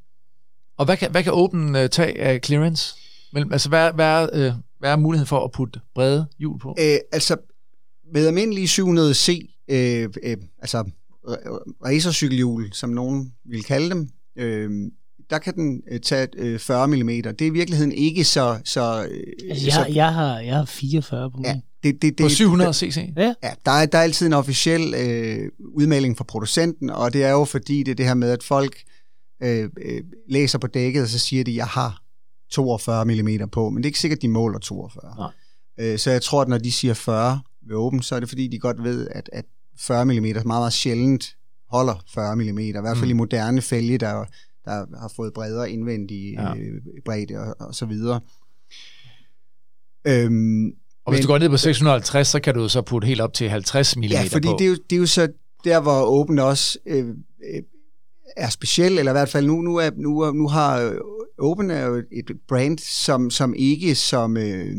Og 0.76 0.84
hvad 0.84 0.96
kan, 0.96 1.10
hvad 1.10 1.22
kan 1.22 1.32
Open 1.32 1.68
uh, 1.74 1.86
tage 1.86 2.20
af 2.20 2.40
clearance? 2.44 2.94
Men, 3.32 3.52
altså, 3.52 3.68
hvad, 3.68 3.92
hvad, 3.92 4.06
er, 4.06 4.48
uh, 4.48 4.54
hvad 4.78 4.90
er 4.90 4.96
muligheden 4.96 5.28
for 5.28 5.44
at 5.44 5.52
putte 5.52 5.80
brede 5.94 6.26
hjul 6.38 6.58
på? 6.58 6.76
øh, 6.78 6.98
altså, 7.12 7.36
med 8.12 8.26
almindelige 8.26 8.66
700C, 8.66 9.53
øh, 9.68 10.08
øh, 10.22 10.36
altså 10.58 10.90
racercykelhjul, 11.84 12.72
som 12.72 12.90
nogen 12.90 13.32
vil 13.44 13.64
kalde 13.64 13.90
dem, 13.90 14.08
øh, 14.36 14.90
der 15.30 15.38
kan 15.38 15.54
den 15.54 15.82
øh, 15.90 16.00
tage 16.00 16.28
øh, 16.36 16.58
40 16.58 16.88
mm. 16.88 17.06
Det 17.06 17.42
er 17.42 17.46
i 17.46 17.50
virkeligheden 17.50 17.92
ikke 17.92 18.24
så... 18.24 18.58
så, 18.64 19.06
øh, 19.10 19.50
Altså, 19.50 19.70
så 19.70 19.84
jeg, 19.86 19.96
jeg, 19.96 20.14
har, 20.14 20.38
jeg 20.38 20.56
har 20.56 20.64
44 20.64 21.30
på 21.30 21.36
min. 21.36 21.46
ja, 21.46 21.60
det, 21.82 22.02
det, 22.02 22.18
det, 22.18 22.24
På 22.24 22.28
700 22.28 22.74
cc? 22.74 23.12
Ja. 23.16 23.34
Ja, 23.42 23.52
der 23.66 23.70
er, 23.70 23.86
der 23.86 23.98
er 23.98 24.02
altid 24.02 24.26
en 24.26 24.32
officiel 24.32 24.94
øh, 24.94 25.50
udmelding 25.74 26.16
fra 26.16 26.24
producenten, 26.24 26.90
og 26.90 27.12
det 27.12 27.24
er 27.24 27.30
jo 27.30 27.44
fordi, 27.44 27.82
det 27.82 27.90
er 27.90 27.94
det 27.94 28.06
her 28.06 28.14
med, 28.14 28.30
at 28.30 28.42
folk 28.42 28.82
øh, 29.42 29.70
øh, 29.84 30.02
læser 30.28 30.58
på 30.58 30.66
dækket, 30.66 31.02
og 31.02 31.08
så 31.08 31.18
siger 31.18 31.44
de, 31.44 31.56
jeg 31.56 31.66
har 31.66 32.02
42 32.50 33.04
mm 33.04 33.48
på, 33.52 33.70
men 33.70 33.76
det 33.76 33.86
er 33.86 33.88
ikke 33.88 33.98
sikkert, 33.98 34.22
de 34.22 34.28
måler 34.28 34.58
42. 34.58 35.14
Nej. 35.16 35.30
Øh, 35.80 35.98
så 35.98 36.10
jeg 36.10 36.22
tror, 36.22 36.42
at 36.42 36.48
når 36.48 36.58
de 36.58 36.72
siger 36.72 36.94
40 36.94 37.40
ved 37.68 37.76
åben, 37.76 38.02
så 38.02 38.14
er 38.16 38.20
det 38.20 38.28
fordi, 38.28 38.48
de 38.48 38.58
godt 38.58 38.82
ved, 38.82 39.08
at, 39.10 39.30
at 39.32 39.44
40 39.78 40.04
mm 40.04 40.12
meget, 40.22 40.44
meget 40.46 40.72
sjældent 40.72 41.36
holder 41.70 42.04
40 42.14 42.36
mm. 42.36 42.58
I 42.58 42.70
hvert 42.70 42.96
fald 42.96 43.04
Mm. 43.04 43.10
i 43.10 43.12
moderne 43.12 43.62
fælge, 43.62 43.98
der, 43.98 44.24
der 44.64 44.86
har 45.00 45.12
fået 45.16 45.32
bredere 45.34 45.70
indvendig 45.70 46.32
Ja. 46.32 46.48
ja. 46.48 46.54
øh, 46.56 46.80
bredde 47.04 47.34
og, 47.38 47.56
og 47.68 47.74
så 47.74 47.86
videre. 47.86 48.20
Øhm, 50.06 50.66
Og 51.06 51.12
hvis 51.12 51.18
Men- 51.18 51.22
du 51.22 51.26
går 51.32 51.38
ned 51.38 51.48
på 51.48 51.56
650, 51.56 52.28
så 52.28 52.40
kan 52.40 52.54
du 52.54 52.68
så 52.68 52.82
putte 52.82 53.06
helt 53.06 53.20
op 53.20 53.32
til 53.32 53.48
50 53.50 53.96
mm 53.96 54.02
Ja, 54.02 54.22
fordi 54.30 54.48
på. 54.48 54.56
det 54.58 54.64
er, 54.64 54.68
jo, 54.68 54.76
det 54.90 54.96
er 54.96 55.00
jo 55.00 55.06
så 55.06 55.28
der, 55.64 55.80
hvor 55.80 56.20
Open 56.20 56.38
også 56.38 56.78
øh, 56.86 57.08
øh, 57.08 57.62
er 58.36 58.48
speciel, 58.48 58.98
eller 58.98 59.12
i 59.12 59.14
hvert 59.14 59.28
fald 59.28 59.46
nu, 59.46 59.60
nu, 59.62 59.76
er, 59.76 59.90
nu, 59.96 60.32
nu 60.32 60.48
har 60.48 60.80
øh, 60.80 60.94
Open 61.38 61.70
er 61.70 61.86
jo 61.86 61.94
et 62.12 62.30
brand, 62.48 62.78
som, 62.78 63.30
som 63.30 63.54
ikke 63.54 63.94
som, 63.94 64.36
øh, 64.36 64.76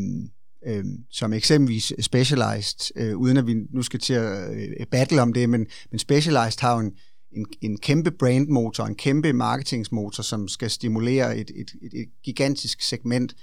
øh, 0.67 0.83
som 1.11 1.33
eksempelvis 1.33 1.93
Specialized, 1.99 2.91
øh, 2.95 3.17
uden 3.17 3.37
at 3.37 3.47
vi 3.47 3.55
nu 3.73 3.81
skal 3.81 3.99
til 3.99 4.13
at 4.13 4.57
øh, 4.57 4.85
battle 4.91 5.21
om 5.21 5.33
det, 5.33 5.49
men, 5.49 5.67
men 5.91 5.99
Specialized 5.99 6.61
har 6.61 6.73
jo 6.73 6.79
en, 6.79 6.91
en, 7.31 7.45
en 7.61 7.77
kæmpe 7.77 8.11
brandmotor, 8.11 8.85
en 8.85 8.95
kæmpe 8.95 9.33
marketingsmotor, 9.33 10.23
som 10.23 10.47
skal 10.47 10.69
stimulere 10.69 11.37
et, 11.37 11.51
et, 11.55 11.71
et, 11.81 11.99
et 12.01 12.09
gigantisk 12.23 12.81
segment. 12.81 13.35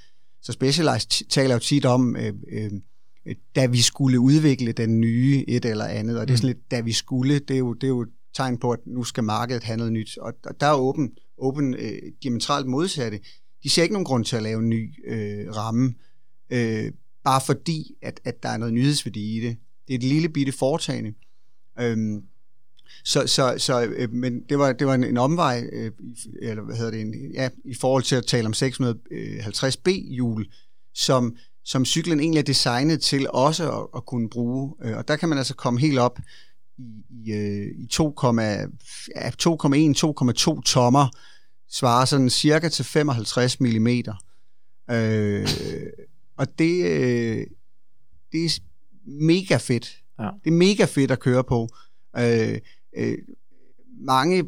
Så 0.42 0.52
Specialized 0.52 1.28
taler 1.28 1.54
jo 1.54 1.58
tit 1.58 1.84
om, 1.84 2.16
øh, 2.16 2.32
øh, 2.52 2.70
da 3.56 3.66
vi 3.66 3.82
skulle 3.82 4.20
udvikle 4.20 4.72
den 4.72 5.00
nye 5.00 5.44
et 5.48 5.64
eller 5.64 5.84
andet, 5.84 6.18
og 6.18 6.28
det 6.28 6.34
er 6.34 6.38
sådan 6.38 6.46
lidt, 6.46 6.70
da 6.70 6.80
vi 6.80 6.92
skulle, 6.92 7.38
det 7.38 7.54
er 7.54 7.58
jo, 7.58 7.72
det 7.72 7.84
er 7.84 7.88
jo 7.88 8.02
et 8.02 8.08
tegn 8.34 8.58
på, 8.58 8.70
at 8.70 8.78
nu 8.86 9.04
skal 9.04 9.24
markedet 9.24 9.64
have 9.64 9.76
noget 9.76 9.92
nyt, 9.92 10.18
og 10.18 10.32
og 10.44 10.60
der 10.60 10.66
er 10.66 10.74
åben, 10.74 11.10
åben 11.38 11.74
øh, 11.74 11.98
diametralt 12.22 12.66
modsatte. 12.66 13.20
De 13.62 13.70
ser 13.70 13.82
ikke 13.82 13.92
nogen 13.92 14.04
grund 14.04 14.24
til 14.24 14.36
at 14.36 14.42
lave 14.42 14.58
en 14.58 14.68
ny 14.68 14.94
øh, 15.08 15.56
ramme, 15.56 15.94
øh, 16.50 16.92
bare 17.24 17.40
fordi, 17.46 17.94
at, 18.02 18.20
at 18.24 18.42
der 18.42 18.48
er 18.48 18.56
noget 18.56 18.74
nyhedsværdi 18.74 19.36
i 19.36 19.40
det. 19.40 19.56
Det 19.88 19.94
er 19.94 19.98
et 19.98 20.04
lille 20.04 20.28
bitte 20.28 20.52
foretagende. 20.52 21.14
Øhm, 21.80 22.22
så, 23.04 23.26
så, 23.26 23.54
så 23.58 23.82
øh, 23.82 24.12
men 24.12 24.42
det 24.48 24.58
var, 24.58 24.72
det 24.72 24.86
var 24.86 24.94
en, 24.94 25.04
en 25.04 25.16
omvej, 25.16 25.68
øh, 25.72 25.90
eller 26.42 26.62
hvad 26.62 26.76
hedder 26.76 26.90
det, 26.90 27.00
en, 27.00 27.32
ja, 27.34 27.48
i 27.64 27.74
forhold 27.74 28.02
til 28.02 28.16
at 28.16 28.26
tale 28.26 28.46
om 28.46 28.52
650B-hjul, 28.52 30.40
øh, 30.40 30.46
som, 30.94 31.36
som 31.64 31.84
cyklen 31.84 32.20
egentlig 32.20 32.38
er 32.38 32.44
designet 32.44 33.00
til 33.00 33.30
også 33.30 33.72
at, 33.80 33.86
at 33.96 34.06
kunne 34.06 34.28
bruge. 34.28 34.74
Øh, 34.84 34.96
Og 34.96 35.08
der 35.08 35.16
kan 35.16 35.28
man 35.28 35.38
altså 35.38 35.54
komme 35.54 35.80
helt 35.80 35.98
op 35.98 36.18
i, 36.78 37.04
i, 37.10 37.32
øh, 37.32 37.66
i 37.78 37.88
2,1, 37.94 38.00
ja, 39.16 39.30
2,1-2,2 39.30 40.62
tommer, 40.62 41.08
svarer 41.70 42.04
sådan 42.04 42.30
cirka 42.30 42.68
til 42.68 42.84
55 42.84 43.60
mm. 43.60 43.86
Øh, 44.90 45.46
og 46.36 46.58
det, 46.58 46.84
øh, 46.84 47.46
det 48.32 48.44
er 48.44 48.60
mega 49.04 49.56
fedt. 49.56 50.02
Ja. 50.18 50.28
Det 50.44 50.50
er 50.50 50.56
mega 50.56 50.84
fedt 50.84 51.10
at 51.10 51.20
køre 51.20 51.44
på. 51.44 51.68
Øh, 52.18 52.58
øh, 52.96 53.18
mange 54.00 54.44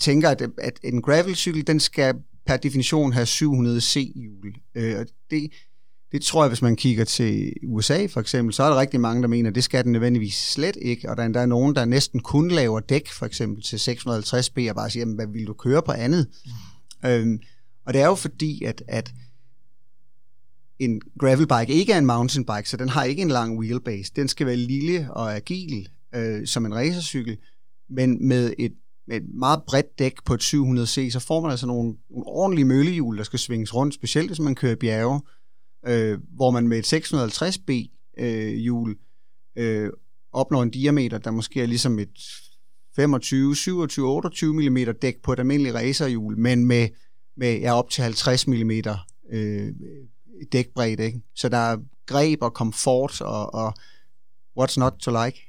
tænker, 0.00 0.28
at, 0.28 0.42
at 0.58 0.80
en 0.84 1.02
gravelcykel, 1.02 1.66
den 1.66 1.80
skal 1.80 2.14
per 2.46 2.56
definition 2.56 3.12
have 3.12 3.26
700 3.26 3.80
C-hjul. 3.80 4.54
Øh, 4.74 4.98
og 4.98 5.06
det, 5.30 5.50
det 6.12 6.22
tror 6.22 6.42
jeg, 6.42 6.48
hvis 6.48 6.62
man 6.62 6.76
kigger 6.76 7.04
til 7.04 7.52
USA 7.66 8.06
for 8.06 8.20
eksempel, 8.20 8.54
så 8.54 8.62
er 8.62 8.68
der 8.68 8.80
rigtig 8.80 9.00
mange, 9.00 9.22
der 9.22 9.28
mener, 9.28 9.50
at 9.50 9.54
det 9.54 9.64
skal 9.64 9.84
den 9.84 9.92
nødvendigvis 9.92 10.34
slet 10.34 10.76
ikke. 10.82 11.10
Og 11.10 11.16
der 11.16 11.22
er 11.22 11.26
endda 11.26 11.46
nogen, 11.46 11.74
der 11.74 11.84
næsten 11.84 12.20
kun 12.20 12.50
laver 12.50 12.80
dæk 12.80 13.08
for 13.08 13.26
eksempel 13.26 13.62
til 13.62 13.76
650B 13.76 14.70
og 14.70 14.76
bare 14.76 14.90
siger, 14.90 15.00
jamen, 15.00 15.14
hvad 15.14 15.26
vil 15.26 15.46
du 15.46 15.52
køre 15.52 15.82
på 15.82 15.92
andet? 15.92 16.28
Mm. 17.02 17.08
Øhm, 17.08 17.40
og 17.86 17.94
det 17.94 18.00
er 18.00 18.06
jo 18.06 18.14
fordi, 18.14 18.64
at, 18.64 18.82
at 18.88 19.12
en 20.78 21.00
gravelbike 21.20 21.72
ikke 21.72 21.92
er 21.92 21.98
en 21.98 22.06
mountainbike, 22.06 22.68
så 22.68 22.76
den 22.76 22.88
har 22.88 23.04
ikke 23.04 23.22
en 23.22 23.28
lang 23.28 23.58
wheelbase. 23.58 24.12
Den 24.16 24.28
skal 24.28 24.46
være 24.46 24.56
lille 24.56 25.12
og 25.12 25.36
agil, 25.36 25.88
øh, 26.14 26.46
som 26.46 26.66
en 26.66 26.74
racercykel, 26.74 27.38
men 27.90 28.28
med 28.28 28.52
et, 28.58 28.72
med 29.06 29.16
et 29.16 29.28
meget 29.34 29.62
bredt 29.66 29.98
dæk 29.98 30.24
på 30.24 30.34
et 30.34 30.42
700C, 30.42 31.10
så 31.10 31.24
får 31.26 31.40
man 31.40 31.50
altså 31.50 31.66
nogle, 31.66 31.94
nogle 32.10 32.26
ordentlige 32.26 32.64
møllehjul, 32.64 33.16
der 33.16 33.22
skal 33.22 33.38
svinges 33.38 33.74
rundt, 33.74 33.94
specielt 33.94 34.28
hvis 34.28 34.40
man 34.40 34.54
kører 34.54 34.72
i 34.72 34.76
bjerge, 34.76 35.20
øh, 35.86 36.18
hvor 36.34 36.50
man 36.50 36.68
med 36.68 36.78
et 36.78 36.94
650B 36.94 37.88
øh, 38.24 38.54
hjul 38.54 38.96
øh, 39.56 39.90
opnår 40.32 40.62
en 40.62 40.70
diameter, 40.70 41.18
der 41.18 41.30
måske 41.30 41.62
er 41.62 41.66
ligesom 41.66 41.98
et 41.98 42.18
25, 42.96 43.56
27, 43.56 44.08
28 44.08 44.52
mm 44.52 44.78
dæk 45.02 45.22
på 45.22 45.32
et 45.32 45.38
almindeligt 45.38 45.74
racerhjul, 45.74 46.38
men 46.38 46.64
med, 46.64 46.88
med 47.36 47.58
ja, 47.58 47.72
op 47.78 47.90
til 47.90 48.02
50 48.02 48.46
mm 48.46 48.70
øh, 49.32 49.72
dækbredde. 50.52 51.04
Ikke? 51.04 51.20
Så 51.34 51.48
der 51.48 51.58
er 51.58 51.76
greb 52.06 52.42
og 52.42 52.54
komfort 52.54 53.20
og, 53.20 53.54
og 53.54 53.74
what's 54.60 54.74
not 54.76 54.92
to 55.00 55.24
like. 55.24 55.44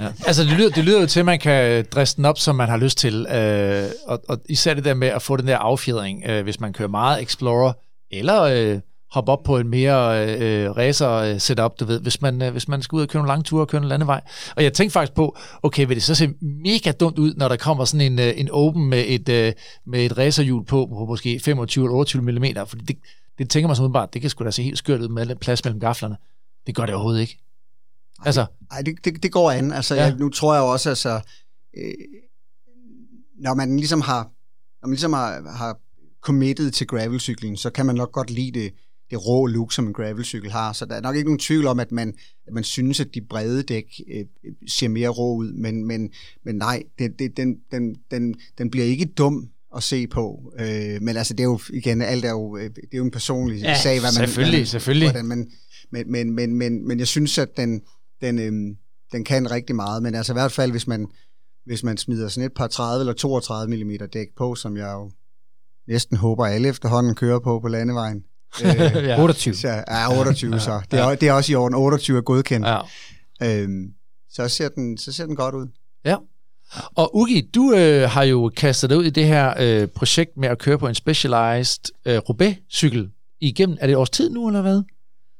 Ja. 0.00 0.12
Altså, 0.26 0.42
det 0.42 0.52
lyder, 0.52 0.70
det 0.70 0.84
lyder 0.84 1.00
jo 1.00 1.06
til, 1.06 1.20
at 1.20 1.26
man 1.26 1.38
kan 1.38 1.86
dresse 1.90 2.16
den 2.16 2.24
op, 2.24 2.38
som 2.38 2.56
man 2.56 2.68
har 2.68 2.76
lyst 2.76 2.98
til. 2.98 3.26
Øh, 3.26 3.90
og, 4.06 4.22
og 4.28 4.38
især 4.48 4.74
det 4.74 4.84
der 4.84 4.94
med 4.94 5.08
at 5.08 5.22
få 5.22 5.36
den 5.36 5.46
der 5.46 5.58
affjedring, 5.58 6.22
øh, 6.26 6.42
hvis 6.42 6.60
man 6.60 6.72
kører 6.72 6.88
meget 6.88 7.22
Explorer, 7.22 7.72
eller 8.10 8.42
øh, 8.42 8.80
hoppe 9.14 9.32
op 9.32 9.42
på 9.42 9.58
en 9.58 9.68
mere 9.68 10.26
øh, 10.38 10.70
racer 10.70 11.38
setup, 11.38 11.80
du 11.80 11.84
ved, 11.84 12.00
hvis 12.00 12.22
man, 12.22 12.42
øh, 12.42 12.52
hvis 12.52 12.68
man 12.68 12.82
skal 12.82 12.96
ud 12.96 13.02
og 13.02 13.08
køre 13.08 13.20
nogle 13.20 13.30
lange 13.30 13.42
ture 13.42 13.62
og 13.62 13.68
køre 13.68 13.82
en 13.82 13.88
landevej. 13.88 14.20
Og 14.56 14.64
jeg 14.64 14.72
tænkte 14.72 14.92
faktisk 14.92 15.14
på, 15.14 15.36
okay, 15.62 15.86
vil 15.86 15.96
det 15.96 16.02
så 16.02 16.14
se 16.14 16.28
mega 16.40 16.92
dumt 16.92 17.18
ud, 17.18 17.34
når 17.34 17.48
der 17.48 17.56
kommer 17.56 17.84
sådan 17.84 18.12
en, 18.12 18.18
øh, 18.18 18.32
en 18.36 18.50
open 18.50 18.88
med 18.88 19.04
et, 19.06 19.28
øh, 19.28 19.52
med 19.86 20.06
et 20.06 20.18
racerhjul 20.18 20.64
på, 20.64 20.86
på 20.86 21.04
måske 21.08 21.40
25 21.44 21.84
eller 21.84 21.94
28 21.94 22.22
mm, 22.22 22.44
for 22.66 22.76
det, 22.76 22.96
det 23.38 23.50
tænker 23.50 23.66
man 23.66 23.76
så 23.76 23.82
udebart, 23.82 24.14
det 24.14 24.20
kan 24.20 24.30
sgu 24.30 24.44
da 24.44 24.50
se 24.50 24.62
helt 24.62 24.78
skørt 24.78 25.00
ud 25.00 25.08
med 25.08 25.36
plads 25.36 25.64
mellem 25.64 25.80
gaflerne. 25.80 26.16
Det 26.66 26.74
gør 26.74 26.86
det 26.86 26.94
overhovedet 26.94 27.20
ikke. 27.20 27.38
Altså. 28.24 28.46
Nej, 28.70 28.82
det, 28.82 29.04
det, 29.04 29.22
det 29.22 29.32
går 29.32 29.50
an. 29.50 29.72
Altså, 29.72 29.94
ja. 29.94 30.02
jeg, 30.02 30.16
nu 30.16 30.28
tror 30.28 30.54
jeg 30.54 30.62
også, 30.62 30.88
altså, 30.88 31.20
øh, 31.76 31.92
når 33.38 33.54
man 33.54 33.76
ligesom 33.76 34.00
har, 34.00 34.22
når 34.82 34.86
man 34.88 34.94
ligesom 34.94 35.12
har, 35.12 35.56
har 35.56 35.78
committed 36.20 36.70
til 36.70 36.86
gravelcykling, 36.86 37.58
så 37.58 37.70
kan 37.70 37.86
man 37.86 37.94
nok 37.94 38.12
godt 38.12 38.30
lide 38.30 38.60
det, 38.60 38.72
det 39.10 39.26
rå 39.26 39.46
look, 39.46 39.72
som 39.72 39.86
en 39.86 39.92
gravelcykel 39.92 40.50
har. 40.50 40.72
Så 40.72 40.86
der 40.86 40.94
er 40.94 41.00
nok 41.00 41.16
ikke 41.16 41.28
nogen 41.28 41.38
tvivl 41.38 41.66
om, 41.66 41.80
at 41.80 41.92
man, 41.92 42.14
at 42.46 42.52
man 42.52 42.64
synes, 42.64 43.00
at 43.00 43.14
de 43.14 43.20
brede 43.20 43.62
dæk 43.62 44.00
øh, 44.14 44.24
ser 44.68 44.88
mere 44.88 45.08
rå 45.08 45.36
ud. 45.36 45.52
Men, 45.52 45.84
men, 45.84 46.10
men 46.44 46.56
nej, 46.56 46.82
det, 46.98 47.18
det, 47.18 47.36
den, 47.36 47.56
den, 47.70 47.96
den, 48.10 48.34
den 48.58 48.70
bliver 48.70 48.86
ikke 48.86 49.04
dum 49.04 49.48
at 49.76 49.82
se 49.82 50.06
på. 50.06 50.52
Øh, 50.58 51.02
men 51.02 51.16
altså, 51.16 51.34
det 51.34 51.40
er 51.40 51.48
jo 51.48 51.60
igen, 51.70 52.02
alt 52.02 52.24
er 52.24 52.30
jo, 52.30 52.56
øh, 52.56 52.62
det 52.62 52.78
er 52.92 52.98
jo 52.98 53.04
en 53.04 53.10
personlig 53.10 53.62
ja, 53.62 53.78
sag, 53.82 54.00
hvad 54.00 54.18
man... 54.18 54.28
selvfølgelig, 54.28 54.60
man, 54.60 54.66
selvfølgelig. 54.66 55.08
Hvordan 55.08 55.26
man, 55.26 55.50
men, 55.90 56.12
men, 56.12 56.32
men, 56.34 56.54
men, 56.54 56.88
men 56.88 56.98
jeg 56.98 57.06
synes, 57.06 57.38
at 57.38 57.48
den, 57.56 57.82
den, 58.20 58.38
øh, 58.38 58.76
den 59.12 59.24
kan 59.24 59.50
rigtig 59.50 59.76
meget. 59.76 60.02
Men 60.02 60.14
altså 60.14 60.32
i 60.32 60.34
hvert 60.34 60.52
fald, 60.52 60.70
hvis 60.70 60.86
man, 60.86 61.06
hvis 61.66 61.82
man 61.82 61.96
smider 61.96 62.28
sådan 62.28 62.46
et 62.46 62.54
par 62.54 62.66
30 62.66 63.02
eller 63.02 63.12
32 63.12 63.84
mm 63.84 64.08
dæk 64.12 64.28
på, 64.36 64.54
som 64.54 64.76
jeg 64.76 64.92
jo 64.92 65.10
næsten 65.88 66.16
håber, 66.16 66.46
alle 66.46 66.68
efterhånden 66.68 67.14
kører 67.14 67.38
på 67.38 67.60
på 67.60 67.68
landevejen. 67.68 68.24
øh, 68.64 69.04
ja. 69.04 69.22
28. 69.22 69.54
Så, 69.54 69.68
ja, 69.68 70.18
28 70.18 70.52
ja, 70.52 70.58
så. 70.58 70.80
Det 70.90 71.00
er, 71.00 71.08
ja. 71.08 71.14
det 71.14 71.28
er 71.28 71.32
også 71.32 71.52
i 71.52 71.54
orden. 71.54 71.74
28 71.74 72.16
er 72.16 72.22
godkendt. 72.22 72.66
Ja. 72.66 72.80
Øhm, 73.42 73.92
så, 74.30 74.48
ser 74.48 74.68
den, 74.68 74.98
så 74.98 75.12
ser 75.12 75.26
den 75.26 75.36
godt 75.36 75.54
ud. 75.54 75.66
Ja. 76.04 76.16
Og 76.94 77.16
Ugi, 77.16 77.40
du 77.54 77.72
øh, 77.72 78.10
har 78.10 78.22
jo 78.22 78.50
kastet 78.56 78.90
dig 78.90 78.98
ud 78.98 79.04
i 79.04 79.10
det 79.10 79.26
her 79.26 79.54
øh, 79.60 79.88
projekt 79.88 80.36
med 80.36 80.48
at 80.48 80.58
køre 80.58 80.78
på 80.78 80.88
en 80.88 80.94
Specialized 80.94 81.84
øh, 82.06 82.18
Roubaix-cykel 82.18 83.10
igennem. 83.40 83.76
Er 83.80 83.86
det 83.86 83.92
et 83.92 83.96
års 83.96 84.10
tid 84.10 84.30
nu, 84.30 84.46
eller 84.46 84.62
hvad? 84.62 84.82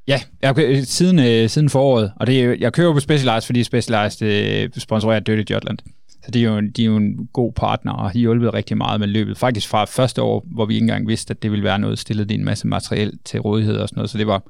Ja, 0.08 0.20
jeg, 0.42 0.58
øh, 0.58 0.82
siden, 0.82 1.18
øh, 1.18 1.48
siden 1.48 1.70
foråret. 1.70 2.12
Og 2.16 2.26
det, 2.26 2.60
jeg 2.60 2.72
kører 2.72 2.92
på 2.92 3.00
Specialized, 3.00 3.46
fordi 3.46 3.64
Specialized 3.64 4.28
øh, 4.28 4.70
sponsorerer 4.78 5.20
Dirty 5.20 5.52
Jotland. 5.52 5.78
Så 6.24 6.30
de 6.30 6.44
er, 6.44 6.50
jo, 6.50 6.60
de 6.60 6.82
er 6.82 6.86
jo 6.86 6.96
en 6.96 7.28
god 7.32 7.52
partner, 7.52 7.92
og 7.92 8.12
de 8.12 8.18
har 8.18 8.20
hjulpet 8.20 8.54
rigtig 8.54 8.76
meget 8.76 9.00
med 9.00 9.08
løbet. 9.08 9.38
Faktisk 9.38 9.68
fra 9.68 9.84
første 9.84 10.22
år, 10.22 10.46
hvor 10.54 10.66
vi 10.66 10.74
ikke 10.74 10.84
engang 10.84 11.08
vidste, 11.08 11.30
at 11.30 11.42
det 11.42 11.50
ville 11.50 11.64
være 11.64 11.78
noget, 11.78 11.98
stillet 11.98 12.30
en 12.30 12.44
masse 12.44 12.66
materiel 12.66 13.18
til 13.24 13.40
rådighed 13.40 13.76
og 13.76 13.88
sådan 13.88 13.98
noget. 13.98 14.10
Så 14.10 14.18
det 14.18 14.26
var 14.26 14.42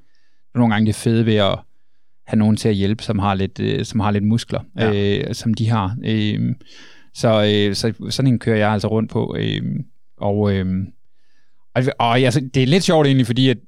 nogle 0.55 0.75
gange 0.75 0.87
det 0.87 0.95
fede 0.95 1.27
ved 1.27 1.35
at 1.35 1.59
have 2.27 2.39
nogen 2.39 2.57
til 2.57 2.69
at 2.69 2.75
hjælpe, 2.75 3.03
som 3.03 3.19
har 3.19 3.35
lidt, 3.35 3.61
øh, 3.61 3.85
som 3.85 4.01
har 4.01 4.11
lidt 4.11 4.25
muskler, 4.25 4.61
ja. 4.79 5.19
øh, 5.19 5.35
som 5.35 5.55
de 5.55 5.69
har. 5.69 5.97
Øh, 6.05 6.55
så, 7.15 7.29
øh, 7.29 7.75
så 7.75 7.93
sådan 8.11 8.33
en 8.33 8.39
kører 8.39 8.59
jeg 8.59 8.71
altså 8.71 8.89
rundt 8.89 9.11
på. 9.11 9.37
Øh, 9.39 9.63
og 10.17 10.53
øh, 10.53 10.67
og, 11.75 11.83
og 11.99 12.21
altså, 12.21 12.41
det 12.55 12.63
er 12.63 12.67
lidt 12.67 12.85
sjovt 12.85 13.07
egentlig, 13.07 13.27
fordi 13.27 13.49
at 13.49 13.59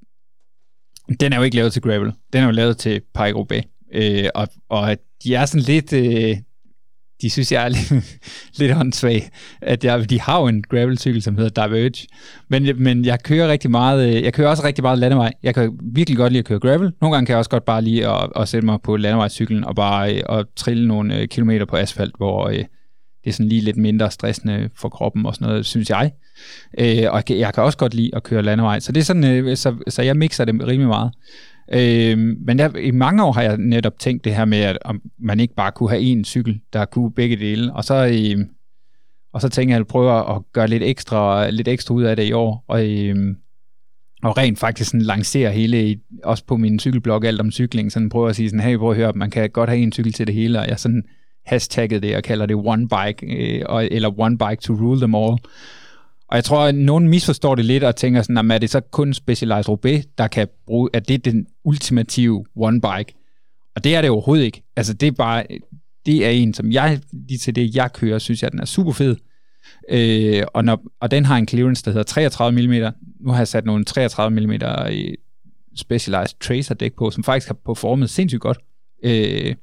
den 1.20 1.32
er 1.32 1.36
jo 1.36 1.42
ikke 1.42 1.56
lavet 1.56 1.72
til 1.72 1.82
gravel. 1.82 2.12
Den 2.32 2.42
er 2.42 2.46
jo 2.46 2.50
lavet 2.50 2.78
til 2.78 3.00
Paris 3.14 3.64
øh, 3.92 4.24
og, 4.34 4.48
og 4.68 4.96
de 5.24 5.34
er 5.34 5.46
sådan 5.46 5.64
lidt... 5.64 5.92
Øh, 5.92 6.36
de 7.22 7.30
synes, 7.30 7.52
jeg 7.52 7.64
er 7.64 7.68
lidt, 7.76 8.20
lidt 8.59 8.72
håndsvag. 8.72 9.28
At 9.62 9.84
jeg, 9.84 10.10
de 10.10 10.20
har 10.20 10.40
jo 10.40 10.47
en 10.47 10.62
gravelcykel, 10.62 11.22
som 11.22 11.36
hedder 11.38 11.66
Diverge. 11.66 12.06
Men, 12.48 12.82
men 12.82 13.05
jeg 13.05 13.22
kører 13.22 13.48
rigtig 13.48 13.70
meget, 13.70 14.09
øh, 14.09 14.22
jeg 14.22 14.32
kører 14.32 14.48
også 14.48 14.64
rigtig 14.64 14.82
meget 14.82 14.98
landevej. 14.98 15.32
Jeg 15.43 15.55
kan 15.55 15.78
virkelig 15.82 16.16
godt 16.16 16.32
lide 16.32 16.38
at 16.38 16.44
køre 16.44 16.60
gravel. 16.60 16.93
Nogle 17.01 17.14
gange 17.16 17.26
kan 17.26 17.32
jeg 17.32 17.38
også 17.38 17.51
godt 17.51 17.64
bare 17.64 17.82
lide 17.82 18.09
at, 18.09 18.30
at 18.36 18.48
sætte 18.48 18.66
mig 18.66 18.78
på 18.82 18.97
landevejscyklen 18.97 19.64
og 19.64 19.76
bare 19.76 20.14
øh, 20.14 20.22
og 20.26 20.38
at 20.38 20.47
trille 20.56 20.88
nogle 20.88 21.20
øh, 21.20 21.28
kilometer 21.28 21.64
på 21.64 21.76
asfalt, 21.76 22.16
hvor 22.16 22.48
det 22.48 23.32
er 23.32 23.32
sådan 23.32 23.48
lige 23.48 23.60
lidt 23.60 23.76
mindre 23.76 24.10
stressende 24.10 24.70
for 24.76 24.88
kroppen 24.88 25.26
og 25.26 25.34
sådan 25.34 25.48
noget, 25.48 25.66
synes 25.66 25.90
jeg. 25.90 26.12
og 27.10 27.22
jeg 27.30 27.55
kan 27.55 27.62
også 27.62 27.78
godt 27.78 27.94
lide 27.94 28.10
at 28.12 28.22
køre 28.22 28.43
landevej. 28.43 28.80
Så 28.80 28.93
det 28.93 29.01
er 29.01 29.05
sådan, 29.05 29.56
så, 29.56 29.74
så 29.88 30.02
jeg 30.02 30.16
mixer 30.16 30.44
det 30.44 30.55
rimelig 30.66 30.88
meget. 30.88 31.12
Øh, 31.72 32.18
men 32.18 32.59
der, 32.59 32.76
i 32.76 32.90
mange 32.90 33.24
år 33.24 33.32
har 33.32 33.43
jeg 33.43 33.56
netop 33.56 33.98
tænkt 33.98 34.24
det 34.24 34.34
her 34.34 34.44
med, 34.44 34.59
at 34.59 34.78
om 34.84 35.02
man 35.18 35.40
ikke 35.40 35.55
bare 35.55 35.72
kunne 35.72 35.90
have 35.90 36.12
én 36.12 36.24
cykel, 36.24 36.60
der 36.72 36.84
kunne 36.84 37.12
begge 37.12 37.36
dele. 37.36 37.72
Og 37.72 37.84
så, 37.84 37.94
øh, 38.06 38.47
og 39.32 39.40
så 39.40 39.48
tænker 39.48 39.74
jeg 39.74 39.80
at 39.80 39.86
prøver 39.86 40.36
at 40.36 40.43
gøre 40.52 40.68
lidt 40.68 40.82
ekstra, 40.82 41.51
lidt 41.51 41.68
ekstra 41.68 41.94
ud 41.94 42.02
af 42.02 42.16
det 42.16 42.24
i 42.24 42.32
år. 42.32 42.64
Og, 42.68 42.88
øh, 42.88 43.34
og 44.22 44.38
rent 44.38 44.59
faktisk 44.59 44.90
sådan 44.90 45.01
lancere 45.01 45.52
hele, 45.52 45.98
også 46.24 46.44
på 46.44 46.56
min 46.56 46.78
cykelblog, 46.78 47.24
alt 47.24 47.40
om 47.40 47.51
cykling, 47.51 47.93
sådan 47.93 48.09
prøver 48.09 48.28
at 48.28 48.36
sige 48.36 48.48
sådan, 48.48 48.60
hey, 48.60 48.76
prøv 48.76 48.90
at 48.90 48.97
høre, 48.97 49.12
man 49.12 49.30
kan 49.30 49.51
godt 49.51 49.70
have 49.70 49.82
en 49.82 49.93
cykel 49.93 50.12
til 50.12 50.26
det 50.26 50.34
hele, 50.34 50.60
og 50.60 50.68
jeg 50.68 50.78
sådan 50.78 51.02
hashtagget 51.47 52.02
det 52.02 52.16
og 52.16 52.22
kalder 52.22 52.47
det 52.47 52.56
one 52.56 52.88
bike, 52.88 53.26
øh, 53.26 53.88
eller 53.90 54.20
one 54.20 54.38
bike 54.38 54.62
to 54.62 54.72
rule 54.74 55.01
them 55.01 55.14
all. 55.14 55.36
Og 56.28 56.36
jeg 56.36 56.44
tror, 56.44 56.64
at 56.64 56.74
nogen 56.74 57.08
misforstår 57.08 57.54
det 57.54 57.64
lidt 57.64 57.84
og 57.84 57.96
tænker 57.96 58.22
sådan, 58.22 58.50
er 58.50 58.58
det 58.58 58.70
så 58.70 58.80
kun 58.80 59.14
Specialized 59.14 59.68
Roubaix, 59.68 60.04
der 60.18 60.28
kan 60.28 60.48
bruge, 60.66 60.90
at 60.92 61.08
det 61.08 61.14
er 61.14 61.18
den 61.18 61.46
ultimative 61.64 62.44
one 62.56 62.80
bike? 62.80 63.14
Og 63.76 63.84
det 63.84 63.94
er 63.94 64.00
det 64.00 64.10
overhovedet 64.10 64.44
ikke. 64.44 64.62
Altså 64.76 64.94
det 64.94 65.06
er 65.06 65.12
bare, 65.12 65.44
det 66.06 66.26
er 66.26 66.30
en, 66.30 66.54
som 66.54 66.72
jeg, 66.72 67.00
lige 67.12 67.38
til 67.38 67.54
det 67.54 67.76
jeg 67.76 67.92
kører, 67.92 68.18
synes 68.18 68.42
jeg, 68.42 68.52
den 68.52 68.60
er 68.60 68.64
super 68.64 68.92
fed. 68.92 69.16
Øh, 69.90 70.42
og, 70.54 70.64
når, 70.64 70.82
og 71.00 71.10
den 71.10 71.24
har 71.24 71.36
en 71.36 71.48
clearance, 71.48 71.84
der 71.84 71.90
hedder 71.90 72.04
33 72.04 72.66
mm. 72.66 72.92
Nu 73.20 73.30
har 73.30 73.38
jeg 73.38 73.48
sat 73.48 73.64
nogle 73.64 73.84
33 73.84 74.40
mm 74.40 74.52
i 74.90 75.16
Specialized 75.76 76.38
Tracer 76.40 76.74
dæk 76.74 76.92
på, 76.92 77.10
som 77.10 77.24
faktisk 77.24 77.46
har 77.46 77.54
performet 77.66 78.10
sindssygt 78.10 78.40
godt. 78.40 78.58
Øh, 79.04 79.54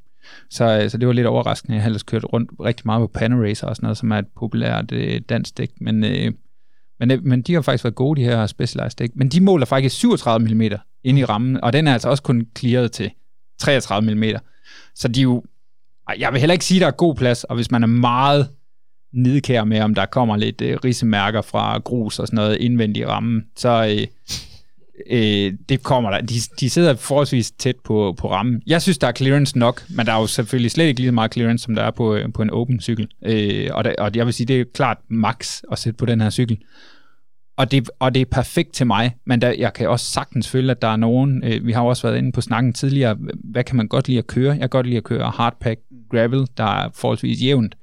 så, 0.50 0.80
øh, 0.82 0.90
så 0.90 0.98
det 0.98 1.08
var 1.08 1.14
lidt 1.14 1.28
overraskende. 1.28 1.76
Jeg 1.76 1.84
har 1.84 1.88
ellers 1.88 2.04
kørt 2.04 2.26
rundt 2.34 2.52
rigtig 2.60 2.84
meget 2.86 3.02
på 3.02 3.08
Panaracer 3.08 3.68
og 3.68 3.76
sådan 3.76 3.86
noget, 3.86 3.98
som 3.98 4.12
er 4.12 4.18
et 4.18 4.28
populært 4.36 4.92
øh, 4.92 5.22
dansk 5.30 5.58
dæk. 5.58 5.72
Men, 5.82 6.04
øh, 6.04 6.32
men, 7.00 7.12
øh, 7.12 7.24
men 7.24 7.42
de 7.42 7.54
har 7.54 7.62
faktisk 7.62 7.84
været 7.84 7.96
gode, 7.96 8.22
de 8.22 8.26
her 8.26 8.48
Specialized 8.48 8.98
dæk. 8.98 9.12
Men 9.16 9.30
de 9.30 9.42
måler 9.42 9.66
faktisk 9.66 9.96
37 9.96 10.54
mm 10.54 10.62
ind 11.04 11.20
i 11.20 11.26
rammen, 11.26 11.64
og 11.64 11.74
den 11.74 11.88
er 11.88 11.94
altså 11.94 12.10
også 12.10 12.24
kun 12.24 12.48
clearet 12.58 12.92
til 12.92 13.12
33 13.60 14.16
mm. 14.16 14.24
Så 14.96 15.08
de 15.08 15.20
er 15.20 15.24
jo, 15.24 15.44
jeg 16.20 16.32
vil 16.32 16.40
heller 16.40 16.54
ikke 16.54 16.66
sige, 16.66 16.78
at 16.78 16.82
der 16.82 16.88
er 16.88 16.92
god 16.92 17.16
plads, 17.16 17.44
og 17.44 17.56
hvis 17.56 17.72
man 17.72 17.84
er 17.84 17.88
meget 17.88 18.50
nidkær 19.14 19.64
med, 19.64 19.80
om 19.80 19.96
der 19.96 20.06
kommer 20.06 20.38
lidt 20.38 20.62
øh, 20.62 20.78
risemærker 20.84 21.42
fra 21.42 21.78
grus 21.78 22.20
og 22.20 22.28
sådan 22.28 22.36
noget 22.36 22.58
indvendigt 22.58 23.04
i 23.04 23.06
rammen, 23.06 23.46
så, 23.56 23.98
øh, 24.00 24.08
øh, 25.10 25.54
det 25.70 25.84
kommer 25.84 26.10
der. 26.12 26.22
De, 26.22 26.36
de 26.60 26.70
sidder 26.70 26.96
forholdsvis 26.96 27.52
tæt 27.52 27.76
på, 27.84 28.16
på 28.18 28.32
rammen. 28.32 28.62
Jeg 28.68 28.82
synes, 28.82 28.98
der 28.98 29.08
er 29.08 29.12
clearance 29.12 29.60
nok, 29.60 29.84
men 29.90 30.06
der 30.06 30.14
er 30.14 30.20
jo 30.20 30.28
selvfølgelig 30.28 30.72
slet 30.72 30.86
ikke 30.86 31.00
lige 31.00 31.08
så 31.08 31.14
meget 31.14 31.34
clearance, 31.34 31.64
som 31.64 31.76
der 31.76 31.84
er 31.84 31.92
på, 31.92 32.18
på 32.34 32.42
en 32.42 32.50
open 32.50 32.82
cykel. 32.82 33.08
Øh, 33.26 33.70
og, 33.74 33.84
der, 33.84 33.94
og 33.98 34.12
jeg 34.16 34.26
vil 34.26 34.34
sige, 34.34 34.48
det 34.48 34.62
er 34.62 34.66
klart 34.74 34.98
max 35.08 35.62
at 35.72 35.80
sætte 35.80 35.98
på 35.98 36.06
den 36.06 36.22
her 36.22 36.30
cykel. 36.30 36.58
Og 37.58 37.72
det, 37.72 37.90
og 38.00 38.16
det 38.16 38.22
er 38.22 38.26
perfekt 38.26 38.74
til 38.74 38.88
mig, 38.88 39.16
men 39.26 39.42
der, 39.42 39.54
jeg 39.58 39.74
kan 39.74 39.90
også 39.90 40.12
sagtens 40.12 40.50
føle, 40.50 40.72
at 40.72 40.82
der 40.82 40.88
er 40.88 40.96
nogen, 40.96 41.44
øh, 41.44 41.66
vi 41.66 41.72
har 41.72 41.82
også 41.82 42.08
været 42.08 42.18
inde 42.18 42.32
på 42.32 42.42
snakken 42.42 42.74
tidligere, 42.74 43.18
hvad 43.44 43.64
kan 43.64 43.76
man 43.76 43.88
godt 43.88 44.08
lide 44.08 44.18
at 44.18 44.28
køre? 44.28 44.52
Jeg 44.52 44.60
kan 44.60 44.70
godt 44.70 44.86
lide 44.86 44.98
at 44.98 45.04
køre 45.04 45.32
hardpack 45.36 45.80
gravel, 46.12 46.48
der 46.58 46.64
er 46.64 46.90
forholdsvis 46.94 47.44
jævnt. 47.44 47.76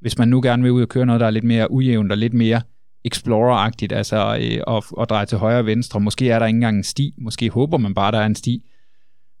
Hvis 0.00 0.18
man 0.18 0.28
nu 0.28 0.40
gerne 0.42 0.62
vil 0.62 0.72
ud 0.72 0.82
og 0.82 0.88
køre 0.88 1.06
noget, 1.06 1.20
der 1.20 1.26
er 1.26 1.30
lidt 1.30 1.44
mere 1.44 1.70
ujævnt 1.70 2.12
og 2.12 2.18
lidt 2.18 2.34
mere 2.34 2.60
Explorer-agtigt, 3.04 3.92
altså 3.92 4.38
øh, 4.40 4.76
at, 4.76 4.84
at 5.00 5.10
dreje 5.10 5.26
til 5.26 5.38
højre 5.38 5.58
og 5.58 5.66
venstre. 5.66 6.00
Måske 6.00 6.30
er 6.30 6.38
der 6.38 6.46
ikke 6.46 6.56
engang 6.56 6.76
en 6.76 6.84
sti, 6.84 7.14
måske 7.18 7.50
håber 7.50 7.78
man 7.78 7.94
bare, 7.94 8.12
der 8.12 8.18
er 8.18 8.26
en 8.26 8.34
sti. 8.34 8.62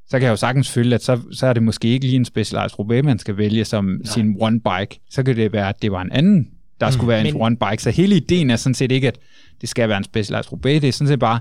Så 0.06 0.18
kan 0.18 0.22
jeg 0.22 0.30
jo 0.30 0.36
sagtens 0.36 0.70
føle, 0.70 0.94
at 0.94 1.02
så, 1.02 1.20
så 1.32 1.46
er 1.46 1.52
det 1.52 1.62
måske 1.62 1.88
ikke 1.88 2.06
lige 2.06 2.16
en 2.16 2.24
Specialized 2.24 2.78
Roubaix, 2.78 3.04
man 3.04 3.18
skal 3.18 3.36
vælge 3.36 3.64
som 3.64 3.84
Nej. 3.84 4.00
sin 4.04 4.36
one 4.40 4.60
bike. 4.60 5.00
Så 5.10 5.22
kan 5.22 5.36
det 5.36 5.52
være, 5.52 5.68
at 5.68 5.82
det 5.82 5.92
var 5.92 6.02
en 6.02 6.12
anden, 6.12 6.50
der 6.80 6.86
mm, 6.86 6.92
skulle 6.92 7.08
være 7.08 7.26
en 7.26 7.32
men... 7.32 7.42
one 7.42 7.56
bike. 7.56 7.82
Så 7.82 7.90
hele 7.90 8.16
ideen 8.16 8.50
er 8.50 8.56
sådan 8.56 8.74
set 8.74 8.92
ikke, 8.92 9.08
at 9.08 9.18
det 9.60 9.68
skal 9.68 9.88
være 9.88 9.98
en 9.98 10.04
Specialized 10.04 10.52
Roubaix. 10.52 10.80
Det 10.80 10.88
er 10.88 10.92
sådan 10.92 11.08
set 11.08 11.18
bare, 11.18 11.40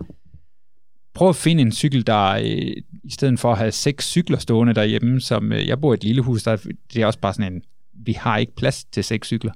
prøv 1.14 1.30
at 1.30 1.36
finde 1.36 1.62
en 1.62 1.72
cykel, 1.72 2.08
der 2.08 2.30
øh, 2.30 2.74
i 3.04 3.12
stedet 3.12 3.40
for 3.40 3.52
at 3.52 3.58
have 3.58 3.72
seks 3.72 4.06
cykler 4.06 4.38
stående 4.38 4.74
derhjemme, 4.74 5.22
som 5.22 5.52
øh, 5.52 5.68
jeg 5.68 5.82
bor 5.82 5.94
i 5.94 5.98
et 5.98 6.04
lille 6.04 6.22
hus, 6.22 6.44
der 6.44 6.56
det 6.94 7.02
er 7.02 7.06
også 7.06 7.20
bare 7.20 7.34
sådan 7.34 7.54
en, 7.54 7.62
vi 7.94 8.14
har 8.14 8.38
ikke 8.38 8.56
plads 8.56 8.84
til 8.84 9.04
seks 9.04 9.28
cykler. 9.28 9.52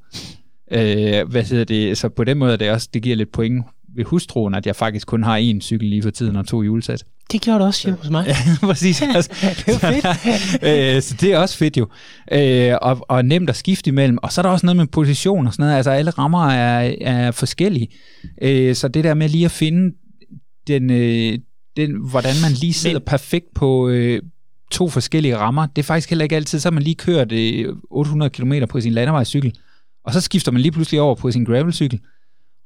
Øh, 0.72 1.30
hvad 1.30 1.44
hedder 1.44 1.64
det? 1.64 1.98
Så 1.98 2.10
på 2.10 2.24
den 2.24 2.38
måde 2.38 2.54
er 2.54 2.58
det 2.58 2.72
også, 2.72 2.90
det 2.94 3.02
giver 3.02 3.16
lidt 3.16 3.32
point 3.32 3.66
ved 3.96 4.06
hustruen, 4.06 4.56
at 4.56 4.66
jeg 4.66 4.76
faktisk 4.76 5.08
kun 5.08 5.24
har 5.24 5.40
én 5.40 5.60
cykel 5.62 5.90
lige 5.90 6.04
for 6.04 6.10
tiden 6.10 6.36
og 6.36 6.48
to 6.48 6.62
hjulsæt. 6.62 7.04
Det 7.32 7.42
gjorde 7.42 7.60
det 7.60 7.68
også 7.68 7.90
jo 7.90 7.96
hos 7.96 8.10
mig. 8.10 8.26
ja, 8.28 8.36
præcis. 8.68 9.00
det 9.66 9.68
er 9.68 9.78
fedt. 9.78 10.96
øh, 10.96 11.02
så 11.02 11.16
det 11.22 11.34
er 11.34 11.38
også 11.38 11.58
fedt 11.58 11.78
jo. 11.78 11.88
Øh, 12.32 12.76
og, 12.82 13.06
og 13.10 13.26
nemt 13.26 13.50
at 13.50 13.56
skifte 13.56 13.88
imellem. 13.88 14.18
Og 14.24 14.32
så 14.32 14.42
er 14.42 14.44
der 14.44 14.50
også 14.50 14.66
noget 14.66 14.78
med 14.78 14.88
position 14.88 15.48
og 15.48 15.54
sådan 15.54 15.64
noget. 15.64 15.78
Altså 15.78 15.92
alle 15.92 16.12
rammer 16.12 16.48
er, 16.50 16.96
er 17.02 17.32
forskellige. 17.32 17.88
Øh, 18.42 18.76
så 18.76 18.88
det 18.88 19.04
der 19.04 19.14
med 19.14 19.30
lige 19.30 19.46
at 19.46 19.52
finde 19.52 19.96
den, 20.68 20.90
øh, 20.90 21.40
den, 21.78 22.10
hvordan 22.10 22.36
man 22.42 22.52
lige 22.52 22.74
sidder 22.74 23.00
Men, 23.00 23.06
perfekt 23.06 23.46
på, 23.56 23.90
øh, 23.90 24.22
to 24.72 24.90
forskellige 24.90 25.38
rammer, 25.38 25.66
det 25.66 25.82
er 25.82 25.84
faktisk 25.84 26.10
heller 26.10 26.24
ikke 26.24 26.36
altid, 26.36 26.60
så 26.60 26.72
man 26.72 26.84
lige 26.84 26.96
kørt 26.96 27.32
øh, 27.32 27.76
800 27.90 28.30
km 28.30 28.54
på 28.70 28.82
sin 28.82 28.94
landevejscykel 28.94 29.54
og 30.08 30.14
så 30.14 30.22
skifter 30.22 30.52
man 30.52 30.62
lige 30.62 30.72
pludselig 30.72 31.02
over 31.02 31.16
på 31.16 31.32
sin 31.32 31.44
gravelcykel. 31.44 32.00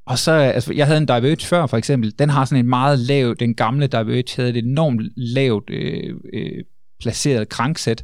Og 0.05 0.19
så, 0.19 0.31
altså, 0.31 0.73
jeg 0.73 0.85
havde 0.85 0.97
en 0.97 1.05
Diverge 1.05 1.45
før, 1.45 1.65
for 1.65 1.77
eksempel. 1.77 2.13
Den 2.19 2.29
har 2.29 2.45
sådan 2.45 2.65
en 2.65 2.69
meget 2.69 2.99
lav, 2.99 3.35
den 3.39 3.55
gamle 3.55 3.87
Diverge 3.87 4.23
havde 4.35 4.49
et 4.49 4.57
enormt 4.57 5.01
lavt 5.15 5.69
øh, 5.69 6.15
øh, 6.33 6.63
placeret 6.99 7.49
kranksæt. 7.49 8.03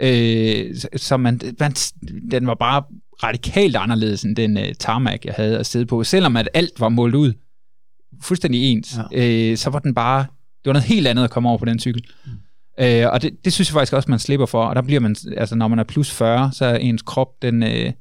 Øh, 0.00 0.76
så 0.96 1.16
man, 1.16 1.40
man, 1.60 1.72
den 2.30 2.46
var 2.46 2.54
bare 2.54 2.82
radikalt 3.22 3.76
anderledes 3.76 4.22
end 4.22 4.36
den 4.36 4.58
øh, 4.58 4.74
tarmac, 4.74 5.20
jeg 5.24 5.34
havde 5.36 5.58
at 5.58 5.66
sidde 5.66 5.86
på. 5.86 6.04
Selvom 6.04 6.36
at 6.36 6.48
alt 6.54 6.80
var 6.80 6.88
målt 6.88 7.14
ud 7.14 7.32
fuldstændig 8.22 8.72
ens, 8.72 8.98
ja. 9.12 9.50
øh, 9.50 9.56
så 9.56 9.70
var 9.70 9.78
den 9.78 9.94
bare, 9.94 10.20
det 10.64 10.66
var 10.66 10.72
noget 10.72 10.88
helt 10.88 11.06
andet 11.06 11.24
at 11.24 11.30
komme 11.30 11.48
over 11.48 11.58
på 11.58 11.64
den 11.64 11.78
cykel. 11.78 12.04
Mm. 12.26 12.32
Øh, 12.84 13.12
og 13.12 13.22
det, 13.22 13.44
det 13.44 13.52
synes 13.52 13.68
jeg 13.68 13.74
faktisk 13.74 13.92
også, 13.92 14.10
man 14.10 14.18
slipper 14.18 14.46
for. 14.46 14.64
Og 14.64 14.76
der 14.76 14.82
bliver 14.82 15.00
man, 15.00 15.16
altså 15.36 15.54
når 15.54 15.68
man 15.68 15.78
er 15.78 15.84
plus 15.84 16.10
40, 16.10 16.52
så 16.52 16.64
er 16.64 16.76
ens 16.76 17.02
krop, 17.02 17.42
den, 17.42 17.62
øh, 17.62 17.92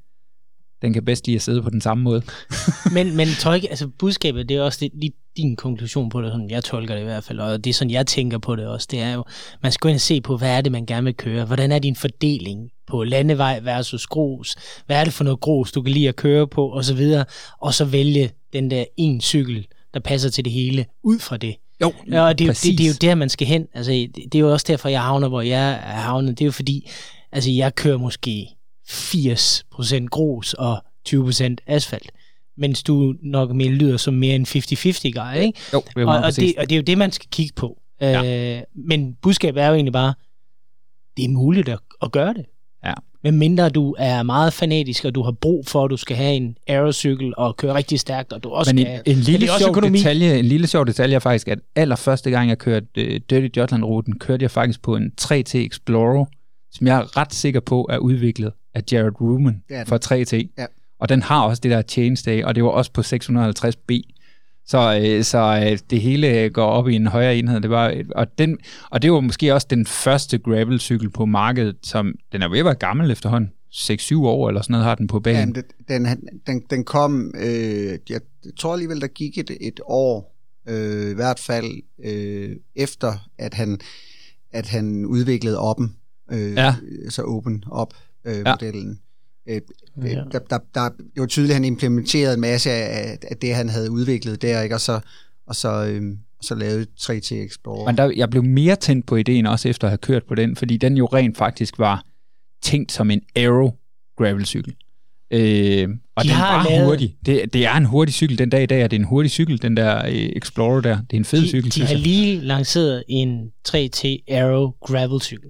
den 0.81 0.93
kan 0.93 1.05
bedst 1.05 1.25
lige 1.25 1.35
at 1.35 1.41
sidde 1.41 1.61
på 1.61 1.69
den 1.69 1.81
samme 1.81 2.03
måde. 2.03 2.21
men, 2.95 3.15
men 3.15 3.27
tolke, 3.39 3.69
altså 3.69 3.87
budskabet, 3.87 4.49
det 4.49 4.57
er 4.57 4.61
også 4.61 4.89
lige 4.93 5.11
din 5.37 5.55
konklusion 5.55 6.09
på 6.09 6.21
det, 6.21 6.31
sådan 6.31 6.49
jeg 6.49 6.63
tolker 6.63 6.93
det 6.93 7.01
i 7.01 7.05
hvert 7.05 7.23
fald, 7.23 7.39
og 7.39 7.63
det 7.63 7.69
er 7.69 7.73
sådan, 7.73 7.91
jeg 7.91 8.07
tænker 8.07 8.37
på 8.37 8.55
det 8.55 8.67
også, 8.67 8.87
det 8.91 8.99
er 8.99 9.13
jo, 9.13 9.23
man 9.63 9.71
skal 9.71 9.81
gå 9.81 9.89
ind 9.89 9.95
og 9.95 10.01
se 10.01 10.21
på, 10.21 10.37
hvad 10.37 10.57
er 10.57 10.61
det, 10.61 10.71
man 10.71 10.85
gerne 10.85 11.05
vil 11.05 11.15
køre, 11.15 11.45
hvordan 11.45 11.71
er 11.71 11.79
din 11.79 11.95
fordeling 11.95 12.69
på 12.87 13.03
landevej 13.03 13.59
versus 13.63 14.07
grus, 14.07 14.55
hvad 14.85 14.99
er 14.99 15.03
det 15.03 15.13
for 15.13 15.23
noget 15.23 15.39
grus, 15.39 15.71
du 15.71 15.81
kan 15.81 15.93
lide 15.93 16.07
at 16.07 16.15
køre 16.15 16.47
på, 16.47 16.67
og 16.67 16.85
så 16.85 16.93
videre, 16.93 17.25
og 17.61 17.73
så 17.73 17.85
vælge 17.85 18.31
den 18.53 18.71
der 18.71 18.85
en 18.97 19.21
cykel, 19.21 19.67
der 19.93 19.99
passer 19.99 20.29
til 20.29 20.45
det 20.45 20.53
hele, 20.53 20.85
ud 21.03 21.19
fra 21.19 21.37
det. 21.37 21.55
Jo, 21.81 21.93
ja, 22.11 22.21
og 22.21 22.39
det, 22.39 22.47
det, 22.47 22.63
det, 22.63 22.77
det 22.77 22.83
er 22.83 22.87
jo 22.87 22.95
der, 23.01 23.15
man 23.15 23.29
skal 23.29 23.47
hen. 23.47 23.67
Altså, 23.73 23.91
det, 23.91 24.15
det 24.15 24.35
er 24.35 24.39
jo 24.39 24.51
også 24.51 24.65
derfor, 24.69 24.89
jeg 24.89 25.01
havner, 25.01 25.27
hvor 25.27 25.41
jeg 25.41 25.71
er 25.71 25.95
havnet. 25.95 26.39
Det 26.39 26.41
er 26.41 26.45
jo 26.45 26.51
fordi, 26.51 26.89
altså, 27.31 27.51
jeg 27.51 27.75
kører 27.75 27.97
måske 27.97 28.47
80% 28.89 30.05
grus 30.05 30.53
og 30.53 30.83
20% 31.09 31.55
asfalt 31.67 32.11
mens 32.59 32.83
du 32.83 33.15
nok 33.21 33.51
mere 33.51 33.69
lyder 33.69 33.97
som 33.97 34.13
mere 34.13 34.35
en 34.35 34.45
50-50 34.49 35.11
guy, 35.11 35.41
ikke? 35.41 35.59
Jo, 35.73 35.83
det 35.95 36.05
og, 36.05 36.17
og, 36.17 36.35
det, 36.35 36.53
og 36.57 36.69
det 36.69 36.71
er 36.71 36.75
jo 36.75 36.81
det, 36.81 36.97
man 36.97 37.11
skal 37.11 37.29
kigge 37.31 37.53
på. 37.55 37.81
Ja. 38.01 38.57
Øh, 38.57 38.61
men 38.75 39.15
budskabet 39.21 39.63
er 39.63 39.67
jo 39.67 39.73
egentlig 39.73 39.93
bare, 39.93 40.13
det 41.17 41.25
er 41.25 41.29
muligt 41.29 41.69
at, 41.69 41.79
at 42.01 42.11
gøre 42.11 42.33
det. 42.33 42.45
Ja. 42.85 42.93
Men 43.23 43.37
mindre 43.37 43.69
du 43.69 43.95
er 43.99 44.23
meget 44.23 44.53
fanatisk, 44.53 45.05
og 45.05 45.15
du 45.15 45.23
har 45.23 45.31
brug 45.31 45.65
for, 45.67 45.85
at 45.85 45.91
du 45.91 45.97
skal 45.97 46.15
have 46.15 46.33
en 46.33 46.57
aerocykel 46.67 47.33
og 47.37 47.57
køre 47.57 47.73
rigtig 47.73 47.99
stærkt, 47.99 48.33
og 48.33 48.43
du 48.43 48.49
også 48.49 48.75
Men 48.75 48.85
skal 48.85 49.01
en, 49.05 49.17
en 49.17 49.23
lille 49.23 49.47
sjov 49.59 49.69
økonomi. 49.69 49.97
detalje, 49.97 50.39
en 50.39 50.45
lille 50.45 50.67
sjov 50.67 50.85
detalje 50.85 51.15
er 51.15 51.19
faktisk, 51.19 51.47
at 51.47 51.59
allerførste 51.75 52.31
gang 52.31 52.49
jeg 52.49 52.57
kørte 52.57 52.87
uh, 52.97 53.03
Dirty 53.29 53.59
Jotland-ruten, 53.59 54.19
kørte 54.19 54.43
jeg 54.43 54.51
faktisk 54.51 54.81
på 54.81 54.95
en 54.95 55.11
3T 55.21 55.57
Explorer, 55.57 56.25
som 56.71 56.87
jeg 56.87 56.97
er 56.97 57.17
ret 57.17 57.33
sikker 57.33 57.59
på 57.59 57.89
er 57.91 57.97
udviklet 57.97 58.51
af 58.79 58.91
Jared 58.91 59.21
Ruman 59.21 59.63
for 59.85 59.97
3T. 60.05 60.47
Ja. 60.57 60.65
Og 60.99 61.09
den 61.09 61.21
har 61.21 61.41
også 61.41 61.59
det 61.59 61.71
der 61.71 61.81
change 61.81 62.17
day, 62.25 62.43
og 62.43 62.55
det 62.55 62.63
var 62.63 62.69
også 62.69 62.91
på 62.91 63.01
650B. 63.01 64.15
Så, 64.65 65.01
øh, 65.03 65.23
så 65.23 65.69
øh, 65.71 65.77
det 65.89 66.01
hele 66.01 66.49
går 66.49 66.65
op 66.65 66.89
i 66.89 66.95
en 66.95 67.07
højere 67.07 67.37
enhed. 67.37 67.61
Det 67.61 67.69
var, 67.69 68.03
og, 68.15 68.37
den, 68.37 68.57
og 68.89 69.01
det 69.01 69.11
var 69.11 69.19
måske 69.19 69.53
også 69.53 69.67
den 69.69 69.85
første 69.85 70.37
gravelcykel 70.37 71.09
på 71.09 71.25
markedet, 71.25 71.75
som 71.83 72.15
den 72.31 72.41
er 72.41 72.49
ved 72.49 72.59
at 72.59 72.65
være 72.65 72.75
gammel 72.75 73.11
efterhånden. 73.11 73.51
6-7 73.73 74.17
år 74.17 74.47
eller 74.47 74.61
sådan 74.61 74.71
noget 74.71 74.85
har 74.85 74.95
den 74.95 75.07
på 75.07 75.19
banen. 75.19 75.55
Ja, 75.55 75.61
den, 75.97 76.07
den, 76.47 76.61
den 76.69 76.83
kom, 76.83 77.33
øh, 77.37 77.99
jeg 78.09 78.21
tror 78.57 78.73
alligevel, 78.73 79.01
der 79.01 79.07
gik 79.07 79.37
et, 79.37 79.57
et 79.61 79.79
år, 79.85 80.35
øh, 80.69 81.11
i 81.11 81.13
hvert 81.13 81.39
fald 81.39 81.81
øh, 82.03 82.55
efter, 82.75 83.29
at 83.37 83.53
han, 83.53 83.79
at 84.51 84.67
han 84.67 85.05
udviklede 85.05 85.59
oppen, 85.59 85.95
øh, 86.31 86.53
ja. 86.53 86.75
så 87.09 87.21
open 87.21 87.63
op 87.71 87.93
øh, 88.25 88.37
ja. 88.45 88.53
modellen. 88.53 88.99
Øh, 89.49 89.61
ja. 90.03 90.23
der, 90.31 90.39
der, 90.39 90.59
der, 90.73 90.89
det 90.89 91.21
var 91.21 91.25
tydeligt, 91.25 91.51
at 91.51 91.55
han 91.55 91.65
implementerede 91.65 92.33
en 92.33 92.41
masse 92.41 92.71
af, 92.71 93.17
af 93.21 93.37
det, 93.37 93.55
han 93.55 93.69
havde 93.69 93.91
udviklet 93.91 94.41
der, 94.41 94.61
ikke? 94.61 94.75
og 94.75 94.81
så, 94.81 94.99
og 95.47 95.55
så, 95.55 95.85
øh, 95.85 96.01
så 96.41 96.55
lavede 96.55 96.85
3T 96.99 97.33
Explorer. 97.33 97.85
Men 97.85 97.97
der, 97.97 98.11
jeg 98.15 98.29
blev 98.29 98.43
mere 98.43 98.75
tændt 98.75 99.05
på 99.05 99.15
ideen 99.15 99.45
også 99.45 99.69
efter 99.69 99.87
at 99.87 99.91
have 99.91 99.97
kørt 99.97 100.23
på 100.27 100.35
den, 100.35 100.55
fordi 100.55 100.77
den 100.77 100.97
jo 100.97 101.05
rent 101.05 101.37
faktisk 101.37 101.79
var 101.79 102.05
tænkt 102.61 102.91
som 102.91 103.11
en 103.11 103.21
aero 103.35 103.71
gravelcykel. 104.17 104.75
Øh, 105.31 105.89
og 106.15 106.23
De 106.23 106.29
den 106.29 106.37
var 106.37 106.69
lavet... 106.69 106.85
hurtig. 106.85 107.15
Det, 107.25 107.53
det 107.53 107.65
er 107.65 107.73
en 107.73 107.85
hurtig 107.85 108.13
cykel 108.13 108.37
den 108.37 108.49
dag 108.49 108.63
i 108.63 108.65
dag, 108.65 108.83
og 108.83 108.91
det 108.91 108.97
er 108.97 108.99
en 108.99 109.07
hurtig 109.07 109.31
cykel, 109.31 109.61
den 109.61 109.77
der 109.77 110.05
øh, 110.05 110.13
Explorer 110.13 110.81
der. 110.81 110.97
Det 111.01 111.13
er 111.13 111.17
en 111.17 111.25
fed 111.25 111.41
de, 111.41 111.47
cykel. 111.47 111.75
De 111.75 111.85
har 111.85 111.95
lige 111.95 112.41
lanceret 112.41 113.03
en 113.07 113.51
3T 113.67 114.23
Aero 114.27 114.75
gravelcykel. 114.85 115.49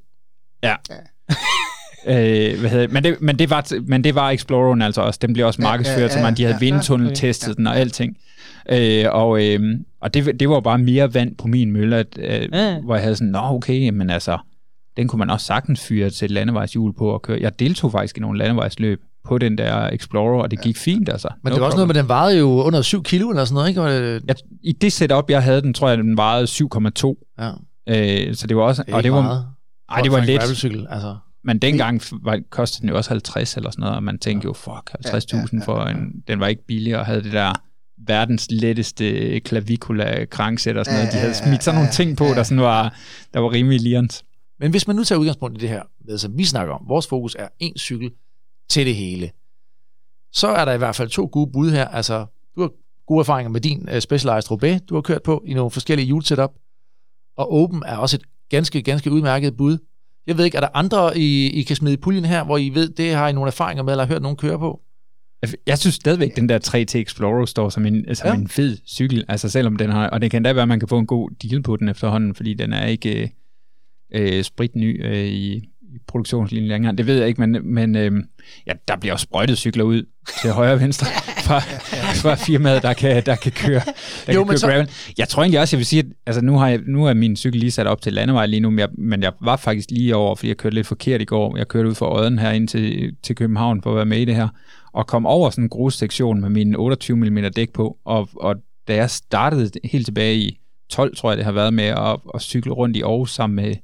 Ja. 0.64 0.76
ja. 0.90 0.96
Øh, 2.08 2.60
hvad 2.60 2.70
hedder, 2.70 2.88
men, 2.88 3.04
det, 3.04 3.22
men, 3.22 3.40
det 3.40 3.50
var, 3.50 3.74
men 3.88 4.04
det 4.04 4.16
var 4.16 4.30
Exploreren 4.30 4.82
altså 4.82 5.02
også. 5.02 5.20
Den 5.22 5.34
blev 5.34 5.46
også 5.46 5.62
markedsført, 5.62 5.98
ja, 5.98 6.02
ja, 6.02 6.06
ja, 6.06 6.14
som 6.14 6.22
man 6.22 6.36
de 6.36 6.44
havde 6.44 6.58
ja, 6.62 6.66
vindtunnel-testet 6.66 7.48
ja, 7.48 7.54
den 7.54 7.68
og 7.68 7.78
alting. 7.78 8.18
Øh, 8.72 9.06
og 9.12 9.46
øh, 9.46 9.60
og 10.02 10.14
det, 10.14 10.40
det 10.40 10.50
var 10.50 10.60
bare 10.60 10.78
mere 10.78 11.14
vand 11.14 11.36
på 11.36 11.48
min 11.48 11.72
mølle, 11.72 11.96
at, 11.96 12.08
øh, 12.18 12.50
ja. 12.54 12.80
hvor 12.80 12.96
jeg 12.96 13.04
havde 13.04 13.16
sådan, 13.16 13.32
nå 13.32 13.40
okay, 13.40 13.90
men 13.90 14.10
altså, 14.10 14.38
den 14.98 15.08
kunne 15.08 15.20
man 15.20 15.30
også 15.30 15.46
sagtens 15.46 15.82
fyre 15.82 16.10
til 16.10 16.32
landevejshjul 16.32 16.94
på 16.94 17.10
og 17.10 17.22
køre. 17.22 17.38
Jeg 17.42 17.60
deltog 17.60 17.92
faktisk 17.92 18.18
i 18.18 18.20
nogle 18.20 18.38
landevejsløb 18.38 19.02
på 19.26 19.38
den 19.38 19.58
der 19.58 19.88
Explorer, 19.88 20.42
og 20.42 20.52
det 20.52 20.62
gik 20.62 20.78
fint 20.78 21.10
altså. 21.10 21.28
Men 21.44 21.50
no 21.50 21.56
det 21.56 21.62
var 21.62 21.66
også 21.66 21.78
noget 21.78 21.88
med, 21.88 21.96
den 21.96 22.08
vejede 22.08 22.40
jo 22.40 22.48
under 22.48 22.82
7 22.82 23.04
kilo 23.04 23.30
eller 23.30 23.46
sådan 23.46 23.54
noget, 23.54 23.70
ikke? 23.70 24.22
Ja, 24.28 24.34
I 24.64 24.72
det 24.72 24.94
setup, 24.94 25.30
jeg 25.30 25.44
havde 25.44 25.62
den, 25.62 25.74
tror 25.74 25.90
jeg, 25.90 25.98
den 25.98 26.18
vejede 26.18 26.44
7,2. 26.44 27.36
Ja. 27.40 27.52
Øh, 28.28 28.36
så 28.36 28.48
det 28.48 28.58
var 28.58 28.64
også... 28.64 28.84
Det 28.84 28.94
og 28.94 29.04
det 29.04 29.12
var, 29.12 29.22
meget. 29.22 29.46
Ej, 29.90 30.02
det 30.02 30.12
var 30.12 30.20
lidt... 30.20 30.42
altså. 30.42 31.16
Men 31.50 31.60
dengang 31.60 32.02
var, 32.12 32.40
kostede 32.50 32.82
den 32.82 32.90
jo 32.90 32.98
også 32.98 33.10
50 33.10 33.58
eller 33.58 33.72
sådan 33.72 33.82
noget, 33.82 33.96
og 33.96 34.04
man 34.04 34.20
tænkte 34.20 34.46
jo, 34.46 34.54
fuck, 34.54 34.92
50.000 35.06 35.12
ja, 35.12 35.20
ja, 35.34 35.44
ja, 35.54 35.60
for 35.66 35.84
en... 35.84 36.24
Den 36.28 36.40
var 36.40 36.48
ikke 36.48 36.66
billig, 36.66 36.98
og 36.98 37.06
havde 37.06 37.24
det 37.24 37.34
der 37.34 37.54
verdens 37.98 38.48
letteste 38.50 39.40
klavikula 39.40 40.26
kranksæt 40.26 40.78
og 40.78 40.86
sådan 40.86 41.00
noget. 41.00 41.14
De 41.14 41.18
havde 41.18 41.34
smidt 41.34 41.64
sådan 41.64 41.76
nogle 41.76 41.92
ting 41.92 42.18
på, 42.18 42.26
der, 42.26 42.44
sådan 42.44 42.64
var, 42.64 42.96
der 43.34 43.40
var 43.40 43.52
rimelig 43.52 43.80
lirens. 43.82 44.26
Men 44.60 44.72
hvis 44.72 44.88
man 44.88 44.96
nu 44.96 45.04
tager 45.04 45.20
udgangspunkt 45.20 45.58
i 45.58 45.62
det 45.62 45.70
her, 45.70 45.84
med, 46.06 46.18
som 46.18 46.38
vi 46.38 46.46
snakker 46.46 46.74
om, 46.74 46.86
vores 46.88 47.08
fokus 47.08 47.36
er 47.40 47.48
en 47.60 47.78
cykel 47.78 48.12
til 48.70 48.86
det 48.86 48.96
hele, 48.96 49.32
så 50.32 50.48
er 50.48 50.66
der 50.66 50.74
i 50.74 50.78
hvert 50.78 50.96
fald 50.96 51.10
to 51.10 51.30
gode 51.32 51.52
bud 51.52 51.72
her. 51.72 51.88
Altså, 51.88 52.26
du 52.56 52.62
har 52.62 52.72
gode 53.08 53.20
erfaringer 53.20 53.50
med 53.50 53.62
din 53.62 53.90
uh, 53.94 54.00
Specialized 54.00 54.52
Roubaix, 54.52 54.82
du 54.90 54.96
har 54.96 55.02
kørt 55.02 55.24
på 55.24 55.44
i 55.46 55.54
nogle 55.54 55.72
forskellige 55.72 56.06
hjulsetup, 56.06 56.52
og 57.38 57.54
Open 57.54 57.84
er 57.86 57.98
også 57.98 58.18
et 58.18 58.24
ganske, 58.50 58.82
ganske 58.82 59.12
udmærket 59.12 59.58
bud. 59.58 59.78
Jeg 60.28 60.38
ved 60.38 60.46
ikke, 60.46 60.58
er 60.58 60.62
der 60.62 60.68
andre, 60.74 61.18
I, 61.18 61.50
I 61.50 61.64
kan 61.64 61.76
smide 61.76 61.94
i 61.94 61.98
puljen 61.98 62.26
her, 62.26 62.44
hvor 62.44 62.58
I 62.58 62.70
ved, 62.70 62.90
det 62.90 63.14
har 63.14 63.28
I 63.28 63.34
nogle 63.34 63.48
erfaringer 63.48 63.84
med, 63.84 63.94
eller 63.94 64.06
har 64.06 64.14
hørt 64.14 64.22
nogen 64.22 64.38
køre 64.38 64.60
på? 64.60 64.82
Jeg 65.68 65.78
synes 65.78 65.96
stadigvæk, 65.96 66.36
den 66.36 66.50
der 66.50 66.60
3T 66.68 66.98
Explorer 66.98 67.46
står 67.46 67.70
som 67.70 67.86
en, 67.86 68.16
som 68.16 68.28
ja. 68.28 68.36
en 68.36 68.48
fed 68.48 68.78
cykel, 68.88 69.26
altså 69.28 69.50
selvom 69.50 69.76
den 69.76 69.90
har, 69.90 70.10
og 70.10 70.22
det 70.22 70.32
kan 70.32 70.44
da 70.44 70.54
være, 70.54 70.62
at 70.62 70.68
man 70.68 70.80
kan 70.80 70.88
få 70.88 70.98
en 70.98 71.08
god 71.08 71.30
deal 71.44 71.64
på 71.64 71.76
den 71.76 71.90
efterhånden, 71.90 72.36
fordi 72.36 72.54
den 72.54 72.74
er 72.74 72.86
ikke 72.86 73.32
øh, 74.12 74.38
øh 74.38 74.44
spritny 74.44 75.06
øh, 75.06 75.26
i, 75.26 75.56
i 75.82 75.98
produktionslinjen 76.08 76.68
længere. 76.68 76.96
Det 76.96 77.08
ved 77.08 77.18
jeg 77.18 77.28
ikke, 77.28 77.48
men, 77.48 77.74
men 77.74 77.96
øh, 77.96 78.12
ja, 78.68 78.72
der 78.88 78.96
bliver 78.98 79.14
også 79.14 79.24
sprøjtet 79.24 79.58
cykler 79.58 79.84
ud 79.84 80.04
til 80.42 80.52
højre 80.52 80.74
og 80.74 80.80
venstre 80.80 81.08
fra, 81.48 81.60
fra 82.22 82.36
firmaet, 82.36 82.84
der 82.84 82.94
kan, 82.94 83.26
der 83.26 83.36
kan 83.36 83.52
køre, 83.52 83.82
der 84.28 84.34
jo, 84.34 84.44
kan 84.44 84.48
køre 84.48 84.58
så... 84.58 84.68
gravel. 84.68 84.90
Jeg 85.18 85.30
tror 85.30 85.44
egentlig 85.44 85.60
også, 85.60 85.76
jeg 85.76 85.80
vil 85.80 85.86
sige, 85.86 86.00
at 86.00 86.06
altså, 86.26 86.42
nu, 86.42 86.58
har 86.58 86.68
jeg, 86.68 86.80
nu 86.88 87.06
er 87.06 87.14
min 87.14 87.36
cykel 87.36 87.60
lige 87.60 87.72
sat 87.72 87.88
op 87.88 88.02
til 88.02 88.14
landevej 88.14 88.46
lige 88.46 88.60
nu, 88.60 88.70
men 88.70 88.80
jeg, 88.80 88.90
men 88.98 89.24
jeg 89.24 89.32
var 89.42 89.56
faktisk 89.56 89.92
lige 89.92 90.16
over, 90.16 90.36
fordi 90.36 90.48
jeg 90.48 90.58
kørte 90.58 90.76
lidt 90.76 90.88
forkert 90.88 91.22
i 91.22 91.26
går. 91.26 91.58
Jeg 91.58 91.68
kørte 91.68 91.90
ud 91.90 91.96
fra 91.96 92.20
Odden 92.20 92.40
her 92.40 92.52
ind 92.52 92.68
til, 92.68 93.16
til 93.24 93.36
København 93.36 93.82
for 93.82 93.90
at 93.90 93.96
være 93.96 94.06
med 94.06 94.18
i 94.18 94.26
det 94.26 94.36
her, 94.36 94.48
og 94.94 95.08
kom 95.08 95.26
over 95.26 95.50
sådan 95.50 95.64
en 95.64 95.70
grussektion 95.70 96.42
med 96.42 96.50
mine 96.50 96.78
28 96.78 97.18
mm 97.18 97.52
dæk 97.56 97.74
på, 97.74 97.98
og, 98.06 98.30
og 98.36 98.56
da 98.88 98.96
jeg 98.96 99.10
startede 99.10 99.72
helt 99.84 100.06
tilbage 100.06 100.36
i 100.36 100.60
12, 100.90 101.16
tror 101.16 101.30
jeg 101.32 101.38
det 101.38 101.46
har 101.46 101.52
været 101.52 101.74
med 101.74 101.84
at, 101.84 102.20
at 102.34 102.42
cykle 102.42 102.72
rundt 102.72 102.98
i 102.98 103.02
Aarhus 103.02 103.34
sammen 103.34 103.56
med 103.56 103.76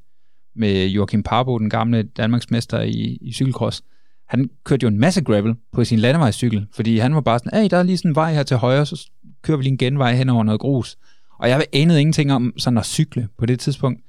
med 0.55 0.87
Joachim 0.87 1.23
Parbo, 1.23 1.57
den 1.57 1.69
gamle 1.69 2.03
Danmarksmester 2.03 2.81
i, 2.81 3.17
i 3.21 3.33
cykelcross. 3.33 3.83
Han 4.27 4.49
kørte 4.63 4.83
jo 4.83 4.87
en 4.87 4.99
masse 4.99 5.23
gravel 5.23 5.55
på 5.73 5.83
sin 5.83 5.99
landevejscykel, 5.99 6.67
fordi 6.73 6.97
han 6.97 7.15
var 7.15 7.21
bare 7.21 7.39
sådan, 7.39 7.61
hey, 7.61 7.69
der 7.69 7.77
er 7.77 7.83
lige 7.83 7.97
sådan 7.97 8.11
en 8.11 8.15
vej 8.15 8.33
her 8.33 8.43
til 8.43 8.57
højre, 8.57 8.85
så 8.85 9.09
kører 9.41 9.57
vi 9.57 9.63
lige 9.63 9.71
en 9.71 9.77
genvej 9.77 10.15
hen 10.15 10.29
over 10.29 10.43
noget 10.43 10.61
grus. 10.61 10.97
Og 11.39 11.49
jeg 11.49 11.65
anede 11.73 12.01
ingenting 12.01 12.33
om 12.33 12.53
sådan 12.57 12.77
at 12.77 12.85
cykle 12.85 13.27
på 13.37 13.45
det 13.45 13.59
tidspunkt. 13.59 14.01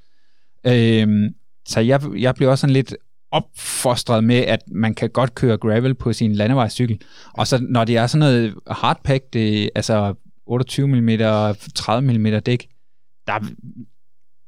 Øhm, 0.66 1.34
så 1.66 1.80
jeg, 1.80 2.00
jeg 2.18 2.34
blev 2.34 2.50
også 2.50 2.60
sådan 2.60 2.72
lidt 2.72 2.94
opfostret 3.30 4.24
med, 4.24 4.36
at 4.36 4.60
man 4.66 4.94
kan 4.94 5.10
godt 5.10 5.34
køre 5.34 5.58
gravel 5.58 5.94
på 5.94 6.12
sin 6.12 6.32
landevejscykel. 6.32 7.00
Og 7.32 7.46
så 7.46 7.58
når 7.68 7.84
det 7.84 7.96
er 7.96 8.06
sådan 8.06 8.18
noget 8.18 8.54
hardpack, 8.70 9.24
det, 9.32 9.62
øh, 9.62 9.68
altså 9.74 10.14
28 10.46 10.86
mm, 10.86 11.08
30 11.74 12.18
mm 12.18 12.26
dæk, 12.46 12.68
der 13.26 13.38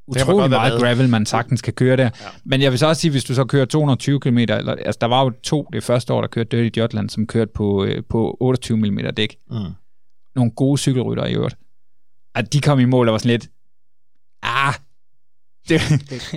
utrolig 0.08 0.50
meget 0.50 0.80
gravel, 0.80 1.08
man 1.08 1.26
sagtens 1.26 1.62
kan 1.62 1.72
køre 1.72 1.96
der. 1.96 2.02
Ja. 2.04 2.10
Men 2.44 2.62
jeg 2.62 2.70
vil 2.70 2.78
så 2.78 2.86
også 2.86 3.00
sige, 3.00 3.10
hvis 3.10 3.24
du 3.24 3.34
så 3.34 3.44
kører 3.44 3.64
220 3.64 4.20
km, 4.20 4.38
eller, 4.38 4.74
altså 4.74 4.98
der 5.00 5.06
var 5.06 5.24
jo 5.24 5.30
to 5.42 5.68
det 5.72 5.84
første 5.84 6.12
år, 6.12 6.20
der 6.20 6.28
kørte 6.28 6.56
Dirty 6.56 6.78
Jotland, 6.78 7.10
som 7.10 7.26
kørte 7.26 7.50
på, 7.54 7.84
øh, 7.84 8.02
på 8.08 8.36
28 8.40 8.76
mm 8.76 8.98
dæk. 9.16 9.36
Mm. 9.50 9.56
Nogle 10.36 10.50
gode 10.50 10.78
cykelrytter 10.78 11.26
i 11.26 11.34
øvrigt. 11.34 11.56
At 12.34 12.52
de 12.52 12.60
kom 12.60 12.78
i 12.78 12.84
mål 12.84 13.08
og 13.08 13.12
var 13.12 13.18
sådan 13.18 13.30
lidt, 13.30 13.48
ah, 14.42 14.74
det, 15.68 15.80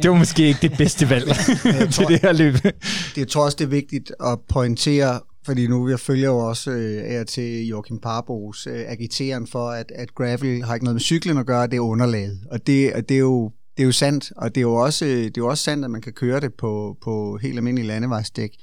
det 0.03 0.11
var 0.11 0.18
måske 0.18 0.48
ikke 0.48 0.60
det 0.61 0.77
bedste 0.77 1.10
valg 1.10 1.27
til 1.95 2.07
det 2.07 2.22
her 2.22 2.34
løb. 2.34 2.53
Det, 2.53 2.73
jeg 3.18 3.27
tror 3.27 3.45
også, 3.45 3.56
det 3.60 3.65
er 3.65 3.69
vigtigt 3.69 4.11
at 4.19 4.39
pointere 4.49 5.19
fordi 5.45 5.68
nu 5.68 5.89
jeg 5.89 5.99
følger 5.99 6.30
jo 6.30 6.38
også 6.38 6.72
øh, 6.72 7.03
af 7.06 7.26
til 7.26 7.68
Joachim 7.68 7.99
Parbos 7.99 8.68
øh, 8.68 8.84
agiteren 8.88 9.48
for, 9.48 9.69
at, 9.69 9.91
at 9.95 10.15
gravel 10.15 10.64
har 10.64 10.73
ikke 10.73 10.84
noget 10.84 10.95
med 10.95 11.02
cyklen 11.02 11.38
at 11.38 11.45
gøre, 11.45 11.68
det 11.68 11.76
er 11.76 11.80
underlaget. 11.80 12.39
Og 12.52 12.68
det, 12.68 12.93
og 12.93 13.10
det 13.10 13.15
er 13.15 13.19
jo 13.19 13.52
det 13.82 13.86
er 13.86 13.88
jo 13.88 13.91
sandt, 13.91 14.32
og 14.36 14.56
det 14.56 14.62
er 14.62 14.66
jo 14.66 14.76
også, 14.76 15.06
det 15.06 15.26
er 15.26 15.41
jo 15.41 15.48
også 15.48 15.64
sandt, 15.64 15.86
at 15.86 15.91
man 15.91 16.02
kan 16.02 16.14
køre 16.14 16.40
det 16.40 16.53
på, 16.53 16.98
på 17.02 17.38
helt 17.38 17.58
almindelige 17.58 17.88
landevejsdæk. 17.88 18.56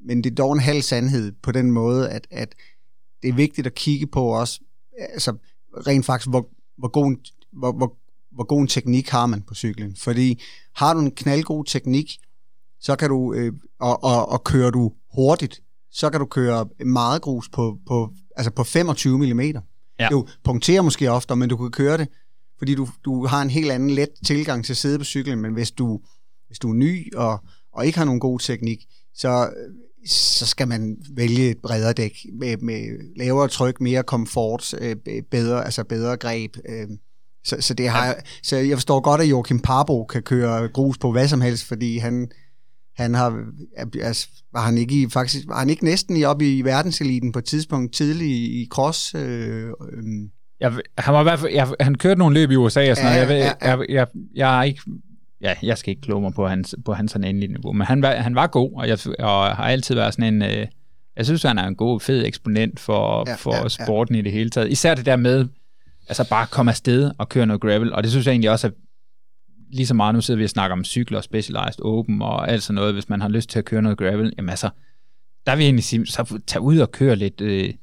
Men 0.00 0.24
det 0.24 0.30
er 0.30 0.34
dog 0.34 0.52
en 0.52 0.60
halv 0.60 0.82
sandhed 0.82 1.32
på 1.42 1.52
den 1.52 1.70
måde, 1.70 2.10
at, 2.10 2.26
at 2.30 2.54
det 3.22 3.28
er 3.28 3.32
vigtigt 3.32 3.66
at 3.66 3.74
kigge 3.74 4.06
på 4.06 4.24
også, 4.24 4.60
altså 4.98 5.36
rent 5.86 6.06
faktisk, 6.06 6.28
hvor, 6.28 6.48
hvor, 6.78 6.88
god, 6.88 7.16
hvor, 7.52 7.72
hvor, 7.72 7.96
hvor 8.32 8.44
god 8.44 8.60
en 8.60 8.66
teknik 8.66 9.08
har 9.08 9.26
man 9.26 9.42
på 9.42 9.54
cyklen. 9.54 9.96
Fordi 9.96 10.42
har 10.74 10.94
du 10.94 11.00
en 11.00 11.10
knaldgod 11.10 11.64
teknik, 11.64 12.18
så 12.80 12.96
kan 12.96 13.08
du, 13.08 13.34
øh, 13.34 13.52
og, 13.78 14.04
og, 14.04 14.28
og 14.28 14.44
kører 14.44 14.70
du 14.70 14.92
hurtigt, 15.14 15.62
så 15.90 16.10
kan 16.10 16.20
du 16.20 16.26
køre 16.26 16.68
meget 16.86 17.22
grus 17.22 17.48
på, 17.48 17.78
på, 17.86 18.12
altså 18.36 18.50
på 18.50 18.64
25 18.64 19.18
mm. 19.18 19.40
Ja. 20.00 20.08
Du 20.10 20.26
punkterer 20.44 20.82
måske 20.82 21.10
ofte, 21.10 21.36
men 21.36 21.48
du 21.48 21.56
kan 21.56 21.70
køre 21.70 21.98
det, 21.98 22.08
fordi 22.58 22.74
du, 22.74 22.88
du 23.04 23.26
har 23.26 23.42
en 23.42 23.50
helt 23.50 23.70
anden 23.70 23.90
let 23.90 24.08
tilgang 24.26 24.64
til 24.64 24.72
at 24.72 24.76
sidde 24.76 24.98
på 24.98 25.04
cyklen, 25.04 25.40
men 25.40 25.52
hvis 25.52 25.70
du, 25.70 26.00
hvis 26.46 26.58
du 26.58 26.70
er 26.70 26.74
ny 26.74 27.14
og, 27.14 27.40
og 27.72 27.86
ikke 27.86 27.98
har 27.98 28.04
nogen 28.04 28.20
god 28.20 28.38
teknik, 28.38 28.86
så, 29.14 29.50
så 30.06 30.46
skal 30.46 30.68
man 30.68 30.96
vælge 31.10 31.50
et 31.50 31.58
bredere 31.62 31.92
dæk 31.92 32.26
med, 32.32 32.56
med 32.56 33.12
lavere 33.16 33.48
tryk, 33.48 33.80
mere 33.80 34.02
komfort, 34.02 34.74
øh, 34.80 34.96
bedre, 35.30 35.64
altså 35.64 35.84
bedre 35.84 36.16
greb. 36.16 36.56
Øh. 36.68 36.88
Så, 37.44 37.56
så, 37.60 37.74
det 37.74 37.88
har, 37.88 38.16
så 38.42 38.56
jeg 38.56 38.76
forstår 38.76 39.00
godt, 39.00 39.20
at 39.20 39.30
Joachim 39.30 39.60
Parbo 39.60 40.04
kan 40.04 40.22
køre 40.22 40.68
grus 40.68 40.98
på 40.98 41.12
hvad 41.12 41.28
som 41.28 41.40
helst, 41.40 41.64
fordi 41.64 41.98
han, 41.98 42.30
han 42.96 43.14
har, 43.14 43.44
altså, 44.02 44.28
var 44.52 44.60
han 44.60 44.78
ikke 44.78 45.02
i, 45.02 45.08
faktisk, 45.08 45.48
var 45.48 45.58
han 45.58 45.70
ikke 45.70 45.84
næsten 45.84 46.16
i 46.16 46.24
op 46.24 46.42
i 46.42 46.62
verdenseliten 46.62 47.32
på 47.32 47.38
et 47.38 47.44
tidspunkt 47.44 47.94
tidligt 47.94 48.30
i, 48.30 48.62
i 48.62 48.66
cross? 48.70 49.14
Øh, 49.14 49.68
øh. 49.68 50.28
Jeg, 50.60 50.72
han, 50.98 51.14
var 51.14 51.20
i 51.20 51.22
hvert 51.22 51.38
fald, 51.38 51.52
jeg, 51.52 51.68
han 51.80 51.94
kørte 51.94 52.18
nogle 52.18 52.34
løb 52.34 52.50
i 52.50 52.56
USA 52.56 52.90
og 52.90 52.96
sådan 52.96 53.12
ja, 53.12 53.24
noget. 53.24 53.38
Jeg, 53.38 53.54
ja, 53.62 53.70
ja. 53.70 53.76
Jeg, 53.76 53.90
jeg, 53.90 54.06
jeg, 54.34 54.58
er 54.58 54.62
ikke, 54.62 54.80
ja, 55.40 55.54
jeg 55.62 55.78
skal 55.78 55.90
ikke 55.90 56.02
kloge 56.02 56.22
mig 56.22 56.32
på 56.34 56.46
hans, 56.46 56.74
på 56.84 56.92
hans 56.92 57.12
sådan 57.12 57.28
endelige 57.28 57.52
niveau, 57.52 57.72
men 57.72 57.86
han 57.86 58.02
var, 58.02 58.14
han 58.14 58.34
var 58.34 58.46
god, 58.46 58.72
og, 58.74 58.88
jeg, 58.88 58.98
og 59.18 59.56
har 59.56 59.64
altid 59.64 59.94
været 59.94 60.14
sådan 60.14 60.34
en, 60.34 60.42
øh, 60.42 60.66
jeg 61.16 61.26
synes, 61.26 61.42
han 61.42 61.58
er 61.58 61.66
en 61.66 61.76
god, 61.76 62.00
fed 62.00 62.26
eksponent 62.26 62.80
for, 62.80 63.24
ja, 63.28 63.34
for 63.34 63.54
ja, 63.54 63.68
sporten 63.68 64.14
ja. 64.14 64.20
i 64.20 64.24
det 64.24 64.32
hele 64.32 64.50
taget. 64.50 64.70
Især 64.70 64.94
det 64.94 65.06
der 65.06 65.16
med, 65.16 65.46
altså 66.08 66.28
bare 66.28 66.46
komme 66.46 66.70
afsted 66.70 67.10
og 67.18 67.28
køre 67.28 67.46
noget 67.46 67.60
gravel, 67.60 67.92
og 67.92 68.02
det 68.02 68.10
synes 68.10 68.26
jeg 68.26 68.32
egentlig 68.32 68.50
også 68.50 68.66
er 68.66 68.70
lige 69.72 69.86
så 69.86 69.94
meget, 69.94 70.14
nu 70.14 70.20
sidder 70.20 70.38
vi 70.38 70.44
og 70.44 70.50
snakker 70.50 70.76
om 70.76 70.84
cykler, 70.84 71.20
specialized 71.20 71.84
open 71.84 72.22
og 72.22 72.50
alt 72.50 72.62
sådan 72.62 72.74
noget, 72.74 72.94
hvis 72.94 73.08
man 73.08 73.20
har 73.20 73.28
lyst 73.28 73.50
til 73.50 73.58
at 73.58 73.64
køre 73.64 73.82
noget 73.82 73.98
gravel, 73.98 74.32
jamen 74.36 74.50
altså, 74.50 74.70
der 75.46 75.56
vil 75.56 75.62
jeg 75.62 75.68
egentlig 75.68 75.84
sige, 75.84 76.06
så 76.06 76.40
tag 76.46 76.60
ud 76.60 76.78
og 76.78 76.92
køre 76.92 77.16
lidt 77.16 77.40
øh, 77.40 77.74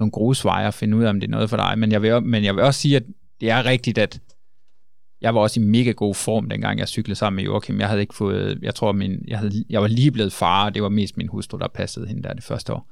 nogle 0.00 0.10
grusveje 0.10 0.66
og 0.66 0.74
finde 0.74 0.96
ud 0.96 1.04
af, 1.04 1.08
om 1.08 1.20
det 1.20 1.26
er 1.26 1.30
noget 1.30 1.50
for 1.50 1.56
dig. 1.56 1.78
Men 1.78 1.92
jeg, 1.92 2.02
vil, 2.02 2.22
men 2.22 2.44
jeg 2.44 2.56
vil 2.56 2.64
også 2.64 2.80
sige, 2.80 2.96
at 2.96 3.02
det 3.40 3.50
er 3.50 3.64
rigtigt, 3.64 3.98
at 3.98 4.20
jeg 5.20 5.34
var 5.34 5.40
også 5.40 5.60
i 5.60 5.62
mega 5.62 5.90
god 5.90 6.14
form, 6.14 6.48
dengang 6.48 6.78
jeg 6.78 6.88
cyklede 6.88 7.18
sammen 7.18 7.36
med 7.36 7.44
Joachim. 7.44 7.80
Jeg 7.80 7.88
havde 7.88 8.00
ikke 8.00 8.14
fået, 8.14 8.58
jeg 8.62 8.74
tror, 8.74 8.92
min, 8.92 9.24
jeg, 9.28 9.38
havde, 9.38 9.64
jeg 9.70 9.82
var 9.82 9.88
lige 9.88 10.10
blevet 10.10 10.32
far, 10.32 10.64
og 10.64 10.74
det 10.74 10.82
var 10.82 10.88
mest 10.88 11.16
min 11.16 11.28
hustru, 11.28 11.58
der 11.58 11.68
passede 11.68 12.06
hende 12.06 12.22
der 12.22 12.32
det 12.32 12.44
første 12.44 12.72
år. 12.72 12.90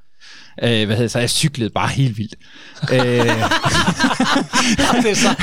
Øh, 0.63 0.85
hvad 0.85 0.95
hedder 0.95 1.07
så 1.07 1.19
jeg 1.19 1.29
cyklede 1.29 1.69
bare 1.69 1.89
helt 1.89 2.17
vildt. 2.17 2.35
øh, 2.93 2.99
det 5.05 5.17
så. 5.17 5.35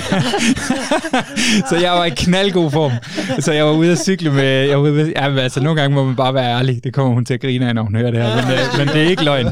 så 1.70 1.76
jeg 1.76 1.92
var 1.92 2.04
i 2.04 2.10
knaldgod 2.10 2.70
form. 2.70 2.92
Så 3.40 3.52
jeg 3.52 3.64
var 3.64 3.72
ude 3.72 3.92
at 3.92 3.98
cykle 3.98 4.32
med... 4.32 4.44
Jeg 4.44 4.78
var 4.78 4.82
ude, 4.82 5.12
ja, 5.16 5.38
altså, 5.38 5.60
nogle 5.60 5.80
gange 5.80 5.94
må 5.94 6.04
man 6.04 6.16
bare 6.16 6.34
være 6.34 6.58
ærlig. 6.58 6.84
Det 6.84 6.94
kommer 6.94 7.14
hun 7.14 7.24
til 7.24 7.34
at 7.34 7.40
grine 7.40 7.68
af, 7.68 7.74
når 7.74 7.82
hun 7.82 7.96
hører 7.96 8.10
det 8.10 8.22
her. 8.22 8.36
Men, 8.36 8.44
øh, 8.54 8.78
men 8.78 8.88
det 8.88 8.96
er 9.02 9.08
ikke 9.08 9.24
løgn. 9.24 9.46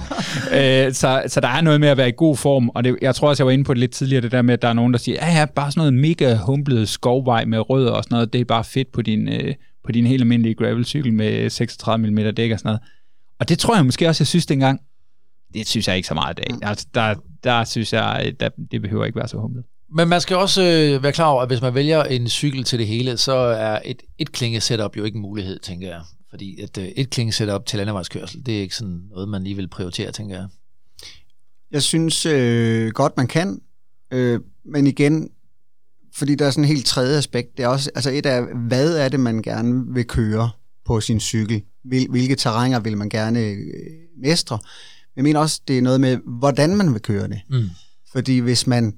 Øh, 0.53 0.93
så, 0.93 1.23
så 1.27 1.41
der 1.41 1.49
er 1.49 1.61
noget 1.61 1.81
med 1.81 1.89
at 1.89 1.97
være 1.97 2.09
i 2.09 2.13
god 2.17 2.37
form. 2.37 2.69
Og 2.69 2.85
det, 2.85 2.97
jeg 3.03 3.15
tror 3.15 3.29
også, 3.29 3.43
jeg 3.43 3.47
var 3.47 3.53
inde 3.53 3.65
på 3.65 3.75
det 3.75 3.81
lidt 3.81 3.93
tidligere, 3.93 4.23
det 4.23 4.33
der 4.33 4.43
med, 4.43 4.55
at 4.55 4.63
der 4.63 4.69
er 4.69 4.73
nogen, 4.73 4.93
der 4.93 4.99
siger, 4.99 5.27
ja, 5.27 5.39
ja, 5.39 5.45
bare 5.45 5.71
sådan 5.71 5.81
noget 5.81 5.95
mega 5.95 6.37
humplet 6.37 6.89
skovvej 6.89 7.45
med 7.45 7.71
rødder 7.71 7.91
og 7.91 8.05
sådan 8.05 8.17
noget. 8.17 8.33
Det 8.33 8.41
er 8.41 8.45
bare 8.45 8.65
fedt 8.65 8.93
på 8.93 9.03
din, 9.03 9.29
øh, 9.29 9.55
på 9.85 9.93
din 9.93 10.07
helt 10.07 10.23
almindelige 10.23 10.55
gravelcykel 10.55 11.13
med 11.13 11.51
36 11.51 12.11
mm 12.11 12.35
dæk 12.35 12.53
og 12.53 12.59
sådan 12.59 12.69
noget. 12.69 12.81
Og 13.41 13.49
det 13.49 13.59
tror 13.59 13.77
jeg 13.77 13.85
måske 13.85 14.09
også, 14.09 14.23
jeg 14.23 14.27
synes 14.27 14.47
dengang, 14.47 14.81
det 15.55 15.69
synes 15.69 15.89
jeg 15.89 15.97
ikke 15.97 16.09
så 16.09 16.15
meget 16.15 16.39
af. 16.39 16.55
Mm. 16.55 16.59
Altså, 16.63 16.87
der, 16.95 17.15
der 17.45 17.65
synes 17.65 17.93
jeg, 17.93 18.33
der, 18.41 18.49
det 18.71 18.83
behøver 18.83 19.05
ikke 19.05 19.19
være 19.19 19.29
så 19.29 19.37
humlet. 19.37 19.65
Men 19.97 20.09
man 20.09 20.21
skal 20.21 20.37
også 20.37 20.63
øh, 20.63 21.03
være 21.03 21.13
klar 21.13 21.27
over, 21.27 21.43
at 21.43 21.49
hvis 21.49 21.61
man 21.61 21.75
vælger 21.75 22.03
en 22.03 22.29
cykel 22.29 22.65
til 22.65 22.79
det 22.79 22.87
hele, 22.87 23.17
så 23.17 23.35
er 23.35 23.79
et, 23.85 24.03
et 24.19 24.33
klinge 24.33 24.61
setup 24.61 24.97
jo 24.97 25.05
ikke 25.05 25.17
en 25.17 25.23
mulighed, 25.23 25.59
tænker 25.59 25.89
jeg. 25.89 26.01
Fordi 26.31 26.63
et, 26.63 26.79
øh, 26.79 26.85
et 26.85 27.11
klinge 27.11 27.33
setup 27.33 27.67
til 27.67 27.77
landevejskørsel, 27.77 28.47
det 28.47 28.57
er 28.57 28.61
ikke 28.61 28.77
sådan 28.77 29.03
noget, 29.11 29.29
man 29.29 29.45
lige 29.45 29.57
vil 29.57 29.69
prioritere, 29.69 30.13
tænker 30.13 30.37
jeg. 30.37 30.47
Jeg 31.71 31.83
synes 31.83 32.27
øh, 32.27 32.91
godt, 32.91 33.17
man 33.17 33.27
kan. 33.27 33.61
Øh, 34.11 34.41
men 34.65 34.87
igen, 34.87 35.31
fordi 36.15 36.35
der 36.35 36.47
er 36.47 36.51
sådan 36.51 36.65
en 36.65 36.69
helt 36.69 36.87
tredje 36.87 37.19
aspekt. 37.19 37.57
Det 37.57 37.63
er 37.63 37.69
også, 37.69 37.91
altså 37.95 38.11
et 38.11 38.27
af, 38.27 38.43
hvad 38.69 38.97
er 38.97 39.09
det, 39.09 39.21
man 39.21 39.43
gerne 39.43 39.95
vil 39.95 40.07
køre 40.07 40.51
på 40.85 41.01
sin 41.01 41.21
cykel? 41.21 41.63
Hvil, 41.85 42.07
hvilke 42.11 42.37
terrænger 42.37 42.81
vil 42.81 42.97
man 42.97 43.09
gerne 43.09 43.41
øh, 43.41 43.57
mestre? 44.19 44.59
Jeg 45.17 45.25
mener 45.25 45.41
også, 45.41 45.61
det 45.69 45.79
er 45.79 45.83
noget 45.83 46.01
med, 46.01 46.19
hvordan 46.27 46.77
man 46.77 46.93
vil 46.93 47.03
køre 47.03 47.29
det. 47.29 47.41
Mm. 47.51 47.69
Fordi 48.13 48.39
hvis 48.39 48.67
man 48.67 48.95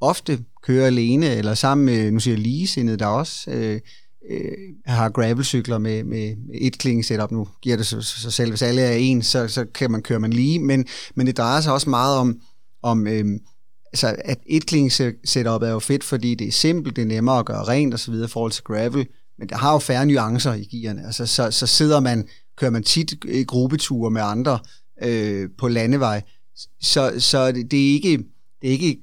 ofte 0.00 0.44
kører 0.62 0.86
alene, 0.86 1.26
eller 1.26 1.54
sammen 1.54 1.86
med, 1.86 2.10
nu 2.10 2.20
siger 2.20 2.34
jeg 2.34 2.42
ligesindede, 2.42 2.96
der 2.96 3.06
også 3.06 3.50
øh, 3.50 3.80
øh, 4.30 4.52
har 4.86 5.08
gravelcykler 5.08 5.78
med, 5.78 6.04
med, 6.04 6.36
et 6.54 6.78
klinge 6.78 7.04
setup, 7.04 7.30
nu 7.30 7.48
giver 7.62 7.76
det 7.76 7.86
sig, 7.86 8.04
sig 8.04 8.32
selv, 8.32 8.50
hvis 8.50 8.62
alle 8.62 8.82
er 8.82 8.92
en, 8.92 9.22
så, 9.22 9.48
så 9.48 9.64
kan 9.74 9.90
man 9.90 10.02
køre 10.02 10.20
man 10.20 10.32
lige, 10.32 10.58
men, 10.58 10.86
men 11.14 11.26
det 11.26 11.36
drejer 11.36 11.60
sig 11.60 11.72
også 11.72 11.90
meget 11.90 12.16
om, 12.16 12.40
om 12.82 13.06
øh, 13.06 13.24
altså 13.92 14.16
at 14.24 14.38
et 14.46 14.66
klinge 14.66 15.14
setup 15.24 15.62
er 15.62 15.70
jo 15.70 15.78
fedt, 15.78 16.04
fordi 16.04 16.34
det 16.34 16.48
er 16.48 16.52
simpelt, 16.52 16.96
det 16.96 17.02
er 17.02 17.06
nemmere 17.06 17.38
at 17.38 17.46
gøre 17.46 17.64
rent 17.64 17.94
og 17.94 18.00
så 18.00 18.10
videre 18.10 18.26
i 18.26 18.30
forhold 18.30 18.52
til 18.52 18.64
gravel, 18.64 19.06
men 19.38 19.48
der 19.48 19.56
har 19.56 19.72
jo 19.72 19.78
færre 19.78 20.06
nuancer 20.06 20.54
i 20.54 20.64
gearne, 20.64 21.06
altså 21.06 21.26
så, 21.26 21.50
så 21.50 21.66
sidder 21.66 22.00
man, 22.00 22.28
kører 22.56 22.70
man 22.70 22.82
tit 22.82 23.14
i 23.28 23.44
gruppeture 23.44 24.10
med 24.10 24.22
andre, 24.22 24.58
øh, 25.02 25.48
på 25.58 25.68
landevej. 25.68 26.22
Så, 26.80 27.12
så 27.18 27.52
det, 27.52 27.70
det 27.70 27.88
er 27.88 27.92
ikke 27.92 28.18
det 28.62 28.68
er 28.68 28.72
ikke 28.72 29.00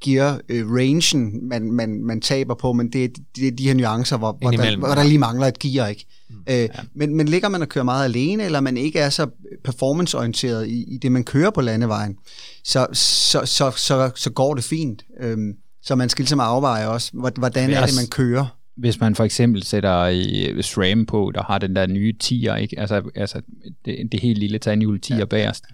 gear 0.00 0.40
øh, 0.48 0.70
rangen, 0.70 1.48
man, 1.48 1.72
man, 1.72 2.04
man 2.04 2.20
taber 2.20 2.54
på, 2.54 2.72
men 2.72 2.92
det 2.92 3.04
er, 3.04 3.08
det 3.36 3.48
er 3.48 3.52
de 3.52 3.66
her 3.66 3.74
nuancer, 3.74 4.16
hvor, 4.16 4.38
hvor, 4.40 4.50
der, 4.50 4.76
hvor 4.76 4.88
der 4.88 5.02
lige 5.02 5.18
mangler 5.18 5.46
et 5.46 5.58
gear. 5.58 5.88
Ikke? 5.88 6.06
Mm, 6.30 6.36
øh, 6.48 6.54
ja. 6.54 6.68
men, 6.94 7.16
men 7.16 7.28
ligger 7.28 7.48
man 7.48 7.62
og 7.62 7.68
kører 7.68 7.84
meget 7.84 8.04
alene, 8.04 8.44
eller 8.44 8.60
man 8.60 8.76
ikke 8.76 8.98
er 8.98 9.10
så 9.10 9.26
performanceorienteret 9.64 10.68
i, 10.68 10.94
i 10.94 10.98
det, 10.98 11.12
man 11.12 11.24
kører 11.24 11.50
på 11.50 11.60
landevejen, 11.60 12.16
så, 12.64 12.86
så, 12.92 13.40
så, 13.44 13.70
så, 13.70 14.10
så 14.14 14.30
går 14.30 14.54
det 14.54 14.64
fint. 14.64 15.02
Øh, 15.20 15.38
så 15.82 15.94
man 15.94 16.08
skal 16.08 16.22
ligesom 16.22 16.40
afveje 16.40 16.88
også, 16.88 17.10
hvordan 17.12 17.70
er 17.70 17.86
det, 17.86 17.94
man 17.96 18.06
kører 18.06 18.58
hvis 18.76 19.00
man 19.00 19.14
for 19.14 19.24
eksempel 19.24 19.62
sætter 19.62 20.06
i 20.06 20.62
SRAM 20.62 21.06
på, 21.06 21.32
der 21.34 21.42
har 21.42 21.58
den 21.58 21.76
der 21.76 21.86
nye 21.86 22.14
10'er, 22.24 22.54
ikke? 22.54 22.80
Altså, 22.80 23.02
altså 23.14 23.40
det, 23.84 24.08
det 24.12 24.20
helt 24.20 24.38
lille 24.38 24.58
tandhjul 24.58 25.00
10'er 25.06 25.18
ja. 25.18 25.24
bagerst, 25.24 25.64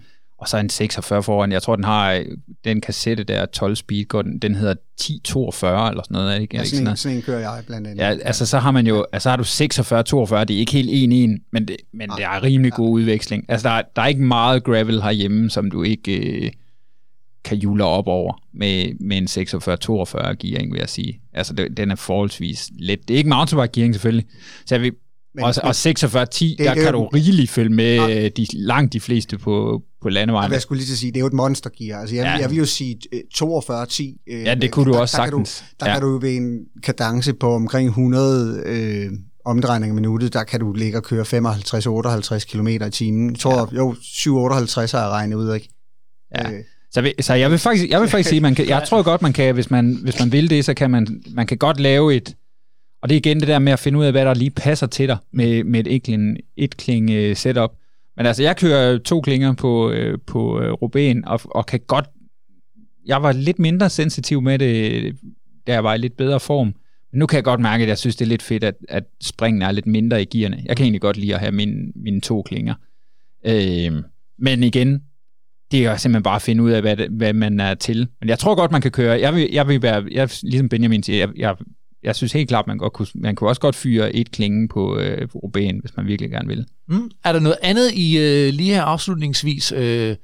og 0.41 0.47
så 0.47 0.57
en 0.57 0.69
46 0.69 1.23
foran. 1.23 1.51
Jeg 1.51 1.61
tror, 1.61 1.75
den 1.75 1.85
har 1.85 2.23
den 2.65 2.81
kassette 2.81 3.23
der 3.23 3.45
12 3.45 3.75
speed, 3.75 4.23
den, 4.23 4.39
den 4.39 4.55
hedder 4.55 4.71
1042 4.71 5.89
eller 5.89 6.03
sådan 6.03 6.13
noget. 6.13 6.41
Ikke? 6.41 6.57
Ja, 6.57 6.63
sådan, 6.63 6.87
en, 6.87 6.97
sådan 6.97 7.17
en 7.17 7.23
kører 7.23 7.39
jeg 7.39 7.63
blandt 7.67 7.87
andet. 7.87 8.03
Ja, 8.03 8.17
altså 8.23 8.45
så 8.45 8.59
har 8.59 8.71
man 8.71 8.87
jo, 8.87 9.05
altså 9.11 9.29
har 9.29 9.37
du 9.37 9.43
46 9.43 10.03
42, 10.03 10.45
det 10.45 10.55
er 10.55 10.59
ikke 10.59 10.71
helt 10.71 10.89
en 10.91 11.11
en, 11.11 11.41
men 11.51 11.67
det, 11.67 11.77
men 11.93 12.09
ja, 12.09 12.15
det 12.15 12.23
er 12.23 12.43
rimelig 12.43 12.73
god 12.73 12.89
udveksling. 12.89 13.45
Altså 13.47 13.69
der, 13.69 13.81
der 13.95 14.01
er 14.01 14.07
ikke 14.07 14.23
meget 14.23 14.63
gravel 14.63 15.01
herhjemme, 15.01 15.49
som 15.49 15.71
du 15.71 15.83
ikke 15.83 16.45
øh, 16.45 16.51
kan 17.43 17.57
jule 17.57 17.83
op 17.83 18.07
over 18.07 18.33
med, 18.53 18.93
med 18.99 19.17
en 19.17 19.27
46-42 19.27 20.33
gearing, 20.33 20.71
vil 20.71 20.79
jeg 20.79 20.89
sige. 20.89 21.21
Altså, 21.33 21.53
det, 21.53 21.77
den 21.77 21.91
er 21.91 21.95
forholdsvis 21.95 22.69
let. 22.79 23.07
Det 23.07 23.13
er 23.13 23.17
ikke 23.17 23.29
mountainbike 23.29 23.71
gearing 23.71 23.95
selvfølgelig, 23.95 24.25
så 24.65 24.75
jeg 24.75 24.81
vil, 24.81 24.91
men, 25.35 25.43
og, 25.43 25.53
og 25.63 25.69
46-10, 25.69 25.75
der 25.83 26.73
kan 26.83 26.93
du 26.93 27.07
rigeligt 27.07 27.51
følge 27.51 27.69
med 27.69 27.95
ja. 27.95 28.27
de, 28.29 28.45
langt 28.53 28.93
de 28.93 28.99
fleste 28.99 29.37
på, 29.37 29.81
på 30.01 30.09
landevejen. 30.09 30.51
Jeg 30.51 30.61
skulle 30.61 30.79
lige 30.79 30.87
til 30.87 30.93
at 30.93 30.97
sige, 30.97 31.11
det 31.11 31.17
er 31.17 31.21
jo 31.21 31.27
et 31.27 31.33
monster 31.33 31.69
gear. 31.77 31.99
Altså, 31.99 32.15
jeg, 32.15 32.23
ja. 32.23 32.31
jeg 32.31 32.49
vil 32.49 32.57
jo 32.57 32.65
sige 32.65 32.97
42-10. 33.35 34.23
Øh, 34.27 34.43
ja, 34.43 34.55
det 34.55 34.71
kunne 34.71 34.85
du 34.85 34.93
der, 34.93 34.99
også 34.99 35.17
der 35.17 35.23
sagtens. 35.23 35.59
Kan 35.59 35.67
du, 35.79 35.85
der 35.85 35.91
ja. 35.91 35.99
kan 35.99 36.01
du 36.01 36.19
ved 36.19 36.35
en 36.35 36.59
kadence 36.83 37.33
på 37.33 37.53
omkring 37.53 37.87
100 37.87 38.63
øh, 38.65 39.11
omdrejninger 39.45 39.93
i 39.93 39.95
minuttet, 39.95 40.33
der 40.33 40.43
kan 40.43 40.59
du 40.59 40.73
ligge 40.73 40.97
og 40.97 41.03
køre 41.03 41.21
55-58 41.21 42.45
km 42.51 42.67
i 42.67 42.89
timen. 42.91 43.29
Jeg 43.29 43.39
tror, 43.39 43.69
ja. 43.71 43.77
jo, 43.77 43.91
7-58 43.93 44.97
har 44.97 45.03
jeg 45.03 45.09
regnet 45.09 45.35
ud, 45.35 45.53
ikke? 45.53 45.69
Ja. 46.35 46.51
Øh, 46.51 46.59
så, 46.91 47.11
så 47.19 47.33
jeg 47.33 47.51
vil 47.51 47.59
faktisk, 47.59 47.89
jeg 47.89 48.01
vil 48.01 48.09
faktisk 48.09 48.29
sige, 48.29 48.41
man 48.41 48.55
kan, 48.55 48.67
jeg 48.67 48.83
tror 48.87 49.03
godt, 49.03 49.21
man 49.21 49.33
kan, 49.33 49.53
hvis 49.53 49.71
man, 49.71 49.97
hvis 50.03 50.19
man 50.19 50.31
vil 50.31 50.49
det, 50.49 50.65
så 50.65 50.73
kan 50.73 50.91
man, 50.91 51.23
man 51.31 51.47
kan 51.47 51.57
godt 51.57 51.79
lave 51.79 52.15
et, 52.15 52.35
og 53.01 53.09
det 53.09 53.15
er 53.15 53.17
igen 53.19 53.39
det 53.39 53.47
der 53.47 53.59
med 53.59 53.73
at 53.73 53.79
finde 53.79 53.99
ud 53.99 54.05
af, 54.05 54.11
hvad 54.11 54.25
der 54.25 54.33
lige 54.33 54.51
passer 54.51 54.87
til 54.87 55.07
dig 55.07 55.17
med, 55.31 55.63
med 55.63 55.79
et 55.79 55.95
etkling, 55.95 56.37
etkling 56.57 57.09
uh, 57.09 57.35
setup. 57.35 57.71
Men 58.17 58.25
altså, 58.25 58.43
jeg 58.43 58.57
kører 58.57 58.97
to 58.97 59.21
klinger 59.21 59.53
på, 59.53 59.91
uh, 59.91 60.19
på 60.27 60.59
uh, 60.59 60.71
Ruben, 60.81 61.25
og, 61.25 61.41
og 61.45 61.65
kan 61.65 61.79
godt, 61.87 62.05
jeg 63.05 63.23
var 63.23 63.31
lidt 63.31 63.59
mindre 63.59 63.89
sensitiv 63.89 64.41
med 64.41 64.59
det, 64.59 65.15
da 65.67 65.71
jeg 65.73 65.83
var 65.83 65.93
i 65.93 65.97
lidt 65.97 66.17
bedre 66.17 66.39
form. 66.39 66.73
Men 67.11 67.19
nu 67.19 67.25
kan 67.25 67.35
jeg 67.35 67.43
godt 67.43 67.59
mærke, 67.59 67.81
at 67.81 67.89
jeg 67.89 67.97
synes, 67.97 68.15
det 68.15 68.25
er 68.25 68.29
lidt 68.29 68.41
fedt, 68.41 68.63
at, 68.63 68.75
at 68.89 69.03
springen 69.21 69.61
er 69.61 69.71
lidt 69.71 69.87
mindre 69.87 70.21
i 70.21 70.25
gearne. 70.25 70.63
Jeg 70.65 70.77
kan 70.77 70.83
egentlig 70.83 71.01
godt 71.01 71.17
lide 71.17 71.33
at 71.33 71.39
have 71.39 71.51
mine, 71.51 71.91
mine 71.95 72.21
to 72.21 72.41
klinger. 72.41 72.73
Øh, 73.45 74.03
men 74.37 74.63
igen, 74.63 75.01
det 75.71 75.85
er 75.85 75.91
jo 75.91 75.97
simpelthen 75.97 76.23
bare 76.23 76.35
at 76.35 76.41
finde 76.41 76.63
ud 76.63 76.71
af, 76.71 76.81
hvad, 76.81 76.97
det, 76.97 77.09
hvad 77.09 77.33
man 77.33 77.59
er 77.59 77.73
til. 77.73 78.07
Men 78.19 78.29
jeg 78.29 78.39
tror 78.39 78.55
godt, 78.55 78.71
man 78.71 78.81
kan 78.81 78.91
køre. 78.91 79.19
Jeg 79.19 79.35
vil, 79.35 79.49
jeg 79.51 79.67
vil 79.67 79.81
være, 79.81 80.05
jeg, 80.11 80.29
ligesom 80.43 80.69
Benjamin 80.69 81.03
siger, 81.03 81.17
jeg, 81.17 81.29
jeg, 81.37 81.55
jeg 82.03 82.15
synes 82.15 82.33
helt 82.33 82.47
klart, 82.47 82.67
man, 82.67 82.77
godt 82.77 82.93
kunne, 82.93 83.07
man 83.15 83.35
kunne 83.35 83.49
også 83.49 83.61
godt 83.61 83.75
fyre 83.75 84.15
et 84.15 84.31
klinge 84.31 84.67
på, 84.67 84.97
øh, 84.97 85.29
på 85.29 85.37
Ruben, 85.37 85.79
hvis 85.79 85.97
man 85.97 86.07
virkelig 86.07 86.31
gerne 86.31 86.47
vil. 86.47 86.65
Mm. 86.87 87.11
Er 87.23 87.33
der 87.33 87.39
noget 87.39 87.57
andet 87.61 87.91
i 87.93 88.17
øh, 88.17 88.53
lige 88.53 88.73
her 88.73 88.83
afslutningsvis 88.83 89.71
øh, 89.71 90.15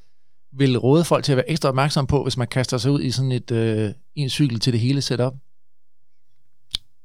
vil 0.57 0.78
råde 0.78 1.03
folk 1.03 1.24
til 1.24 1.32
at 1.32 1.36
være 1.36 1.49
ekstra 1.49 1.69
opmærksom 1.69 2.07
på, 2.07 2.24
hvis 2.24 2.38
man 2.38 2.48
kaster 2.48 2.78
sig 2.78 2.91
ud 2.91 3.02
i 3.02 3.11
sådan 3.11 3.32
et 3.32 3.52
øh, 3.52 3.90
en 4.15 4.30
cykel 4.30 4.60
til 4.60 4.74
det 4.74 4.82
hele 4.82 5.02
setup? 5.02 5.34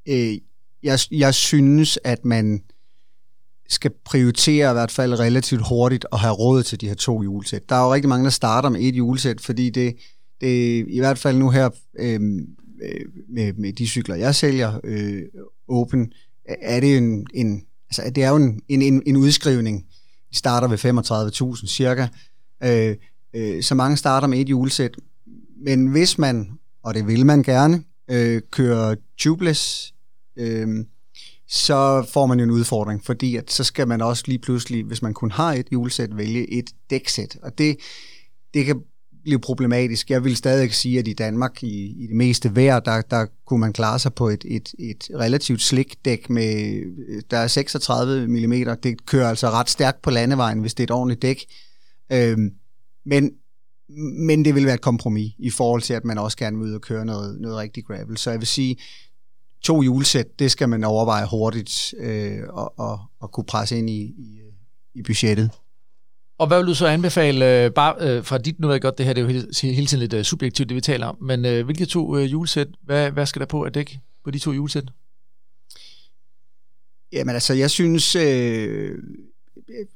Øh, 0.09 0.35
jeg, 0.83 0.99
jeg 1.11 1.35
synes, 1.35 1.99
at 2.05 2.25
man 2.25 2.63
skal 3.73 3.91
prioritere 4.05 4.71
i 4.71 4.73
hvert 4.73 4.91
fald 4.91 5.19
relativt 5.19 5.69
hurtigt 5.69 6.05
og 6.05 6.21
have 6.21 6.33
råd 6.33 6.63
til 6.63 6.81
de 6.81 6.89
her 6.89 6.95
to 6.95 7.23
julesæt. 7.23 7.69
Der 7.69 7.77
er 7.77 7.85
jo 7.85 7.95
rigtig 7.95 8.09
mange, 8.09 8.25
der 8.25 8.31
starter 8.31 8.69
med 8.69 8.81
et 8.81 8.97
julesæt, 8.97 9.41
fordi 9.41 9.71
det, 9.71 9.97
det 10.41 10.87
i 10.89 10.99
hvert 10.99 11.19
fald 11.19 11.37
nu 11.37 11.51
her 11.51 11.71
øhm, 11.99 12.47
øh, 12.83 13.05
med, 13.29 13.53
med 13.53 13.73
de 13.73 13.87
cykler, 13.87 14.15
jeg 14.15 14.35
sælger, 14.35 14.81
øh, 14.85 15.23
Open, 15.69 16.13
er 16.45 16.81
det 16.81 16.97
en, 16.97 17.27
en 17.35 17.63
altså 17.91 18.13
det 18.15 18.25
er 18.25 18.29
jo 18.29 18.37
en, 18.37 18.63
en, 18.69 19.03
en 19.07 19.17
udskrivning. 19.17 19.85
Vi 20.31 20.37
starter 20.37 20.69
ved 20.69 20.79
35.000 21.59 21.67
cirka. 21.67 22.07
Øh, 22.65 22.97
øh, 23.35 23.63
så 23.63 23.75
mange 23.75 23.97
starter 23.97 24.27
med 24.27 24.39
et 24.39 24.49
julesæt. 24.49 24.97
Men 25.65 25.87
hvis 25.87 26.19
man, 26.19 26.51
og 26.83 26.95
det 26.95 27.07
vil 27.07 27.27
man 27.27 27.43
gerne, 27.43 27.85
øh, 28.11 28.43
kører 28.51 28.95
tubeless, 29.19 29.95
øh, 30.37 30.69
så 31.53 32.07
får 32.13 32.27
man 32.27 32.39
jo 32.39 32.45
en 32.45 32.51
udfordring, 32.51 33.05
fordi 33.05 33.37
at 33.37 33.53
så 33.53 33.65
skal 33.65 33.89
man 33.89 34.01
også 34.01 34.25
lige 34.27 34.39
pludselig, 34.39 34.85
hvis 34.85 35.03
man 35.03 35.15
kun 35.15 35.31
har 35.31 35.53
et 35.53 35.67
julesæt, 35.73 36.17
vælge 36.17 36.53
et 36.53 36.71
dæksæt. 36.91 37.39
Og 37.43 37.59
det, 37.59 37.77
det 38.55 38.67
kan 38.67 38.81
blive 39.23 39.39
problematisk. 39.39 40.11
Jeg 40.11 40.25
vil 40.25 40.37
stadig 40.37 40.75
sige, 40.75 40.99
at 40.99 41.09
i 41.09 41.13
Danmark, 41.13 41.63
i, 41.63 42.05
i 42.05 42.07
det 42.07 42.17
meste 42.17 42.57
vejr, 42.57 42.81
der, 42.81 43.03
der 43.03 43.27
kunne 43.47 43.61
man 43.61 43.73
klare 43.73 43.99
sig 43.99 44.15
på 44.15 44.29
et, 44.29 44.45
et, 44.49 44.75
et 44.79 45.09
relativt 45.15 45.63
slik 45.63 45.95
dæk 46.05 46.31
med, 46.31 46.83
der 47.31 47.39
er 47.39 47.47
36 47.47 48.29
mm. 48.29 48.77
Det 48.83 49.07
kører 49.07 49.29
altså 49.29 49.51
ret 49.51 49.71
stærkt 49.71 50.03
på 50.03 50.11
landevejen, 50.11 50.61
hvis 50.61 50.75
det 50.75 50.83
er 50.83 50.87
et 50.87 50.91
ordentligt 50.91 51.23
dæk. 51.23 51.45
Øhm, 52.13 52.51
men, 53.07 53.31
men 54.27 54.45
det 54.45 54.55
vil 54.55 54.67
være 54.67 54.75
et 54.75 54.81
kompromis 54.81 55.33
i 55.39 55.51
forhold 55.51 55.83
til, 55.83 55.95
at 55.95 56.05
man 56.05 56.19
også 56.19 56.37
gerne 56.37 56.59
vil 56.59 56.67
ud 56.67 56.75
og 56.75 56.81
køre 56.81 57.05
noget, 57.05 57.41
noget 57.41 57.57
rigtig 57.57 57.85
gravel. 57.85 58.17
Så 58.17 58.31
jeg 58.31 58.41
vil 58.41 58.49
sige, 58.49 58.77
to 59.63 59.83
julesæt, 59.83 60.39
det 60.39 60.51
skal 60.51 60.69
man 60.69 60.85
overveje 60.85 61.27
hurtigt 61.27 61.95
øh, 61.99 62.39
og, 62.49 62.79
og, 62.79 63.01
og 63.21 63.33
kunne 63.33 63.45
presse 63.45 63.79
ind 63.79 63.91
i, 63.91 64.03
i, 64.03 64.41
i 64.95 65.03
budgettet. 65.03 65.51
Og 66.39 66.47
hvad 66.47 66.59
vil 66.59 66.67
du 66.67 66.75
så 66.75 66.87
anbefale, 66.87 67.65
øh, 67.65 67.71
bare 67.71 67.95
øh, 68.01 68.25
fra 68.25 68.39
dit, 68.39 68.61
nu 68.61 68.67
ved 68.67 68.75
jeg 68.75 68.83
godt, 68.83 68.99
det 68.99 69.07
her 69.07 69.13
det 69.13 69.21
er 69.21 69.25
jo 69.25 69.29
hele, 69.29 69.75
hele 69.75 69.87
tiden 69.87 70.01
lidt 70.01 70.13
øh, 70.13 70.25
subjektivt, 70.25 70.69
det 70.69 70.75
vi 70.75 70.81
taler 70.81 71.07
om, 71.07 71.17
men 71.21 71.45
øh, 71.45 71.65
hvilke 71.65 71.87
to 71.87 72.17
øh, 72.17 72.33
julesæt, 72.33 72.69
hvad, 72.83 73.11
hvad 73.11 73.27
skal 73.27 73.41
der 73.41 73.47
på 73.47 73.63
at 73.63 73.75
dække 73.75 74.01
på 74.25 74.31
de 74.31 74.39
to 74.39 74.53
julesæt? 74.53 74.85
Jamen 77.13 77.35
altså, 77.35 77.55
jeg 77.55 77.71
synes, 77.71 78.17
øh, 78.17 78.99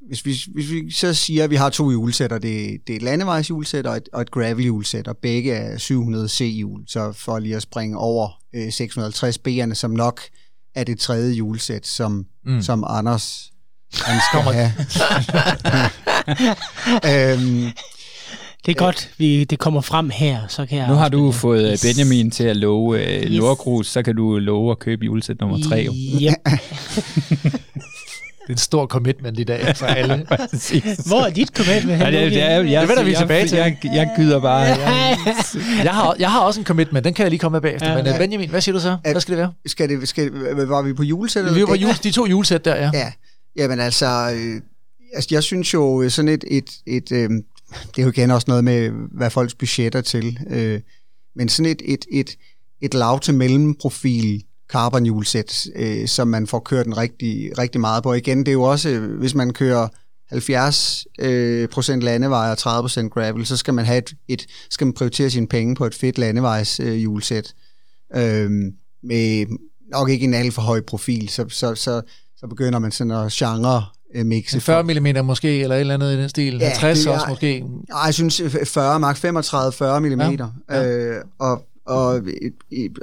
hvis, 0.07 0.25
vi, 0.25 0.35
hvis 0.53 0.71
vi 0.71 0.91
så 0.91 1.13
siger, 1.13 1.43
at 1.43 1.49
vi 1.49 1.55
har 1.55 1.69
to 1.69 1.91
julesæt, 1.91 2.31
og 2.31 2.41
det, 2.41 2.77
det 2.87 2.93
er 2.93 2.97
et 2.97 3.01
landevejsjulesæt 3.01 3.87
og 3.87 3.97
et, 3.97 4.09
og 4.13 4.21
et 4.21 4.31
gravel-julesæt, 4.31 5.07
og 5.07 5.17
begge 5.17 5.51
er 5.51 5.77
700 5.77 6.29
C-hjul, 6.29 6.83
så 6.87 7.11
for 7.11 7.39
lige 7.39 7.55
at 7.55 7.61
springe 7.61 7.97
over 7.97 8.29
øh, 8.55 8.71
650 8.71 9.37
B'erne, 9.47 9.73
som 9.73 9.91
nok 9.91 10.21
er 10.75 10.83
det 10.83 10.99
tredje 10.99 11.33
julesæt, 11.33 11.87
som, 11.87 12.25
mm. 12.45 12.61
som 12.61 12.83
Anders 12.87 13.51
han 13.93 14.19
skal 14.31 14.41
have. 14.53 14.71
øhm, 17.33 17.71
det 18.65 18.71
er 18.71 18.77
godt, 18.77 19.09
vi, 19.17 19.43
det 19.43 19.59
kommer 19.59 19.81
frem 19.81 20.09
her, 20.09 20.47
så 20.47 20.65
kan 20.65 20.77
jeg 20.77 20.87
Nu 20.87 20.93
har 20.93 21.09
du 21.09 21.31
fået 21.31 21.69
yes. 21.71 21.81
Benjamin 21.81 22.31
til 22.31 22.43
at 22.43 22.57
love 22.57 22.89
uh, 22.89 22.99
yes. 22.99 23.39
Nordgrus, 23.39 23.87
så 23.87 24.03
kan 24.03 24.15
du 24.15 24.37
love 24.37 24.71
at 24.71 24.79
købe 24.79 25.05
julesæt 25.05 25.39
nummer 25.39 25.59
3. 25.69 25.87
Yep. 26.21 26.33
Det 28.47 28.53
er 28.53 28.55
en 28.55 28.57
stor 28.57 28.85
commitment 28.85 29.39
i 29.39 29.43
dag 29.43 29.77
for 29.77 29.85
alle. 29.99 30.27
Hvor 31.05 31.25
er 31.25 31.29
dit 31.29 31.47
commitment? 31.47 32.01
Ja, 32.01 32.05
det, 32.05 32.31
det, 32.31 32.41
er, 32.41 32.63
jeg, 32.63 32.81
det 32.81 32.89
vender 32.89 33.03
vi 33.03 33.15
tilbage 33.15 33.47
til. 33.47 33.57
Jeg, 33.57 33.77
jeg, 33.83 34.13
gyder 34.17 34.39
bare. 34.39 34.59
Jeg, 34.59 35.17
jeg, 35.83 35.93
har, 35.93 36.15
jeg 36.19 36.31
har 36.31 36.39
også 36.39 36.59
en 36.59 36.65
commitment, 36.65 37.05
den 37.05 37.13
kan 37.13 37.23
jeg 37.23 37.29
lige 37.29 37.39
komme 37.39 37.55
med 37.55 37.61
bagefter. 37.61 37.91
Ja, 37.91 38.03
Men 38.03 38.13
uh, 38.13 38.17
Benjamin, 38.17 38.49
hvad 38.49 38.61
siger 38.61 38.73
du 38.73 38.79
så? 38.79 38.97
Hvad 39.11 39.21
skal 39.21 39.31
det 39.31 39.37
være? 39.37 39.53
Skal 39.65 39.89
det, 39.89 40.07
skal, 40.07 40.31
var 40.67 40.81
vi 40.81 40.93
på 40.93 41.03
julesæt? 41.03 41.55
Vi 41.55 41.61
var 41.61 41.67
på 41.67 41.75
jule, 41.75 41.93
de 42.03 42.11
to 42.11 42.25
julesæt 42.25 42.65
der, 42.65 42.75
ja. 42.75 42.91
Ja, 42.93 43.11
jamen 43.55 43.79
altså, 43.79 44.31
øh, 44.35 44.61
altså 45.15 45.27
jeg 45.31 45.43
synes 45.43 45.73
jo 45.73 46.09
sådan 46.09 46.29
et, 46.29 46.43
et, 46.47 46.69
et 46.85 47.11
øh, 47.11 47.29
det 47.69 47.97
er 47.97 48.03
jo 48.03 48.09
igen 48.09 48.31
også 48.31 48.45
noget 48.47 48.63
med, 48.63 48.89
hvad 49.11 49.29
folks 49.29 49.55
budgetter 49.55 50.01
til, 50.01 50.39
øh, 50.49 50.79
men 51.35 51.49
sådan 51.49 51.71
et, 51.71 51.81
et, 51.85 52.05
et, 52.11 52.37
et 52.81 52.93
lav 52.93 53.19
til 53.19 53.33
mellemprofil 53.33 54.43
carbonhjulsæt, 54.69 55.67
øh, 55.75 56.07
som 56.07 56.27
man 56.27 56.47
får 56.47 56.59
kørt 56.59 56.85
den 56.85 56.97
rigtig, 56.97 57.57
rigtig 57.57 57.81
meget 57.81 58.03
på. 58.03 58.13
Igen, 58.13 58.39
det 58.39 58.47
er 58.47 58.53
jo 58.53 58.63
også, 58.63 58.99
hvis 58.99 59.35
man 59.35 59.53
kører 59.53 59.87
70 60.29 61.07
øh, 61.19 61.69
procent 61.69 62.03
landevej 62.03 62.51
og 62.51 62.57
30 62.57 62.83
procent 62.83 63.13
gravel, 63.13 63.45
så 63.45 63.57
skal 63.57 63.73
man 63.73 63.85
have 63.85 63.97
et, 63.97 64.13
et, 64.27 64.45
skal 64.69 64.87
man 64.87 64.93
prioritere 64.93 65.29
sine 65.29 65.47
penge 65.47 65.75
på 65.75 65.85
et 65.85 65.95
fedt 65.95 66.17
landevejs 66.17 66.79
øh. 66.79 67.17
Øh, 68.15 68.51
med 69.03 69.45
nok 69.91 70.09
ikke 70.09 70.23
en 70.23 70.33
alt 70.33 70.53
for 70.53 70.61
høj 70.61 70.81
profil, 70.81 71.29
så, 71.29 71.45
så, 71.49 71.75
så, 71.75 72.01
så 72.37 72.47
begynder 72.47 72.79
man 72.79 72.91
sådan 72.91 73.11
at 73.11 73.31
genre 73.31 73.85
øh, 74.15 74.25
mixe. 74.25 74.61
40 74.61 74.83
mm 74.83 75.25
måske, 75.25 75.61
eller 75.61 75.75
et 75.75 75.79
eller 75.79 75.93
andet 75.93 76.13
i 76.13 76.17
den 76.17 76.29
stil. 76.29 76.57
Ja, 76.59 76.69
50 76.69 76.99
det, 76.99 77.13
også 77.13 77.25
måske. 77.29 77.59
Nej, 77.89 77.99
jeg 78.05 78.13
synes 78.13 78.41
40, 78.65 78.99
mark 78.99 79.17
35-40 79.17 79.99
mm. 79.99 80.21
Ja, 80.21 80.47
ja. 80.69 80.85
Øh, 80.85 81.23
og, 81.39 81.66
og, 81.87 82.21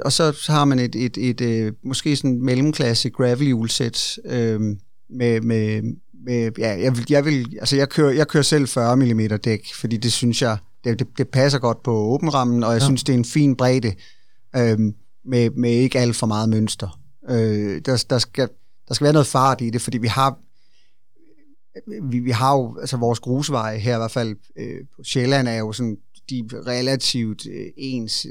og 0.05 0.11
så 0.11 0.45
har 0.47 0.65
man 0.65 0.79
et, 0.79 0.95
et, 0.95 1.17
et, 1.17 1.41
et 1.41 1.75
måske 1.83 2.15
sådan 2.15 2.41
mellemklasse 2.41 3.09
gravel 3.09 3.45
hjulsæt 3.45 4.19
øh, 4.25 4.61
med, 5.09 5.41
med, 5.41 5.81
med, 6.25 6.51
ja, 6.57 6.79
jeg 6.81 6.97
vil, 6.97 7.05
jeg 7.09 7.25
vil, 7.25 7.57
altså 7.59 7.75
jeg 7.75 7.89
kører, 7.89 8.11
jeg 8.11 8.27
kører 8.27 8.43
selv 8.43 8.67
40 8.67 8.97
mm 8.97 9.39
dæk, 9.43 9.73
fordi 9.73 9.97
det 9.97 10.13
synes 10.13 10.41
jeg, 10.41 10.57
det, 10.83 10.99
det, 10.99 11.07
det 11.17 11.29
passer 11.29 11.59
godt 11.59 11.83
på 11.83 11.91
åbenrammen, 11.91 12.63
og 12.63 12.73
jeg 12.73 12.81
ja. 12.81 12.85
synes, 12.85 13.03
det 13.03 13.13
er 13.13 13.17
en 13.17 13.25
fin 13.25 13.55
bredde, 13.55 13.93
øh, 14.55 14.79
med, 15.25 15.49
med 15.49 15.71
ikke 15.71 15.99
alt 15.99 16.15
for 16.15 16.27
meget 16.27 16.49
mønster. 16.49 16.99
Øh, 17.29 17.81
der, 17.85 18.05
der, 18.09 18.17
skal, 18.17 18.49
der 18.87 18.93
skal 18.93 19.05
være 19.05 19.13
noget 19.13 19.27
fart 19.27 19.61
i 19.61 19.69
det, 19.69 19.81
fordi 19.81 19.97
vi 19.97 20.07
har, 20.07 20.37
vi, 22.09 22.19
vi 22.19 22.31
har 22.31 22.53
jo, 22.53 22.77
altså 22.79 22.97
vores 22.97 23.19
grusveje 23.19 23.77
her 23.77 23.95
i 23.95 23.97
hvert 23.97 24.11
fald 24.11 24.35
øh, 24.57 24.79
på 24.95 25.03
Sjælland 25.03 25.47
er 25.47 25.57
jo 25.57 25.71
sådan 25.71 25.97
de 26.29 26.39
er 26.39 26.67
relativt 26.67 27.47
øh, 27.47 27.65
ens. 27.77 28.27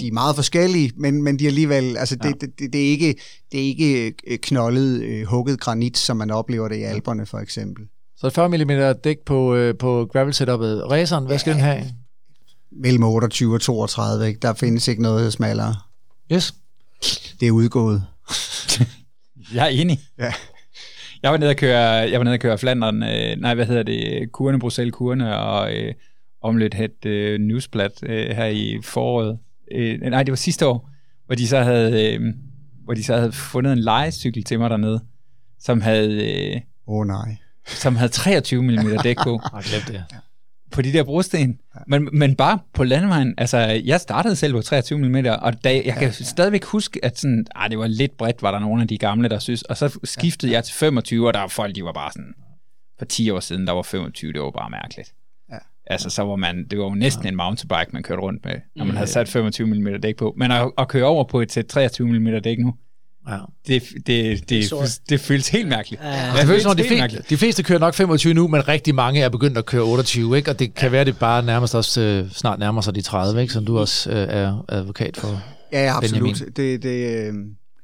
De 0.00 0.06
er 0.06 0.12
meget 0.12 0.36
forskellige, 0.36 0.92
men, 0.96 1.22
men 1.22 1.38
de 1.38 1.44
er 1.44 1.48
alligevel, 1.48 1.96
altså 1.96 2.16
det, 2.16 2.24
ja. 2.24 2.30
det, 2.30 2.58
det, 2.58 2.72
det, 2.72 2.86
er 2.86 2.90
ikke, 2.90 3.14
det 3.52 3.60
er 3.60 3.64
ikke 3.64 4.14
øh, 4.26 4.38
knoldet, 4.38 5.02
øh, 5.02 5.26
hugget 5.26 5.60
granit, 5.60 5.98
som 5.98 6.16
man 6.16 6.30
oplever 6.30 6.68
det 6.68 6.76
i 6.76 6.82
Alperne 6.82 7.26
for 7.26 7.38
eksempel. 7.38 7.84
Så 8.16 8.30
40 8.30 8.48
mm 8.48 8.94
dæk 9.04 9.18
på, 9.26 9.54
øh, 9.54 9.78
på 9.78 10.08
gravel 10.12 10.34
setupet. 10.34 10.90
Raceren, 10.90 11.26
hvad 11.26 11.38
skal 11.38 11.50
ja, 11.50 11.54
den 11.54 11.64
have? 11.64 11.84
Mellem 12.72 13.02
28 13.02 13.54
og 13.54 13.60
32, 13.60 14.28
ikke? 14.28 14.40
Der 14.40 14.54
findes 14.54 14.88
ikke 14.88 15.02
noget 15.02 15.32
smallere. 15.32 15.74
Yes. 16.32 16.54
Det 17.40 17.48
er 17.48 17.52
udgået. 17.52 18.04
jeg 19.54 19.64
er 19.64 19.70
enig. 19.70 20.00
Ja. 20.18 20.32
Jeg 21.22 21.30
var 21.30 21.36
nede 21.36 21.50
og 21.50 21.56
køre, 21.56 21.80
jeg 21.80 22.20
var 22.20 22.24
nede 22.24 22.34
og 22.34 22.40
køre 22.40 22.58
Flandern, 22.58 23.02
øh, 23.02 23.36
nej, 23.36 23.54
hvad 23.54 23.66
hedder 23.66 23.82
det, 23.82 24.32
Kurne, 24.32 24.58
Bruxelles, 24.58 24.94
Kurne, 24.94 25.38
og 25.38 25.74
øh, 25.74 25.94
Omlet 26.42 26.74
het 26.74 27.04
øh, 27.06 27.40
Newsblad 27.40 28.02
øh, 28.02 28.36
her 28.36 28.46
i 28.46 28.78
foråret. 28.82 29.38
Øh, 29.72 30.00
nej, 30.00 30.22
det 30.22 30.32
var 30.32 30.36
sidste 30.36 30.66
år, 30.66 30.90
hvor 31.26 31.34
de 31.34 31.48
så 31.48 31.62
havde, 31.62 32.14
øh, 32.14 32.20
hvor 32.84 32.94
de 32.94 33.04
så 33.04 33.16
havde 33.16 33.32
fundet 33.32 33.72
en 33.72 33.78
lejecykel 33.78 34.44
til 34.44 34.58
mig 34.58 34.70
dernede, 34.70 35.00
som 35.58 35.80
havde... 35.80 36.10
Åh 36.20 36.54
øh, 36.54 36.60
oh, 36.86 37.06
nej. 37.06 37.36
Som 37.66 37.96
havde 37.96 38.12
23 38.12 38.62
mm 38.62 38.88
dæk 39.04 39.16
på. 39.22 39.40
Jeg 39.54 39.82
det. 39.88 40.04
På 40.70 40.82
de 40.82 40.92
der 40.92 41.04
brosten. 41.04 41.58
Men, 41.86 42.08
men 42.12 42.36
bare 42.36 42.58
på 42.72 42.84
landevejen. 42.84 43.34
Altså, 43.38 43.58
jeg 43.84 44.00
startede 44.00 44.36
selv 44.36 44.52
på 44.52 44.62
23 44.62 44.98
mm, 44.98 45.14
og 45.42 45.64
da, 45.64 45.74
jeg 45.84 45.94
kan 45.94 46.02
ja, 46.02 46.10
stadigvæk 46.10 46.64
huske, 46.64 47.04
at 47.04 47.18
sådan, 47.18 47.46
ah, 47.54 47.70
det 47.70 47.78
var 47.78 47.86
lidt 47.86 48.16
bredt, 48.16 48.42
var 48.42 48.50
der 48.50 48.58
nogle 48.58 48.82
af 48.82 48.88
de 48.88 48.98
gamle, 48.98 49.28
der 49.28 49.38
synes. 49.38 49.62
Og 49.62 49.76
så 49.76 49.98
skiftede 50.04 50.52
ja, 50.52 50.56
jeg 50.56 50.64
til 50.64 50.74
25, 50.74 51.26
og 51.26 51.34
der 51.34 51.40
var 51.40 51.48
folk, 51.48 51.74
de 51.74 51.84
var 51.84 51.92
bare 51.92 52.12
sådan... 52.12 52.34
For 52.98 53.04
10 53.04 53.30
år 53.30 53.40
siden, 53.40 53.66
der 53.66 53.72
var 53.72 53.82
25, 53.82 54.32
det 54.32 54.40
var 54.40 54.50
bare 54.50 54.70
mærkeligt. 54.70 55.14
Altså, 55.90 56.10
så 56.10 56.22
var 56.22 56.36
man, 56.36 56.66
det 56.70 56.78
var 56.78 56.84
jo 56.84 56.94
næsten 56.94 57.24
ja. 57.24 57.28
en 57.28 57.36
mountainbike, 57.36 57.92
man 57.92 58.02
kørte 58.02 58.22
rundt 58.22 58.44
med, 58.44 58.54
når 58.76 58.84
man 58.84 58.96
havde 58.96 59.10
sat 59.10 59.28
25 59.28 59.66
mm 59.66 60.00
dæk 60.02 60.16
på. 60.16 60.34
Men 60.36 60.50
at, 60.50 60.70
at 60.78 60.88
køre 60.88 61.04
over 61.04 61.24
på 61.24 61.40
et 61.40 61.66
23 61.68 62.08
mm 62.08 62.42
dæk 62.42 62.58
nu, 62.58 62.74
Ja. 63.28 63.36
Det, 63.66 63.82
det, 64.06 64.48
det, 64.48 64.70
det, 64.70 65.00
det 65.08 65.20
føles 65.20 65.48
helt 65.48 65.68
mærkeligt. 65.68 66.02
Ja. 66.02 66.08
Ja, 66.08 66.32
det 66.40 66.46
føles, 66.46 66.64
de, 66.64 66.84
fleste, 66.84 67.22
de 67.30 67.36
fleste 67.36 67.62
kører 67.62 67.78
nok 67.78 67.94
25 67.94 68.34
nu, 68.34 68.48
men 68.48 68.68
rigtig 68.68 68.94
mange 68.94 69.22
er 69.22 69.28
begyndt 69.28 69.58
at 69.58 69.66
køre 69.66 69.82
28, 69.82 70.36
ikke? 70.36 70.50
og 70.50 70.58
det 70.58 70.74
kan 70.74 70.86
ja. 70.86 70.90
være, 70.90 71.04
det 71.04 71.18
bare 71.18 71.42
nærmest 71.42 71.74
også 71.74 72.00
øh, 72.00 72.30
snart 72.30 72.58
nærmer 72.58 72.80
sig 72.80 72.94
de 72.94 73.00
30, 73.00 73.40
ikke? 73.40 73.52
som 73.52 73.64
du 73.64 73.78
også 73.78 74.10
øh, 74.10 74.16
er 74.16 74.64
advokat 74.68 75.16
for. 75.16 75.42
Ja, 75.72 75.96
absolut. 75.96 76.42
Det, 76.56 76.82
det, 76.82 77.26
øh, 77.26 77.34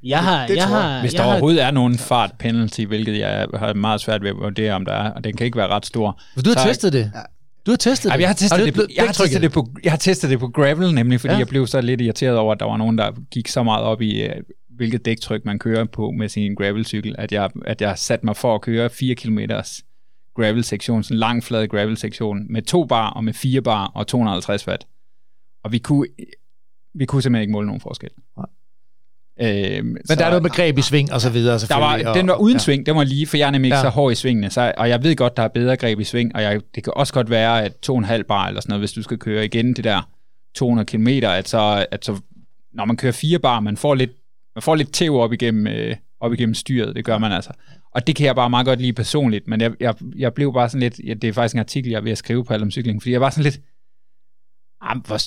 jeg 0.02 0.18
har, 0.18 0.40
det, 0.40 0.48
det 0.48 0.56
jeg 0.56 0.68
har, 0.68 1.01
Hvis 1.01 1.12
jeg 1.12 1.18
der 1.18 1.24
har, 1.24 1.31
overhovedet 1.31 1.62
er 1.62 1.70
nogen 1.70 1.98
fart 1.98 2.31
penalty, 2.39 2.81
hvilket 2.81 3.18
jeg 3.18 3.47
har 3.55 3.74
meget 3.74 4.01
svært 4.01 4.22
ved 4.22 4.31
at 4.31 4.36
vurdere, 4.36 4.72
om 4.72 4.85
der 4.85 4.93
er, 4.93 5.10
og 5.10 5.24
den 5.24 5.36
kan 5.36 5.47
ikke 5.47 5.59
være 5.59 5.68
ret 5.68 5.86
stor. 5.86 6.20
Men 6.36 6.44
du 6.44 6.51
har 6.56 6.66
testet 6.66 6.93
det? 6.93 7.12
Du 7.66 7.70
har 7.70 7.77
testet 7.77 8.11
Ja, 8.11 8.15
det. 8.15 8.20
jeg 8.20 8.28
har 8.28 8.35
testet, 8.35 8.59
Har 8.59 8.65
det, 8.65 8.74
på, 8.74 8.81
jeg, 8.97 9.05
har 9.05 9.12
testet 9.12 9.43
det 9.43 9.53
på, 9.53 9.66
jeg 9.85 9.93
har 9.93 9.97
testet 9.99 10.31
det 10.31 10.39
på 10.41 10.49
gravel, 10.49 10.95
nemlig 10.95 11.20
fordi 11.20 11.31
Ja. 11.31 11.35
ja. 11.35 11.39
jeg 11.39 11.49
blev 11.49 11.66
så 11.66 11.81
lidt 11.81 12.01
irriteret 12.01 12.36
over, 12.39 12.53
at 12.53 12.61
der 12.61 12.66
var 12.66 12.77
nogen, 12.77 12.99
der 12.99 13.12
gik 13.31 13.49
så 13.49 13.62
meget 13.62 13.85
op 13.85 14.01
i, 14.03 14.23
øh, 14.23 14.43
hvilket 14.69 15.05
dæktryk 15.05 15.45
man 15.45 15.59
kører 15.59 15.85
på 15.85 16.11
med 16.11 16.28
sin 16.28 16.55
gravelcykel, 16.55 17.15
at 17.19 17.32
jeg, 17.32 17.51
at 17.65 17.81
jeg 17.81 17.99
satte 17.99 18.27
mig 18.27 18.36
for 18.36 18.55
at 18.55 18.61
køre 18.61 18.91
4 18.91 19.15
km 19.15 19.39
gravel-sektion, 20.36 21.03
sådan 21.03 21.15
en 21.15 21.19
lang 21.19 21.45
flad 21.45 21.69
gravel-sektion, 21.69 22.53
med 22.53 22.62
to 22.62 22.85
bar 22.85 23.11
og 23.11 23.24
med 23.24 23.32
fire 23.32 23.62
bar 23.62 23.86
og 23.95 24.07
250 24.07 24.69
watt. 24.69 24.86
Og 25.62 25.73
vi 25.73 25.78
kunne, 25.78 26.07
vi 26.95 27.05
kunne 27.05 27.23
simpelthen 27.23 27.43
ikke 27.43 27.53
måle 27.53 27.66
nogen 27.66 27.81
forskel. 27.81 28.11
Nej. 28.36 28.47
Øhm, 29.40 29.86
Men 29.86 29.98
der 30.09 30.24
er 30.24 30.28
noget 30.28 30.43
med 30.43 30.51
greb 30.51 30.78
i 30.78 30.82
sving 30.82 31.12
og 31.12 31.20
så 31.20 31.31
videre, 31.31 31.59
der 31.59 31.77
var, 31.77 32.02
og, 32.06 32.15
den 32.15 32.27
var 32.28 32.35
uden 32.35 32.55
ja. 32.55 32.59
sving, 32.59 32.86
den 32.86 32.97
var 32.97 33.05
lige, 33.05 33.27
for 33.27 33.36
jeg 33.36 33.47
er 33.47 33.51
nemlig 33.51 33.66
ikke 33.69 33.77
Ja. 33.77 33.82
så 33.82 33.89
hård 33.89 34.12
i 34.12 34.15
svingene, 34.15 34.51
så, 34.51 34.73
og 34.77 34.89
jeg 34.89 35.02
ved 35.02 35.16
godt, 35.16 35.36
der 35.36 35.43
er 35.43 35.48
bedre 35.48 35.77
greb 35.77 36.01
i 36.01 36.05
sving, 36.05 36.35
og 36.36 36.43
jeg, 36.43 36.61
det 36.74 36.85
kan 36.85 36.93
også 36.97 37.12
godt 37.12 37.31
være, 37.31 37.65
at 37.65 37.73
2,5 37.90 38.23
bar 38.23 38.47
eller 38.48 38.61
sådan 38.61 38.70
noget, 38.70 38.81
hvis 38.81 38.93
du 38.93 39.02
skal 39.02 39.19
køre 39.19 39.44
igen 39.44 39.74
det 39.74 39.85
der 39.85 40.11
200 40.55 40.86
km, 40.86 41.09
at 41.09 41.48
så, 41.48 41.86
at 41.90 42.05
så 42.05 42.20
når 42.73 42.85
man 42.85 42.97
kører 42.97 43.12
4 43.12 43.39
bar, 43.39 43.61
man 43.61 43.77
får 43.77 43.94
lidt, 43.94 44.11
man 44.56 44.62
får 44.62 44.74
lidt 44.74 44.93
tæv 44.93 45.16
op 45.16 45.32
igennem, 45.32 45.66
øh, 45.66 45.97
op 46.20 46.32
igennem 46.32 46.55
styret, 46.55 46.97
det 46.97 47.05
gør 47.05 47.19
man 47.19 47.32
altså. 47.32 47.51
Og 47.94 48.06
det 48.06 48.16
kan 48.16 48.27
jeg 48.27 48.35
bare 48.35 48.51
meget 48.51 48.66
godt 48.66 48.81
lide 48.81 48.93
personligt, 48.93 49.48
men 49.48 49.61
jeg, 49.61 49.73
jeg, 49.81 49.94
jeg 50.16 50.35
blev 50.35 50.52
bare 50.52 50.69
sådan 50.69 50.81
lidt, 50.81 51.01
ja, 51.06 51.15
det 51.15 51.28
er 51.28 51.32
faktisk 51.32 51.55
en 51.55 51.61
artikel, 51.61 51.90
jeg 51.90 51.98
er 51.98 52.02
ved 52.02 52.12
at 52.12 52.19
skrive 52.19 52.44
på 52.44 52.55
alt 52.55 52.62
om 52.62 52.70
cykling, 52.70 53.02
fordi 53.02 53.12
jeg 53.12 53.20
var 53.20 53.31
sådan 53.31 53.44
lidt, 53.44 53.61
ah, 54.82 54.97
hvor, 55.06 55.19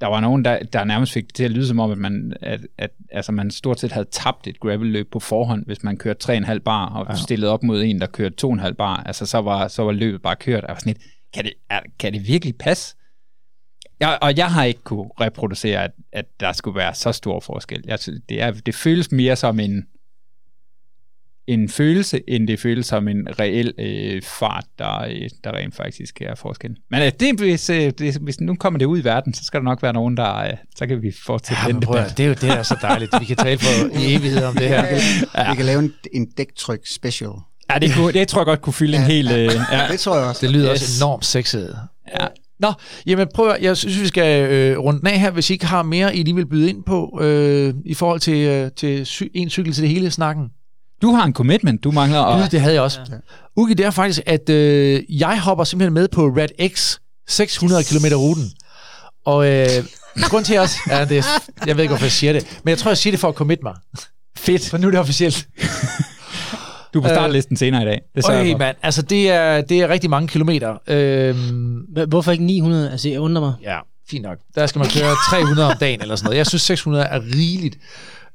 der 0.00 0.06
var 0.06 0.20
nogen, 0.20 0.44
der, 0.44 0.58
der 0.58 0.84
nærmest 0.84 1.12
fik 1.12 1.26
det 1.26 1.34
til 1.34 1.44
at 1.44 1.50
lyde 1.50 1.66
som 1.66 1.80
om, 1.80 1.90
at 1.90 1.98
man, 1.98 2.32
at, 2.40 2.60
at, 2.78 2.90
altså 3.10 3.32
man 3.32 3.50
stort 3.50 3.80
set 3.80 3.92
havde 3.92 4.06
tabt 4.10 4.46
et 4.46 4.60
gravelløb 4.60 5.10
på 5.10 5.20
forhånd, 5.20 5.66
hvis 5.66 5.82
man 5.82 5.96
kørte 5.96 6.32
3,5 6.32 6.58
bar 6.58 6.86
og 6.86 7.06
ja. 7.08 7.14
stillet 7.14 7.50
op 7.50 7.62
mod 7.62 7.82
en, 7.82 8.00
der 8.00 8.06
kørte 8.06 8.46
2,5 8.46 8.72
bar. 8.72 8.96
Altså 8.96 9.26
så 9.26 9.38
var, 9.38 9.68
så 9.68 9.82
var 9.82 9.92
løbet 9.92 10.22
bare 10.22 10.36
kørt. 10.36 10.62
Jeg 10.62 10.68
var 10.68 10.78
sådan 10.78 10.92
lidt, 10.92 11.02
kan 11.34 11.44
det, 11.44 11.52
er, 11.70 11.80
kan 11.98 12.12
det 12.12 12.26
virkelig 12.26 12.56
passe? 12.56 12.96
Jeg, 14.00 14.18
og 14.22 14.36
jeg 14.36 14.52
har 14.52 14.64
ikke 14.64 14.82
kunne 14.82 15.10
reproducere, 15.20 15.84
at, 15.84 15.92
at 16.12 16.26
der 16.40 16.52
skulle 16.52 16.76
være 16.76 16.94
så 16.94 17.12
stor 17.12 17.40
forskel. 17.40 17.82
Jeg, 17.84 17.98
synes, 17.98 18.20
det, 18.28 18.42
er, 18.42 18.50
det 18.50 18.74
føles 18.74 19.12
mere 19.12 19.36
som 19.36 19.60
en, 19.60 19.86
en 21.46 21.68
følelse, 21.68 22.20
end 22.28 22.48
det 22.48 22.60
føles 22.60 22.86
som 22.86 23.08
en 23.08 23.28
reel 23.38 23.72
øh, 23.78 24.22
fart, 24.22 24.64
der, 24.78 25.00
øh, 25.02 25.28
der 25.44 25.52
rent 25.52 25.76
faktisk 25.76 26.22
er 26.22 26.34
forskel. 26.34 26.70
Men 26.90 27.02
øh, 27.02 27.12
det, 27.20 27.38
hvis, 27.38 27.70
øh, 27.70 27.92
det, 27.98 28.16
hvis 28.20 28.40
nu 28.40 28.54
kommer 28.54 28.78
det 28.78 28.86
ud 28.86 28.98
i 29.00 29.04
verden, 29.04 29.34
så 29.34 29.44
skal 29.44 29.60
der 29.60 29.64
nok 29.64 29.82
være 29.82 29.92
nogen, 29.92 30.16
der... 30.16 30.36
Øh, 30.36 30.50
så 30.76 30.86
kan 30.86 31.02
vi 31.02 31.12
fortsætte 31.26 31.62
Ja, 31.66 31.72
den 31.72 31.82
debat. 31.82 32.04
at- 32.10 32.16
det 32.18 32.22
er 32.22 32.28
jo 32.28 32.34
det, 32.34 32.42
der 32.42 32.52
er 32.54 32.62
så 32.62 32.76
dejligt. 32.82 33.14
Vi 33.20 33.24
kan 33.24 33.36
tale 33.36 33.58
for 33.58 33.86
i 33.98 34.14
evighed 34.14 34.44
om 34.44 34.54
det 34.56 34.68
her. 34.68 34.84
Ja. 35.36 35.50
Vi 35.50 35.56
kan 35.56 35.64
lave 35.66 35.78
en, 35.78 35.92
en 36.12 36.26
dæktryk 36.38 36.80
special. 36.86 37.30
Ja, 37.72 37.78
det, 37.78 37.94
kunne, 37.96 38.12
det 38.12 38.28
tror 38.28 38.40
jeg 38.40 38.46
godt 38.46 38.60
kunne 38.62 38.72
fylde 38.72 38.96
en 38.96 39.02
hel... 39.02 39.26
Øh, 39.32 39.50
ja. 39.72 39.86
Det 39.90 40.00
tror 40.00 40.16
jeg 40.18 40.26
også. 40.26 40.46
Det 40.46 40.50
lyder 40.50 40.72
Yes. 40.72 40.82
også 40.82 41.04
enormt 41.04 41.24
sexet. 41.24 41.76
Ja. 42.20 42.26
Nå, 42.60 42.72
jamen 43.06 43.28
prøv 43.34 43.48
at, 43.50 43.62
jeg 43.62 43.76
synes, 43.76 44.00
vi 44.00 44.06
skal 44.06 44.50
øh, 44.50 44.78
runde 44.78 45.00
den 45.00 45.06
af 45.08 45.20
her, 45.20 45.30
hvis 45.30 45.50
I 45.50 45.52
ikke 45.52 45.66
har 45.66 45.82
mere, 45.82 46.16
I 46.16 46.22
lige 46.22 46.34
vil 46.34 46.46
byde 46.46 46.68
ind 46.68 46.82
på, 46.84 47.18
øh, 47.22 47.74
i 47.84 47.94
forhold 47.94 48.20
til, 48.20 48.36
øh, 48.46 48.70
til 48.76 49.06
sy- 49.06 49.22
en 49.34 49.50
cykel 49.50 49.72
til 49.72 49.82
det 49.82 49.90
hele 49.90 50.10
snakken. 50.10 50.48
Du 51.02 51.10
har 51.10 51.24
en 51.24 51.32
commitment, 51.32 51.84
du 51.84 51.90
mangler 51.90 52.18
Og, 52.18 52.44
at... 52.44 52.52
det 52.52 52.60
havde 52.60 52.74
jeg 52.74 52.82
også. 52.82 53.00
Ja. 53.10 53.16
Ugi, 53.56 53.74
det 53.74 53.86
er 53.86 53.90
faktisk, 53.90 54.20
at 54.26 54.48
øh, 54.48 55.02
jeg 55.08 55.40
hopper 55.40 55.64
simpelthen 55.64 55.94
med 55.94 56.08
på 56.08 56.26
Red 56.26 56.68
X 56.74 56.96
600 57.28 57.84
km 57.84 58.06
ruten. 58.14 58.44
Og 59.24 59.48
øh, 59.48 59.68
grund 60.30 60.44
til 60.44 60.58
også, 60.58 60.76
ja, 60.90 61.04
det 61.04 61.24
jeg 61.66 61.76
ved 61.76 61.82
ikke, 61.82 61.92
hvorfor 61.92 62.04
jeg 62.04 62.12
siger 62.12 62.32
det, 62.32 62.60
men 62.64 62.70
jeg 62.70 62.78
tror, 62.78 62.90
jeg 62.90 62.98
siger 62.98 63.12
det 63.12 63.20
for 63.20 63.28
at 63.28 63.34
commit 63.34 63.62
mig. 63.62 63.74
Fedt. 64.36 64.70
For 64.70 64.78
nu 64.78 64.86
er 64.86 64.90
det 64.90 65.00
officielt. 65.00 65.48
Du 66.94 66.98
er 66.98 67.02
på 67.02 67.08
startlisten 67.08 67.56
senere 67.56 67.82
i 67.82 67.84
dag. 67.84 68.00
Det 68.14 68.24
for. 68.24 68.58
mand, 68.58 68.76
altså 68.82 69.02
det 69.02 69.30
er, 69.30 69.60
det 69.60 69.80
er 69.80 69.88
rigtig 69.88 70.10
mange 70.10 70.28
kilometer. 70.28 70.76
Øhm, 70.86 71.86
Hvorfor 72.08 72.32
ikke 72.32 72.44
900? 72.44 72.90
Altså, 72.90 73.08
jeg 73.08 73.20
undrer 73.20 73.42
mig. 73.42 73.54
Ja, 73.62 73.78
fint 74.10 74.22
nok. 74.22 74.38
Der 74.54 74.66
skal 74.66 74.78
man 74.78 74.88
køre 74.88 75.16
300 75.30 75.70
om 75.70 75.76
dagen 75.80 76.00
eller 76.02 76.16
sådan 76.16 76.24
noget. 76.26 76.38
Jeg 76.38 76.46
synes, 76.46 76.62
600 76.62 77.04
er 77.04 77.20
rigeligt. 77.34 77.76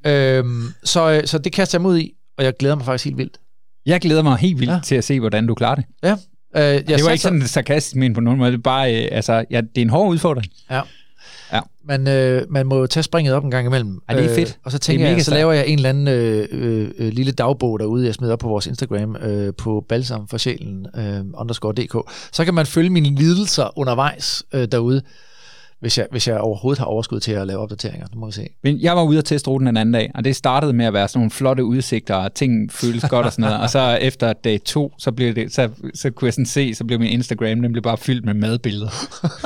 Øhm, 0.06 0.73
så, 0.84 1.11
øh, 1.11 1.27
så 1.27 1.38
det 1.38 1.52
kaster 1.53 1.77
jeg 1.77 1.81
mod 1.81 1.98
i, 1.98 2.14
og 2.38 2.43
jeg 2.43 2.53
glæder 2.59 2.76
mig 2.76 2.85
faktisk 2.85 3.05
helt 3.05 3.18
vildt. 3.18 3.38
Jeg 3.85 4.01
glæder 4.01 4.22
mig 4.23 4.38
helt 4.38 4.59
vildt 4.59 4.72
Ja. 4.72 4.76
ja. 4.76 4.81
til 4.84 4.95
at 4.95 5.03
se, 5.03 5.19
hvordan 5.19 5.47
du 5.47 5.55
klarer 5.55 5.76
det. 5.76 5.85
Ja. 6.03 6.11
Øh, 6.11 6.18
jeg 6.64 6.88
det 6.88 6.89
var 6.91 6.97
satser- 6.97 7.11
ikke 7.11 7.22
sådan 7.22 7.41
sarkastisk 7.47 7.95
men 7.95 8.14
på 8.14 8.22
nogen 8.22 8.39
måde. 8.39 8.51
Det 8.51 8.57
er 8.57 8.61
bare, 8.61 9.03
øh, 9.03 9.07
altså, 9.11 9.45
ja, 9.51 9.61
det 9.61 9.77
er 9.77 9.81
en 9.81 9.89
hård 9.89 10.09
udfordring. 10.11 10.51
Man, 11.85 12.07
øh, 12.07 12.45
man 12.49 12.68
må 12.68 12.77
jo 12.77 12.88
tage 12.88 13.03
springet 13.03 13.34
op 13.34 13.43
en 13.43 13.51
gang 13.51 13.68
imellem. 13.68 13.99
Ej, 14.09 14.15
det 14.15 14.26
er 14.31 14.35
fedt. 14.35 14.49
Øh, 14.49 14.55
og 14.64 14.72
så 14.72 14.80
tænker 14.80 15.05
er 15.07 15.11
jeg, 15.11 15.26
så 15.26 15.31
laver 15.34 15.53
jeg 15.53 15.68
en 15.68 15.76
eller 15.80 15.89
anden 15.89 16.07
øh, 16.07 16.47
øh, 16.51 16.89
øh, 16.97 17.14
lille 17.14 17.31
dagbog 17.31 17.80
derude, 17.80 18.05
jeg 18.05 18.14
smider 18.14 18.34
op 18.34 18.39
på 18.39 18.47
vores 18.47 18.68
Instagram 18.68 19.15
øh, 19.15 19.53
på 19.57 19.85
balsam 19.89 20.27
for 20.27 20.38
sjælen 20.38 20.85
øh, 20.97 21.19
underscore 21.34 21.73
dk. 21.73 21.95
Så 22.31 22.45
kan 22.45 22.53
man 22.53 22.65
følge 22.65 22.89
mine 22.89 23.15
lidelser 23.15 23.77
undervejs 23.80 24.43
øh, 24.53 24.68
derude, 24.72 25.01
hvis 25.80 25.98
jeg, 25.98 26.08
hvis 26.12 26.28
jeg 26.28 26.40
overhovedet 26.40 26.80
har 26.80 26.86
overskud 26.86 27.20
til 27.20 27.32
at 27.32 27.48
lave 27.48 27.60
opdateringer. 27.60 28.08
Nu 28.14 28.20
må 28.20 28.26
vi 28.26 28.32
se. 28.32 28.48
Men 28.64 28.82
jeg 28.82 28.95
var 28.95 29.04
ude 29.04 29.18
og 29.18 29.26
teste 29.26 29.49
ruten 29.49 29.68
den 29.68 29.78
anden 29.78 29.94
dag, 29.94 30.12
og 30.16 30.24
det 30.24 30.36
startede 30.36 30.74
med 30.74 30.86
at 30.86 30.94
være 30.94 31.08
sådan 31.08 31.20
nogle 31.20 31.32
flotte 31.32 31.64
udsigter, 31.64 32.16
og 32.16 32.34
ting 32.34 32.72
føles 32.72 33.06
godt 33.10 33.26
og 33.26 33.32
sådan 33.32 33.44
noget. 33.44 33.62
Og 33.62 33.70
så 33.70 33.98
efter 34.02 34.34
dag 34.34 34.62
to, 34.64 34.94
så, 34.99 35.12
blev 35.12 35.36
det, 35.36 35.54
så, 35.54 35.70
så 35.94 36.12
kunne 36.12 36.26
jeg 36.26 36.34
sådan 36.34 36.45
se, 36.45 36.76
så 36.76 36.86
blev 36.86 36.99
min 36.99 37.10
Instagram, 37.10 37.62
den 37.62 37.72
blev 37.72 37.84
bare 37.84 37.98
fyldt 37.98 38.26
med 38.26 38.34
madbilleder. 38.34 38.90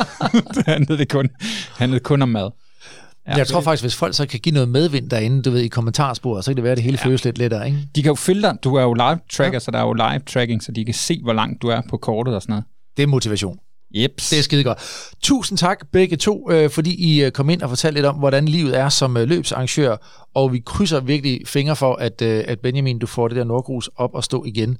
det 0.56 0.66
handlede, 0.66 0.98
det 0.98 1.10
kun, 1.10 1.30
handlede 1.78 2.04
kun 2.04 2.22
om 2.22 2.30
mad. 2.30 2.50
Ja, 3.28 3.36
jeg 3.36 3.48
tror 3.48 3.62
faktisk, 3.62 3.84
hvis 3.84 3.96
folk 3.96 4.16
så 4.16 4.28
kan 4.28 4.40
give 4.40 4.54
noget 4.54 4.70
medvind 4.70 5.10
derinde, 5.10 5.42
du 5.42 5.52
ved, 5.52 5.62
i 5.62 5.68
kommentarsporet, 5.68 6.46
så 6.46 6.52
kan 6.52 6.56
det 6.56 6.64
være, 6.64 6.72
at 6.72 6.78
det 6.78 6.84
hele 6.84 6.98
ja. 7.02 7.08
føles 7.08 7.26
lidt 7.26 7.38
lettere, 7.38 7.66
ikke? 7.66 7.78
De 7.96 8.04
kan 8.04 8.16
jo 8.28 8.34
dig. 8.34 8.58
Du 8.64 8.76
er 8.76 8.82
jo 8.82 8.94
live 8.94 9.20
tracker, 9.32 9.54
ja. 9.56 9.60
så 9.60 9.72
der 9.72 9.80
er 9.80 9.84
jo 9.84 9.94
live 9.94 10.20
tracking, 10.20 10.64
så 10.64 10.72
de 10.72 10.86
kan 10.86 10.94
se, 10.94 11.20
hvor 11.24 11.34
langt 11.34 11.62
du 11.62 11.68
er 11.68 11.82
på 11.90 11.98
kortet 11.98 12.36
og 12.36 12.42
sådan 12.42 12.54
noget. 12.54 12.66
Det 12.98 13.04
er 13.04 13.08
motivation. 13.08 13.58
Jeps. 13.94 14.30
Det 14.30 14.40
er 14.40 14.44
skide 14.44 14.64
godt. 14.64 14.78
Tusind 15.24 15.58
tak 15.58 15.88
begge 15.92 16.18
to, 16.18 16.52
øh, 16.52 16.70
fordi 16.70 16.96
I 16.96 17.24
øh, 17.24 17.32
kom 17.32 17.50
ind 17.50 17.62
og 17.62 17.70
fortalte 17.70 17.98
lidt 17.98 18.06
om, 18.06 18.16
hvordan 18.16 18.46
livet 18.46 18.78
er 18.78 18.90
som 18.90 19.18
øh, 19.18 19.28
løbsarrangør, 19.30 19.96
og 20.34 20.54
vi 20.54 20.60
krydser 20.66 21.00
virkelig 21.00 21.42
fingre 21.46 21.76
for, 21.76 21.96
at, 21.96 22.22
øh, 22.22 22.44
at 22.48 22.60
Benjamin, 22.60 23.00
du 23.00 23.08
får 23.08 23.28
det 23.28 23.38
der 23.38 23.44
Nordgrus 23.44 23.90
op 23.96 24.14
og 24.14 24.24
stå 24.24 24.46
igen. 24.46 24.78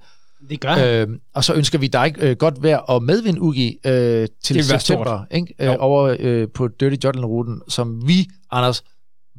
Det 0.50 0.60
gør 0.60 0.70
han. 0.70 0.88
Øh, 0.88 1.08
og 1.34 1.44
så 1.44 1.54
ønsker 1.54 1.80
vi 1.80 1.88
dig 1.88 2.16
øh, 2.20 2.36
godt 2.36 2.64
vejr 2.64 2.78
og 2.78 3.04
medvind, 3.04 3.38
Ugi, 3.40 3.78
øh, 3.86 4.28
til 4.44 4.64
september, 4.64 5.26
ikke? 5.32 5.54
Øh, 5.60 5.76
over 5.80 6.16
øh, 6.20 6.48
på 6.54 6.68
Dirty 6.68 7.06
Jutland-ruten, 7.06 7.62
som 7.68 8.08
vi, 8.08 8.28
Anders, 8.52 8.84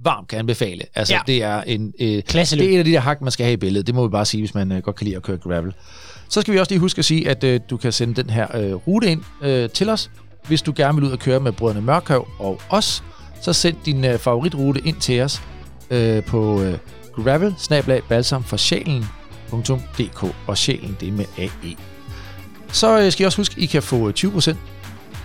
varmt 0.04 0.28
kan 0.28 0.38
anbefale. 0.38 0.82
Altså, 0.94 1.14
ja. 1.14 1.20
Ja. 1.28 1.32
det 1.32 1.42
er 1.42 1.62
en... 1.62 1.92
Øh, 2.00 2.22
Klasseløb. 2.22 2.62
det 2.62 2.68
er 2.68 2.72
en 2.72 2.78
af 2.78 2.84
de 2.84 2.92
der 2.92 3.00
hak, 3.00 3.20
man 3.20 3.30
skal 3.30 3.44
have 3.44 3.52
i 3.52 3.56
billedet. 3.56 3.86
Det 3.86 3.94
må 3.94 4.06
vi 4.06 4.10
bare 4.10 4.24
sige, 4.24 4.40
hvis 4.40 4.54
man 4.54 4.72
øh, 4.72 4.82
godt 4.82 4.96
kan 4.96 5.04
lide 5.04 5.16
at 5.16 5.22
køre 5.22 5.36
gravel. 5.36 5.74
Så 6.32 6.40
skal 6.40 6.54
vi 6.54 6.58
også 6.58 6.70
lige 6.72 6.80
huske 6.80 6.98
at 6.98 7.04
sige, 7.04 7.28
at 7.28 7.44
øh, 7.44 7.60
du 7.70 7.76
kan 7.76 7.92
sende 7.92 8.22
den 8.22 8.30
her 8.30 8.56
øh, 8.56 8.74
rute 8.74 9.10
ind 9.10 9.22
øh, 9.42 9.70
til 9.70 9.88
os. 9.88 10.10
Hvis 10.46 10.62
du 10.62 10.72
gerne 10.76 10.94
vil 10.94 11.04
ud 11.04 11.12
og 11.12 11.18
køre 11.18 11.40
med 11.40 11.52
brødrene 11.52 11.80
Mørkøv 11.80 12.28
og 12.38 12.60
os, 12.70 13.04
så 13.40 13.52
send 13.52 13.76
din 13.84 14.04
øh, 14.04 14.18
favoritrute 14.18 14.80
ind 14.84 14.96
til 14.96 15.20
os 15.20 15.42
øh, 15.90 16.22
på 16.22 16.62
øh, 16.62 16.78
gravel 17.24 17.54
balsam 18.08 18.44
for 18.44 18.56
sjælen.dk 18.56 20.34
og 20.46 20.58
sjælen 20.58 20.96
det 21.00 21.08
er 21.08 21.12
med 21.12 21.24
AE. 21.38 21.76
Så 22.72 23.00
øh, 23.00 23.12
skal 23.12 23.24
I 23.24 23.26
også 23.26 23.38
huske, 23.38 23.54
at 23.56 23.62
I 23.62 23.66
kan 23.66 23.82
få 23.82 24.08
øh, 24.08 24.14
20% 24.18 24.56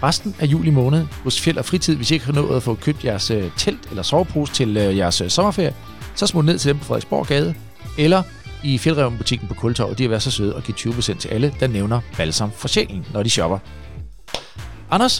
resten 0.03 0.35
af 0.39 0.45
juli 0.45 0.69
måned 0.69 1.05
hos 1.23 1.41
Fjeld 1.41 1.57
og 1.57 1.65
Fritid, 1.65 1.95
hvis 1.95 2.11
I 2.11 2.13
ikke 2.13 2.25
har 2.25 2.33
nået 2.33 2.55
at 2.55 2.63
få 2.63 2.75
købt 2.75 3.05
jeres 3.05 3.31
øh, 3.31 3.51
telt 3.57 3.89
eller 3.89 4.03
sovepose 4.03 4.53
til 4.53 4.77
øh, 4.77 4.97
jeres 4.97 5.21
øh, 5.21 5.29
sommerferie. 5.29 5.73
Så 6.15 6.27
smut 6.27 6.45
ned 6.45 6.59
til 6.59 6.69
dem 6.69 6.79
på 6.79 6.85
Frederiksborg 6.85 7.53
eller 7.97 8.23
i 8.73 8.77
Fjeldreven-butikken 8.77 9.47
på 9.47 9.53
Kultorvet. 9.53 9.97
De 9.97 10.03
har 10.03 10.09
været 10.09 10.21
så 10.23 10.31
søde 10.31 10.55
at 10.55 10.63
give 10.63 10.93
20% 10.93 11.17
til 11.19 11.27
alle, 11.29 11.53
der 11.59 11.67
nævner 11.67 12.01
balsam 12.17 12.51
for 12.51 12.67
sjælen, 12.67 13.05
når 13.13 13.23
de 13.23 13.29
shopper. 13.29 13.59
Anders, 14.91 15.19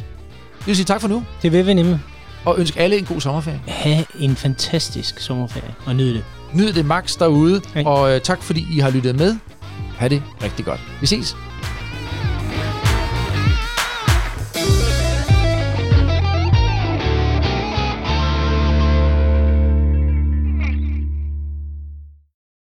jeg 0.59 0.67
vil 0.67 0.75
sige 0.75 0.85
tak 0.85 1.01
for 1.01 1.07
nu, 1.07 1.23
Det 1.41 1.51
vil 1.51 1.67
vi 1.67 1.73
nemlig. 1.73 1.99
og 2.45 2.59
ønske 2.59 2.79
alle 2.79 2.97
en 2.97 3.05
god 3.05 3.21
sommerferie. 3.21 3.61
Ha' 3.67 4.03
en 4.19 4.35
fantastisk 4.35 5.19
sommerferie, 5.19 5.75
og 5.85 5.95
nyd 5.95 6.13
det. 6.13 6.23
Nyd 6.53 6.73
det 6.73 6.85
max 6.85 7.17
derude, 7.19 7.61
Hej. 7.73 7.83
og 7.83 8.15
øh, 8.15 8.21
tak 8.21 8.43
fordi 8.43 8.67
I 8.71 8.79
har 8.79 8.89
lyttet 8.89 9.15
med. 9.15 9.35
Ha' 9.97 10.07
det 10.07 10.23
rigtig 10.43 10.65
godt. 10.65 10.79
Vi 11.01 11.07
ses. 11.07 11.35